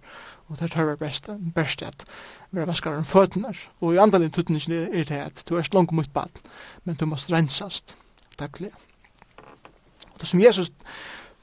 og 0.48 0.60
det 0.60 0.72
tar 0.72 0.88
det 0.88 1.00
beste, 1.00 1.36
best 1.56 1.82
at 1.84 2.06
vi 2.52 2.62
er 2.62 2.70
vaskere 2.70 3.02
enn 3.02 3.08
føttene, 3.08 3.52
og 3.82 3.94
i 3.94 4.00
andre 4.00 4.30
tuttningen 4.30 4.94
er 4.94 5.04
det 5.04 5.20
at 5.20 5.44
du 5.50 5.56
er 5.56 5.66
ikke 5.66 5.76
langer 5.76 6.00
mot 6.00 6.14
bad, 6.14 6.40
men 6.86 6.96
du 6.96 7.06
må 7.06 7.20
rensast 7.28 7.96
daglig. 8.40 8.72
Og 10.14 10.22
det 10.22 10.28
som 10.28 10.42
Jesus 10.42 10.72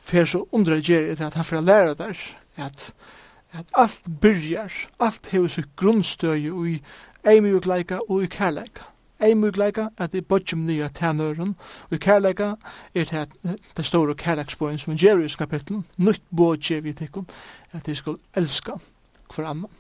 fer 0.01 0.25
så 0.25 0.47
undre 0.53 0.81
gjer 0.81 1.13
er 1.13 1.27
at 1.27 1.37
han 1.37 1.45
får 1.45 1.61
læra 1.61 1.95
der 1.95 2.17
at, 2.57 2.93
at 3.53 3.67
alt 3.75 4.01
byrjar, 4.21 4.73
alt 5.01 5.29
hefur 5.33 5.49
sitt 5.49 5.77
grunnstøy 5.77 6.49
i 6.69 6.81
eimugleika 7.25 8.01
og 8.09 8.25
i 8.25 8.27
kærleika 8.27 8.94
ei 9.21 9.35
mykleika 9.35 9.87
at 9.99 10.13
det 10.13 10.19
er 10.19 10.29
bodgjum 10.29 10.67
nya 10.67 10.89
tænøren, 10.89 11.57
og 11.91 11.99
kærleika 11.99 12.55
er 12.95 13.05
det, 13.05 13.57
det 13.77 13.87
store 13.87 14.15
kærleiksboen 14.15 14.79
som 14.79 14.93
er 14.93 15.25
i 15.25 15.29
kapitlen, 15.39 15.85
nytt 15.97 16.23
bodgje 16.37 16.83
vi 16.83 16.93
tikkum, 16.93 17.27
at 17.73 17.87
de 17.87 17.95
skal 17.95 18.17
elska 18.37 18.73
hver 19.35 19.47
annan. 19.47 19.71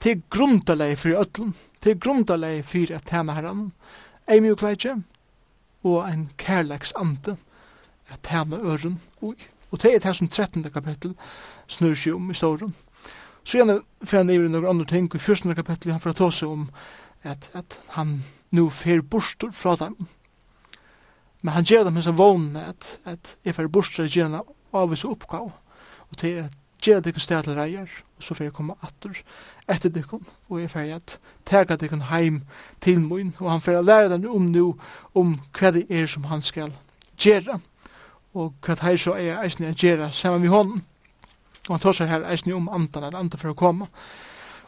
Til 0.00 0.22
grundalei 0.30 0.94
fyrir 0.96 1.20
öllum, 1.20 1.52
til 1.82 2.00
grundalei 2.00 2.62
fyrir 2.62 2.96
at 2.96 3.02
tæna 3.06 3.32
herran, 3.32 3.72
ei 4.28 4.40
mykleika 4.40 4.94
og 5.84 6.08
ein 6.08 6.30
kærleiksante 6.38 7.36
at 8.08 8.20
tæna 8.22 8.56
øren 8.56 9.00
ui. 9.20 9.34
Og 9.70 9.82
det 9.82 9.94
er 9.94 9.98
det 9.98 10.16
som 10.16 10.28
13. 10.28 10.64
kapittel 10.64 11.14
snur 11.66 11.94
seg 11.94 12.14
om 12.14 12.30
i 12.30 12.34
storen. 12.34 12.74
Så 13.44 13.58
gjerne 13.58 13.80
fyrir 14.04 14.18
han 14.22 14.30
i 14.30 14.38
noen 14.38 14.66
andre 14.66 14.84
ting, 14.84 15.14
i 15.14 15.18
14. 15.18 15.54
kapittel 15.54 15.92
han 15.92 16.00
fyrir 16.00 16.26
at 16.26 16.42
om 16.42 16.70
at, 17.22 17.50
at 17.54 17.80
han 17.88 18.24
nu 18.50 18.68
fer 18.70 19.02
bostur 19.02 19.52
fra 19.54 19.76
dem. 19.76 19.96
Men 21.42 21.54
han 21.54 21.64
gjør 21.64 21.84
dem 21.84 21.98
hans 21.98 22.10
vågn 22.12 22.56
at, 22.56 22.98
at 23.04 23.36
jeg 23.44 23.56
fer 23.56 23.68
bostur 23.68 24.08
gjør 24.08 24.28
han 24.28 24.40
av 24.72 24.88
hans 24.88 25.04
oppgav. 25.04 25.52
Og 26.10 26.18
til 26.18 26.42
at 26.44 26.56
gjør 26.82 27.00
det 27.00 27.20
sted 27.20 27.42
til 27.42 27.56
reier, 27.56 27.88
og 28.16 28.24
så 28.24 28.34
fer 28.34 28.48
jeg 28.48 28.54
komme 28.56 28.76
atter 28.84 29.22
etter 29.70 29.92
dikken, 29.92 30.22
og 30.48 30.60
jeg 30.60 30.70
fer 30.72 30.94
at 30.96 31.18
tega 31.46 31.76
dikken 31.76 32.06
heim 32.08 32.42
til 32.80 33.00
min, 33.00 33.34
og 33.38 33.50
han 33.50 33.60
fer 33.64 33.80
å 33.80 33.84
lære 33.84 34.08
dem 34.14 34.26
om 34.30 34.48
nu, 34.52 34.64
om 35.14 35.36
hva 35.58 35.72
det 35.76 35.86
er 35.90 36.08
som 36.10 36.28
han 36.30 36.42
skal 36.42 36.72
gjøre, 37.20 37.60
og 38.34 38.54
hva 38.64 38.76
det 38.80 38.92
er 38.92 39.00
så 39.02 39.16
er 39.18 39.42
eisne 39.44 39.70
eisne 39.70 39.76
gjøre 39.76 40.10
sammen 40.12 40.40
med 40.40 40.54
hånden. 40.54 40.82
Og 41.68 41.74
han 41.76 41.82
tar 41.84 41.96
seg 41.96 42.08
her 42.08 42.26
eisne 42.30 42.56
om 42.56 42.70
andan, 42.72 43.04
at 43.04 43.14
andan 43.14 43.40
for 43.40 43.52
å 43.52 43.58
komme. 43.58 43.90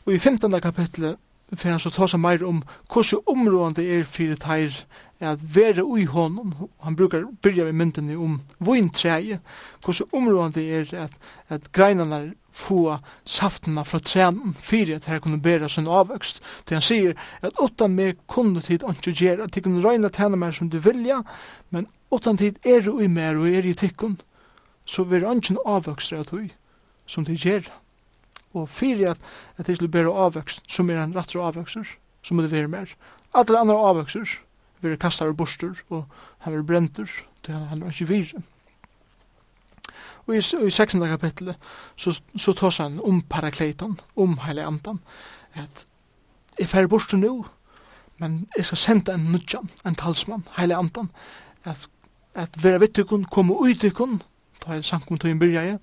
Og 0.04 0.14
i 0.14 0.18
15. 0.18 0.52
kapitlet 0.60 1.18
for 1.56 1.68
han 1.68 1.80
så 1.82 1.92
ta 1.92 2.08
seg 2.08 2.20
meir 2.22 2.44
om 2.46 2.62
hvordan 2.92 3.26
områdene 3.28 3.98
er 3.98 4.04
fyrir 4.08 4.38
teir 4.40 4.76
at 5.22 5.42
være 5.54 5.84
ui 5.84 6.04
honom, 6.04 6.54
han 6.82 6.96
brukar 6.96 7.24
byrja 7.42 7.64
med 7.64 7.72
myndene 7.78 8.16
om 8.18 8.40
vintreie, 8.58 9.38
hvordan 9.84 10.08
områdene 10.12 10.64
er 10.66 10.94
at, 11.04 11.12
at 11.48 11.68
greinene 11.72 12.32
få 12.52 12.98
saftene 13.24 13.84
fra 13.84 13.98
trænen 13.98 14.54
fyrir 14.54 14.96
at 14.96 15.04
her 15.04 15.18
kunne 15.18 15.40
bæra 15.42 15.68
sin 15.68 15.86
avvøkst. 15.86 16.42
Det 16.68 16.74
han 16.74 16.82
sier 16.82 17.14
at 17.42 17.54
utan 17.62 17.94
meg 17.96 18.18
kunne 18.26 18.60
tid 18.60 18.82
ikke 18.82 19.14
gjøre, 19.14 19.44
at 19.44 19.54
de 19.54 19.62
kunne 19.62 19.84
røyne 19.84 20.10
tjene 20.10 20.36
meg 20.36 20.54
som 20.54 20.70
du 20.70 20.78
vilja, 20.82 21.22
men 21.70 21.86
utan 22.10 22.36
tid 22.36 22.58
er 22.66 22.82
du 22.82 22.98
i 23.00 23.08
mer 23.08 23.38
og 23.38 23.48
er 23.48 23.66
i 23.66 23.74
tikkun, 23.74 24.18
så 24.84 25.04
vil 25.04 25.26
han 25.26 25.40
ikke 25.40 25.62
avvøkst 25.64 26.12
av 26.12 26.26
tog 26.28 26.50
som 27.06 27.24
de 27.24 27.38
gjøre 27.38 27.81
og 28.54 28.68
fyrir 28.68 29.10
at, 29.10 29.18
at 29.56 29.66
det 29.66 29.76
skulle 29.76 29.92
bæra 29.92 30.12
avvøkst, 30.26 30.64
som 30.68 30.90
er 30.90 31.02
en 31.02 31.16
rattra 31.16 31.48
avvøkster, 31.48 31.84
som 32.22 32.36
må 32.36 32.42
det 32.42 32.52
være 32.52 32.68
mer. 32.68 32.94
Alle 33.34 33.58
andre 33.58 33.74
avvøkster, 33.74 34.38
vil 34.82 34.98
kastar 34.98 35.30
og 35.30 35.36
borster, 35.36 35.78
og 35.90 36.04
han 36.38 36.52
vil 36.52 36.64
brenter, 36.66 37.06
til 37.42 37.54
han, 37.54 37.66
han 37.66 37.82
er 37.82 37.86
ikke 37.86 38.08
vire. 38.08 38.42
Og 40.26 40.34
i, 40.34 40.38
i 40.38 40.70
16. 40.70 41.00
kapitlet, 41.00 41.56
så, 41.96 42.20
så 42.36 42.52
tås 42.52 42.76
han 42.76 43.00
om 43.04 43.22
parakleiton, 43.22 43.98
om 44.16 44.38
heile 44.46 44.66
andan, 44.66 45.00
at 45.54 45.86
jeg 46.58 46.68
færre 46.68 46.88
borster 46.88 47.16
nu, 47.16 47.46
men 48.18 48.48
jeg 48.56 48.66
skal 48.66 48.78
senda 48.78 49.14
en 49.14 49.30
nudjan, 49.32 49.70
en 49.86 49.94
talsmann, 49.94 50.46
heile 50.56 50.76
andan, 50.78 51.10
at, 51.64 51.88
at 52.34 52.64
vera 52.64 52.78
vittukun, 52.78 53.24
koma 53.24 53.54
uitukun, 53.54 54.20
ta 54.62 54.76
er 54.76 54.86
sankum 54.86 55.18
tog 55.18 55.30
en 55.30 55.42
byrja 55.42 55.78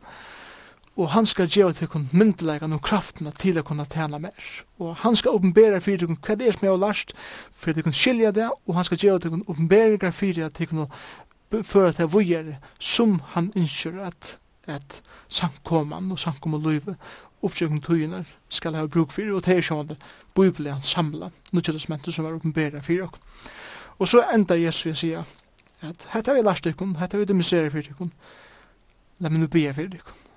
og 1.00 1.10
han 1.14 1.26
skal 1.26 1.48
gjeva 1.48 1.72
til 1.72 1.88
kun 1.88 2.10
myndelagan 2.12 2.74
og 2.76 2.82
kraften 2.84 3.30
til 3.40 3.58
å 3.60 3.64
kunne 3.64 3.86
tjene 3.88 4.20
mer. 4.20 4.50
Og 4.84 4.98
han 5.00 5.16
skal 5.16 5.38
åpenbæra 5.38 5.80
fyrir 5.80 6.02
til 6.02 6.10
kun 6.12 6.20
hva 6.26 6.36
det 6.36 6.50
er 6.50 6.58
som 6.58 6.68
er 6.68 6.76
lagt, 6.76 7.14
lært, 7.14 7.14
for 7.56 7.74
til 7.74 7.86
kun 7.88 7.96
skilja 7.96 8.34
det, 8.36 8.50
og 8.68 8.76
han 8.76 8.88
skal 8.88 9.00
gjeva 9.00 9.20
til 9.24 9.32
kun 9.32 9.46
åpenbæra 9.48 10.12
fyrir 10.12 10.52
til 10.52 10.68
kun 10.68 11.64
føra 11.64 11.94
til 11.96 12.12
vujer 12.12 12.52
som 12.80 13.22
han 13.32 13.52
innskjør 13.56 14.04
at, 14.10 14.36
at 14.68 15.02
samkoman 15.30 16.12
og 16.12 16.20
samkom 16.20 16.60
og 16.60 16.68
løyve 16.68 16.98
oppsøkning 17.42 17.80
tøyner 17.84 18.28
skal 18.50 18.76
ha 18.76 18.86
bruk 18.86 19.16
fyrir, 19.16 19.34
og 19.34 19.46
det 19.46 19.58
er 19.58 19.62
sjående 19.64 19.96
han 20.72 20.84
samla 20.84 21.32
nødgjødesmentet 21.52 22.14
som 22.14 22.26
er 22.26 22.36
åpenbæra 22.36 22.84
fyrir 22.84 23.08
okkur. 23.08 23.20
Og 24.00 24.08
så 24.08 24.26
enda 24.34 24.56
Jesus 24.56 24.86
vil 24.86 24.96
sige 24.96 25.26
at 25.82 26.08
hette 26.14 26.34
vi 26.34 26.42
lagt 26.44 26.66
ikkun, 26.66 26.96
hette 26.96 27.18
vi 27.18 27.26
demonstrerer 27.26 27.70
fyrir 27.70 27.92
ikkun, 27.92 28.12
la 29.20 29.30
meg 29.30 29.40
nu 29.40 29.48
be 29.48 29.74
fyrir 29.74 29.96
ikkun 29.96 30.29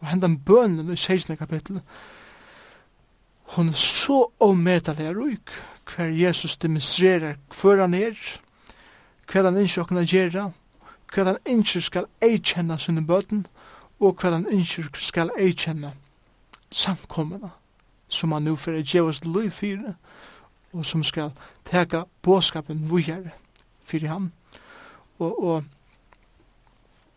og 0.00 0.08
hendan 0.08 0.38
bønnen 0.38 0.92
i 0.92 0.96
16. 0.96 1.36
kapittel, 1.36 1.80
hon 3.54 3.68
er 3.68 3.72
så 3.78 4.24
avmetelig 4.40 5.06
er 5.06 5.16
ruk, 5.16 5.52
hver 5.90 6.12
Jesus 6.14 6.56
demonstrerer 6.56 7.34
hver 7.60 7.80
han 7.80 7.94
er, 7.94 8.16
hver 9.32 9.44
han 9.44 9.58
ikke 9.58 9.80
åkna 9.80 10.04
gjerra, 10.06 10.50
hver 11.14 11.24
han 11.24 11.38
ikke 11.46 11.80
skal 11.80 12.06
eikjenne 12.22 12.78
sine 12.78 13.06
bøten, 13.06 13.46
og 14.00 14.16
hver 14.20 14.32
han 14.38 14.46
ikke 14.50 14.88
skal 14.94 15.32
eikjenne 15.38 15.92
samkommene, 16.70 17.50
som 18.08 18.32
han 18.32 18.42
nu 18.42 18.56
fyrir 18.56 18.82
djevas 18.86 19.24
løy 19.24 19.50
fyrir, 19.50 19.94
og 20.72 20.86
som 20.86 21.02
skal 21.04 21.32
teka 21.66 22.04
båskapen 22.22 22.90
vujere 22.90 23.34
fyrir 23.84 24.08
han. 24.08 24.32
Og, 25.18 25.44
og 25.44 25.64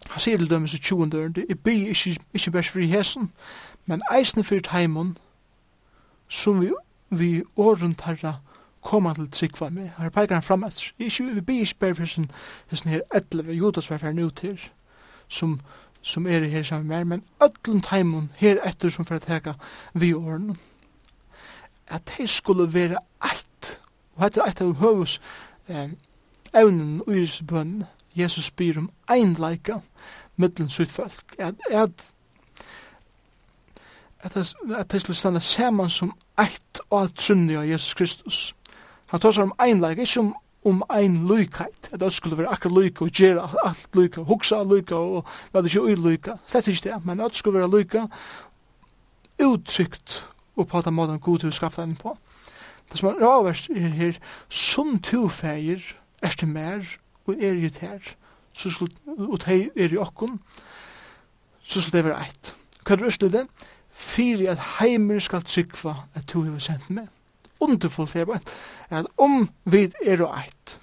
Han 0.09 0.19
sier 0.19 0.37
til 0.37 0.49
dem 0.49 0.65
i 0.65 0.67
20. 0.67 1.09
ørende, 1.13 1.45
jeg 1.49 1.59
blir 1.59 1.87
ikke, 1.87 2.19
ikke 2.33 2.51
bare 2.51 2.63
fri 2.63 2.85
hesen, 2.85 3.31
men 3.85 4.01
eisne 4.13 4.43
for 4.43 4.59
teimen, 4.59 5.17
som 6.27 6.61
vi, 6.61 6.71
vi 7.09 7.43
åren 7.57 7.95
tarra 7.95 8.35
koma 8.83 9.13
til 9.13 9.31
tryggva 9.31 9.69
med. 9.69 9.89
Her 9.97 10.09
peikar 10.09 10.35
han 10.35 10.43
fram 10.43 10.63
etter. 10.63 10.91
Ikke, 10.99 11.23
vi 11.23 11.41
blir 11.41 11.59
ikke 11.59 11.79
bare 11.79 11.95
fri 11.95 12.03
hesen, 12.03 12.31
hesen 12.69 12.89
her 12.89 13.01
etleve, 13.15 13.53
Judas 13.53 13.89
var 13.89 13.97
færre 13.97 14.25
ut 14.25 14.39
her, 14.39 14.69
som, 15.27 15.59
som 16.01 16.27
er 16.27 16.39
her 16.39 16.63
sammen 16.63 16.87
med, 16.87 17.05
men 17.05 17.23
ötlun 17.43 17.81
teimen 17.81 18.31
her 18.35 18.59
etter 18.67 18.89
som 18.89 19.05
fyrir 19.05 19.19
teka 19.23 19.53
vi 19.93 20.13
åren. 20.13 20.57
At 21.87 22.13
de 22.17 22.27
skulle 22.27 22.73
være 22.73 22.97
eit, 23.23 23.79
og 24.15 24.25
etter 24.25 24.45
eit 24.45 24.61
av 24.61 24.73
høvus, 24.73 25.21
eh, 25.67 25.89
evnen 26.53 27.01
og 27.01 27.13
yrelsbønnen, 27.13 27.83
Jesus 28.15 28.49
spyr 28.51 28.77
om 28.79 28.89
einleika 29.09 29.79
mittlen 30.35 30.69
sitt 30.69 30.91
folk. 30.91 31.35
At, 31.39 31.55
at, 31.71 32.13
at, 34.19 34.53
at 34.75 34.91
de 34.91 34.99
skulle 34.99 35.17
stande 35.17 35.39
saman 35.39 35.89
som 35.89 36.13
eitt 36.39 36.81
og 36.89 37.15
trunni 37.15 37.57
av 37.57 37.67
Jesus 37.67 37.93
Kristus. 37.93 38.39
Han 39.13 39.21
tar 39.21 39.35
seg 39.35 39.49
om 39.49 39.57
einleika, 39.61 40.05
ikkje 40.05 40.25
om 40.25 40.33
om 40.65 40.83
ein 40.89 41.27
lykheit, 41.27 41.89
at 41.91 41.99
det 41.99 42.13
skulle 42.13 42.37
være 42.37 42.47
akkur 42.55 42.71
lyka 42.71 43.05
og 43.05 43.11
gjerra 43.11 43.49
alt 43.65 43.95
lyka, 43.95 44.21
hugsa 44.21 44.63
lyka 44.63 44.95
og 44.95 45.25
la 45.53 45.61
det 45.61 45.73
ikke 45.73 45.81
ui 45.83 45.95
lyka, 45.95 46.37
slett 46.47 46.67
ikke 46.67 46.89
det, 46.89 46.99
men 47.05 47.19
at 47.19 47.33
det 47.33 47.37
skulle 47.41 47.59
være 47.59 47.71
lyka 47.79 48.05
uttrykt 49.43 50.29
og 50.55 50.67
på 50.67 50.81
den 50.81 50.93
måten 50.93 51.19
god 51.19 51.39
til 51.39 51.51
å 51.51 51.55
skapta 51.55 51.81
den 51.81 51.95
på. 51.99 52.15
Det 52.91 52.99
som 52.99 53.09
er 53.09 53.25
avverst 53.25 53.69
er 53.73 53.89
her, 53.97 54.19
som 54.49 54.99
to 55.01 55.27
feir, 55.27 55.81
er 56.21 56.35
det 56.39 56.47
mer, 56.47 56.85
og 57.25 57.35
er 57.39 57.53
i 57.53 57.69
tær, 57.69 58.15
og 59.07 59.39
tei 59.39 59.69
er 59.75 59.93
i 59.93 59.97
okkun, 59.97 60.39
så 61.63 61.81
skulle 61.81 61.97
det 61.97 62.05
være 62.09 62.25
eit. 62.25 62.55
Hva 62.83 62.95
er 62.95 63.17
det 63.21 63.31
det? 63.31 63.47
Fyri 63.89 64.45
at 64.45 64.59
heimer 64.79 65.19
skal 65.19 65.41
tryggva 65.41 65.95
at 66.13 66.33
du 66.33 66.41
hefur 66.43 66.59
sendt 66.59 66.89
meg. 66.89 67.07
Underfullt 67.59 68.15
er 68.15 68.25
bare 68.25 68.39
at 68.89 69.05
om 69.17 69.49
vi 69.65 69.91
er 70.05 70.23
og 70.23 70.37
eit, 70.37 70.79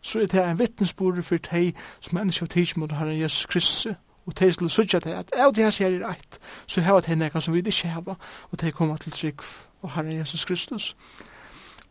så 0.00 0.20
er 0.20 0.26
det 0.26 0.42
en 0.42 0.58
vittnesbord 0.58 1.22
for 1.22 1.36
tei 1.36 1.74
som 2.00 2.18
mennesker 2.18 2.46
og 2.46 2.50
tids 2.50 2.76
mot 2.76 2.92
Herren 2.92 3.20
Jesus 3.20 3.46
Kristus, 3.46 3.94
og 4.26 4.34
tei 4.34 4.50
skulle 4.52 4.70
sutja 4.70 4.98
det 4.98 5.12
at 5.14 5.30
av 5.38 5.54
de 5.54 5.62
her 5.62 5.70
sier 5.70 6.00
er 6.00 6.08
eit, 6.10 6.38
så 6.66 6.80
heva 6.80 7.00
tei 7.00 7.14
nekka 7.14 7.40
som 7.40 7.54
vi 7.54 7.62
ikke 7.62 7.88
heva, 7.88 8.16
og 8.50 8.58
tei 8.58 8.70
koma 8.70 8.96
til 8.96 9.12
trygg 9.12 9.42
og 9.82 9.90
Herren 9.94 10.18
Jesus 10.18 10.44
Kristus. 10.44 10.96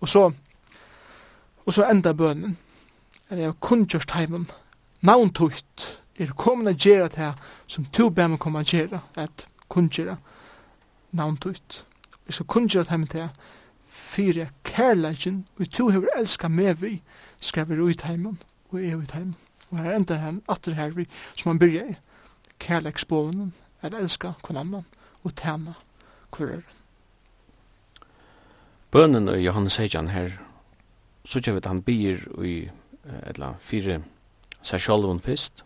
Og 0.01 0.09
så, 0.09 0.31
og 1.65 1.73
så 1.73 1.89
enda 1.89 2.13
bønnen, 2.13 2.57
at 3.30 3.38
jeg 3.38 3.45
har 3.45 3.57
kun 3.60 3.85
gjort 3.85 4.11
heimen 4.11 4.47
navntugt 5.02 6.03
er 6.19 6.31
komin 6.38 6.68
at 6.68 6.77
gjera 6.77 7.07
det 7.07 7.34
som 7.68 7.85
to 7.85 8.10
ber 8.10 8.27
meg 8.27 8.39
koma 8.39 8.60
at 8.60 8.72
gjera 8.73 9.02
at 9.15 9.47
kun 9.69 9.89
gjerra 9.89 10.18
navntugt 11.11 11.85
jeg 12.27 12.38
skal 12.38 12.45
kun 12.45 12.69
gjerra 12.69 12.89
heimen 12.89 13.07
til 13.07 13.30
fyrir 13.89 14.38
jeg 14.38 14.49
kærleikin 14.64 15.45
og 15.60 15.72
to 15.72 15.89
hever 15.89 16.07
elska 16.18 16.47
med 16.47 16.73
vi 16.81 17.02
skrever 17.39 17.81
ut 17.81 18.02
heimen 18.02 18.39
og 18.72 18.80
er 18.80 18.95
ut 18.95 19.11
heimen 19.11 19.35
og 19.72 19.77
her 19.77 19.95
enda 19.95 20.22
han 20.22 20.41
atter 20.49 20.73
her 20.73 20.89
vi 20.89 21.07
som 21.35 21.49
han 21.49 21.60
byrja 21.60 21.84
i 21.89 21.99
kærleiksbålen 22.60 23.53
at 23.81 23.93
elska 23.93 24.34
kun 24.41 24.57
annan 24.57 24.85
og 25.23 25.35
tæna 25.35 25.73
kvar 26.31 26.61
Bønnen 28.95 29.27
og 29.27 29.41
Johannes 29.45 29.76
Heijan 29.76 30.07
her, 30.07 30.30
så 31.26 31.41
kjøver 31.41 31.68
han 31.68 31.81
byr 31.81 32.43
i 32.45 32.69
eller 33.06 33.60
fire 33.60 34.02
seg 34.65 34.82
sjálvun 34.82 35.22
fyrst, 35.22 35.64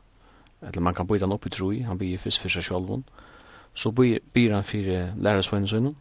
eller 0.61 0.83
man 0.83 0.95
kan 0.95 1.07
byta 1.07 1.25
han 1.25 1.35
opp 1.35 1.47
i 1.47 1.53
troi, 1.53 1.81
han 1.87 1.97
byr 1.97 2.19
fyrst 2.19 2.41
for 2.41 2.51
seg 2.51 2.65
sjálvun, 2.67 3.05
så 3.73 3.91
byr 3.91 4.53
han 4.53 4.63
fire 4.63 5.13
lærersveinen 5.17 5.67
sønnen, 5.67 5.95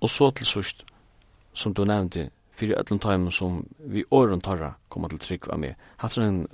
og 0.00 0.10
så 0.10 0.30
til 0.30 0.46
sust, 0.46 0.84
som 1.54 1.74
du 1.74 1.84
nevnte, 1.84 2.28
fyrir 2.54 2.78
öllum 2.78 3.00
tæmum 3.02 3.30
som 3.30 3.66
vi 3.78 4.04
åren 4.10 4.40
tarra 4.40 4.74
koma 4.88 5.08
til 5.08 5.18
trygg 5.18 5.48
var 5.48 5.58
med. 5.58 5.74
Hatt 5.98 6.18
en 6.18 6.46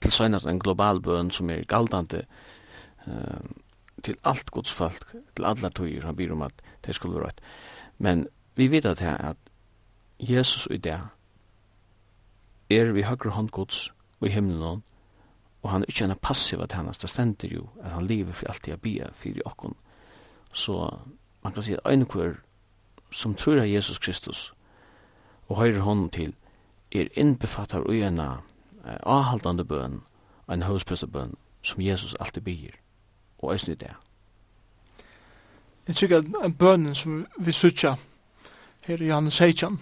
til 0.00 0.12
seinast 0.12 0.46
en 0.46 0.58
global 0.58 1.00
bøn 1.00 1.30
som 1.30 1.50
er 1.50 1.66
galdandi 1.68 2.22
uh, 3.06 3.42
til 4.02 4.16
alt 4.24 4.50
godsfalk, 4.50 5.12
til 5.36 5.44
allar 5.44 5.70
tøyir, 5.70 6.06
han 6.06 6.16
byr 6.16 6.32
om 6.32 6.42
at 6.42 6.52
det 6.86 6.94
skulle 6.94 7.20
være. 7.20 7.32
Men 7.98 8.26
vi 8.56 8.70
vet 8.70 8.86
at, 8.86 9.02
at 9.02 9.36
Jesus 10.18 10.68
i 10.70 10.76
det 10.76 11.00
er 12.70 12.92
vi 12.92 13.02
høyre 13.02 13.30
håndgods 13.30 13.92
og 14.20 14.28
i 14.28 14.30
himmelen, 14.30 14.82
og 15.62 15.70
han 15.70 15.82
er 15.82 15.86
ikke 15.88 16.04
en 16.04 16.18
passiv 16.22 16.60
at 16.60 16.72
han 16.72 16.86
det 16.86 17.10
stender 17.10 17.48
jo, 17.48 17.68
at 17.82 17.90
han 17.90 18.06
lever 18.06 18.32
for 18.32 18.46
alltid 18.48 18.72
jeg 18.72 18.80
bia 18.80 19.06
for 19.12 19.28
okkon. 19.44 19.76
Så 20.52 20.96
man 21.42 21.52
kan 21.52 21.62
si 21.62 21.72
at 21.72 21.92
en 21.92 22.06
kvar 22.06 22.34
som 23.10 23.34
tror 23.34 23.60
av 23.60 23.68
Jesus 23.68 23.98
Kristus 23.98 24.52
og 25.48 25.56
høyre 25.56 25.80
hånd 25.80 26.10
til, 26.10 26.34
er 26.92 27.08
innbefattar 27.16 27.80
og 27.80 27.94
en 27.94 28.20
avhaldande 28.84 29.64
bøn, 29.64 30.00
en 30.50 30.62
høysprøstebøn, 30.62 31.34
som 31.62 31.80
Jesus 31.80 32.14
alltid 32.20 32.42
bier, 32.42 32.76
og 33.38 33.52
eisen 33.52 33.72
i 33.72 33.74
det. 33.74 33.90
Jeg 35.88 35.96
tykker 35.96 36.22
at 36.42 36.58
bønnen 36.58 36.94
som 36.94 37.26
vi 37.38 37.52
sutja 37.52 37.96
her 38.86 39.02
i 39.02 39.08
Johannes 39.08 39.38
Heitjan, 39.38 39.80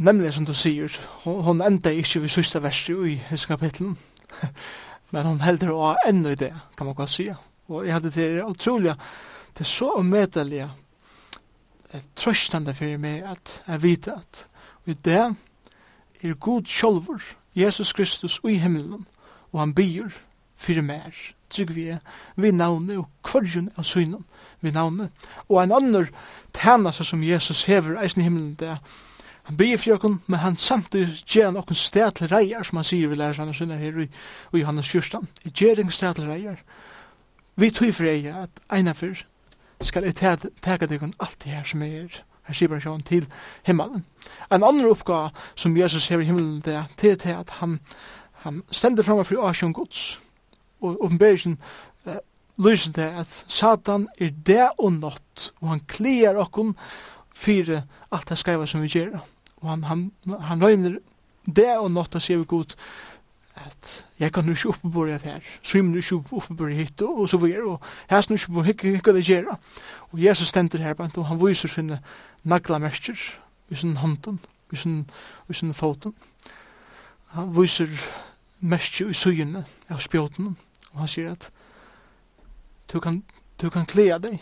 Nemlig 0.00 0.32
som 0.32 0.46
du 0.48 0.54
sier, 0.56 0.88
hon 1.24 1.58
enda 1.60 1.90
ikkje 1.92 2.22
vi 2.22 2.28
sista 2.32 2.60
verset 2.64 3.02
i 3.04 3.18
hese 3.28 3.50
kapitlen, 3.50 3.98
men 5.12 5.26
hon 5.28 5.42
heldur 5.44 5.74
å 5.74 5.80
ha 5.90 5.96
enda 6.08 6.32
i 6.32 6.38
det, 6.40 6.54
kan 6.76 6.88
man 6.88 6.96
godt 6.96 7.12
sige. 7.12 7.34
Og 7.68 7.84
jeg 7.84 7.92
hadde 7.92 8.12
til 8.14 8.38
utrolig, 8.46 8.94
det 9.52 9.66
er 9.66 9.68
så 9.68 9.90
omedelig, 9.98 10.70
trøstande 12.16 12.72
for 12.78 13.02
meg 13.02 13.26
at 13.28 13.58
jeg 13.66 13.82
vet 13.82 14.08
at 14.14 14.46
i 14.88 14.94
det 14.94 15.18
er 15.20 16.34
god 16.34 16.64
sjolver, 16.64 17.20
Jesus 17.54 17.92
Kristus 17.92 18.38
i 18.48 18.56
himmelen, 18.56 19.04
og 19.52 19.60
han 19.60 19.74
byr 19.74 20.08
for 20.56 20.80
mer, 20.80 21.12
trygg 21.50 21.74
vi 21.76 21.90
er, 21.92 22.00
vi 22.36 22.54
navnet 22.56 23.02
og 23.02 23.10
kvarjun 23.26 23.68
av 23.76 23.84
synen 23.84 24.24
vi 24.64 24.72
navnet. 24.72 25.12
Og 25.48 25.60
en 25.60 25.76
annen 25.76 26.08
tæna 26.56 26.92
som 26.92 27.24
Jesus 27.24 27.66
hever 27.68 28.00
eisen 28.00 28.24
i 28.24 28.28
himmelen 28.30 28.56
det 28.56 28.72
er, 28.78 28.82
Han 29.48 29.56
byr 29.56 29.76
fyrir 29.80 29.96
okkur, 29.96 30.18
men 30.26 30.40
han 30.40 30.56
samtidig 30.56 31.24
gjer 31.26 31.48
han 31.48 31.56
okkur 31.56 31.78
sted 31.78 32.12
til 32.18 32.28
reier, 32.30 32.62
som 32.62 32.80
han 32.80 32.86
sier 32.86 33.08
vi 33.08 33.18
lærer 33.18 33.38
sann 33.38 33.48
og 33.50 33.78
her 33.80 33.98
i, 34.04 34.08
i 34.52 34.62
Johannes 34.62 34.88
14. 34.88 35.28
I 35.44 35.52
en 35.80 35.90
sted 35.90 36.14
til 36.14 36.28
reier. 36.28 36.62
Vi 37.56 37.70
tog 37.70 37.94
for 37.94 38.08
eia 38.08 38.44
at 38.44 38.62
eina 38.72 38.92
fyr 38.92 39.24
skal 39.80 40.04
jeg 40.04 40.16
teka 40.16 40.86
deg 40.86 41.02
alt 41.02 41.38
det 41.44 41.52
her 41.52 41.64
som 41.64 41.82
er 41.82 41.92
her. 41.92 42.22
Sier 42.50 42.68
bare 42.68 42.82
sjån 42.82 43.04
til 43.06 43.28
himmelen. 43.62 44.02
En 44.50 44.64
annen 44.64 44.88
oppgave 44.90 45.30
som 45.54 45.76
Jesus 45.76 46.08
hever 46.10 46.24
i 46.24 46.26
himmelen 46.26 46.62
det 46.66 46.74
er 46.74 46.88
til 46.98 47.30
at 47.30 47.50
han, 47.60 47.78
han 48.42 48.62
stender 48.70 49.06
framme 49.06 49.24
for 49.24 49.46
Asjon 49.46 49.72
Guds. 49.72 50.18
Og 50.80 50.98
oppenberingen 51.04 51.60
uh, 52.06 52.16
lyser 52.58 52.92
det 52.96 53.06
at 53.22 53.44
Satan 53.46 54.08
er 54.18 54.32
det 54.46 54.66
og 54.78 54.92
nått, 54.92 55.52
og 55.60 55.68
han 55.68 55.84
klier 55.86 56.40
okkur 56.40 56.72
fyrir 57.40 57.82
alt 58.12 58.28
det 58.28 58.38
skreiva 58.38 58.66
som 58.68 58.82
vi 58.84 58.92
gjør. 58.92 59.20
Og 59.60 59.70
han, 59.70 59.84
han, 59.88 60.10
han 60.40 60.62
røyner 60.62 60.98
det 61.46 61.72
og 61.78 61.90
nått 61.92 62.18
og 62.18 62.24
sier 62.24 62.40
vi 62.40 62.48
god 62.48 62.76
at 63.60 64.06
jeg 64.20 64.32
kan 64.32 64.44
nu 64.44 64.54
ikke 64.54 64.68
oppebore 64.68 65.12
det 65.18 65.22
her, 65.22 65.40
svim 65.62 65.90
nu 65.90 65.98
ikke 66.00 66.20
oppebore 66.32 66.74
hit 66.74 67.02
og 67.02 67.20
og 67.20 67.28
så 67.28 67.36
videre, 67.36 67.64
og 67.64 67.80
jeg 68.10 68.24
nu 68.28 68.34
ikke 68.34 68.44
oppebore 68.44 68.92
hikka 68.94 69.12
det 69.12 69.24
gjerra. 69.26 69.58
Og 70.12 70.24
Jesus 70.24 70.48
stender 70.48 70.78
her, 70.78 70.94
og 71.16 71.26
han 71.26 71.40
viser 71.46 71.68
sine 71.68 72.00
naglamerker 72.44 73.16
i 73.70 73.74
sin 73.74 73.96
hånden, 73.96 74.40
i 74.72 74.76
sin, 74.76 75.10
i 75.48 75.52
sin 75.52 75.74
foten. 75.74 76.14
Han 77.30 77.56
viser 77.60 77.88
merker 78.60 79.10
i 79.10 79.14
suyene 79.14 79.64
av 79.88 79.98
spjåten, 79.98 80.56
og 80.92 81.00
han 81.00 81.08
sier 81.08 81.32
at 81.32 81.50
du 82.92 83.00
kan, 83.00 83.22
du 83.60 83.70
kan 83.70 83.86
klea 83.86 84.18
deg, 84.18 84.40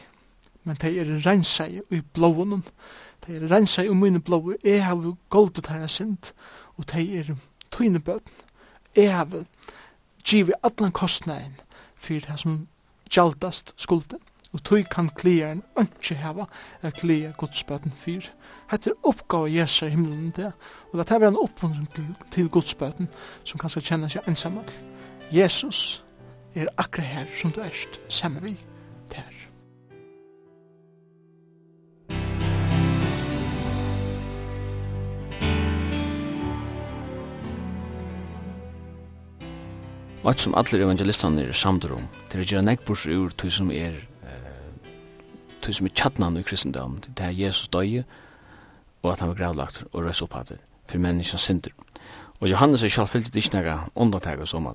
men 0.68 0.76
de 0.76 0.90
er 1.00 1.14
rensei 1.24 1.80
i 1.90 2.02
blåen. 2.14 2.62
de 3.26 3.36
er 3.36 3.48
rensei 3.50 3.86
i 3.88 3.94
mine 3.94 4.20
blå. 4.20 4.52
jeg 4.64 4.84
har 4.84 5.14
goldet 5.28 5.66
her 5.66 5.86
sint, 5.86 6.34
og 6.76 6.84
de 6.92 7.18
er 7.18 7.34
tøyne 7.70 8.00
bøten, 8.00 8.44
jeg 8.96 9.16
har 9.16 9.44
givet 10.24 10.54
allan 10.62 10.92
kostnaden 10.92 11.56
for 11.96 12.14
det 12.14 12.40
som 12.40 12.68
gjaldast 13.10 13.72
skulden, 13.76 14.20
og 14.52 14.62
tøy 14.64 14.82
kan 14.90 15.08
klieren 15.08 15.62
ønske 15.78 16.14
heva 16.14 16.44
at 16.82 16.94
klia 16.94 17.32
godsbøten 17.36 17.92
for. 17.92 18.30
Hette 18.70 18.90
er 18.90 19.08
oppgave 19.08 19.52
Jesu 19.52 19.86
i 19.86 19.90
himmelen 19.90 20.32
det, 20.36 20.52
og 20.92 20.98
det 20.98 21.10
er 21.10 21.28
en 21.28 21.36
oppmuntring 21.36 21.88
til, 21.94 22.08
til 22.30 22.48
godsbøten 22.48 23.08
som 23.44 23.60
kanskje 23.60 23.84
kjenne 23.90 24.08
seg 24.08 24.28
ensamall. 24.28 24.68
Jesus 25.32 26.02
er 26.54 26.72
akkurat 26.76 27.06
her 27.06 27.26
som 27.36 27.52
du 27.52 27.60
erst 27.60 28.00
sammen 28.08 28.44
vi. 28.44 28.56
og 40.22 40.30
et 40.30 40.40
som 40.40 40.54
alle 40.58 40.82
evangelistene 40.82 41.44
er 41.46 41.52
samtidig 41.52 41.96
om, 41.96 42.06
til 42.30 42.42
å 42.42 42.46
gjøre 42.46 42.66
nekbors 42.66 43.06
ur 43.06 43.34
til 43.38 43.52
som 43.54 43.70
er 43.70 44.04
til 45.62 45.74
som 45.74 45.88
er 45.88 45.94
tjattnan 45.94 46.38
i 46.38 46.44
kristendom, 46.46 46.96
til 47.02 47.14
det 47.18 47.26
er 47.26 47.36
Jesus 47.36 47.68
døye, 47.68 48.04
og 49.02 49.12
at 49.12 49.20
han 49.20 49.32
var 49.32 49.40
gravlagt 49.40 49.82
og 49.92 50.04
røys 50.04 50.22
opp 50.24 50.34
hatt 50.34 50.54
for 50.88 51.02
menneskene 51.02 51.42
synder. 51.42 51.74
Og 52.40 52.48
Johannes 52.48 52.82
er 52.82 52.92
selv 52.92 53.10
fyllt 53.12 53.36
ikke 53.36 53.58
noe 53.58 53.78
undertag 53.94 54.40
og 54.40 54.48
sånn 54.48 54.68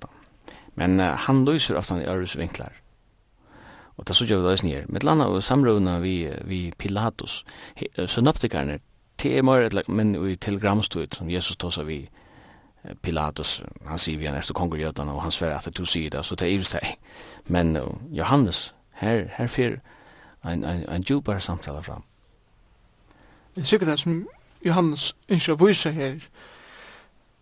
Men 0.75 0.99
uh, 0.99 1.15
han 1.15 1.45
løser 1.45 1.77
ofte 1.77 2.01
i 2.01 2.07
Øres 2.07 2.37
vinklar. 2.37 2.73
Og 3.97 4.07
det 4.07 4.15
sørger 4.15 4.41
vi 4.41 4.49
løsning 4.49 4.73
her. 4.73 4.85
Med 4.89 5.03
landa 5.03 5.25
og 5.25 5.43
samrøvna 5.43 5.99
vi, 5.99 6.27
vi 6.45 6.73
Pilatus, 6.77 7.45
synoptikerne, 8.05 8.79
til 9.17 9.37
er 9.37 9.43
mer 9.43 9.69
men 9.87 10.15
i 10.15 10.35
telegramstøyt 10.35 11.15
som 11.15 11.29
Jesus 11.29 11.55
tås 11.57 11.77
av 11.77 11.85
vi, 11.85 12.09
Pilatus, 13.01 13.61
han 13.87 13.99
sier 13.99 14.19
vi 14.19 14.27
han 14.27 14.35
er 14.35 14.53
konger 14.53 14.81
i 14.81 14.85
og 14.85 15.21
han 15.21 15.31
sver 15.31 15.55
at 15.55 15.77
du 15.77 15.85
sier 15.85 16.09
det, 16.09 16.25
så 16.25 16.35
det 16.35 16.47
er 16.47 16.55
just 16.55 16.73
det. 16.73 16.95
Men 17.47 17.77
uh, 17.77 17.87
Johannes, 18.11 18.75
her, 18.91 19.29
her 19.37 19.47
fyr 19.47 19.77
en, 20.43 20.63
en, 20.63 20.89
en 20.89 21.03
djupare 21.03 21.41
samtale 21.41 21.83
fram. 21.83 22.03
Det 23.55 23.61
er 23.61 23.65
sikkert 23.65 23.89
det 23.89 23.99
som 23.99 24.27
Johannes 24.65 25.15
ønsker 25.29 25.53
å 25.53 25.65
vise 25.65 25.91
her, 25.91 26.19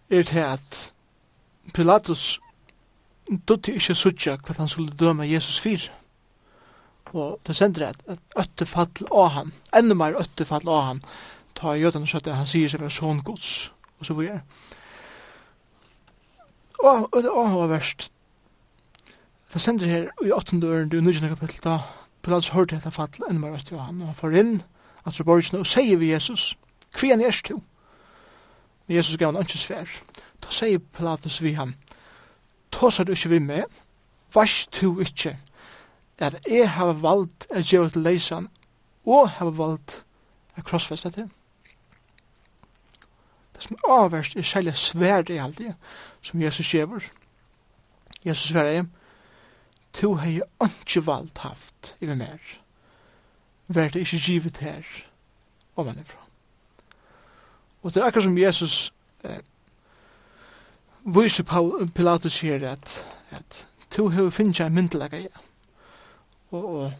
er 0.09 0.23
til 0.23 0.43
at 0.45 0.93
Pilatus 1.73 2.39
dutti 3.47 3.73
ikkje 3.77 3.95
suttja 3.95 4.37
hva 4.37 4.55
han 4.57 4.69
skulle 4.69 4.93
døme 4.99 5.25
Jesus 5.29 5.59
fyr. 5.59 5.87
Og 7.13 7.39
det 7.47 7.55
sender 7.55 7.87
at, 7.89 8.03
at 8.07 8.19
øtte 8.37 8.65
fall 8.65 8.91
av 9.11 9.33
han, 9.37 9.53
enda 9.75 9.97
mer 9.97 10.19
øtte 10.19 10.45
fall 10.45 10.67
av 10.69 10.83
han, 10.85 11.01
ta 11.55 11.73
i 11.73 11.81
jødene 11.81 12.05
og 12.05 12.21
at 12.21 12.35
han 12.35 12.47
sier 12.47 12.69
seg 12.69 12.83
være 12.83 12.93
sånn 12.93 13.23
gods, 13.25 13.71
og 13.99 14.05
så 14.05 14.13
videre. 14.13 14.43
Er. 14.43 14.77
Og 16.81 17.09
det 17.13 17.29
er 17.29 17.67
verst. 17.67 18.11
Det 19.53 19.61
sender 19.61 19.85
her 19.85 20.07
i 20.25 20.31
åttende 20.31 20.67
øren, 20.67 20.89
du 20.89 20.97
er 20.97 21.01
nødvendig 21.01 21.37
kapittel, 21.37 21.59
da 21.63 21.79
Pilatus 22.23 22.49
hørte 22.49 22.75
etter 22.75 22.93
fall 22.93 23.25
enn 23.29 23.39
mer 23.41 23.57
til 23.57 23.79
han, 23.81 24.01
og 24.01 24.11
han 24.11 24.15
får 24.15 24.37
inn 24.39 24.53
at 25.05 25.13
fra 25.13 25.25
borgsene, 25.25 25.59
og 25.59 25.67
sier 25.67 25.97
vi 25.97 26.11
Jesus, 26.11 26.53
hva 26.93 27.07
er 27.07 27.15
han 27.15 27.23
er 27.25 27.39
til? 27.43 27.59
Men 28.87 28.97
Jesus 28.97 29.17
gav 29.17 29.33
han 29.33 29.41
ikke 29.41 29.57
svær. 29.57 29.89
Da 30.41 30.53
sier 30.53 30.79
Pilatus 30.79 31.41
vi 31.41 31.55
han, 31.57 31.75
tåsar 32.71 33.03
du 33.03 33.11
ikke 33.11 33.33
vi 33.33 33.39
med, 33.39 33.65
vars 34.33 34.67
du 34.67 35.01
ikke, 35.01 35.37
at 36.21 36.37
jeg 36.47 36.69
har 36.69 36.93
valgt 37.01 37.47
å 37.49 37.59
gjøre 37.65 37.89
til 37.89 38.05
leisan, 38.05 38.49
og 39.05 39.29
har 39.39 39.49
valgt 39.57 40.03
å 40.57 40.63
krossfeste 40.63 41.11
til 41.11 41.29
det 43.61 43.67
som 43.69 43.77
er 43.77 43.93
avverst 43.93 44.35
er 44.35 44.41
særlig 44.41 44.75
svært 44.75 45.29
i 45.29 45.37
alt 45.37 45.57
det, 45.57 45.75
som 46.21 46.41
Jesus 46.41 46.65
skjever. 46.65 47.05
Jesus 48.25 48.49
svært 48.49 48.65
er, 48.65 48.85
to 49.93 50.15
jeg 50.17 50.41
ikke 50.63 51.05
valgt 51.05 51.37
haft 51.37 51.95
i 52.01 52.05
den 52.05 52.17
mer. 52.17 52.39
Vær 53.67 53.89
det 53.89 53.99
ikke 53.99 54.17
givet 54.17 54.57
her, 54.57 54.81
om 55.75 55.87
han 55.87 55.99
er 55.99 56.03
fra. 56.03 56.19
Og 57.83 57.93
det 57.93 58.01
er 58.01 58.05
akkurat 58.05 58.23
som 58.23 58.37
Jesus 58.37 58.93
eh, 59.23 59.39
viser 61.05 61.43
Pilatus 61.95 62.39
her 62.41 62.69
at, 62.71 63.05
at 63.31 63.67
to 63.91 64.07
hei 64.07 64.29
finnes 64.31 64.59
jeg 64.59 64.71
myndelega, 64.71 65.17
ja. 65.17 65.41
Og, 66.51 66.65
og 66.65 66.93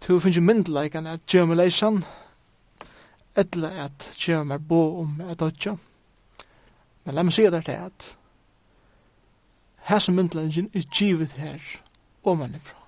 to 0.00 0.14
hei 0.14 0.20
finnes 0.20 0.36
jeg 0.36 0.42
myndelega, 0.42 0.98
at 0.98 1.34
Jeremy 1.34 1.54
Leysan, 1.54 2.04
etla 3.36 3.70
at 3.84 4.10
kjeva 4.18 4.44
meg 4.44 4.68
bo 4.68 5.00
om 5.00 5.20
et 5.20 5.40
dødja. 5.40 5.76
Men 7.04 7.14
la 7.14 7.22
meg 7.22 7.32
sige 7.32 7.50
der 7.50 7.60
til 7.60 7.72
at 7.72 8.16
her 9.84 9.98
som 9.98 10.14
myndelagen 10.14 10.70
er 10.74 10.82
givet 10.94 11.32
her 11.32 11.58
og 12.24 12.38
man 12.38 12.54
ifra. 12.54 12.78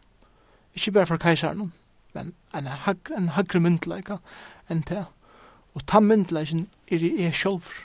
Ikke 0.74 0.92
bare 0.92 1.06
for 1.06 1.16
kajsaren, 1.16 1.72
men 2.12 2.34
en, 2.54 2.66
hag, 2.66 2.96
en 3.16 3.28
hagre 3.28 3.60
myndelaga 3.60 4.16
enn 4.70 4.84
det. 4.88 5.04
Og 5.74 5.86
ta 5.86 6.00
myndelagen 6.00 6.68
er 6.88 7.04
i 7.04 7.22
jeg 7.22 7.34
sjolver. 7.34 7.84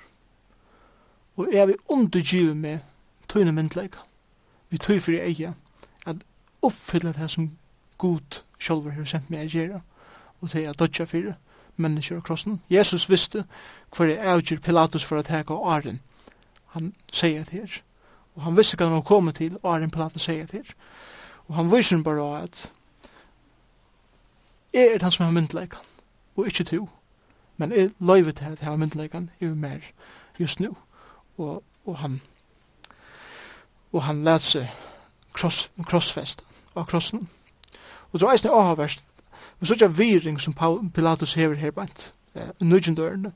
Og 1.36 1.50
er 1.54 1.66
vi 1.66 1.76
undergivet 1.88 2.58
med 2.58 2.80
tøyne 3.30 3.52
myndelaga. 3.52 4.00
Vi 4.70 4.78
tøy 4.78 5.00
for 5.00 5.12
jeg 5.12 5.28
eia 5.28 5.54
at 6.06 6.16
oppfylla 6.62 7.12
det 7.12 7.32
som 7.32 7.52
god 7.98 8.44
sjolver 8.60 8.92
har 8.92 9.06
sendt 9.06 9.30
meg 9.30 9.46
a 9.46 9.50
gjerra 9.50 9.82
og 10.42 10.50
til 10.50 10.62
jeg 10.62 10.80
dodja 10.80 11.06
fyrir 11.06 11.36
mennesker 11.76 12.16
av 12.16 12.22
krossen. 12.22 12.62
Jesus 12.70 13.10
visste 13.10 13.46
hver 13.98 14.10
er 14.18 14.60
Pilatus 14.60 15.06
for 15.06 15.20
å 15.20 15.24
teka 15.24 15.54
åren. 15.54 16.00
Han 16.66 16.94
sier 17.12 17.44
det 17.44 17.60
her. 17.60 17.82
Og 18.36 18.42
han 18.42 18.58
visste 18.58 18.78
hva 18.78 18.90
han 18.90 19.04
kom 19.04 19.32
til, 19.34 19.58
åren 19.64 19.92
Pilatus 19.92 20.22
sier 20.22 20.46
det 20.46 20.62
her. 20.64 20.76
Og 21.48 21.56
han 21.56 21.72
viser 21.72 22.04
bare 22.04 22.44
at 22.44 22.72
jeg 24.74 24.94
er 24.94 25.04
han 25.04 25.12
som 25.12 25.26
har 25.26 25.32
myndleikan, 25.32 25.84
og 26.36 26.48
ikke 26.48 26.64
to. 26.64 26.90
Men 27.58 27.72
jeg 27.72 27.92
løyver 28.00 28.32
til 28.32 28.46
at 28.46 28.62
jeg 28.62 28.70
har 28.70 28.76
myndleikan, 28.76 29.30
jeg 29.42 29.50
mer 29.58 29.80
just 30.40 30.60
nu. 30.60 30.78
Og, 31.38 31.64
og 31.86 31.98
han 31.98 32.22
og 33.92 34.04
han 34.04 34.24
lät 34.24 34.42
sig 34.42 34.72
kross, 35.34 35.72
krossfest 35.88 36.44
av 36.76 36.86
krossen. 36.86 37.30
Og 38.12 38.20
så 38.20 38.28
er 38.28 38.38
det 38.38 38.50
avhverst 38.50 39.04
Men 39.62 39.68
så 39.68 39.74
er 39.74 39.78
det 39.78 39.98
viring 39.98 40.42
som 40.42 40.56
Pilatus 40.94 41.34
hever 41.34 41.56
her 41.56 41.72
bant, 41.72 42.14
eh, 42.36 42.50
nødgjendørene. 42.60 43.32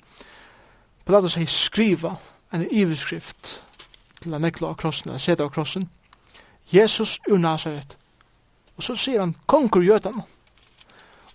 Pilatus 1.06 1.35
hei 1.35 1.45
skriva 1.45 2.15
en 2.53 2.68
iveskrift 2.72 3.61
til 4.22 4.34
han 4.34 4.41
nekla 4.41 4.68
av 4.68 4.76
krossen, 4.76 5.10
eller 5.10 5.22
seta 5.22 5.43
av 5.43 5.52
krossen, 5.53 5.89
Jesus 6.73 7.19
ur 7.30 7.38
Nazaret. 7.38 7.97
Og 8.77 8.84
så 8.84 8.95
sier 8.95 9.19
han, 9.19 9.35
konkur 9.45 9.85
jøtan. 9.85 10.22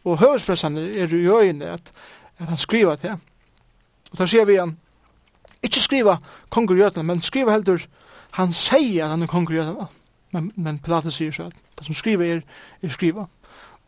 Og 0.04 0.18
høvespressan 0.18 0.76
er 0.76 1.14
i 1.14 1.26
øyne 1.28 1.64
at, 1.64 1.92
at 2.38 2.48
han 2.48 2.58
skriva 2.58 2.96
til. 2.96 3.14
Og 4.10 4.18
da 4.18 4.26
sier 4.26 4.44
vi 4.44 4.58
han, 4.58 4.74
ikkje 5.62 5.80
skriva 5.86 6.16
konkur 6.48 6.74
jøtan, 6.74 7.06
men 7.06 7.22
skriva 7.22 7.52
heldur, 7.52 7.86
han 8.30 8.52
sier 8.52 9.04
at 9.04 9.10
han 9.10 9.22
er 9.22 9.30
konkur 9.30 9.54
jøtan. 9.54 9.86
Men, 10.32 10.50
men 10.56 10.78
Pilatus 10.78 11.14
sier 11.14 11.30
så 11.32 11.46
at 11.46 11.78
det 11.78 11.86
som 11.86 11.94
skriva 11.94 12.26
er, 12.26 12.42
er 12.82 12.88
skriva. 12.90 13.28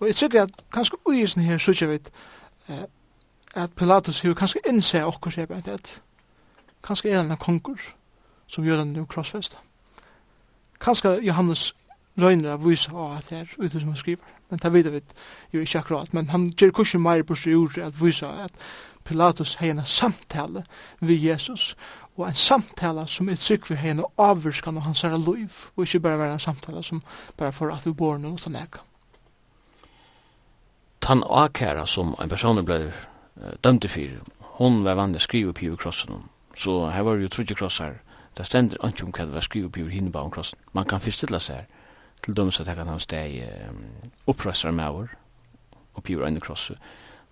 Og 0.01 0.06
jeg 0.06 0.16
tykker 0.16 0.43
at 0.43 0.64
kanskje 0.73 0.97
uisen 1.06 1.43
her 1.43 1.59
sykje 1.59 1.89
vi 1.89 1.98
eh, 2.69 2.85
at 3.55 3.73
Pilatus 3.77 4.20
har 4.20 4.35
kanskje 4.35 4.60
innse 4.69 5.05
okkur 5.05 5.31
seg 5.31 5.51
at, 5.51 5.69
at 5.69 6.02
kanskje 6.82 7.10
er 7.10 7.20
han 7.20 7.31
en 7.31 7.36
konkur 7.36 7.81
som 8.47 8.64
gjør 8.64 8.78
han 8.78 8.93
nu 8.93 9.05
krossfesta. 9.05 9.56
Kanskje 10.81 11.19
Johannes 11.23 11.74
røyner 12.20 12.52
av 12.52 12.64
vise 12.66 12.90
av 12.93 13.16
at 13.16 13.31
her 13.31 13.48
ute 13.59 13.81
som 13.81 13.89
han 13.89 13.97
skriver. 13.97 14.24
Men 14.51 14.59
det 14.59 14.73
vet 14.73 14.93
vi 14.93 15.01
jo 15.52 15.60
ikke 15.60 15.78
akkurat. 15.78 16.14
Men 16.14 16.28
han 16.28 16.51
gjør 16.51 16.70
kursen 16.70 17.01
meir 17.01 17.23
på 17.24 17.35
seg 17.35 17.56
ord 17.56 17.78
at 17.78 18.01
vise 18.01 18.27
at 18.27 18.52
Pilatus 19.05 19.55
har 19.55 19.70
en 19.70 19.85
samtale 19.85 20.64
vi 21.01 21.16
Jesus 21.28 21.77
og 22.16 22.28
en 22.28 22.35
samtale 22.35 23.06
som 23.06 23.28
er 23.28 23.40
trygg 23.40 23.70
vi 23.70 23.74
har 23.74 23.90
en 23.90 24.05
avvurskan 24.19 24.77
og 24.77 24.82
hans 24.82 25.02
herre 25.02 25.19
liv 25.19 25.51
og 25.77 25.85
ikke 25.85 26.01
bare 26.01 26.19
være 26.19 26.32
en 26.32 26.39
samtale 26.39 26.82
som 26.82 27.02
bare 27.36 27.52
får 27.52 27.73
at 27.74 27.86
vi 27.86 27.93
bor 27.93 28.19
noe 28.19 28.36
til 28.36 28.56
eka 28.56 28.85
tann 31.03 31.24
akæra 31.31 31.87
som 31.87 32.15
en 32.23 32.29
person 32.29 32.65
ble 32.65 32.87
uh, 32.87 33.53
dømt 33.65 33.91
fyrir, 33.91 34.20
hon 34.59 34.85
var 34.85 34.95
vanlig 34.95 35.20
skrive 35.20 35.53
på 35.53 35.77
krossen. 35.77 36.29
Så 36.55 36.91
her 36.91 37.03
var 37.03 37.19
jo 37.19 37.29
trudje 37.29 37.57
krossar, 37.57 37.95
det 38.37 38.47
stender 38.47 38.79
ikke 38.87 39.05
om 39.05 39.12
hva 39.12 39.27
det 39.27 39.35
var 39.35 39.41
skrive 39.41 39.70
på 39.70 40.19
om 40.19 40.31
krossen. 40.31 40.59
Man 40.73 40.85
kan 40.85 41.01
fyrstilla 41.01 41.39
seg 41.39 41.57
her, 41.57 41.66
til 42.23 42.37
dømes 42.37 42.61
at 42.61 42.69
her 42.69 42.74
kan 42.74 42.89
ha 42.89 42.99
steg 42.99 43.43
um, 43.69 43.85
opprøstere 44.27 44.73
maur, 44.73 45.09
og 45.95 46.03
på 46.03 46.12
øyne 46.12 46.41
krosset. 46.41 46.79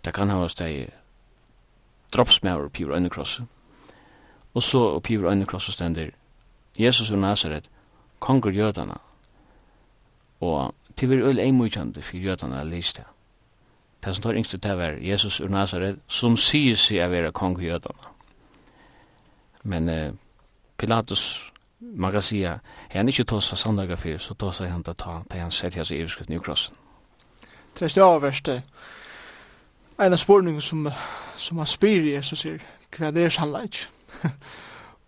Det 0.04 0.14
kan 0.14 0.28
ha 0.28 0.48
steg 0.48 0.90
droppsmaur 2.12 2.68
på 2.68 2.90
øyne 2.94 3.10
krosset. 3.10 3.46
Og 4.54 4.62
så 4.62 4.98
på 4.98 5.12
øyne 5.12 5.46
krosset 5.46 5.74
stender 5.74 6.10
Jesus 6.78 7.10
og 7.10 7.18
Nazaret, 7.18 7.70
konger 8.18 8.50
jødana, 8.50 8.98
og 10.40 10.74
til 10.96 11.08
vi 11.08 11.14
er 11.14 11.28
øyne 11.28 11.42
eimujkjande 11.42 12.02
for 12.02 12.16
jødana 12.16 12.64
lyst 12.64 12.96
det 12.96 13.04
Det 14.04 14.14
som 14.14 14.22
tar 14.22 14.34
yngste 14.34 14.58
til 14.58 14.76
var 14.76 14.96
Jesus 15.00 15.40
ur 15.40 15.48
Nazaret, 15.48 15.98
som 16.08 16.36
sier 16.36 16.76
seg 16.76 17.02
å 17.04 17.10
være 17.12 17.32
kong 17.36 17.58
i 17.60 17.68
jødene. 17.68 18.08
Men 19.62 19.88
eh, 19.88 20.12
Pilatus, 20.78 21.52
man 21.80 22.12
kan 22.12 22.22
si 22.22 22.42
at 22.48 22.60
han 22.90 23.08
ikke 23.08 23.24
tåsa 23.24 23.56
sandaga 23.56 23.96
fyr, 23.96 24.18
så 24.18 24.34
tåsa 24.34 24.68
han 24.68 24.84
til 24.84 24.94
å 24.94 25.00
ta, 25.02 25.18
til 25.30 25.40
han 25.40 25.52
sett 25.52 25.76
hans 25.76 25.90
iverskriften 25.90 26.36
i 26.36 26.40
krossen. 26.40 26.74
Det 27.78 27.96
er 27.96 28.20
det 28.20 28.40
det. 28.46 28.62
En 30.00 30.12
av 30.12 30.18
spårning 30.18 30.62
som, 30.62 30.88
som 31.36 31.58
han 31.58 31.66
spyr 31.66 32.08
Jesus 32.14 32.44
er, 32.44 32.64
hva 32.96 33.10
det 33.10 33.24
er 33.24 33.30
sannleik. 33.30 33.86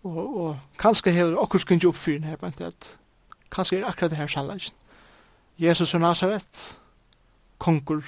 og, 0.03 0.37
og 0.37 0.57
kanskje 0.77 1.11
hever 1.11 1.41
akkur 1.41 1.59
skunnig 1.59 1.89
oppfyrin 1.89 2.23
her, 2.23 2.37
men 2.41 2.53
det 2.57 2.97
kanskje 3.51 3.79
er 3.79 3.89
akkurat 3.89 4.11
det 4.11 4.17
her 4.17 4.27
sannleik. 4.27 4.69
Jesus 5.57 5.95
ur 5.95 5.99
Nazaret, 5.99 6.77
konkur, 7.57 8.03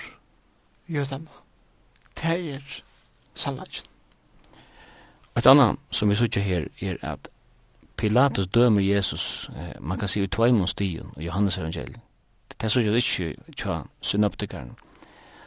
jødene. 0.90 1.28
Det 2.16 2.54
er 2.54 2.82
sannleggen. 3.34 3.86
Et 5.38 5.46
annet 5.46 5.80
som 5.92 6.10
vi 6.10 6.16
sier 6.16 6.42
her 6.42 6.68
er 6.82 6.98
at 7.04 7.30
Pilatus 7.98 8.48
dømer 8.48 8.82
Jesus, 8.82 9.50
eh, 9.56 9.82
man 9.82 10.00
kan 10.00 10.08
si 10.08 10.24
i 10.24 10.28
tveimun 10.28 10.68
stien, 10.68 11.12
i 11.18 11.26
Johannes 11.26 11.58
evangeliet. 11.58 12.00
Det 12.62 12.72
sier 12.72 12.86
jo 12.86 12.94
ikke 12.94 13.36
tja 13.58 13.82
synoptikeren. 14.02 14.76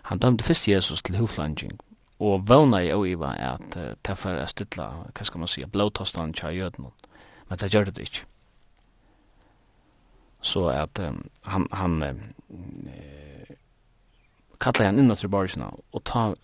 Han 0.03 0.19
dømte 0.19 0.45
først 0.45 0.69
Jesus 0.69 1.03
til 1.03 1.17
hovflanging, 1.17 1.79
og 2.19 2.49
vana 2.49 2.79
i 2.79 2.93
oiva 2.93 3.35
er 3.37 3.51
at 3.53 3.77
uh, 3.77 3.83
det 4.07 4.25
er 4.25 4.47
stilla, 4.47 4.89
hva 5.15 5.25
skal 5.25 5.39
man 5.39 5.49
si, 5.49 5.65
blåtostan 5.65 6.33
tja 6.33 6.49
jødene, 6.51 6.91
men 7.49 7.59
det 7.59 7.71
gjør 7.75 7.85
det 7.85 7.99
ikke. 7.99 8.25
Så 10.41 10.67
at 10.67 10.99
um, 10.99 11.25
han, 11.45 11.67
han 11.73 12.03
uh, 12.03 13.18
kalla 14.61 14.85
han 14.87 14.99
innan 14.99 15.17
til 15.17 15.29
borgsna, 15.29 15.71
og 15.93 16.05
ta 16.05 16.35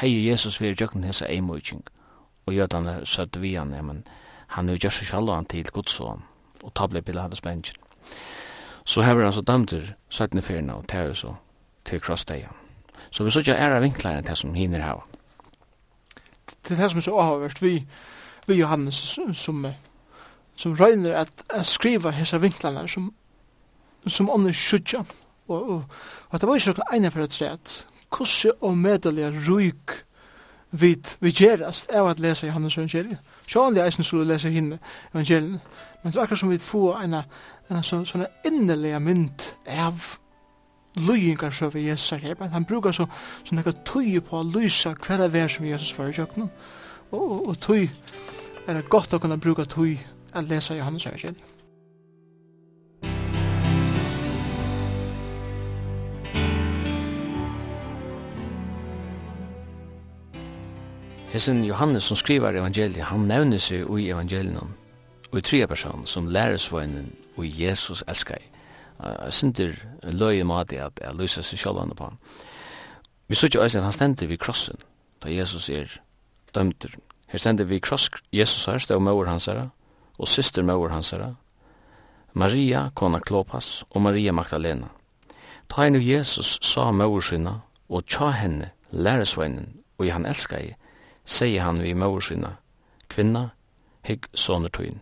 hei 0.00 0.12
Jesus 0.28 0.60
vir 0.60 0.76
jøkken 0.80 1.04
hesa 1.04 1.26
eimøyking, 1.26 1.82
og 2.46 2.54
jødane 2.54 3.06
søtte 3.06 3.40
vi 3.40 3.54
han, 3.54 3.74
men 3.84 4.04
han 4.46 4.68
er 4.68 4.76
jo 4.76 4.84
gjørs 4.86 5.02
sjalv 5.08 5.32
han 5.34 5.46
til 5.46 5.70
godsson, 5.72 6.22
og 6.62 6.74
ta 6.74 6.86
blei 6.86 7.02
bila 7.02 7.26
hadde 7.26 7.36
spengen. 7.36 7.76
Så 8.84 9.02
hever 9.02 9.24
han 9.24 9.32
så 9.32 9.40
dømter 9.40 9.94
søttene 10.10 10.42
fyrna 10.42 10.74
og 10.74 10.88
tæver 10.88 11.12
så 11.12 11.34
til 11.84 12.00
krossdeia. 12.00 12.48
Så 13.10 13.24
vi 13.24 13.30
søtja 13.30 13.56
æra 13.56 13.80
vinklar 13.80 14.18
enn 14.18 14.26
det 14.26 14.36
som 14.38 14.54
hinner 14.54 14.84
hava. 14.84 15.04
Det 16.64 16.74
er 16.74 16.82
det 16.82 16.90
som 16.90 16.98
er 16.98 17.06
så 17.06 17.18
avhørt, 17.18 17.62
vi, 17.62 17.86
vi 18.46 18.54
Johannes 18.54 18.94
som, 18.94 19.34
som, 19.34 19.66
som 20.56 20.76
røyner 20.80 21.14
at, 21.14 21.44
at 21.50 21.66
skriva 21.66 22.10
hesa 22.10 22.38
vinklarna 22.38 22.86
som, 22.88 23.12
som 24.06 24.30
ånden 24.30 24.52
sjutja, 24.52 25.04
og, 25.48 25.70
og, 25.70 25.84
og 26.30 26.40
det 26.40 26.48
var 26.48 26.56
ikke 26.56 26.74
noe 26.78 26.96
ene 26.96 27.10
for 27.10 27.24
et 27.24 27.36
tret. 27.36 27.86
Hvordan 28.14 28.58
og 28.60 28.76
medelig 28.78 29.30
røyk 29.48 29.94
vid, 30.70 31.16
vid 31.20 31.32
gjerast 31.32 31.90
av 31.94 32.08
at 32.10 32.20
lesa 32.22 32.46
Johannes 32.46 32.76
evangeliet. 32.78 33.18
Sjånlig 33.46 33.82
eisen 33.84 34.04
skulle 34.04 34.26
lesa 34.28 34.50
henne 34.50 34.78
evangeliet. 35.14 35.60
Men 36.02 36.12
det 36.12 36.18
er 36.18 36.22
akkurat 36.22 36.38
som 36.38 36.50
vi 36.50 36.58
får 36.58 37.00
en, 37.04 37.14
en 37.70 37.82
så, 37.82 38.02
sånn 38.08 38.26
innerlig 38.46 38.94
mynd 39.02 39.48
av 39.70 40.16
lujingar 40.94 41.50
så 41.50 41.70
vi 41.74 41.88
Jesus 41.88 42.22
her, 42.22 42.36
han 42.52 42.64
brukar 42.64 42.92
så, 42.92 43.06
så 43.44 43.54
nekka 43.54 43.72
tøy 43.86 44.20
på 44.22 44.38
å 44.38 44.46
lysa 44.46 44.94
hver 44.94 45.24
det 45.24 45.32
vær 45.34 45.50
som 45.50 45.66
Jesus 45.66 45.94
var 45.98 46.10
i 46.10 46.14
kjøkkenen. 46.14 46.52
Og, 47.10 47.20
og, 47.22 47.48
og 47.48 47.58
tøy 47.62 47.88
er 48.66 48.78
det 48.78 48.88
godt 48.90 49.14
å 49.14 49.22
kunne 49.22 49.40
bruka 49.42 49.66
tøy 49.66 49.96
å 50.34 50.46
lesa 50.46 50.78
Johannes 50.78 51.06
evangeliet. 51.10 51.53
Hesen 61.34 61.64
Johannes 61.64 62.04
som 62.04 62.16
skriver 62.16 62.54
evangeliet, 62.54 63.08
han 63.10 63.24
nevner 63.26 63.58
seg 63.58 63.88
i 63.98 64.04
evangeliet 64.14 64.60
og 65.32 65.38
i 65.38 65.42
tre 65.42 65.64
person 65.66 66.04
som 66.06 66.28
læresveinen 66.30 67.08
og 67.34 67.48
Jesus 67.60 68.04
elskar. 68.06 68.38
Jeg 69.02 69.32
synes 69.32 69.56
det 69.56 69.66
er 70.02 70.12
løy 70.14 70.38
i 70.38 70.76
at 70.78 71.00
jeg 71.02 71.14
løser 71.18 71.42
seg 71.42 71.58
selv 71.58 71.94
på 71.96 72.04
han. 72.04 72.18
Vi 73.26 73.34
sier 73.34 73.50
ikke 73.50 73.64
øyne, 73.64 73.82
han 73.82 73.92
stender 73.92 74.26
vid 74.26 74.38
krossen, 74.38 74.78
da 75.24 75.28
Jesus 75.28 75.68
er 75.68 75.90
dømter. 76.54 76.94
Her 77.26 77.38
stender 77.38 77.64
vi 77.64 77.80
kross, 77.80 78.10
Jesus 78.32 78.64
her, 78.66 78.78
stod 78.78 79.00
møver 79.00 79.26
hans 79.26 79.46
her, 79.46 79.68
og 80.18 80.28
syster 80.28 80.62
møver 80.62 80.88
hans 80.88 81.10
her, 81.10 81.34
Maria, 82.32 82.90
kona 82.94 83.18
Klopas, 83.18 83.84
og 83.90 84.02
Maria 84.02 84.32
Magdalena. 84.32 84.86
Ta 85.68 85.82
henne 85.82 85.98
Jesus 85.98 86.58
sa 86.62 86.92
med 86.92 87.22
sinna, 87.22 87.60
og 87.88 88.06
tja 88.06 88.30
henne, 88.30 88.70
læresveinen, 88.92 89.80
og 89.98 90.12
han 90.12 90.26
elskar 90.26 90.58
i, 90.58 90.74
sier 91.24 91.62
han 91.62 91.82
vi 91.82 91.94
maursina, 91.94 92.56
kvinna, 93.08 93.48
hygg 94.02 94.26
sonertøyen. 94.34 95.00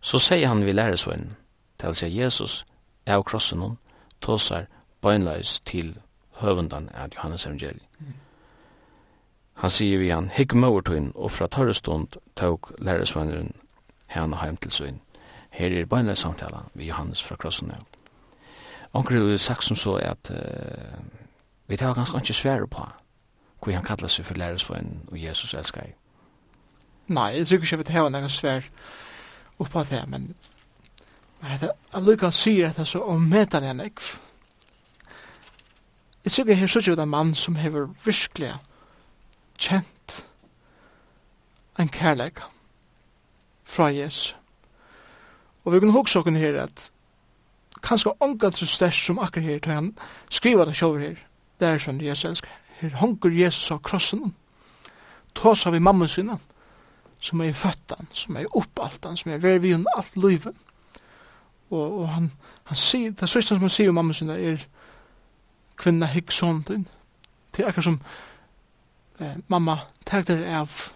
Så 0.00 0.18
sier 0.18 0.48
han 0.48 0.64
vi 0.64 0.72
læresøyen, 0.72 1.36
til 1.80 1.94
sier 1.94 2.24
Jesus, 2.24 2.64
er 3.06 3.18
av 3.18 3.24
krossen 3.24 3.60
hon, 3.60 3.78
tåsar 4.20 4.66
bøgnløys 5.02 5.60
til 5.60 5.98
høvendan 6.40 6.88
av 6.94 7.10
Johannes 7.14 7.46
evangeliet. 7.46 7.86
Han 9.58 9.70
sier 9.70 9.98
vi 9.98 10.10
han, 10.10 10.30
hygg 10.30 10.54
mauertøyen, 10.54 11.12
og 11.14 11.32
fra 11.32 11.46
tørrestund 11.46 12.18
tåg 12.36 12.70
læresøynen 12.78 13.52
henne 14.06 14.36
heim 14.36 14.56
til 14.56 14.70
søyn. 14.70 15.00
Her 15.50 15.74
er 15.74 15.86
bøgnløys 15.86 16.18
samtala 16.18 16.68
vi 16.74 16.86
Johannes 16.86 17.22
fra 17.22 17.36
krossen 17.36 17.70
av. 17.74 17.82
Anker 18.94 19.18
har 19.18 19.36
sagt 19.36 19.64
som 19.64 19.76
så 19.76 19.96
at 19.96 20.30
uh, 20.30 20.98
vi 21.66 21.76
tar 21.76 21.94
ganske 21.94 22.16
ikke 22.16 22.32
svære 22.32 22.66
på 22.66 22.86
hvor 23.62 23.72
han 23.72 23.84
kallar 23.84 24.08
seg 24.08 24.26
for 24.26 24.38
læresvenn 24.38 25.00
og 25.10 25.22
Jesus 25.22 25.54
elskar 25.54 25.82
jeg. 25.82 25.94
Nei, 27.08 27.30
jeg 27.36 27.46
tror 27.46 27.56
ikke 27.56 27.68
jeg 27.70 27.78
vil 27.78 27.92
heva 27.92 28.08
noen 28.12 28.30
svær 28.30 28.66
oppa 29.58 29.82
det, 29.88 30.02
men 30.08 30.34
at 31.42 32.02
Lukan 32.02 32.32
sier 32.32 32.68
at 32.68 32.76
det 32.76 32.84
er 32.84 32.90
så 32.92 33.02
ommetan 33.02 33.64
jeg 33.64 33.74
nekv. 33.78 34.08
Jeg 36.24 36.32
tror 36.32 36.44
ikke 36.44 36.60
jeg 36.60 36.70
så 36.70 36.78
ikke 36.78 37.02
en 37.02 37.08
mann 37.08 37.34
som 37.34 37.56
hever 37.56 37.88
virkelig 38.04 38.52
kjent 39.58 40.18
en 41.78 41.88
kærleik 41.88 42.42
fra 43.64 43.86
Jesus. 43.86 44.36
Og 45.64 45.72
vi 45.72 45.80
kan 45.80 45.90
hugsa 45.90 46.18
okken 46.18 46.36
her 46.36 46.62
at 46.62 46.90
kanskje 47.82 48.12
ongan 48.20 48.52
til 48.52 48.68
størst 48.68 49.04
som 49.06 49.18
akkur 49.18 49.40
her, 49.40 49.58
til 49.58 49.72
han 49.72 49.96
skriver 50.30 50.64
det 50.64 50.76
sjåver 50.76 50.98
her, 51.00 51.16
det 51.60 51.68
er 51.68 51.82
sånn 51.82 52.02
Jesus 52.02 52.24
elskar 52.24 52.67
her 52.80 52.94
hongur 53.00 53.34
Jesus 53.34 53.70
av 53.70 53.82
krossen, 53.82 54.34
tåsa 55.34 55.70
vi 55.70 55.80
mamma 55.82 56.08
sinna, 56.08 56.38
som 57.20 57.40
er 57.42 57.52
føttan, 57.52 58.06
som 58.12 58.36
er 58.36 58.46
oppaltan, 58.56 59.16
som 59.16 59.32
er 59.32 59.42
veri 59.42 59.58
vi 59.58 59.72
hun 59.74 59.86
alt 59.96 60.16
løyven. 60.16 60.54
Og, 61.70 62.00
og 62.00 62.08
han, 62.08 62.30
han 62.70 62.76
sier, 62.76 63.10
det 63.10 63.28
sørste 63.28 63.56
som 63.56 63.66
han 63.66 63.74
sier 63.74 63.90
om 63.90 63.98
mamma 63.98 64.14
sinna 64.14 64.38
er 64.38 64.62
kvinna 65.78 66.06
hikk 66.10 66.30
sånn 66.34 66.62
din. 66.68 66.86
Det 67.54 67.64
er 67.64 67.72
akkur 67.72 67.84
som 67.88 67.98
eh, 69.18 69.36
mamma 69.50 69.80
tegter 70.06 70.44
av 70.60 70.92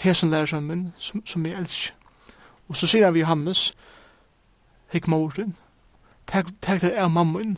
hesen 0.00 0.32
lærersønnen 0.32 0.68
min, 0.68 0.88
som, 0.98 1.22
som 1.26 1.46
jeg 1.46 1.60
elsker. 1.60 1.94
Og 2.68 2.76
så 2.76 2.88
sier 2.88 3.06
han 3.06 3.14
vi 3.14 3.22
Johannes, 3.22 3.68
hygg 4.92 5.08
moren, 5.12 5.54
tegter 6.26 6.96
av 6.96 7.12
mamma 7.12 7.38
min. 7.38 7.56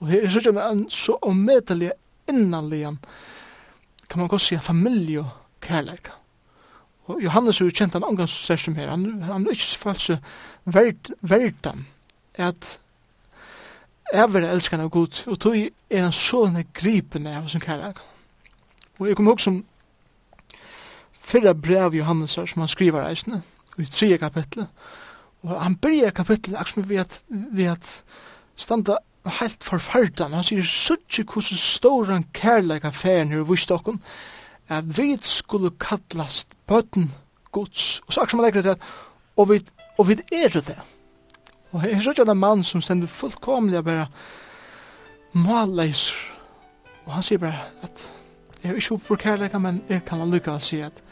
Og 0.00 0.12
her 0.12 0.24
er 0.24 0.32
sørste 0.32 0.54
han 0.54 0.86
så 0.92 1.16
omedelig 1.22 1.90
innanligan, 2.30 2.98
kan 4.08 4.18
man 4.18 4.28
godt 4.28 4.42
säga 4.42 4.60
familie 4.60 5.20
og 5.20 5.30
kärlek. 5.60 6.10
Og 7.10 7.22
Johannes 7.22 7.60
er 7.60 7.64
jo 7.64 7.74
kjent 7.74 7.92
han 7.92 8.04
omgangs 8.06 8.30
som 8.30 8.76
her, 8.76 8.90
han, 8.90 9.22
han 9.22 9.46
er 9.46 9.56
ikke 9.56 9.78
falsk 9.78 10.10
verd, 10.64 11.10
verdan, 11.20 11.86
at 12.34 12.78
jeg 14.12 14.34
vil 14.34 14.44
elske 14.44 14.76
han 14.76 14.84
av 14.84 14.90
god, 14.90 15.22
og 15.26 15.38
tog 15.40 15.56
er 15.56 16.02
han 16.02 16.14
sånne 16.14 16.64
gripende 16.74 17.34
av 17.36 17.48
sin 17.50 17.62
kærleik. 17.62 17.98
Og 18.98 19.08
jeg 19.08 19.16
kommer 19.16 19.32
også 19.32 19.50
om 19.50 19.60
fyrre 21.20 21.54
brev 21.54 21.94
Johannes 21.94 22.34
her, 22.34 22.46
som 22.46 22.62
han 22.62 22.70
skriver 22.70 23.06
reisende, 23.06 23.42
i 23.78 23.86
tre 23.86 24.18
kapitlet, 24.18 24.66
og 25.42 25.54
han 25.62 25.76
byrjar 25.76 26.10
kapitlet 26.10 26.58
akkurat 26.58 26.88
vi 26.88 26.98
at, 27.00 27.22
vi 27.28 27.64
at 27.70 28.02
standa 28.56 28.98
helt 29.26 29.64
forferdan, 29.64 30.32
han 30.32 30.44
sier 30.44 30.64
suttje 30.64 31.24
hvordan 31.28 31.58
storan 31.58 32.24
kærleika 32.32 32.90
færen 32.90 33.32
her 33.32 33.42
i 33.42 33.48
vustokken, 33.48 34.00
at 34.68 34.96
vi 34.98 35.18
skulle 35.20 35.70
kallast 35.80 36.48
bøtten 36.66 37.10
gods, 37.52 38.00
og 38.06 38.12
så 38.12 38.20
akkur 38.20 38.36
man 38.36 38.44
legger 38.44 38.62
til 38.62 38.68
at, 38.68 38.78
og 39.36 39.50
vi, 39.50 39.60
og 39.98 40.08
vi 40.08 40.16
er 40.32 40.48
det. 40.48 40.78
Og 41.72 41.84
jeg 41.84 41.92
er 41.92 42.00
suttje 42.00 42.24
en 42.24 42.36
mann 42.36 42.64
som 42.64 42.80
stender 42.80 43.06
fullkomlig 43.06 43.78
og 43.78 43.84
bare 43.84 44.06
maleiser, 45.32 46.16
og 47.04 47.12
han 47.12 47.22
sier 47.22 47.38
bare 47.38 47.68
at, 47.82 48.10
jeg 48.62 48.70
er 48.70 48.74
ikke 48.76 48.94
opp 48.94 49.02
for 49.02 49.16
kærleika, 49.16 49.58
men 49.58 49.82
jeg 49.88 50.04
kan 50.04 50.20
allukka 50.20 50.58
si 50.58 50.80
at, 50.80 51.02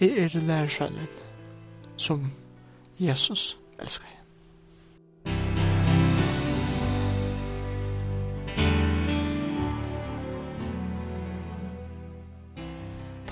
jeg 0.00 0.18
er 0.18 0.40
lærersvennen 0.40 1.08
som 1.96 2.30
Jesus 2.98 3.58
elskar. 3.78 4.21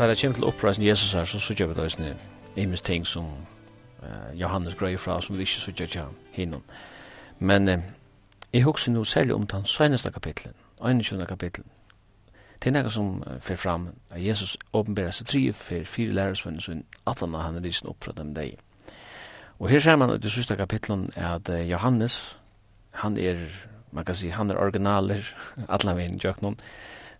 tar 0.00 0.08
det 0.08 0.18
kjem 0.18 0.34
til 0.34 0.44
oppreisen 0.44 0.84
Jesus 0.86 1.12
her, 1.12 1.24
så 1.24 1.38
sykja 1.40 1.66
vi 1.68 1.74
da 1.76 1.84
isne 1.84 2.14
imes 2.56 2.80
ting 2.80 3.06
som 3.06 3.24
uh, 4.00 4.30
Johannes 4.40 4.74
grei 4.74 4.96
fra, 4.96 5.18
som 5.20 5.36
vi 5.36 5.44
ikke 5.44 5.60
sykja 5.60 5.86
tja 5.86 6.04
hinnom. 6.32 6.62
Men 7.38 7.68
uh, 7.68 7.74
jeg 8.52 8.62
husker 8.64 8.92
nu 8.92 9.04
særlig 9.04 9.34
om 9.34 9.46
den 9.46 9.66
søgneste 9.66 10.10
kapitlen, 10.10 10.54
21. 10.84 11.26
kapitlen. 11.26 11.66
Det 12.62 12.66
er 12.66 12.72
nekka 12.78 12.94
som 12.96 13.20
uh, 13.26 13.36
fer 13.40 13.60
fram, 13.60 13.88
at 14.10 14.24
Jesus 14.24 14.56
åpenbæra 14.72 15.12
seg 15.12 15.26
tri 15.26 15.52
for 15.52 15.84
fire 15.84 16.16
lærersvenner, 16.16 16.60
som 16.60 16.80
atan 17.06 17.34
han 17.34 17.60
er 17.60 17.68
lysen 17.68 17.92
opp 17.92 18.04
fra 18.04 18.16
dem 18.16 18.32
deg. 18.34 18.56
Og 19.58 19.68
her 19.68 19.80
ser 19.80 19.96
man 19.96 20.14
i 20.14 20.18
det 20.18 20.32
sista 20.32 20.56
kapitlen 20.56 21.10
at 21.16 21.48
uh, 21.48 21.70
Johannes, 21.70 22.38
han 22.90 23.18
er, 23.18 23.36
man 23.92 24.04
kan 24.04 24.14
si, 24.14 24.28
han 24.28 24.50
er 24.50 24.64
originaler, 24.64 25.28
atlan 25.68 25.96
vi 25.96 26.08
inn 26.08 26.20
jøknon, 26.24 26.56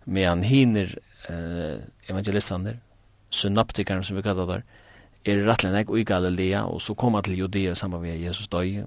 men 0.05 0.25
han 0.25 0.43
hiner 0.43 0.97
uh, 1.29 1.77
evangelistene, 2.11 2.77
synoptikerne 3.29 4.03
som 4.03 4.17
vi 4.17 4.23
kallar 4.25 4.49
der, 4.49 4.65
er 5.25 5.45
rettelig 5.45 5.71
nek 5.73 5.93
i 5.97 6.03
Galilea, 6.03 6.63
og 6.65 6.81
så 6.81 6.93
koma 6.93 7.21
til 7.21 7.37
Judea 7.39 7.73
sammen 7.75 8.01
med 8.01 8.19
Jesus 8.19 8.47
døy. 8.47 8.83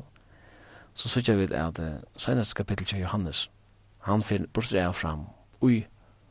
Så 0.95 1.09
sykja 1.09 1.35
vi 1.35 1.49
at 1.55 1.79
uh, 1.79 1.87
senest 2.17 2.55
kapittel 2.55 2.87
til 2.87 3.01
Johannes, 3.01 3.51
han 4.07 4.23
fyrir 4.23 4.47
bortsreia 4.53 4.91
fram 4.91 5.27
ui 5.63 5.87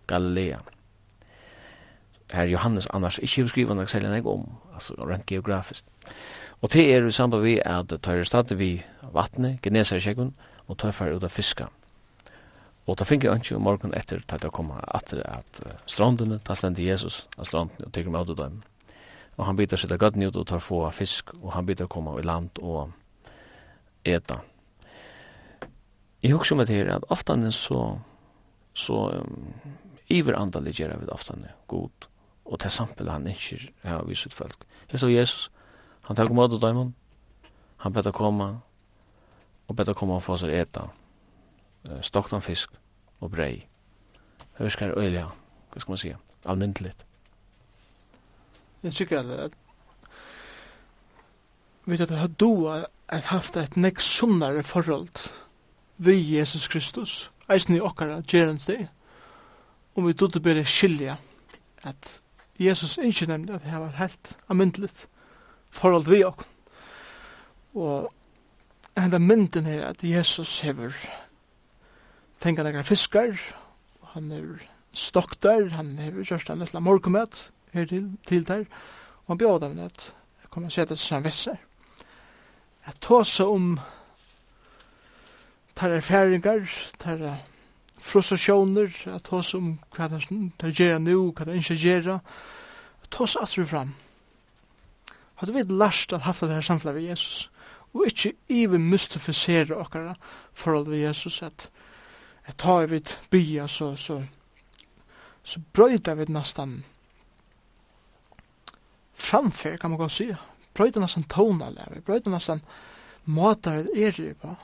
Galilea. 0.07 0.59
Her 2.33 2.47
Johannes 2.49 2.87
annars 2.93 3.19
ikkje 3.19 3.43
beskriva 3.43 3.75
noe 3.75 3.87
særlig 3.87 4.09
nek 4.09 4.25
om, 4.25 4.47
altså 4.73 4.95
rent 5.03 5.25
geografisk. 5.25 5.85
Og 6.61 6.71
det 6.73 6.85
er 6.95 7.05
i 7.05 7.11
samband 7.11 7.43
vi 7.43 7.59
at 7.65 7.91
er 7.91 8.23
stadig 8.23 8.59
vi 8.59 8.71
vatne, 9.13 9.57
geneser 9.61 9.97
i 9.97 10.31
og 10.67 10.77
tøyfer 10.77 11.15
ut 11.15 11.23
av 11.23 11.29
fiska. 11.29 11.67
Og 12.83 12.97
da 12.97 13.03
ta 13.03 13.07
finke 13.07 13.31
ønske 13.31 13.55
morgen 13.63 13.93
etter 13.95 14.19
til 14.27 14.41
det 14.43 14.51
kommer 14.51 14.83
etter 14.95 15.21
at 15.23 15.59
uh, 15.63 15.75
strandene, 15.87 16.41
ta 16.43 16.55
stendte 16.55 16.83
Jesus 16.83 17.23
av 17.37 17.47
strandene 17.47 17.87
og 17.87 17.93
teker 17.95 18.11
med 18.11 18.33
av 18.33 18.39
dem. 18.39 18.57
Og 19.37 19.45
han 19.47 19.57
byter 19.57 19.79
seg 19.79 19.93
til 19.93 20.01
gøtten 20.01 20.25
ut 20.27 20.39
og 20.39 20.47
tar 20.49 20.61
få 20.61 20.83
fisk, 20.91 21.31
og 21.39 21.53
han 21.55 21.65
biter 21.65 21.87
komme 21.87 22.17
i 22.19 22.25
land 22.25 22.59
og 22.61 22.91
eta. 24.05 24.41
Jeg 26.23 26.35
husker 26.35 26.59
med 26.59 26.67
det 26.67 26.75
her 26.75 26.91
at 26.99 27.29
er 27.29 27.49
så, 27.51 27.99
så 28.73 28.99
um, 29.19 29.53
iver 30.07 30.33
iverandalig 30.33 30.75
gjør 30.75 30.97
vi 30.99 31.07
er 31.07 31.55
god, 31.67 32.07
og 32.45 32.59
til 32.59 32.71
samtidig 32.71 33.11
han 33.11 33.27
ikke 33.27 33.71
har 33.83 34.03
vist 34.05 34.25
ut 34.25 34.33
folk. 34.33 34.65
Jeg 34.91 34.99
så 34.99 35.07
Jesus, 35.07 35.51
han 36.03 36.15
tar 36.15 36.29
med 36.29 36.53
av 36.53 36.59
dem, 36.59 36.93
han 37.77 37.93
beder 37.93 38.11
komme, 38.11 38.59
og 39.67 39.75
beder 39.75 39.93
komme 39.93 40.15
og 40.15 40.23
få 40.23 40.37
seg 40.37 40.51
eta. 40.51 40.89
Og 40.89 41.02
stoktan 42.01 42.41
fisk 42.41 42.69
og 43.21 43.31
brei. 43.31 43.67
Det 44.57 44.65
virkar 44.65 44.97
øyla, 44.97 45.25
hva 45.71 45.79
skal 45.79 45.91
man 45.91 45.97
sige, 45.97 46.17
almindelig. 46.45 46.91
Jeg 48.83 48.93
tykker 48.93 49.19
at 49.19 49.51
vi 51.85 51.93
at 51.99 52.11
ha 52.11 52.27
doa 52.27 52.83
at 53.07 53.23
haft 53.23 53.57
et 53.57 53.77
nek 53.77 53.99
sunnare 53.99 54.63
forhold 54.63 55.29
vi 55.97 56.37
Jesus 56.37 56.67
Kristus, 56.67 57.31
eisen 57.51 57.75
i 57.75 57.79
okkara 57.79 58.21
gjerens 58.21 58.65
det, 58.65 58.87
og 59.95 60.07
vi 60.07 60.13
dodo 60.13 60.39
bare 60.39 60.65
skilja 60.65 61.15
at 61.83 62.21
Jesus 62.59 62.97
ikke 62.97 63.25
nemlig 63.25 63.55
at 63.55 63.63
det 63.63 63.79
var 63.79 63.95
helt 63.99 64.37
almindelig 64.49 64.89
forhold 65.69 66.07
vi 66.09 66.23
okkara. 66.23 66.49
Og 67.73 68.13
enda 68.97 69.17
mynden 69.17 69.65
her 69.65 69.87
at 69.87 70.03
Jesus 70.03 70.59
hever 70.59 70.93
fengar 72.43 72.67
nekar 72.67 72.83
fiskar, 72.83 73.39
han 74.13 74.31
er 74.35 74.63
stoktar, 74.91 75.69
han 75.77 75.93
er 76.01 76.17
kjørst 76.27 76.49
en 76.51 76.59
lilla 76.59 76.81
morgumet 76.83 77.51
her 77.71 77.87
til, 77.87 78.09
til 78.27 78.43
der, 78.47 78.65
og 79.23 79.33
han 79.33 79.39
bjóða 79.39 79.69
henne 79.71 79.87
at 79.87 80.09
jeg 80.41 80.51
kommer 80.51 80.69
til 80.73 80.81
å 80.81 80.83
se 80.83 80.89
det 80.89 80.99
som 80.99 81.23
Jeg 82.83 82.99
tåsa 82.99 83.47
om 83.47 83.77
tar 85.73 85.95
erfaringar, 85.95 86.67
tar 86.99 87.23
frustrasjoner, 88.03 88.91
jeg 88.91 89.23
tåsa 89.23 89.57
om 89.57 89.77
hva 89.95 90.09
det 90.11 90.19
er 90.27 90.75
gjerra 90.75 90.99
nu, 90.99 91.31
hva 91.31 91.47
det 91.47 91.55
er 91.55 91.63
ikke 91.63 91.79
gjerra, 91.79 92.19
jeg 93.05 93.13
tåsa 93.15 93.47
vi 93.55 93.65
fram. 93.65 93.95
Hadde 95.39 95.55
vi 95.55 95.63
lært 95.71 96.11
at 96.11 96.27
haft 96.27 96.43
det 96.43 96.57
her 96.57 96.67
samfunnet 96.67 96.99
ved 96.99 97.07
Jesus, 97.07 97.49
og 97.93 98.03
ikke 98.09 98.33
even 98.49 98.89
mystifisere 98.91 99.79
okkara 99.79 100.17
forhold 100.53 100.91
ved 100.91 101.05
Jesus, 101.07 101.41
at 101.41 101.69
jeg 102.47 102.57
tar 102.57 102.81
i 102.81 102.89
vid 102.89 103.17
bya 103.31 103.67
så, 103.67 103.95
så, 103.95 104.23
så 105.43 105.59
brøyda 105.73 106.13
vi 106.13 106.25
nesten 106.27 106.83
framför 109.13 109.77
kan 109.77 109.89
man 109.89 109.97
godt 109.97 110.11
gå 110.11 110.15
se. 110.15 110.35
Brøyda 110.73 110.99
nästan 110.99 111.23
tonalär, 111.23 112.01
brøyda 112.05 112.29
nästan 112.29 112.61
matar 113.25 113.85
er 113.95 114.33
på. 114.41 114.55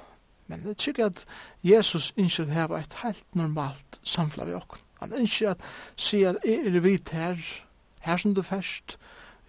Men 0.47 0.63
jeg 0.65 0.77
tykker 0.77 1.05
at 1.05 1.25
Jesus 1.63 2.13
inser 2.17 2.45
det 2.45 2.53
här 2.53 2.67
var 2.67 2.79
ett 2.79 2.93
helt 2.93 3.35
normalt 3.35 3.99
samfunn 4.03 4.43
av 4.43 4.55
också. 4.55 4.83
Han 4.99 5.17
inser 5.17 5.49
att 5.49 5.61
se 5.95 6.25
att 6.25 6.45
er 6.45 6.79
vidt 6.79 7.09
her, 7.09 7.65
her 7.99 8.17
som 8.17 8.33
du 8.33 8.43
färst, 8.43 8.97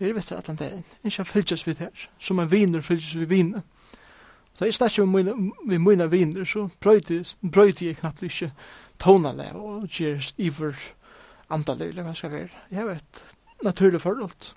er 0.00 0.12
vit 0.12 0.30
här 0.30 0.36
at 0.36 0.46
han 0.46 0.56
det 0.56 0.70
är. 0.70 0.82
Inser 1.02 1.22
att 1.22 1.28
fyllas 1.28 1.68
vid 1.68 1.78
här, 1.78 2.10
som 2.18 2.38
en 2.38 2.48
viner 2.48 2.80
fyllas 2.80 3.14
vidt 3.14 3.28
viner. 3.28 3.62
Så 4.60 4.66
jeg 4.68 4.74
stakk 4.74 5.06
med 5.08 5.78
mine 5.78 6.10
viner, 6.10 6.44
så 6.44 6.68
brøyde 6.80 7.86
jeg 7.86 7.96
knappt 7.96 8.22
ikke 8.22 8.52
tonale 8.98 9.46
og 9.56 9.86
gjør 9.88 10.32
iver 10.36 10.74
andalig, 11.50 11.86
eller 11.88 12.04
hva 12.04 12.12
skal 12.14 12.30
være. 12.30 12.48
Jeg 12.70 12.84
vet, 12.86 13.22
naturlig 13.64 14.00
forhold. 14.00 14.50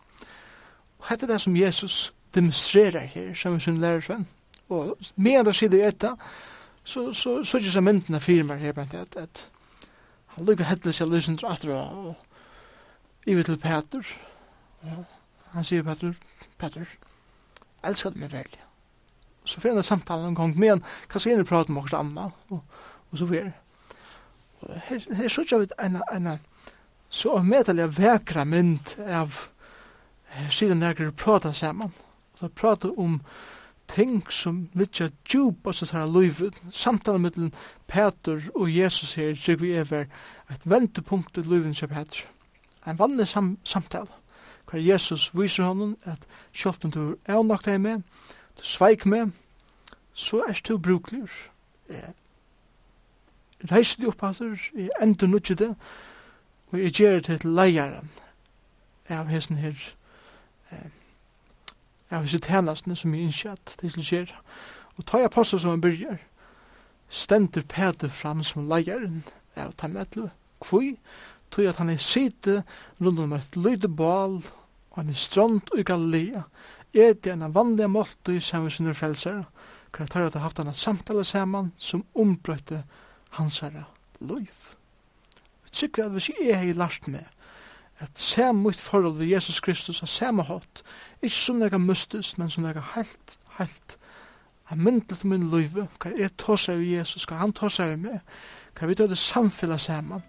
Og 1.00 1.06
dette 1.10 1.26
er 1.26 1.32
det 1.32 1.42
som 1.42 1.56
Jesus 1.56 2.14
demonstrerer 2.36 3.00
her, 3.00 3.34
som 3.34 3.60
sin 3.60 3.78
lærersvenn. 3.78 4.28
Og 4.70 4.98
med 5.16 5.46
det 5.46 5.56
sier 5.56 5.88
etter, 5.88 6.20
så 6.84 7.14
så 7.14 7.46
så 7.46 7.58
just 7.58 7.74
så 7.74 7.82
myndene 7.82 8.20
fyrir 8.20 8.44
meg 8.44 8.60
her, 8.60 8.74
at, 8.78 8.94
at, 8.94 9.16
at 9.16 9.50
han 10.28 10.46
lukker 10.46 10.66
headless 10.66 10.98
seg 10.98 11.08
løsen 11.08 11.38
til 11.38 11.48
atra, 11.48 11.80
og 11.96 12.16
i 13.26 13.44
til 13.44 13.58
Peter, 13.58 14.04
han 15.52 15.64
sier 15.64 15.84
Peter, 15.84 16.14
Peter, 16.58 16.86
elsker 17.84 18.10
du 18.10 18.20
meg 18.20 18.32
veldig 18.32 18.63
så 19.44 19.62
får 19.62 19.72
jag 19.72 19.86
samtalen 19.86 20.26
en 20.26 20.34
gång 20.34 20.60
med 20.60 20.72
en 20.72 20.84
kasinner 21.08 21.44
prata 21.44 21.72
om 21.72 21.78
också 21.78 21.96
annat 21.96 22.34
og, 22.48 22.60
og 23.10 23.18
så 23.18 23.26
vidare. 23.26 23.54
Och 24.60 24.70
Her, 24.76 25.16
här 25.16 25.30
så 25.30 25.44
jag 25.50 25.60
vet 25.60 25.72
en, 25.78 26.02
en 26.12 26.40
så 27.10 27.44
medelig 27.44 27.88
vekra 27.88 28.46
mynd 28.46 28.96
av 29.10 29.40
sidan 30.52 30.80
där 30.80 31.12
prata 31.12 31.54
samman. 31.54 31.92
Så 32.40 32.50
prata 32.50 32.92
om 32.92 33.24
ting 33.86 34.22
som 34.30 34.70
litja 34.74 35.10
djup 35.30 35.68
og 35.68 35.76
så 35.76 35.86
tar 35.86 36.08
livet, 36.08 36.56
samtalen 36.72 37.22
mellom 37.22 37.52
Peter 37.88 38.42
og 38.56 38.72
Jesus 38.72 39.14
her, 39.14 39.36
så 39.36 39.56
vi 39.56 39.76
över 39.76 40.08
et 40.50 40.66
ventepunkt 40.66 41.38
i 41.38 41.42
livet 41.42 41.78
til 41.78 41.88
Peter. 41.88 42.26
En 42.88 43.00
vanlig 43.00 43.28
sam 43.28 43.58
samtale. 43.64 44.08
Hver 44.72 44.80
Jesus 44.80 45.30
viser 45.34 45.64
honom 45.64 45.98
at 46.04 46.26
kjolten 46.54 46.92
du 46.92 47.16
er 47.26 47.44
nok 47.44 47.66
deg 47.66 47.82
med, 47.82 48.02
du 48.60 48.66
sveik 48.66 49.06
meg, 49.06 49.32
så 50.14 50.44
er 50.48 50.60
du 50.68 50.78
bruklig. 50.78 51.24
Jeg 51.90 52.14
reiser 53.72 54.02
deg 54.02 54.12
opp, 54.12 54.24
altså, 54.24 54.52
jeg 54.76 54.90
ender 55.02 55.28
nødvendig 55.28 55.60
det, 55.60 55.76
og 56.72 56.80
jeg 56.80 56.92
gjør 56.92 57.20
det 57.20 57.42
til 57.42 57.50
leieren 57.54 58.10
av 59.10 59.30
hesten 59.30 59.60
her, 59.62 59.78
av 62.12 62.24
hese 62.26 62.40
tjenestene 62.42 62.96
som 62.98 63.14
jeg 63.14 63.28
innskjer 63.28 63.58
at 63.58 63.76
det 63.82 63.92
skulle 63.92 64.06
skjer. 64.06 64.34
Og 64.98 65.06
tar 65.06 65.24
jeg 65.24 65.34
passet 65.34 65.62
som 65.62 65.74
han 65.74 65.82
byrger, 65.82 66.18
stender 67.10 67.66
Peter 67.70 68.10
fram 68.10 68.44
som 68.44 68.68
leieren 68.70 69.24
av 69.56 69.74
Tametle, 69.78 70.32
kvui, 70.64 70.96
tog 71.54 71.70
at 71.70 71.78
han 71.82 71.92
er 71.94 72.02
sitte 72.02 72.64
rundt 73.02 73.22
om 73.22 73.34
et 73.38 73.58
lydebal, 73.58 74.40
og 74.90 74.98
han 74.98 75.10
er 75.10 75.18
strand 75.18 75.74
i 75.78 75.86
Galilea, 75.86 76.44
ete 76.94 77.34
en 77.34 77.54
vanlig 77.54 77.90
målt 77.90 78.30
i 78.30 78.40
samme 78.40 78.72
sinne 78.72 78.94
frelser, 78.94 79.44
kan 79.94 80.08
ta 80.08 80.26
at 80.26 80.34
ha 80.34 80.46
haft 80.46 80.60
en 80.60 80.74
samtale 80.74 81.24
saman 81.24 81.72
som 81.78 82.06
ombrøyte 82.16 82.84
hans 83.38 83.60
herre 83.60 83.86
loiv. 84.20 84.74
Jeg 85.64 85.72
tykker 85.72 86.06
at 86.06 86.12
hvis 86.12 86.30
jeg 86.30 86.58
har 86.58 86.74
lært 86.74 87.08
meg 87.08 87.28
at 88.02 88.20
sam 88.20 88.56
mitt 88.66 88.82
forhold 88.82 89.18
ved 89.18 89.28
Jesus 89.28 89.60
Kristus 89.60 90.02
er 90.02 90.10
samme 90.10 90.44
hatt, 90.44 90.84
ikke 91.22 91.36
som 91.36 91.62
jeg 91.62 91.82
mystisk, 91.82 92.38
men 92.38 92.50
som 92.50 92.66
jeg 92.66 92.82
helt, 92.96 93.38
helt 93.60 93.98
av 94.72 94.78
myndelig 94.78 95.20
til 95.20 95.30
min 95.30 95.50
liv, 95.52 95.78
hva 96.02 96.12
jeg 96.18 96.34
tar 96.38 96.60
seg 96.60 96.82
ved 96.82 96.98
Jesus, 96.98 97.26
hva 97.30 97.42
han 97.42 97.54
tar 97.54 97.72
seg 97.72 97.94
ved 97.94 98.04
meg, 98.08 98.20
hva 98.78 98.90
vi 98.90 98.98
tar 98.98 99.12
det 99.12 99.20
samfunnet 99.22 99.82
sammen, 99.82 100.24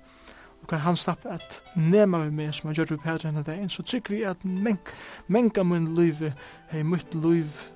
og 0.65 0.69
kan 0.71 0.81
han 0.81 0.97
slapp 0.97 1.27
at 1.29 1.59
nema 1.77 2.23
vi 2.25 2.31
meg 2.39 2.55
som 2.57 2.71
han 2.71 2.77
gjør 2.79 2.95
vi 2.95 3.03
Petra 3.03 3.29
henne 3.29 3.43
dagen, 3.45 3.69
så 3.69 3.83
trygg 3.85 4.09
vi 4.09 4.23
at 4.25 4.41
menk, 4.49 4.95
menka 5.29 5.61
min 5.61 5.91
liv, 5.93 6.23
hei 6.71 6.81
mitt 6.81 7.13
liv, 7.21 7.67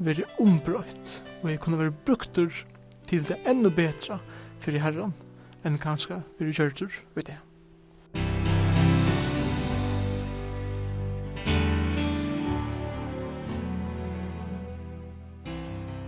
veri 0.00 0.24
ombrøyt, 0.40 1.18
og 1.42 1.50
jeg 1.50 1.60
kunne 1.60 1.82
være 1.82 1.92
bruktur 2.06 2.48
til 3.04 3.26
det 3.28 3.36
enda 3.44 3.68
betra 3.68 4.16
fyrir 4.56 4.80
herran, 4.80 5.12
enn 5.68 5.76
kanska 5.76 6.22
veri 6.38 6.56
gjørtur 6.56 6.96
vi 7.12 7.26
det. 7.28 7.36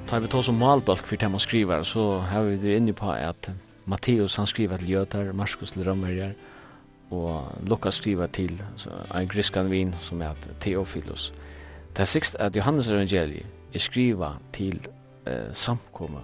Tar 0.07 0.25
vi 0.25 0.33
tås 0.33 0.49
om 0.49 0.57
malbalk 0.65 1.05
fyrir 1.05 1.27
tema 1.27 1.45
skrivar, 1.45 1.85
så 1.85 2.23
har 2.33 2.49
vi 2.49 2.57
det 2.65 2.81
inne 2.81 2.97
på 2.97 3.13
at 3.13 3.53
Matteus 3.87 4.37
han 4.37 4.47
skriver 4.47 4.77
til 4.77 4.95
Jötar, 4.95 5.33
Markus 5.33 5.71
til 5.73 5.91
Romerjar, 5.91 6.33
og 7.11 7.53
Lukas 7.63 7.95
skriver 7.95 8.27
til 8.27 8.63
en 9.15 9.29
griskan 9.29 9.71
vin 9.71 9.95
som 10.01 10.23
er 10.23 10.35
Theophilus. 10.61 11.35
Det 11.97 12.03
er 12.03 12.05
sikst 12.05 12.35
at 12.35 12.57
Johannes 12.57 12.89
evangeliet 12.89 13.47
er 13.75 13.79
skriva 13.79 14.33
til 14.53 14.89
eh, 15.27 15.53
samkommet 15.53 16.23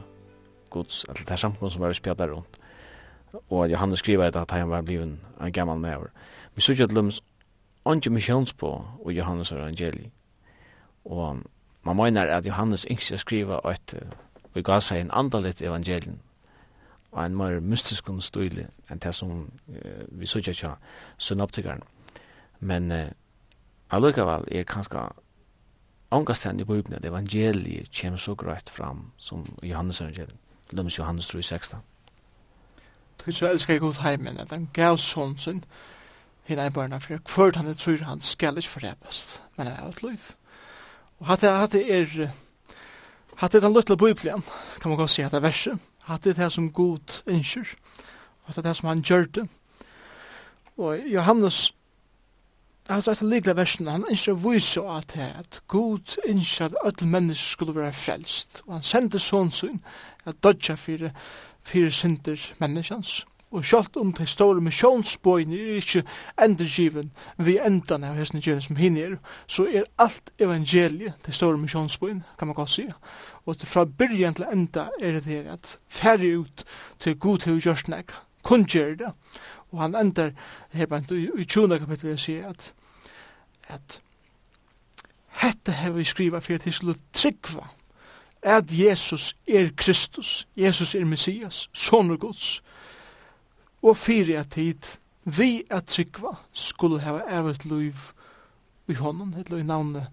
gods, 0.71 1.05
eller 1.05 1.23
det 1.23 1.31
er 1.31 1.37
samkommet 1.37 1.73
som 1.73 1.83
var 1.83 1.93
spjadda 1.93 2.27
rundt. 2.27 2.59
Og 3.51 3.71
Johannes 3.71 3.99
skriver 3.99 4.37
at 4.37 4.51
han 4.51 4.71
var 4.71 4.83
bliven 4.83 5.21
en 5.41 5.53
gammal 5.53 5.79
maver. 5.79 6.11
Vi 6.55 6.61
sykje 6.61 6.85
at 6.85 6.93
lums 6.93 7.23
onge 7.85 8.11
missions 8.11 8.53
på 8.53 8.85
og 9.05 9.13
Johannes 9.13 9.53
evangeliet. 9.53 10.11
Og 11.05 11.39
man 11.83 11.97
mener 11.97 12.23
at 12.23 12.47
Johannes 12.47 12.87
ikke 12.91 13.19
skriva 13.19 13.61
at 13.65 13.95
vi 14.55 14.63
gav 14.63 14.81
seg 14.81 15.01
en 15.01 15.11
andalit 15.13 15.63
evangelien 15.63 16.21
og 17.13 17.27
en 17.27 17.37
mer 17.37 17.61
mystisk 17.61 18.09
og 18.09 18.23
støylig 18.23 18.67
enn 18.91 19.01
det 19.03 19.15
som 19.15 19.51
uh, 19.69 20.05
vi 20.09 20.27
så 20.27 20.39
ikke 20.39 20.75
synoptikeren. 21.19 21.83
Men 22.61 22.93
uh, 22.93 23.09
allikevel 23.91 24.49
er 24.51 24.65
kanskje 24.65 25.09
ångastend 26.13 26.61
i 26.61 26.65
Bibelen 26.65 26.97
at 26.97 27.05
evangeliet 27.05 28.01
kommer 28.01 28.19
så 28.19 28.35
greit 28.35 28.71
fram 28.71 29.11
som 29.17 29.47
Johannes 29.63 30.01
evangeliet, 30.01 30.37
til 30.69 30.79
dem 30.79 30.87
Johannes 30.87 31.27
3, 31.27 31.43
16. 31.43 31.79
Tog 33.19 33.35
så 33.35 33.49
elsker 33.49 33.75
jeg 33.75 33.81
god 33.81 34.03
heimen, 34.03 34.39
at 34.41 34.51
han 34.51 34.69
gav 34.75 34.97
sånn 34.99 35.37
sin, 35.39 35.65
hina 36.49 36.67
i 36.67 36.71
barna, 36.75 36.99
for 36.99 37.21
hvert 37.37 37.57
han 37.57 37.75
tror 37.75 38.05
han 38.05 38.21
skal 38.21 38.57
ikke 38.57 38.69
forrepast, 38.69 39.41
men 39.57 39.67
han 39.67 39.77
er 39.77 39.89
et 39.89 40.03
liv. 40.03 40.33
Og 41.21 41.27
hatt 41.27 41.41
det 41.45 41.51
er, 41.51 42.33
hatt 43.37 43.53
det 43.53 43.63
er 43.63 43.69
den 43.69 43.77
lytte 43.77 43.97
bøyblien, 43.97 44.43
kan 44.81 44.91
man 44.91 44.99
godt 44.99 45.11
si 45.11 45.23
at 45.23 45.31
det 45.31 45.39
er 45.39 45.47
verset, 45.47 45.79
hatt 46.09 46.25
det 46.25 46.39
er 46.39 46.45
det 46.45 46.53
som 46.53 46.73
god 46.73 47.23
innskyr, 47.27 47.75
at 48.47 48.57
det 48.57 48.65
er 48.65 48.69
det 48.69 48.77
som 48.77 48.89
han 48.89 49.03
gjør 49.03 49.25
det. 49.25 49.49
Og 50.77 50.99
Johannes, 51.07 51.75
altså 52.89 53.11
etter 53.11 53.27
likle 53.27 53.57
versen, 53.57 53.87
han 53.87 54.07
innskyr 54.11 54.35
å 54.35 54.43
vise 54.51 54.83
at 54.83 55.13
det 55.15 55.23
er 55.23 55.43
at 55.45 55.61
god 55.69 56.17
innskyr 56.27 56.73
at 56.73 56.79
alle 56.85 57.11
mennesker 57.11 57.57
skulle 57.57 57.77
være 57.77 57.93
frelst, 57.93 58.63
og 58.67 58.79
han 58.79 58.87
sendte 58.87 59.23
sånn 59.23 59.53
sin, 59.53 59.83
at 60.25 60.41
dodja 60.43 60.75
fire, 60.77 61.13
fire 61.63 61.93
synder 61.93 62.49
menneskjans. 62.59 63.21
Og 63.53 63.65
sjalt 63.69 63.97
om 64.01 64.15
de 64.17 64.25
store 64.27 64.63
misjonsbøyene 64.65 65.59
er 65.61 65.81
ikke 65.83 66.03
endergiven 66.41 67.11
vi 67.37 67.59
endan 67.61 68.07
av 68.09 68.17
hesten 68.17 68.41
som 68.41 68.77
hinner, 68.77 69.19
så 69.47 69.67
er 69.69 69.91
alt 70.01 70.33
evangeliet 70.41 71.21
de 71.27 71.33
store 71.33 71.61
misjonsbøyene, 71.61 72.25
kan 72.39 72.49
man 72.49 72.57
godt 72.57 72.71
sige 72.71 72.95
og 73.47 73.57
fra 73.57 73.85
byrjan 73.85 74.35
til 74.35 74.47
enda 74.53 74.89
er 75.01 75.13
det 75.13 75.25
her 75.25 75.53
at 75.53 75.79
færre 75.89 76.39
ut 76.39 76.65
til 76.99 77.19
god 77.19 77.39
til 77.39 77.61
gjørst 77.61 77.91
kun 78.43 78.65
gjør 78.65 78.95
det. 78.95 79.13
Og 79.73 79.81
han 79.81 79.95
ender 79.95 80.31
her 80.71 80.87
bant 80.87 81.11
i, 81.11 81.45
20 81.45 81.79
kapittel 81.79 82.13
og 82.13 82.19
sier 82.19 82.49
at, 82.49 82.73
at 83.69 84.01
hette 85.43 85.73
har 85.73 85.91
vi 85.91 86.05
skriva 86.05 86.39
for 86.39 86.55
at 86.55 86.67
vi 86.67 86.71
skulle 86.71 86.99
tryggva 87.13 87.67
at 88.43 88.73
Jesus 88.73 89.37
er 89.47 89.71
Kristus, 89.77 90.49
Jesus 90.57 90.95
er 90.95 91.05
Messias, 91.05 91.69
sonur 91.73 92.17
Guds, 92.17 92.63
og 93.83 93.97
fyrir 93.97 94.41
at 94.41 94.51
tid 94.51 94.99
vi 95.25 95.63
at 95.71 95.87
tryggva 95.87 96.35
skulle 96.53 97.01
hava 97.01 97.23
evet 97.31 97.65
liv 97.65 97.95
i 98.89 98.95
honom, 98.95 99.35
et 99.39 99.51
i 99.51 99.63
navnet 99.63 100.07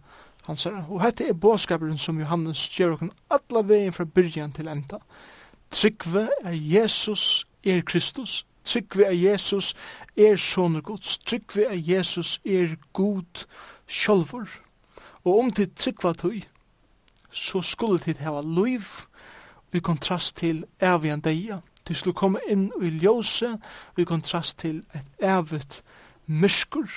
hansara. 0.50 0.84
Og 0.90 1.04
hette 1.04 1.28
er 1.30 1.38
båskaperen 1.38 1.98
som 1.98 2.20
Johannes 2.20 2.66
gjør 2.74 2.98
okken 2.98 3.12
alla 3.32 3.64
vegin 3.66 3.94
fra 3.94 4.06
byrjan 4.06 4.54
til 4.56 4.68
enda. 4.68 5.00
Tryggve 5.72 6.30
er 6.44 6.56
Jesus 6.56 7.46
er 7.64 7.82
Kristus. 7.86 8.46
Tryggve 8.64 9.06
er 9.06 9.18
Jesus 9.18 9.76
er 10.18 10.36
sonur 10.36 10.82
gods. 10.82 11.18
Tryggve 11.18 11.66
er 11.70 11.78
Jesus 11.78 12.40
er 12.46 12.76
god 12.94 13.46
sjolvor. 13.88 14.50
Og 15.24 15.40
om 15.40 15.52
til 15.52 15.70
tryggva 15.76 16.14
tøy, 16.14 16.42
så 17.32 17.62
skulle 17.62 18.00
tid 18.00 18.22
hava 18.24 18.42
liv 18.42 18.84
i 19.74 19.80
kontrast 19.80 20.38
til 20.38 20.64
evian 20.82 21.22
deia. 21.22 21.60
Du 21.88 21.94
skulle 21.94 22.18
komme 22.18 22.40
inn 22.50 22.72
i 22.82 22.90
ljose 22.90 23.58
i 23.98 24.04
kontrast 24.04 24.58
til 24.60 24.84
et 24.96 25.26
evigt 25.26 25.84
myrskur. 26.26 26.90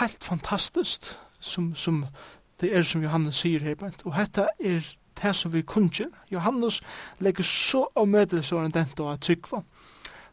Helt 0.00 0.24
fantastiskt 0.24 1.18
som, 1.42 1.74
som 1.74 2.04
det 2.60 2.70
er 2.76 2.82
som 2.86 3.02
Johannes 3.02 3.42
sier 3.42 3.60
her, 3.66 3.76
og 4.04 4.14
dette 4.16 4.46
er 4.62 4.86
det 5.22 5.34
som 5.36 5.52
vi 5.52 5.62
kunnskjer. 5.62 6.10
Johannes 6.30 6.80
legger 7.20 7.44
så 7.46 7.86
avmøtelig 7.98 8.44
så 8.48 8.62
enn 8.62 8.74
denne 8.74 9.08
av 9.08 9.18
tryggva. 9.22 9.62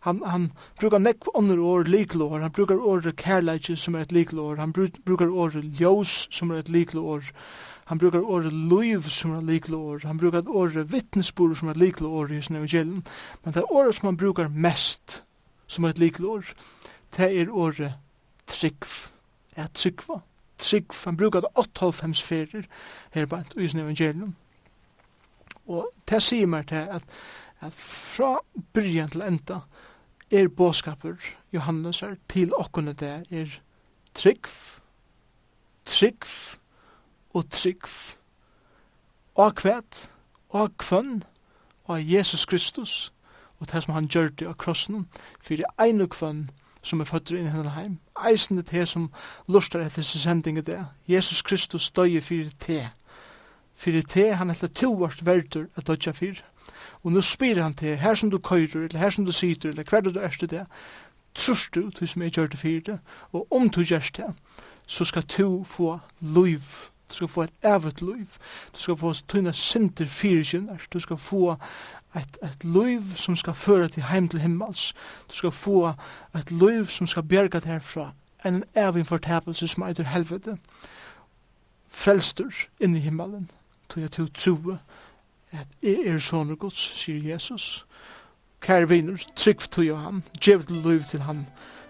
Han, 0.08 0.22
han 0.24 0.52
brukar 0.80 1.02
nekk 1.04 1.28
under 1.36 1.60
år 1.60 1.90
liklår, 1.92 2.40
han 2.40 2.54
brukar 2.56 2.80
året 2.80 3.18
kærleikje 3.20 3.76
som 3.78 3.98
er 3.98 4.06
et 4.06 4.14
liklår, 4.16 4.56
han 4.62 4.72
brukar 4.72 5.28
året 5.28 5.66
ljós 5.76 6.30
som 6.32 6.52
er 6.52 6.62
et 6.62 6.70
liklår, 6.72 7.34
han 7.92 8.00
brukar 8.00 8.24
året 8.24 8.54
luiv 8.54 9.10
som 9.12 9.34
er 9.34 9.42
et 9.42 9.50
liklår, 9.50 10.06
han 10.08 10.18
brukar 10.18 10.48
året 10.48 10.94
vittnesbord 10.94 11.58
som 11.60 11.68
er 11.68 11.76
et 11.76 11.84
liklår 11.84 12.32
i 12.32 12.42
sin 12.42 12.56
evangelium, 12.56 13.04
men 13.44 13.54
det 13.54 13.60
er 13.60 13.72
året 13.72 13.96
som 13.96 14.08
han 14.08 14.18
brukar 14.18 14.48
mest 14.48 15.24
som 15.68 15.84
er 15.84 15.90
et 15.90 16.00
liklår, 16.00 16.54
det 17.18 17.28
er 17.42 17.52
året 17.52 18.00
tryggv, 18.48 19.10
er 19.56 19.68
tryggva 19.74 20.22
trygg, 20.60 20.94
han 21.06 21.18
brukar 21.18 21.42
det 21.46 21.50
8,5 21.58 22.14
ferir 22.24 22.68
her 23.12 23.26
på 23.26 23.42
i 23.58 23.68
sin 23.68 23.80
evangelium. 23.80 24.36
Og 25.68 25.90
det 26.10 26.22
sier 26.24 26.48
meg 26.50 26.68
til 26.68 26.90
at, 26.90 27.04
at 27.62 27.76
fra 27.78 28.38
byrjan 28.74 29.10
til 29.14 29.22
enda 29.22 29.60
er 30.32 30.48
båskaper 30.48 31.16
Johannes 31.54 32.02
er 32.02 32.16
til 32.30 32.54
okkone 32.54 32.94
det 32.94 33.26
er 33.32 33.60
trygg, 34.14 34.48
trygg 35.86 36.26
og 37.34 37.50
trygg 37.50 37.90
og 39.36 39.56
kvæt 39.56 40.10
og 40.50 40.78
kvønn 40.78 41.24
og 41.84 42.14
Jesus 42.14 42.46
Kristus 42.46 43.14
og 43.60 43.72
det 43.72 43.84
som 43.84 43.94
han 43.94 44.08
gjør 44.08 44.30
det 44.30 44.48
av 44.48 44.58
krossen 44.62 45.08
for 45.40 45.58
det 45.58 45.70
ene 45.82 46.08
kvønn 46.08 46.50
som 46.82 47.02
er 47.02 47.10
født 47.10 47.32
inn 47.32 47.48
i 47.48 47.52
henne 47.54 47.74
heim. 47.76 47.98
Eisende 48.28 48.64
te 48.64 48.86
som 48.86 49.10
lustar 49.48 49.84
etter 49.86 50.06
sin 50.06 50.22
sending 50.22 50.62
det. 50.66 50.80
Jesus 51.08 51.42
Kristus 51.42 51.92
døye 51.92 52.22
fyrir 52.22 52.52
te. 52.60 52.82
Fyrir 53.76 54.04
te, 54.08 54.34
han 54.36 54.50
heter 54.50 54.68
tovart 54.68 55.26
verdur 55.26 55.68
at 55.76 55.88
dødja 55.88 56.12
fyrir. 56.12 56.44
Og 57.04 57.12
nu 57.12 57.22
spyr 57.22 57.62
han 57.64 57.74
te, 57.74 57.96
her 57.96 58.16
som 58.16 58.32
du 58.32 58.38
køyrer, 58.38 58.86
eller 58.86 59.00
her 59.00 59.10
som 59.10 59.26
du 59.26 59.32
sitter, 59.32 59.70
eller 59.70 59.84
hver 59.84 60.02
du 60.02 60.20
erst 60.20 60.42
det, 60.42 60.66
trus 61.36 61.70
du, 61.76 61.90
til 61.90 62.08
som 62.08 62.22
jeg 62.22 62.32
gjør 62.32 62.48
det 62.48 62.60
fyrir 62.60 62.82
det, 62.82 63.00
og 63.32 63.48
om 63.52 63.70
du 63.70 63.82
gjør 63.82 64.10
det, 64.18 64.34
så 64.88 65.06
skal 65.06 65.24
du 65.38 65.64
få 65.64 66.00
liv, 66.20 66.62
du 67.10 67.16
skal 67.16 67.28
få 67.28 67.44
et 67.44 67.54
evet 67.64 68.02
liv, 68.02 68.28
du 68.74 68.80
skal 68.80 68.98
få 68.98 69.14
tøyna 69.28 69.52
sinter 69.52 70.06
fyrir 70.06 70.44
kjennar, 70.44 70.82
du 70.94 71.00
skal 71.00 71.18
få 71.18 71.56
et, 72.16 72.38
et 72.44 72.64
liv 72.64 73.16
som 73.16 73.36
skal 73.36 73.54
føre 73.54 73.88
til 73.88 74.04
heim 74.04 74.28
til 74.28 74.42
himmels. 74.42 74.94
Du 75.30 75.36
skal 75.36 75.52
få 75.52 75.94
et 76.36 76.52
liv 76.52 76.86
som 76.86 77.08
skal 77.08 77.24
bjerga 77.24 77.60
dig 77.60 77.72
herfra 77.72 78.12
en 78.46 78.64
evig 78.76 79.08
fortapelse 79.08 79.68
som 79.68 79.84
heter 79.84 80.04
helvete. 80.04 80.58
Frelstur 81.88 82.54
inn 82.80 82.96
i 82.96 83.00
himmelen. 83.00 83.50
Tog 83.90 84.04
jeg 84.04 84.12
til 84.12 84.24
å 84.24 84.34
tro 84.34 84.76
at 85.52 85.68
jeg 85.82 86.06
er 86.08 86.20
sånne 86.22 86.56
gods, 86.56 86.80
sier 87.02 87.24
Jesus. 87.26 87.86
Kære 88.62 88.90
viner, 88.90 89.26
trygg 89.36 89.66
tog 89.72 89.86
jeg 89.86 89.98
han, 89.98 90.24
djev 90.42 90.64
til 90.68 90.84
liv 90.86 91.04
til 91.10 91.24
han, 91.26 91.48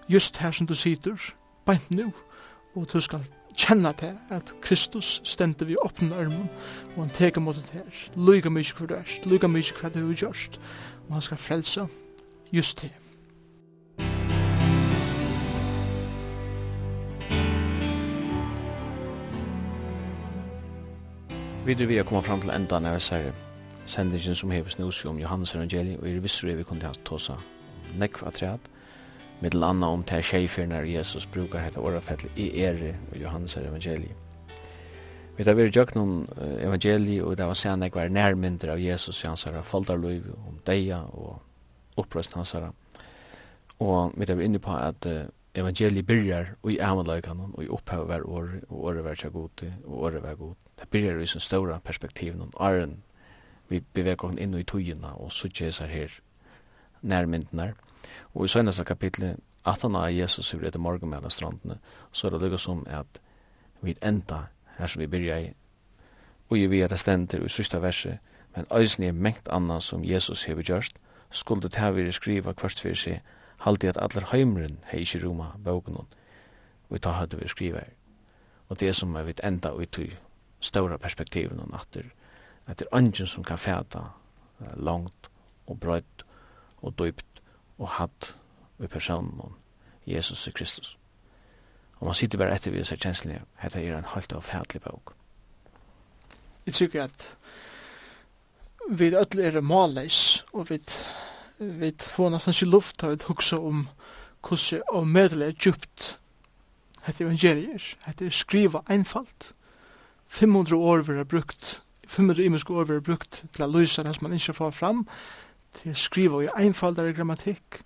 just 0.09 0.37
her 0.37 0.51
som 0.51 0.67
du 0.67 0.75
sitter, 0.75 1.17
beint 1.65 1.91
nu, 1.91 2.13
og 2.75 2.87
du 2.93 3.01
skal 3.01 3.25
kjenna 3.59 3.91
til 3.91 4.15
at 4.29 4.53
Kristus 4.61 5.21
stendte 5.23 5.67
vi 5.67 5.75
åpne 5.85 6.15
armen, 6.15 6.49
og 6.95 7.03
han 7.03 7.13
teker 7.13 7.41
mot 7.41 7.55
det 7.55 7.69
her. 7.73 7.99
Lyga 8.15 8.49
mykje 8.49 8.77
hva 8.77 8.87
du 8.87 8.95
er, 8.95 9.19
lyga 9.25 9.51
mykje 9.51 9.75
hva 9.81 9.91
du 9.93 9.99
er 9.99 10.15
gjørst, 10.15 10.59
og 11.07 11.13
han 11.17 11.21
skal 11.21 11.37
frelse 11.37 11.87
just 12.53 12.77
til. 12.77 12.91
Videre 21.65 21.87
vi 21.87 21.97
er 21.97 22.03
kommet 22.03 22.25
fram 22.25 22.41
til 22.41 22.49
enda 22.55 22.79
når 22.79 22.97
jeg 22.97 23.01
ser 23.01 23.31
sendingen 23.85 24.35
som 24.35 24.51
heves 24.51 24.79
nå 24.79 24.89
om 25.05 25.19
Johannes 25.19 25.55
evangeliet, 25.55 25.99
og 25.99 26.07
i 26.07 26.13
det 26.13 26.23
visste 26.23 26.47
vi 26.47 26.63
kunne 26.63 26.87
ha 26.87 26.93
tåsa 27.05 27.35
nekv 27.97 28.27
atreat, 28.27 28.59
med 29.39 29.55
anna 29.55 29.87
om 29.87 30.03
til 30.03 30.23
skjeifirnar 30.23 30.83
Jesus 30.83 31.25
brukar 31.25 31.63
hetta 31.63 31.79
orafettel 31.79 32.29
i 32.35 32.49
ere 32.63 32.95
og 33.11 33.17
Johannes 33.21 33.55
evangeliet. 33.57 34.15
Vi 35.37 35.43
tar 35.43 35.55
vi 35.55 35.69
jøk 35.71 35.93
noen 35.95 36.27
evangeliet, 36.59 37.23
og 37.23 37.37
det 37.37 37.45
var 37.47 37.55
sen 37.55 37.81
jeg 37.81 37.93
var 37.93 38.71
av 38.71 38.79
Jesus 38.79 39.23
i 39.23 39.27
hans 39.27 39.43
herra 39.43 39.61
faldarløyv, 39.61 40.35
om 40.47 40.59
deia 40.67 40.99
og 40.99 41.39
opprøst 41.95 42.33
hans 42.33 42.51
herra. 42.51 42.73
Og 43.79 44.11
vi 44.17 44.25
tar 44.25 44.35
vi 44.35 44.43
inne 44.43 44.59
på 44.59 44.71
at 44.75 45.07
evangeliet 45.55 46.05
byrjar 46.05 46.55
og 46.61 46.71
i 46.71 46.77
amaløykene, 46.79 47.53
og 47.53 47.63
i 47.63 47.69
opphav 47.69 48.07
var 48.07 48.27
år, 48.27 48.49
og 48.69 48.83
året 48.83 49.03
var 49.03 49.15
tja 49.15 49.29
god, 49.29 49.63
og 49.85 50.03
året 50.03 50.23
var 50.23 50.35
god. 50.35 50.55
Det 50.79 50.89
byrjar 50.89 51.19
i 51.19 51.27
sin 51.27 51.41
stora 51.41 51.79
perspektiv, 51.79 52.35
noen 52.35 52.51
æren, 52.59 53.03
vi 53.69 53.79
beveger 53.93 54.25
oss 54.25 54.35
inn 54.37 54.53
i 54.57 54.63
tøyene, 54.63 55.15
og 55.15 55.31
suttje 55.31 55.71
seg 55.71 55.87
her 55.87 56.19
nærmyndene 57.01 57.73
Og 58.33 58.45
i 58.45 58.47
seneste 58.47 58.83
kapitlet, 58.83 59.39
at 59.65 59.81
han 59.81 59.95
av 59.95 60.11
Jesus 60.11 60.47
sier 60.47 60.63
etter 60.65 60.79
alle 60.79 61.29
strandene, 61.29 61.79
så 62.11 62.27
er 62.27 62.31
det 62.31 62.41
lukket 62.41 62.61
som 62.61 62.85
at 62.87 63.21
vi 63.81 63.95
enda 64.01 64.47
her 64.77 64.87
som 64.87 65.01
vi 65.01 65.07
byrja 65.07 65.39
i, 65.39 65.53
og 66.49 66.57
i 66.57 66.67
vi 66.67 66.81
er 66.81 66.87
det 66.87 66.99
stender 66.99 67.45
i 67.45 67.49
sørste 67.49 67.81
verset, 67.81 68.19
men 68.55 68.65
øysen 68.73 69.03
er 69.03 69.11
mengt 69.11 69.47
anna 69.51 69.79
som 69.79 70.03
Jesus 70.03 70.43
hever 70.43 70.63
gjørst, 70.63 70.95
skulle 71.31 71.61
det 71.61 71.75
her 71.75 71.91
vi 71.91 72.11
skriva 72.11 72.53
kvart 72.53 72.79
fyrir 72.79 72.95
seg, 72.95 73.19
halde 73.59 73.89
at 73.89 73.97
allar 74.01 74.29
heimren 74.31 74.79
hei 74.91 75.03
ikke 75.03 75.25
roma 75.25 75.51
bogen 75.63 75.97
og 75.97 76.07
vi 76.89 76.99
tar 76.99 77.19
hadde 77.19 77.37
vi 77.37 77.47
skriva 77.47 77.83
her. 77.83 77.93
Og 78.69 78.79
det 78.79 78.87
er 78.89 78.93
som 78.93 79.15
er 79.15 79.23
vi 79.23 79.35
enda 79.43 79.71
ut 79.73 79.97
i 79.99 80.09
ståra 80.59 80.97
perspektiven 80.97 81.59
hon 81.59 81.73
at 81.73 81.93
det 81.93 82.85
er 82.85 82.97
ungen 82.97 83.27
som 83.27 83.43
kan 83.43 83.57
fæta 83.57 83.99
langt 84.75 85.29
og 85.67 85.79
brøyt 85.79 86.25
og 86.81 86.93
døypt 86.99 87.25
og 87.79 87.89
hatt 87.97 88.35
i 88.79 88.87
personen 88.87 89.39
om 89.39 89.55
Jesus 90.07 90.47
og 90.47 90.53
Kristus. 90.53 90.97
Og 91.99 92.07
man 92.07 92.15
sitter 92.15 92.37
bare 92.37 92.55
etter 92.55 92.71
vi 92.71 92.83
ser 92.83 92.99
kjenslene, 92.99 93.41
dette 93.63 93.81
er 93.83 93.97
en 93.97 94.11
halvt 94.13 94.33
og 94.33 94.43
færdelig 94.43 94.81
bøk. 94.81 95.13
Jeg 96.65 96.73
tror 96.73 97.01
at 97.03 97.37
vi 98.89 99.13
alle 99.15 99.43
er 99.43 99.61
malleis, 99.61 100.45
og 100.53 100.69
vi, 100.69 100.79
vi 101.59 101.91
får 101.99 102.29
nesten 102.29 102.55
ikke 102.55 102.71
luft 102.71 103.03
av 103.03 103.13
et 103.13 103.27
hukse 103.29 103.57
om 103.57 103.87
hvordan 104.45 104.81
og 104.95 105.07
medelig 105.07 105.47
er 105.47 105.57
djupt 105.57 106.15
hette 107.03 107.25
evangelier, 107.25 107.83
hette 108.05 108.31
skriva 108.31 108.83
einfalt. 108.89 109.53
500 110.27 110.75
år 110.77 111.01
vi 111.07 111.17
har 111.17 111.23
brukt, 111.23 111.81
500 112.07 112.45
imenske 112.45 112.73
år 112.73 112.83
vi 112.83 112.93
har 112.99 113.05
brukt 113.05 113.45
til 113.53 113.65
å 113.65 113.71
løse 113.71 114.03
det 114.05 114.13
som 114.15 114.27
man 114.27 114.37
ikke 114.37 114.53
får 114.53 114.75
fram, 114.77 115.07
til 115.79 115.95
skriva 115.95 116.41
i 116.43 116.51
einfaldare 116.59 117.13
grammatikk, 117.15 117.81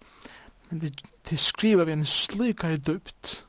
men 0.69 0.81
til, 0.81 1.01
til 1.23 1.39
skriva 1.39 1.85
vi 1.85 1.93
en 1.93 2.05
slikare 2.05 2.77
dypt, 2.77 3.45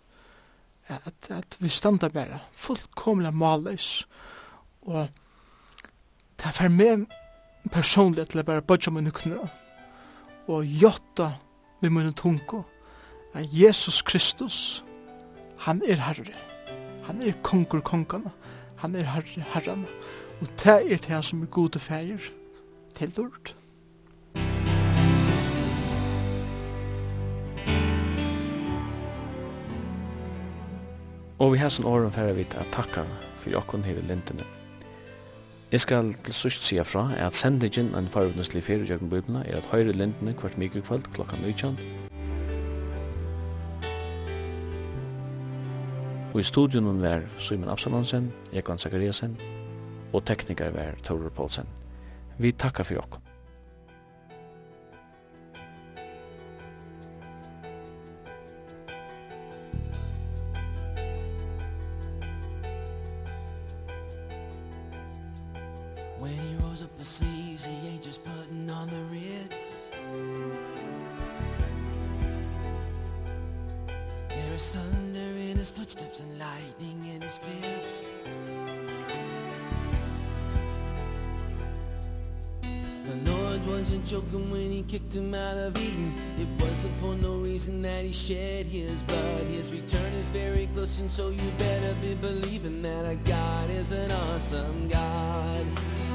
at, 0.88 1.30
at 1.30 1.56
vi 1.60 1.68
standa 1.72 2.08
bare 2.12 2.40
fullkomla 2.52 3.30
maløys, 3.30 4.06
og 4.82 5.08
det 6.38 6.50
er 6.50 6.56
for 6.58 6.68
meg 6.68 7.06
personlig 7.72 8.28
til 8.28 8.42
å 8.42 8.46
bare 8.46 8.64
bodja 8.66 8.92
mine 8.92 9.14
knø, 9.14 9.40
og 10.52 10.76
jotta 10.82 11.30
vi 11.80 11.88
mine 11.88 12.12
tunko, 12.12 12.64
at 13.34 13.48
Jesus 13.52 14.02
Kristus, 14.04 14.84
han 15.64 15.80
er 15.88 16.04
herre, 16.04 16.36
han 17.08 17.22
er 17.22 17.40
kongur 17.42 17.80
kongana, 17.80 18.34
han 18.82 18.94
er 18.94 19.08
herre 19.08 19.48
herrana, 19.54 19.88
og 20.40 20.48
det 20.60 20.80
er 20.92 21.04
det 21.08 21.24
som 21.24 21.42
er 21.42 21.52
gode 21.52 21.80
feir 21.80 22.32
til 22.94 23.16
dård. 23.16 23.54
Og 31.42 31.50
vi 31.50 31.58
har 31.58 31.72
sånn 31.72 31.88
åren 31.90 32.12
færre 32.14 32.36
vidt 32.36 32.52
at 32.54 32.68
takka 32.70 33.02
for 33.40 33.50
jokken 33.50 33.82
her 33.82 33.96
i 33.98 34.04
lintene. 34.06 34.44
Jeg 35.72 35.82
skal 35.82 36.12
til 36.22 36.36
sørst 36.36 36.62
sida 36.62 36.84
fra 36.86 37.08
er 37.16 37.26
at 37.26 37.34
sendingen 37.34 37.90
en 37.98 38.06
farvnuslig 38.06 38.62
fyrir 38.62 38.86
jøkken 38.86 39.10
bøybna 39.10 39.42
er 39.42 39.58
at 39.58 39.66
høyre 39.72 39.96
lintene 39.96 40.36
kvart 40.38 40.54
kveld 40.54 41.10
klokka 41.16 41.36
19. 41.42 41.74
Og 46.34 46.40
i 46.40 46.46
studionen 46.46 47.02
var 47.02 47.26
Simon 47.38 47.68
Absalonsen, 47.68 48.32
Ekvan 48.52 48.78
Zakariasen 48.78 49.36
og 50.12 50.24
teknikar 50.24 50.70
var 50.70 50.94
Taurer 51.02 51.30
Poulsen. 51.30 51.66
Vi 52.38 52.52
takkar 52.52 52.84
for 52.84 52.94
jokken. 52.94 53.33
When 66.24 66.32
he 66.32 66.54
rolls 66.54 66.82
up 66.82 66.96
his 66.96 67.08
sleeves 67.08 67.66
He 67.66 67.86
ain't 67.86 68.02
just 68.02 68.24
putting 68.24 68.70
on 68.70 68.88
the 68.88 69.02
Ritz. 69.12 69.88
There 74.30 74.54
is 74.54 74.74
thunder 74.74 75.18
in 75.18 75.58
his 75.58 75.70
footsteps 75.70 76.20
And 76.20 76.38
lightning 76.38 77.04
in 77.14 77.20
his 77.20 77.36
fist. 77.36 78.14
The 82.62 83.30
Lord 83.30 83.66
wasn't 83.66 84.06
joking 84.06 84.50
when 84.50 84.72
he 84.72 84.82
kicked 84.82 85.14
him 85.14 85.34
out 85.34 85.58
of 85.58 85.76
Eden. 85.76 86.14
It 86.38 86.48
wasn't 86.64 86.96
for 87.02 87.14
no 87.16 87.36
reason 87.40 87.82
that 87.82 88.02
he 88.02 88.12
shed 88.12 88.64
his 88.64 89.02
blood 89.02 89.46
His 89.48 89.70
return 89.70 90.14
is 90.14 90.30
very 90.30 90.70
close 90.72 91.00
and 91.00 91.12
so 91.12 91.28
you 91.28 91.50
better 91.58 91.94
be 92.00 92.14
believing 92.14 92.80
That 92.80 93.04
our 93.04 93.14
God 93.16 93.68
is 93.68 93.92
an 93.92 94.10
awesome 94.10 94.88
God. 94.88 95.43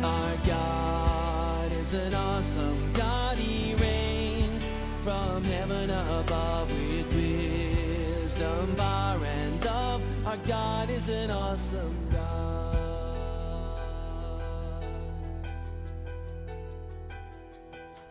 Our 0.04 0.38
God 0.46 1.72
is 1.74 1.94
an 1.94 2.14
awesome 2.14 2.94
God. 2.94 3.38
He 3.38 3.76
reigns 3.76 4.68
from 5.04 5.44
heaven 5.44 5.90
above 5.90 6.72
With 6.72 7.14
wisdom, 7.16 8.76
power 8.76 9.26
and 9.26 9.64
love. 9.66 10.02
Our 10.26 10.38
God 10.38 10.90
is 10.90 11.10
an 11.10 11.32
awesome 11.32 11.96
God. 12.12 12.40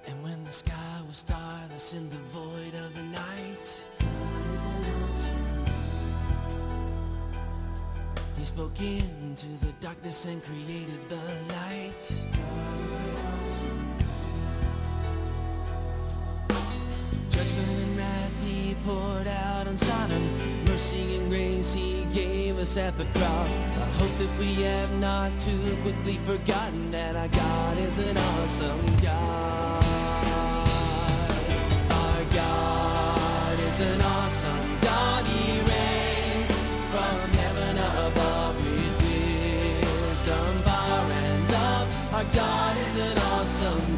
And 0.06 0.22
when 0.22 0.44
the 0.44 0.52
sky 0.52 1.02
was 1.08 1.18
starless 1.18 1.94
in 1.94 2.08
the 2.10 2.16
void 2.32 2.47
spoke 8.48 8.80
into 8.80 9.46
the 9.60 9.72
darkness 9.78 10.24
and 10.24 10.42
created 10.42 11.06
the 11.10 11.22
light. 11.52 12.04
God 12.32 12.80
is 12.88 12.98
awesome 13.20 13.88
Judgment 17.28 17.78
and 17.84 17.98
wrath 17.98 18.42
he 18.42 18.74
poured 18.86 19.28
out 19.28 19.68
on 19.68 19.76
Sodom. 19.76 20.64
Mercy 20.64 21.16
and 21.16 21.28
grace 21.28 21.74
he 21.74 22.06
gave 22.14 22.56
us 22.58 22.78
at 22.78 22.96
the 22.96 23.04
cross. 23.18 23.58
I 23.58 23.88
hope 24.00 24.16
that 24.16 24.38
we 24.38 24.54
have 24.62 24.92
not 24.98 25.38
too 25.40 25.76
quickly 25.82 26.16
forgotten 26.24 26.90
That 26.90 27.16
our 27.16 27.28
God 27.28 27.78
is 27.78 27.98
an 27.98 28.16
awesome 28.16 28.86
God. 29.02 29.84
Our 31.90 32.24
God 32.34 33.60
is 33.60 33.80
an 33.80 34.00
awesome 34.00 34.67
Our 42.18 42.24
God 42.34 42.76
is 42.78 42.96
an 42.96 43.16
awesome? 43.16 43.97